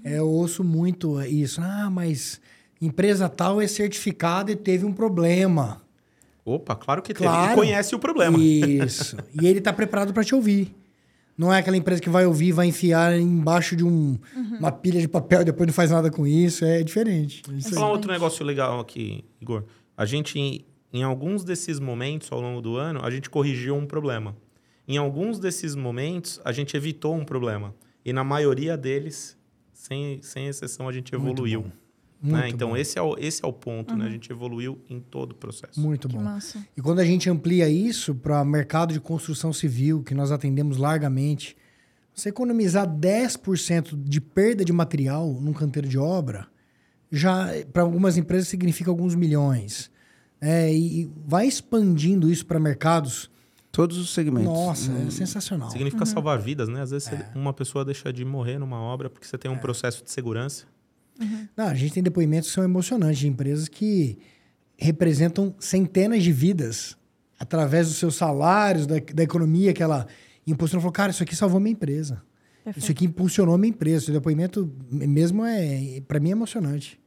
É, 0.04 0.18
eu 0.20 0.28
ouço 0.30 0.64
muito 0.64 1.22
isso. 1.22 1.62
Ah, 1.62 1.90
mas 1.90 2.40
empresa 2.82 3.30
tal 3.30 3.62
é 3.62 3.68
certificada 3.68 4.52
e 4.52 4.56
teve 4.56 4.86
um 4.86 4.92
problema. 4.94 5.82
Opa, 6.46 6.76
claro 6.76 7.02
que 7.02 7.14
teve. 7.14 7.26
Claro. 7.26 7.54
E 7.54 7.56
conhece 7.56 7.96
o 7.96 8.00
problema. 8.00 8.38
Isso. 8.40 9.16
e 9.42 9.48
ele 9.48 9.60
está 9.60 9.72
preparado 9.72 10.14
para 10.14 10.24
te 10.24 10.36
ouvir. 10.36 10.76
Não 11.38 11.52
é 11.52 11.58
aquela 11.60 11.76
empresa 11.78 12.00
que 12.02 12.10
vai 12.10 12.26
ouvir, 12.28 12.52
vai 12.52 12.68
enfiar 12.68 13.18
embaixo 13.18 13.76
de 13.76 13.84
um- 13.84 14.20
uma 14.60 14.72
pilha 14.72 15.00
de 15.02 15.08
papel 15.08 15.42
e 15.42 15.46
depois 15.46 15.66
não 15.66 15.74
faz 15.74 15.90
nada 15.90 16.12
com 16.12 16.28
isso. 16.28 16.64
É 16.66 16.84
diferente. 16.84 17.42
É 17.50 17.54
isso 17.56 17.70
Vou 17.70 17.78
aí. 17.78 17.80
falar 17.80 17.88
um 17.88 17.92
outro 17.92 18.12
negócio 18.12 18.46
legal 18.46 18.80
aqui, 18.80 19.24
Igor. 19.42 19.64
A 19.98 20.06
gente, 20.06 20.38
em, 20.38 20.64
em 20.92 21.02
alguns 21.02 21.44
desses 21.44 21.80
momentos 21.80 22.32
ao 22.32 22.40
longo 22.40 22.62
do 22.62 22.76
ano, 22.78 23.00
a 23.04 23.10
gente 23.10 23.30
corrigiu 23.32 23.74
um 23.76 23.86
problema. 23.88 24.36
Em 24.88 24.98
alguns 24.98 25.40
desses 25.40 25.76
momentos, 25.76 26.40
a 26.46 26.52
gente 26.52 26.76
evitou 26.78 27.16
um 27.16 27.24
problema. 27.26 27.74
E 28.06 28.12
na 28.14 28.24
maioria 28.24 28.78
deles, 28.78 29.36
sem, 29.84 30.22
sem 30.22 30.48
exceção, 30.48 30.88
a 30.88 30.94
gente 30.94 31.14
evoluiu. 31.14 31.66
né? 32.22 32.48
Então, 32.48 32.70
bom. 32.70 32.78
esse 32.78 32.98
é, 32.98 33.02
o, 33.02 33.18
esse 33.20 33.44
é 33.44 33.48
o 33.48 33.52
ponto, 33.52 33.94
né? 33.98 34.06
A 34.06 34.10
gente 34.10 34.32
evoluiu 34.32 34.80
em 34.90 35.02
todo 35.02 35.34
o 35.34 35.36
processo. 35.36 35.78
Muito 35.78 36.08
Que 36.08 36.16
bom. 36.16 36.24
massa. 36.24 36.66
E 36.78 36.82
quando 36.82 37.00
a 37.00 37.06
gente 37.06 37.30
amplia 37.30 37.68
isso 37.68 38.16
para 38.16 38.46
mercado 38.46 38.94
de 38.94 39.02
construção 39.02 39.52
civil, 39.52 40.02
que 40.02 40.14
nós 40.16 40.32
atendemos 40.32 40.78
largamente, 40.78 41.58
você 42.16 42.30
economizar 42.30 42.88
10% 42.88 44.02
de 44.02 44.22
perda 44.22 44.64
de 44.64 44.72
material 44.72 45.34
num 45.42 45.52
canteiro 45.52 45.90
de 45.90 45.98
obra, 45.98 46.48
já 47.12 47.50
para 47.74 47.84
algumas 47.84 48.16
empresas 48.16 48.48
significa 48.48 48.90
alguns 48.90 49.16
milhões. 49.16 49.92
É, 50.40 50.74
e 50.74 51.12
vai 51.28 51.46
expandindo 51.46 52.32
isso 52.32 52.46
para 52.46 52.58
mercados. 52.58 53.30
Todos 53.74 53.98
os 53.98 54.12
segmentos. 54.14 54.54
Nossa, 54.54 54.92
Hum, 54.92 55.08
é 55.08 55.10
sensacional. 55.10 55.72
Significa 55.72 56.06
salvar 56.06 56.40
vidas, 56.40 56.70
né? 56.70 56.82
Às 56.84 56.92
vezes 56.92 57.08
É. 57.12 57.32
uma 57.34 57.52
pessoa 57.52 57.84
deixa 57.84 58.14
de 58.14 58.24
morrer 58.24 58.60
numa 58.60 58.80
obra 58.80 59.10
porque 59.10 59.26
você 59.26 59.36
tem 59.36 59.50
um 59.50 59.58
processo 59.58 60.04
de 60.04 60.12
segurança. 60.12 60.66
Não, 61.58 61.66
a 61.66 61.74
gente 61.74 61.92
tem 61.94 62.04
depoimentos 62.04 62.50
que 62.50 62.56
são 62.56 62.64
emocionantes 62.64 63.18
de 63.20 63.28
empresas 63.28 63.68
que 63.68 64.20
representam 64.78 65.56
centenas 65.60 66.22
de 66.24 66.32
vidas 66.32 66.96
através 67.40 67.88
dos 67.88 67.98
seus 67.98 68.14
salários, 68.16 68.86
da, 68.86 68.96
da 69.14 69.24
economia 69.24 69.74
que 69.74 69.82
ela 69.82 70.06
impulsionou. 70.46 70.82
Falou, 70.82 70.94
cara, 70.94 71.10
isso 71.12 71.24
aqui 71.24 71.36
salvou 71.36 71.60
minha 71.60 71.74
empresa. 71.74 72.22
Isso 72.78 72.92
aqui 72.92 73.06
impulsionou 73.06 73.58
minha 73.58 73.70
empresa. 73.72 74.12
O 74.12 74.14
depoimento 74.14 74.72
mesmo 74.92 75.44
é, 75.44 76.00
para 76.08 76.20
mim, 76.20 76.30
é 76.30 76.32
emocionante. 76.34 77.00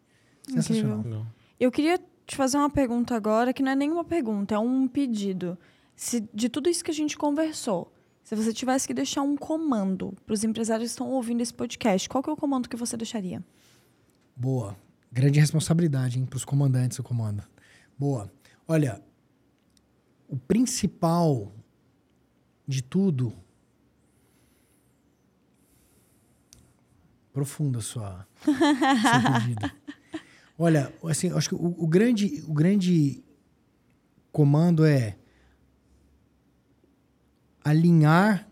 Sensacional. 0.48 1.26
Eu 1.58 1.70
queria 1.70 1.98
te 2.26 2.34
fazer 2.36 2.56
uma 2.58 2.68
pergunta 2.70 3.14
agora, 3.14 3.52
que 3.52 3.62
não 3.62 3.70
é 3.70 3.76
nenhuma 3.76 4.04
pergunta, 4.04 4.54
é 4.56 4.58
um 4.58 4.86
pedido. 4.88 5.56
Se 5.96 6.28
de 6.32 6.50
tudo 6.50 6.68
isso 6.68 6.84
que 6.84 6.90
a 6.90 6.94
gente 6.94 7.16
conversou, 7.16 7.90
se 8.22 8.36
você 8.36 8.52
tivesse 8.52 8.86
que 8.86 8.92
deixar 8.92 9.22
um 9.22 9.36
comando 9.36 10.12
para 10.26 10.34
os 10.34 10.44
empresários 10.44 10.90
que 10.90 10.92
estão 10.92 11.10
ouvindo 11.10 11.40
esse 11.40 11.54
podcast, 11.54 12.06
qual 12.08 12.22
que 12.22 12.28
é 12.28 12.32
o 12.32 12.36
comando 12.36 12.68
que 12.68 12.76
você 12.76 12.96
deixaria? 12.96 13.42
Boa. 14.36 14.76
Grande 15.10 15.40
responsabilidade, 15.40 16.18
hein, 16.18 16.26
para 16.26 16.36
os 16.36 16.44
comandantes 16.44 16.98
do 16.98 17.02
comando. 17.02 17.42
Boa. 17.98 18.30
Olha, 18.68 19.02
o 20.28 20.36
principal 20.36 21.52
de 22.66 22.82
tudo. 22.82 23.32
Profunda 27.32 27.80
sua, 27.80 28.26
seu 28.44 29.32
pedido. 29.40 29.70
Olha, 30.58 30.92
assim, 31.04 31.30
acho 31.30 31.50
que 31.50 31.54
o, 31.54 31.74
o 31.78 31.86
grande, 31.86 32.42
o 32.46 32.52
grande 32.52 33.22
comando 34.32 34.84
é 34.84 35.16
alinhar 37.66 38.48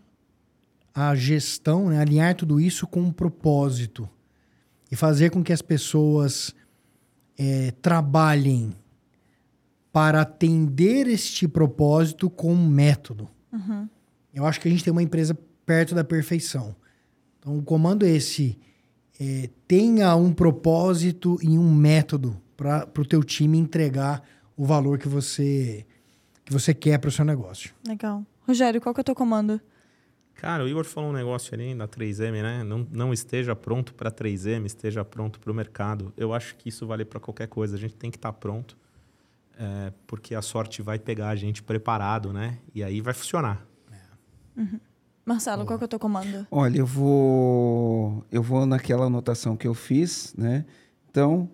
a 0.93 1.15
gestão, 1.15 1.89
né? 1.89 1.99
alinhar 1.99 2.35
tudo 2.35 2.59
isso 2.59 2.85
com 2.85 2.99
um 2.99 3.13
propósito 3.13 4.09
e 4.91 4.95
fazer 4.95 5.29
com 5.29 5.41
que 5.41 5.53
as 5.53 5.61
pessoas 5.61 6.53
é, 7.37 7.71
trabalhem 7.81 8.73
para 9.89 10.21
atender 10.21 11.07
este 11.07 11.47
propósito 11.47 12.29
com 12.29 12.53
um 12.53 12.67
método. 12.67 13.29
Uhum. 13.53 13.87
Eu 14.33 14.45
acho 14.45 14.59
que 14.59 14.67
a 14.67 14.71
gente 14.71 14.83
tem 14.83 14.91
uma 14.91 15.01
empresa 15.01 15.33
perto 15.65 15.95
da 15.95 16.03
perfeição. 16.03 16.75
Então, 17.39 17.57
o 17.57 17.63
comando 17.63 18.05
é 18.05 18.09
esse 18.09 18.59
é, 19.17 19.49
tenha 19.65 20.13
um 20.17 20.33
propósito 20.33 21.39
e 21.41 21.57
um 21.57 21.73
método 21.73 22.35
para 22.57 22.85
o 22.97 23.05
teu 23.05 23.23
time 23.23 23.57
entregar 23.57 24.21
o 24.57 24.65
valor 24.65 24.97
que 24.99 25.07
você 25.07 25.85
que 26.43 26.51
você 26.53 26.73
quer 26.73 26.99
para 26.99 27.07
o 27.07 27.11
seu 27.11 27.25
negócio. 27.25 27.73
Legal. 27.87 28.23
Rogério, 28.47 28.81
qual 28.81 28.93
que 28.93 28.99
é 28.99 29.03
o 29.03 29.05
teu 29.05 29.15
comando? 29.15 29.59
Cara, 30.35 30.63
o 30.63 30.67
Igor 30.67 30.83
falou 30.83 31.09
um 31.09 31.13
negócio 31.13 31.53
ali 31.53 31.73
na 31.73 31.87
3M, 31.87 32.41
né? 32.41 32.63
Não, 32.63 32.85
não 32.91 33.13
esteja 33.13 33.55
pronto 33.55 33.93
para 33.93 34.11
3M, 34.11 34.65
esteja 34.65 35.03
pronto 35.03 35.39
para 35.39 35.51
o 35.51 35.55
mercado. 35.55 36.13
Eu 36.17 36.33
acho 36.33 36.55
que 36.57 36.69
isso 36.69 36.85
vale 36.85 37.05
para 37.05 37.19
qualquer 37.19 37.47
coisa. 37.47 37.75
A 37.75 37.79
gente 37.79 37.95
tem 37.95 38.11
que 38.11 38.17
estar 38.17 38.33
tá 38.33 38.37
pronto, 38.37 38.77
é, 39.57 39.93
porque 40.05 40.35
a 40.35 40.41
sorte 40.41 40.81
vai 40.81 40.99
pegar 40.99 41.29
a 41.29 41.35
gente 41.35 41.63
preparado, 41.63 42.33
né? 42.33 42.59
E 42.73 42.83
aí 42.83 42.99
vai 42.99 43.13
funcionar. 43.13 43.65
Uhum. 44.55 44.79
Marcelo, 45.25 45.65
qual 45.65 45.77
que 45.77 45.83
é 45.83 45.85
o 45.85 45.89
teu 45.89 45.99
comando? 45.99 46.45
Olha, 46.51 46.77
eu 46.77 46.85
vou 46.85 48.23
eu 48.31 48.43
vou 48.43 48.65
naquela 48.65 49.05
anotação 49.05 49.57
que 49.57 49.67
eu 49.67 49.73
fiz, 49.73 50.33
né? 50.37 50.65
Então, 51.09 51.49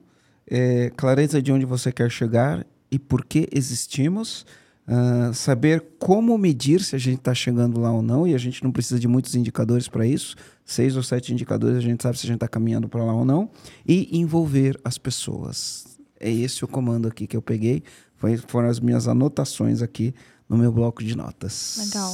é, 0.46 0.92
clareza 0.98 1.42
de 1.42 1.52
onde 1.52 1.66
você 1.66 1.92
quer 1.92 2.12
chegar 2.12 2.66
e 2.92 3.00
por 3.00 3.24
que 3.24 3.48
existimos. 3.52 4.46
Uh, 4.92 5.34
saber 5.34 5.82
como 5.98 6.38
medir 6.38 6.82
se 6.82 6.98
a 6.98 7.00
gente 7.00 7.20
está 7.20 7.34
chegando 7.34 7.80
lá 7.80 7.94
ou 7.94 8.02
não, 8.02 8.28
e 8.28 8.36
a 8.36 8.38
gente 8.38 8.62
não 8.62 8.74
precisa 8.74 9.00
de 9.00 9.08
muitos 9.08 9.36
indicadores 9.36 9.88
para 9.88 10.06
isso, 10.06 10.36
seis 10.66 10.98
ou 10.98 11.04
sete 11.04 11.32
indicadores, 11.32 11.78
a 11.78 11.82
gente 11.82 12.04
sabe 12.04 12.18
se 12.18 12.26
a 12.26 12.28
gente 12.28 12.36
está 12.36 12.48
caminhando 12.48 12.90
para 12.90 13.02
lá 13.02 13.14
ou 13.14 13.24
não, 13.24 13.50
e 13.88 14.10
envolver 14.20 14.78
as 14.84 14.98
pessoas. 14.98 15.86
É 16.20 16.30
esse 16.30 16.66
o 16.66 16.68
comando 16.68 17.08
aqui 17.08 17.26
que 17.26 17.38
eu 17.38 17.42
peguei, 17.42 17.84
foi, 18.18 18.36
foram 18.36 18.68
as 18.68 18.82
minhas 18.82 19.08
anotações 19.08 19.82
aqui 19.82 20.14
no 20.50 20.58
meu 20.58 20.74
bloco 20.74 21.02
de 21.02 21.16
notas. 21.16 21.78
Legal. 21.80 22.14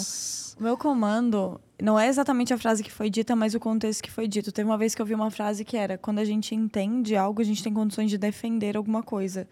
O 0.60 0.64
meu 0.64 0.78
comando 0.78 1.60
não 1.82 2.00
é 2.00 2.08
exatamente 2.08 2.54
a 2.54 2.58
frase 2.58 2.84
que 2.84 2.92
foi 2.92 3.10
dita, 3.10 3.36
mas 3.36 3.56
o 3.56 3.60
contexto 3.60 4.04
que 4.04 4.12
foi 4.12 4.28
dito. 4.28 4.52
Teve 4.52 4.70
uma 4.70 4.78
vez 4.78 4.94
que 4.94 5.02
eu 5.02 5.06
vi 5.06 5.16
uma 5.16 5.30
frase 5.32 5.66
que 5.66 5.76
era: 5.76 5.98
quando 5.98 6.20
a 6.20 6.26
gente 6.26 6.54
entende 6.56 7.16
algo, 7.16 7.42
a 7.42 7.44
gente 7.44 7.64
tem 7.64 7.74
condições 7.74 8.10
de 8.10 8.18
defender 8.18 8.78
alguma 8.78 9.04
coisa. 9.04 9.48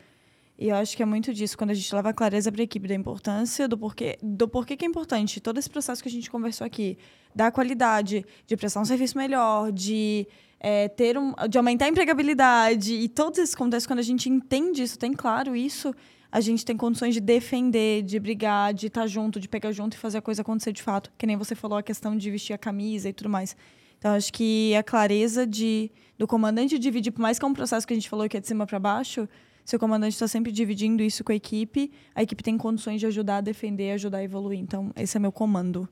E 0.57 0.69
eu 0.69 0.75
acho 0.75 0.95
que 0.95 1.03
é 1.03 1.05
muito 1.05 1.33
disso, 1.33 1.57
quando 1.57 1.71
a 1.71 1.73
gente 1.73 1.93
leva 1.93 2.09
a 2.09 2.13
clareza 2.13 2.51
para 2.51 2.61
a 2.61 2.63
equipe 2.63 2.87
da 2.87 2.95
importância, 2.95 3.67
do 3.67 3.77
porquê, 3.77 4.17
do 4.23 4.47
porquê 4.47 4.77
que 4.77 4.85
é 4.85 4.87
importante. 4.87 5.41
Todo 5.41 5.57
esse 5.57 5.69
processo 5.69 6.01
que 6.01 6.07
a 6.07 6.11
gente 6.11 6.31
conversou 6.31 6.65
aqui, 6.65 6.97
da 7.35 7.51
qualidade, 7.51 8.25
de 8.47 8.55
prestar 8.55 8.79
um 8.79 8.85
serviço 8.85 9.17
melhor, 9.17 9.71
de 9.71 10.25
é, 10.59 10.87
ter 10.87 11.17
um, 11.17 11.33
de 11.49 11.57
aumentar 11.57 11.85
a 11.85 11.89
empregabilidade 11.89 12.93
e 12.93 13.09
todos 13.09 13.39
esses 13.39 13.53
contextos, 13.53 13.85
quando 13.85 13.99
a 13.99 14.03
gente 14.03 14.29
entende 14.29 14.81
isso, 14.81 14.97
tem 14.97 15.11
claro 15.11 15.55
isso, 15.55 15.93
a 16.31 16.39
gente 16.39 16.65
tem 16.65 16.77
condições 16.77 17.13
de 17.13 17.19
defender, 17.19 18.01
de 18.01 18.17
brigar, 18.19 18.73
de 18.73 18.87
estar 18.87 19.07
junto, 19.07 19.39
de 19.39 19.49
pegar 19.49 19.71
junto 19.73 19.95
e 19.95 19.97
fazer 19.97 20.19
a 20.19 20.21
coisa 20.21 20.41
acontecer 20.41 20.71
de 20.71 20.81
fato. 20.81 21.11
Que 21.17 21.25
nem 21.25 21.35
você 21.35 21.53
falou 21.53 21.77
a 21.77 21.83
questão 21.83 22.15
de 22.15 22.31
vestir 22.31 22.53
a 22.53 22.57
camisa 22.57 23.09
e 23.09 23.13
tudo 23.13 23.29
mais. 23.29 23.55
Então, 23.97 24.13
acho 24.13 24.31
que 24.31 24.75
a 24.75 24.83
clareza 24.83 25.47
de, 25.47 25.89
do 26.17 26.27
comandante 26.27 26.77
dividir, 26.77 27.11
por 27.11 27.21
mais 27.21 27.39
que 27.39 27.45
é 27.45 27.47
um 27.47 27.53
processo 27.53 27.87
que 27.87 27.93
a 27.93 27.95
gente 27.95 28.09
falou 28.09 28.27
que 28.27 28.35
é 28.35 28.39
de 28.41 28.47
cima 28.47 28.65
para 28.65 28.79
baixo, 28.79 29.27
se 29.65 29.75
o 29.75 29.79
comandante 29.79 30.13
está 30.13 30.27
sempre 30.27 30.51
dividindo 30.51 31.01
isso 31.01 31.23
com 31.23 31.31
a 31.31 31.35
equipe, 31.35 31.91
a 32.13 32.21
equipe 32.21 32.43
tem 32.43 32.55
condições 32.55 32.99
de 32.99 33.07
ajudar 33.07 33.37
a 33.37 33.41
defender, 33.41 33.91
ajudar 33.93 34.19
a 34.19 34.23
evoluir. 34.23 34.59
Então, 34.59 34.91
esse 34.95 35.17
é 35.17 35.19
meu 35.19 35.31
comando. 35.31 35.89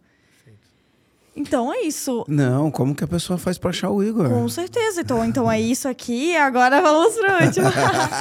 Então 1.35 1.73
é 1.73 1.81
isso. 1.81 2.23
Não, 2.27 2.69
como 2.69 2.93
que 2.93 3.03
a 3.03 3.07
pessoa 3.07 3.39
faz 3.39 3.57
para 3.57 3.71
achar 3.71 3.89
o 3.89 4.03
Igor? 4.03 4.29
Com 4.29 4.47
certeza. 4.47 5.01
Então, 5.01 5.25
então 5.25 5.51
é 5.51 5.59
isso 5.59 5.87
aqui. 5.87 6.35
Agora 6.35 6.79
vamos 6.79 7.15
para 7.15 7.39
o 7.39 7.45
último. 7.45 7.67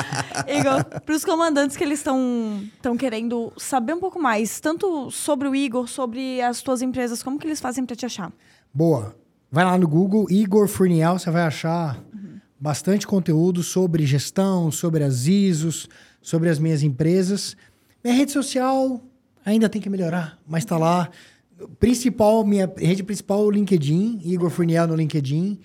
Igor, 0.49 1.01
para 1.01 1.15
os 1.15 1.23
comandantes 1.23 1.77
que 1.77 1.85
eles 1.85 1.99
estão 1.99 2.97
querendo 2.99 3.53
saber 3.59 3.93
um 3.93 4.01
pouco 4.01 4.19
mais, 4.19 4.61
tanto 4.61 5.11
sobre 5.11 5.47
o 5.47 5.55
Igor, 5.55 5.87
sobre 5.87 6.41
as 6.41 6.63
tuas 6.63 6.81
empresas, 6.81 7.23
como 7.23 7.39
que 7.39 7.47
eles 7.47 7.61
fazem 7.61 7.85
para 7.85 7.95
te 7.95 8.07
achar? 8.07 8.33
Boa. 8.73 9.15
Vai 9.51 9.67
lá 9.67 9.77
no 9.77 9.87
Google, 9.87 10.27
Igor 10.31 10.67
Furniel, 10.67 11.19
você 11.19 11.31
vai 11.31 11.43
achar 11.43 12.03
bastante 12.63 13.09
conteúdo 13.09 13.61
sobre 13.61 14.07
gestão, 14.07 14.71
sobre 14.71 15.03
as 15.03 15.27
ISOs, 15.27 15.89
sobre 16.21 16.49
as 16.49 16.61
minhas 16.61 16.85
empresas. 16.85 17.57
Minha 18.05 18.17
rede 18.17 18.31
social 18.31 19.01
ainda 19.45 19.69
tem 19.69 19.83
que 19.83 19.91
melhorar, 19.91 20.39
mas 20.47 20.63
está 20.63 20.79
lá. 20.79 21.11
Principal, 21.81 22.47
minha 22.47 22.73
rede 22.77 23.03
principal 23.03 23.41
é 23.41 23.47
o 23.47 23.51
LinkedIn, 23.51 24.21
Igor 24.25 24.49
Furniel 24.49 24.87
no 24.87 24.95
LinkedIn. 24.95 25.59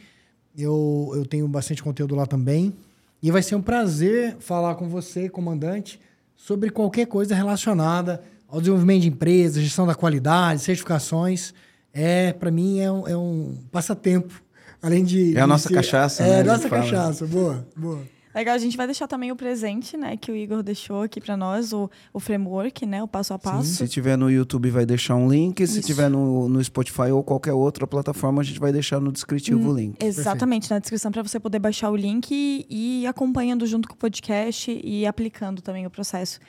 Eu, 0.58 1.12
eu 1.14 1.24
tenho 1.24 1.48
bastante 1.48 1.84
conteúdo 1.84 2.16
lá 2.16 2.26
também. 2.26 2.74
E 3.22 3.30
vai 3.30 3.44
ser 3.44 3.54
um 3.54 3.62
prazer 3.62 4.36
falar 4.40 4.74
com 4.74 4.90
você, 4.90 5.30
comandante, 5.30 6.00
sobre 6.36 6.72
qualquer 6.72 7.06
coisa 7.06 7.36
relacionada 7.36 8.24
ao 8.48 8.60
desenvolvimento 8.60 9.04
de 9.04 9.10
empresas, 9.10 9.62
gestão 9.62 9.86
da 9.86 9.94
qualidade, 9.94 10.64
certificações. 10.64 11.54
É, 11.94 12.34
para 12.34 12.50
mim, 12.50 12.80
é 12.80 12.92
um, 12.92 13.08
é 13.08 13.16
um 13.16 13.56
passatempo 13.72 14.47
Além 14.82 15.04
de. 15.04 15.36
É 15.38 15.42
a 15.42 15.48
nossa 15.48 15.70
de, 15.70 15.76
cachaça. 15.76 16.24
É, 16.24 16.28
né, 16.28 16.40
a 16.42 16.44
nossa 16.56 16.70
cachaça. 16.70 17.26
Boa, 17.26 17.68
boa. 17.76 18.02
Legal, 18.38 18.54
a 18.54 18.60
gente 18.60 18.78
vai 18.78 18.86
deixar 18.86 19.08
também 19.08 19.32
o 19.32 19.36
presente, 19.36 19.98
né, 19.98 20.16
que 20.16 20.32
o 20.32 20.36
Igor 20.36 20.62
deixou 20.62 21.02
aqui 21.02 21.20
para 21.20 21.36
nós, 21.36 21.74
o, 21.74 21.90
o 22.14 22.20
framework, 22.20 22.86
né, 22.86 23.02
o 23.02 23.08
passo 23.08 23.34
a 23.34 23.40
passo. 23.40 23.64
Sim, 23.64 23.74
se 23.74 23.88
tiver 23.88 24.16
no 24.16 24.30
YouTube 24.30 24.70
vai 24.70 24.86
deixar 24.86 25.16
um 25.16 25.28
link, 25.28 25.60
Isso. 25.60 25.74
se 25.74 25.82
tiver 25.82 26.08
no, 26.08 26.48
no 26.48 26.64
Spotify 26.64 27.10
ou 27.12 27.24
qualquer 27.24 27.54
outra 27.54 27.88
plataforma, 27.88 28.44
a 28.44 28.46
gente 28.46 28.60
vai 28.60 28.72
deixar 28.72 29.00
no 29.00 29.12
descritivo 29.12 29.60
hum, 29.68 29.72
o 29.72 29.76
link. 29.76 29.96
Exatamente, 30.00 30.64
Perfeito. 30.64 30.74
na 30.76 30.80
descrição 30.80 31.12
para 31.12 31.24
você 31.24 31.40
poder 31.40 31.58
baixar 31.58 31.90
o 31.90 31.96
link 31.96 32.30
e, 32.32 32.68
e 32.70 33.02
ir 33.02 33.08
acompanhando 33.08 33.66
junto 33.66 33.88
com 33.88 33.96
o 33.96 33.98
podcast 33.98 34.80
e 34.84 35.08
aplicando 35.08 35.60
também 35.60 35.88
o 35.88 35.90
processo. 35.90 36.40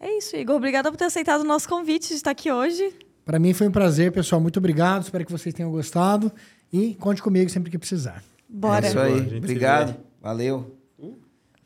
É 0.00 0.16
isso, 0.16 0.34
Igor. 0.36 0.56
Obrigada 0.56 0.90
por 0.90 0.96
ter 0.96 1.04
aceitado 1.04 1.42
o 1.42 1.44
nosso 1.44 1.68
convite 1.68 2.08
de 2.08 2.14
estar 2.14 2.30
aqui 2.30 2.50
hoje. 2.50 2.90
Para 3.24 3.38
mim 3.38 3.52
foi 3.52 3.68
um 3.68 3.70
prazer, 3.70 4.12
pessoal. 4.12 4.40
Muito 4.40 4.58
obrigado. 4.58 5.02
Espero 5.02 5.24
que 5.24 5.32
vocês 5.32 5.54
tenham 5.54 5.70
gostado. 5.70 6.30
E 6.72 6.94
conte 6.94 7.22
comigo 7.22 7.48
sempre 7.50 7.70
que 7.70 7.78
precisar. 7.78 8.22
Bora. 8.48 8.86
É 8.86 8.88
isso 8.88 8.98
aí. 8.98 9.36
Obrigado. 9.38 9.96
Valeu. 10.20 10.76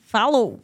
Falou. 0.01 0.61